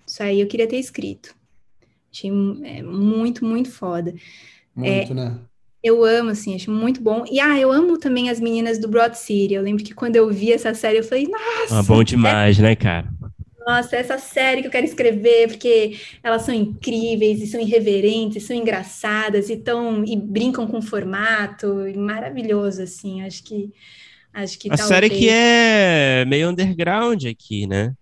isso 0.08 0.22
aí 0.24 0.42
eu 0.42 0.48
queria 0.48 0.68
ter 0.68 0.78
escrito. 0.78 1.36
Achei 2.14 2.30
é, 2.30 2.84
muito, 2.84 3.44
muito 3.44 3.72
foda. 3.72 4.14
Muito, 4.76 5.12
é, 5.12 5.16
né? 5.16 5.40
Eu 5.84 6.06
amo, 6.06 6.30
assim, 6.30 6.56
acho 6.56 6.72
muito 6.72 7.02
bom. 7.02 7.26
E, 7.30 7.40
ah, 7.40 7.60
eu 7.60 7.72
amo 7.72 7.98
também 7.98 8.30
as 8.30 8.40
meninas 8.40 8.78
do 8.78 8.88
Broad 8.88 9.18
City. 9.18 9.56
Eu 9.56 9.64
lembro 9.64 9.84
que 9.84 9.94
quando 9.94 10.16
eu 10.16 10.30
vi 10.30 10.54
essa 10.54 10.74
série, 10.74 11.00
eu 11.00 11.04
falei, 11.04 11.28
nossa! 11.28 11.80
Ah, 11.80 11.84
bom 11.84 12.04
demais, 12.04 12.60
é... 12.60 12.62
né, 12.62 12.76
cara? 12.76 13.10
Nossa, 13.66 13.96
essa 13.96 14.18
série 14.18 14.62
que 14.62 14.68
eu 14.68 14.72
quero 14.72 14.86
escrever, 14.86 15.48
porque 15.48 15.98
elas 16.22 16.44
são 16.44 16.54
incríveis, 16.54 17.42
e 17.42 17.48
são 17.48 17.60
irreverentes, 17.60 18.44
e 18.44 18.46
são 18.46 18.56
engraçadas, 18.56 19.50
e, 19.50 19.56
tão, 19.56 20.04
e 20.04 20.16
brincam 20.18 20.68
com 20.68 20.82
formato, 20.82 21.88
e 21.88 21.98
maravilhoso, 21.98 22.82
assim, 22.82 23.22
acho 23.22 23.44
que... 23.44 23.72
Acho 24.34 24.58
que 24.58 24.68
a 24.68 24.76
talvez... 24.76 24.88
série 24.88 25.10
que 25.10 25.30
é 25.30 26.26
meio 26.26 26.50
underground 26.50 27.24
aqui, 27.26 27.68
né? 27.68 27.94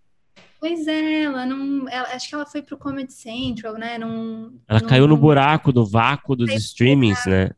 Pois 0.62 0.86
é, 0.86 1.24
ela 1.24 1.44
não. 1.44 1.90
Ela, 1.90 2.10
acho 2.10 2.30
que 2.30 2.36
ela 2.36 2.46
foi 2.46 2.62
pro 2.62 2.78
Comedy 2.78 3.12
Central, 3.12 3.74
né? 3.80 3.98
Não, 3.98 4.54
ela 4.68 4.80
não, 4.80 4.88
caiu 4.88 5.08
no 5.08 5.18
buraco 5.18 5.74
do 5.74 5.84
vácuo 5.84 6.36
dos 6.36 6.52
streamings, 6.52 7.26
né? 7.26 7.50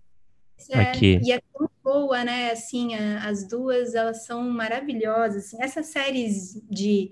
É, 0.70 0.80
Aqui. 0.84 1.20
E 1.22 1.34
é 1.34 1.42
tão 1.54 1.70
boa, 1.84 2.24
né? 2.24 2.52
Assim, 2.52 2.96
a, 2.96 3.28
as 3.28 3.46
duas, 3.46 3.94
elas 3.94 4.26
são 4.26 4.50
maravilhosas. 4.50 5.48
Assim, 5.48 5.58
essas 5.60 5.88
séries 5.88 6.54
de 6.72 7.12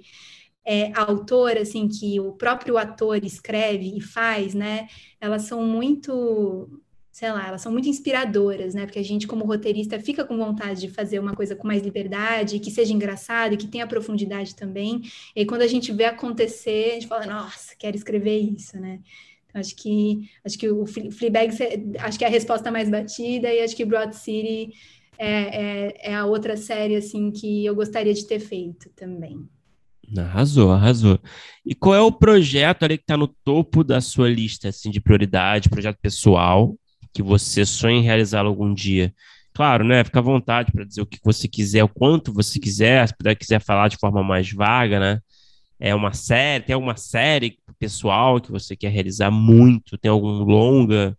é, 0.66 0.94
autor, 0.98 1.58
assim, 1.58 1.90
que 1.90 2.22
o 2.22 2.32
próprio 2.32 2.78
ator 2.78 3.26
escreve 3.26 3.98
e 3.98 4.00
faz, 4.00 4.54
né? 4.54 4.88
Elas 5.20 5.42
são 5.42 5.62
muito 5.62 6.82
sei 7.22 7.32
lá, 7.32 7.50
elas 7.50 7.62
são 7.62 7.72
muito 7.72 7.88
inspiradoras, 7.88 8.74
né? 8.74 8.84
Porque 8.84 8.98
a 8.98 9.04
gente, 9.04 9.28
como 9.28 9.46
roteirista, 9.46 10.00
fica 10.00 10.26
com 10.26 10.36
vontade 10.36 10.82
de 10.82 10.90
fazer 10.90 11.20
uma 11.20 11.36
coisa 11.36 11.56
com 11.56 11.68
mais 11.68 11.84
liberdade, 11.84 12.58
que 12.58 12.72
seja 12.72 12.92
engraçado 12.92 13.54
e 13.54 13.58
que 13.58 13.68
tenha 13.68 13.86
profundidade 13.86 14.56
também. 14.56 15.04
E 15.36 15.46
quando 15.46 15.62
a 15.62 15.68
gente 15.68 15.92
vê 15.92 16.06
acontecer, 16.06 16.90
a 16.90 16.94
gente 16.96 17.06
fala, 17.06 17.28
nossa, 17.28 17.76
quero 17.78 17.96
escrever 17.96 18.40
isso, 18.40 18.76
né? 18.80 19.02
Então, 19.46 19.62
acho 19.62 19.76
que 19.76 20.32
acho 20.44 20.58
que 20.58 20.68
o 20.68 20.84
Fleabag 20.88 21.54
acho 22.00 22.18
que 22.18 22.26
é 22.26 22.28
a 22.28 22.32
resposta 22.32 22.72
mais 22.72 22.90
batida 22.90 23.54
e 23.54 23.62
acho 23.62 23.76
que 23.76 23.86
Broad 23.86 24.16
City 24.16 24.74
é, 25.16 25.30
é, 25.30 26.12
é 26.14 26.16
a 26.16 26.26
outra 26.26 26.58
série 26.58 26.96
assim 26.96 27.30
que 27.30 27.64
eu 27.64 27.76
gostaria 27.76 28.16
de 28.16 28.26
ter 28.26 28.40
feito 28.40 28.90
também. 28.96 29.48
Arrasou, 30.18 30.72
arrasou. 30.72 31.20
E 31.64 31.76
qual 31.76 31.94
é 31.94 32.02
o 32.02 32.12
projeto 32.12 32.82
ali 32.82 32.98
que 32.98 33.04
está 33.04 33.16
no 33.16 33.28
topo 33.28 33.84
da 33.84 34.02
sua 34.02 34.28
lista 34.28 34.70
assim, 34.70 34.90
de 34.90 35.00
prioridade, 35.00 35.70
projeto 35.70 36.00
pessoal, 36.02 36.76
que 37.14 37.22
você 37.22 37.66
sonha 37.66 37.98
em 37.98 38.04
realizá-lo 38.04 38.50
algum 38.50 38.74
dia. 38.74 39.14
Claro, 39.54 39.84
né? 39.84 40.04
Fica 40.04 40.20
à 40.20 40.22
vontade 40.22 40.72
para 40.72 40.86
dizer 40.86 41.02
o 41.02 41.06
que 41.06 41.20
você 41.24 41.48
quiser, 41.48 41.84
o 41.84 41.90
quanto 41.90 42.34
você 42.34 42.60
quiser, 42.60 43.08
se 43.08 43.16
puder 43.16 43.36
quiser 43.36 43.60
falar 43.60 43.90
de 43.90 43.98
forma 43.98 44.24
mais 44.24 44.52
vaga, 44.52 45.00
né? 45.00 45.20
É 45.80 45.94
uma 45.94 46.14
série, 46.14 46.64
tem 46.64 46.74
alguma 46.76 46.96
série 46.96 47.58
pessoal 47.80 48.40
que 48.40 48.52
você 48.52 48.76
quer 48.76 48.90
realizar 48.90 49.32
muito? 49.32 49.98
Tem 49.98 50.12
algum 50.12 50.44
longa? 50.44 51.18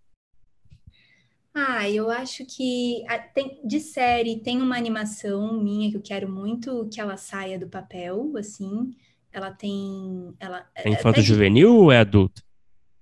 Ah, 1.55 1.91
eu 1.91 2.11
acho 2.11 2.47
que 2.47 3.05
tem, 3.35 3.61
de 3.63 3.81
série 3.81 4.41
tem 4.41 4.63
uma 4.63 4.77
animação 4.77 5.61
minha 5.63 5.91
que 5.91 5.97
eu 5.97 6.03
quero 6.03 6.31
muito 6.31 6.89
que 6.91 7.01
ela 7.01 7.17
saia 7.17 7.59
do 7.59 7.69
papel, 7.69 8.33
assim. 8.39 8.95
Ela 9.31 9.51
tem. 9.51 10.33
Ela, 10.39 10.67
é 10.75 10.89
infanto 10.89 11.21
juvenil 11.21 11.75
ou 11.75 11.93
é 11.93 11.99
adulto? 11.99 12.43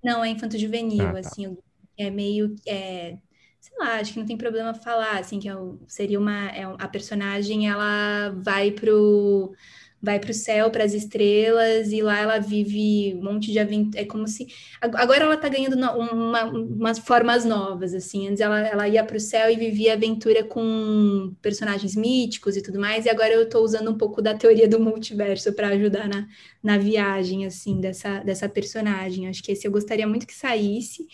Não, 0.03 0.23
é 0.23 0.29
infanto 0.29 0.57
juvenil, 0.57 1.07
ah, 1.07 1.13
tá. 1.13 1.19
assim, 1.19 1.57
é 2.01 2.09
meio. 2.09 2.55
É, 2.67 3.17
sei 3.59 3.77
lá, 3.79 3.99
acho 3.99 4.13
que 4.13 4.19
não 4.19 4.25
tem 4.25 4.37
problema 4.37 4.73
falar, 4.73 5.19
assim, 5.19 5.39
que 5.39 5.49
é, 5.49 5.53
seria 5.87 6.19
uma. 6.19 6.49
É, 6.49 6.63
a 6.79 6.87
personagem, 6.87 7.69
ela 7.69 8.29
vai 8.31 8.71
pro 8.71 9.53
vai 10.01 10.19
para 10.19 10.31
o 10.31 10.33
céu, 10.33 10.71
para 10.71 10.83
as 10.83 10.93
estrelas, 10.93 11.91
e 11.91 12.01
lá 12.01 12.19
ela 12.19 12.39
vive 12.39 13.13
um 13.15 13.23
monte 13.23 13.51
de 13.51 13.59
aventura. 13.59 14.01
É 14.01 14.05
como 14.05 14.27
se. 14.27 14.47
Agora 14.81 15.23
ela 15.23 15.35
está 15.35 15.47
ganhando 15.47 15.75
uma, 15.75 16.45
umas 16.45 16.97
formas 16.97 17.45
novas, 17.45 17.93
assim. 17.93 18.27
Antes 18.27 18.41
ela, 18.41 18.59
ela 18.59 18.87
ia 18.87 19.03
para 19.03 19.17
o 19.17 19.19
céu 19.19 19.49
e 19.49 19.55
vivia 19.55 19.93
aventura 19.93 20.43
com 20.43 21.33
personagens 21.41 21.95
míticos 21.95 22.57
e 22.57 22.61
tudo 22.63 22.79
mais, 22.79 23.05
e 23.05 23.09
agora 23.09 23.33
eu 23.33 23.43
estou 23.43 23.63
usando 23.63 23.91
um 23.91 23.97
pouco 23.97 24.21
da 24.21 24.33
teoria 24.33 24.67
do 24.67 24.79
multiverso 24.79 25.53
para 25.53 25.67
ajudar 25.69 26.07
na, 26.09 26.27
na 26.63 26.77
viagem, 26.77 27.45
assim, 27.45 27.79
dessa, 27.79 28.19
dessa 28.21 28.49
personagem. 28.49 29.27
Acho 29.27 29.43
que 29.43 29.51
esse 29.51 29.67
eu 29.67 29.71
gostaria 29.71 30.07
muito 30.07 30.25
que 30.25 30.33
saísse. 30.33 31.05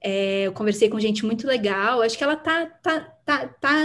É, 0.00 0.46
eu 0.46 0.52
conversei 0.52 0.88
com 0.88 1.00
gente 1.00 1.26
muito 1.26 1.46
legal, 1.46 2.02
acho 2.02 2.16
que 2.16 2.22
ela 2.22 2.36
tá, 2.36 2.66
tá, 2.66 3.00
tá, 3.24 3.48
tá, 3.48 3.78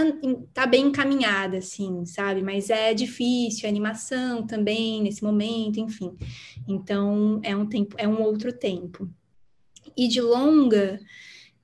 tá 0.52 0.66
bem 0.66 0.86
encaminhada, 0.86 1.58
assim, 1.58 2.04
sabe? 2.06 2.40
Mas 2.40 2.70
é 2.70 2.94
difícil, 2.94 3.66
a 3.66 3.68
animação 3.68 4.46
também, 4.46 5.02
nesse 5.02 5.24
momento, 5.24 5.80
enfim. 5.80 6.16
Então, 6.68 7.40
é 7.42 7.56
um 7.56 7.66
tempo, 7.66 7.96
é 7.98 8.06
um 8.06 8.22
outro 8.22 8.52
tempo. 8.52 9.10
E 9.96 10.06
de 10.08 10.20
longa, 10.20 11.00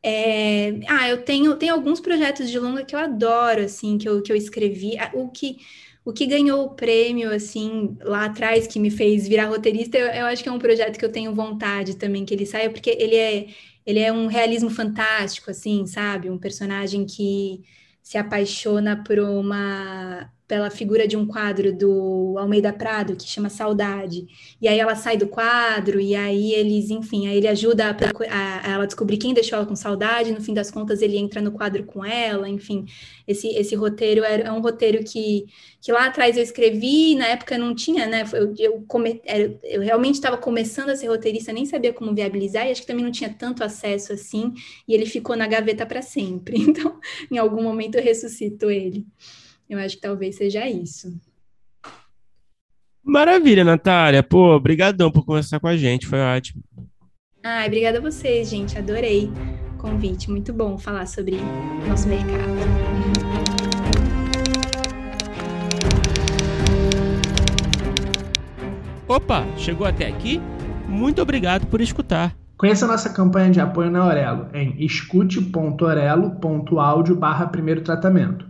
é... 0.02 0.80
ah, 0.88 1.08
eu 1.08 1.22
tenho, 1.24 1.56
tenho 1.56 1.74
alguns 1.74 2.00
projetos 2.00 2.50
de 2.50 2.58
longa 2.58 2.84
que 2.84 2.94
eu 2.94 2.98
adoro, 2.98 3.62
assim, 3.62 3.98
que 3.98 4.08
eu, 4.08 4.20
que 4.22 4.32
eu 4.32 4.36
escrevi. 4.36 4.96
O 5.14 5.28
que 5.28 5.58
o 6.04 6.12
que 6.12 6.26
ganhou 6.26 6.64
o 6.64 6.70
prêmio, 6.70 7.30
assim, 7.30 7.96
lá 8.00 8.24
atrás, 8.24 8.66
que 8.66 8.80
me 8.80 8.90
fez 8.90 9.28
virar 9.28 9.46
roteirista, 9.46 9.98
eu, 9.98 10.06
eu, 10.06 10.26
acho 10.26 10.42
que 10.42 10.48
é 10.48 10.52
um 10.52 10.58
projeto 10.58 10.98
que 10.98 11.04
eu 11.04 11.12
tenho 11.12 11.34
vontade 11.34 11.96
também 11.96 12.24
que 12.24 12.32
ele 12.32 12.46
saia, 12.46 12.70
porque 12.70 12.90
ele 12.98 13.16
é, 13.16 13.46
ele 13.86 14.00
é 14.00 14.12
um 14.12 14.26
realismo 14.26 14.70
fantástico, 14.70 15.50
assim, 15.50 15.86
sabe? 15.86 16.30
Um 16.30 16.38
personagem 16.38 17.06
que 17.06 17.62
se 18.02 18.18
apaixona 18.18 19.02
por 19.04 19.18
uma 19.18 20.30
pela 20.50 20.68
figura 20.68 21.06
de 21.06 21.16
um 21.16 21.24
quadro 21.24 21.72
do 21.72 22.34
Almeida 22.36 22.72
Prado 22.72 23.14
que 23.14 23.22
chama 23.22 23.48
Saudade. 23.48 24.26
E 24.60 24.66
aí 24.66 24.80
ela 24.80 24.96
sai 24.96 25.16
do 25.16 25.28
quadro 25.28 26.00
e 26.00 26.16
aí 26.16 26.52
eles, 26.52 26.90
enfim, 26.90 27.28
aí 27.28 27.36
ele 27.36 27.46
ajuda 27.46 27.84
a, 27.84 27.90
a, 27.90 28.66
a, 28.66 28.72
ela 28.72 28.84
descobrir 28.84 29.16
quem 29.16 29.32
deixou 29.32 29.56
ela 29.56 29.64
com 29.64 29.76
saudade. 29.76 30.32
No 30.32 30.40
fim 30.40 30.52
das 30.52 30.68
contas, 30.68 31.02
ele 31.02 31.16
entra 31.16 31.40
no 31.40 31.52
quadro 31.52 31.84
com 31.84 32.04
ela. 32.04 32.48
Enfim, 32.48 32.84
esse, 33.28 33.46
esse 33.50 33.76
roteiro 33.76 34.24
é, 34.24 34.40
é 34.40 34.50
um 34.50 34.60
roteiro 34.60 35.04
que, 35.04 35.46
que 35.80 35.92
lá 35.92 36.06
atrás 36.06 36.36
eu 36.36 36.42
escrevi. 36.42 37.14
Na 37.14 37.28
época 37.28 37.56
não 37.56 37.72
tinha, 37.72 38.08
né? 38.08 38.24
Eu, 38.32 38.52
eu, 38.58 38.84
come, 38.88 39.22
eu 39.62 39.80
realmente 39.82 40.16
estava 40.16 40.36
começando 40.36 40.90
a 40.90 40.96
ser 40.96 41.06
roteirista, 41.06 41.52
nem 41.52 41.64
sabia 41.64 41.92
como 41.92 42.12
viabilizar 42.12 42.66
e 42.66 42.72
acho 42.72 42.80
que 42.80 42.88
também 42.88 43.04
não 43.04 43.12
tinha 43.12 43.30
tanto 43.30 43.62
acesso 43.62 44.12
assim. 44.12 44.52
E 44.88 44.94
ele 44.94 45.06
ficou 45.06 45.36
na 45.36 45.46
gaveta 45.46 45.86
para 45.86 46.02
sempre. 46.02 46.58
Então, 46.70 46.98
em 47.30 47.36
algum 47.36 47.62
momento 47.62 47.96
eu 47.96 48.02
ressuscito 48.02 48.68
ele. 48.68 49.06
Eu 49.70 49.78
acho 49.78 49.94
que 49.94 50.02
talvez 50.02 50.34
seja 50.34 50.68
isso. 50.68 51.16
Maravilha, 53.04 53.62
Natália. 53.62 54.20
Pô, 54.20 54.56
obrigadão 54.56 55.12
por 55.12 55.24
conversar 55.24 55.60
com 55.60 55.68
a 55.68 55.76
gente, 55.76 56.08
foi 56.08 56.18
ótimo. 56.18 56.60
Ah, 57.44 57.62
obrigada 57.64 57.98
a 57.98 58.00
vocês, 58.00 58.50
gente. 58.50 58.76
Adorei 58.76 59.30
o 59.72 59.76
convite. 59.78 60.28
Muito 60.28 60.52
bom 60.52 60.76
falar 60.76 61.06
sobre 61.06 61.36
nosso 61.88 62.08
mercado. 62.08 62.50
Opa, 69.06 69.46
chegou 69.56 69.86
até 69.86 70.08
aqui? 70.08 70.40
Muito 70.88 71.22
obrigado 71.22 71.68
por 71.68 71.80
escutar. 71.80 72.36
Conheça 72.56 72.86
a 72.86 72.88
nossa 72.88 73.10
campanha 73.10 73.52
de 73.52 73.60
apoio 73.60 73.88
na 73.88 74.00
Aurelo 74.00 74.48
em 74.52 74.74
escute.orelo.audio 74.84 77.14
barra 77.14 77.46
primeiro 77.46 77.82
tratamento. 77.82 78.49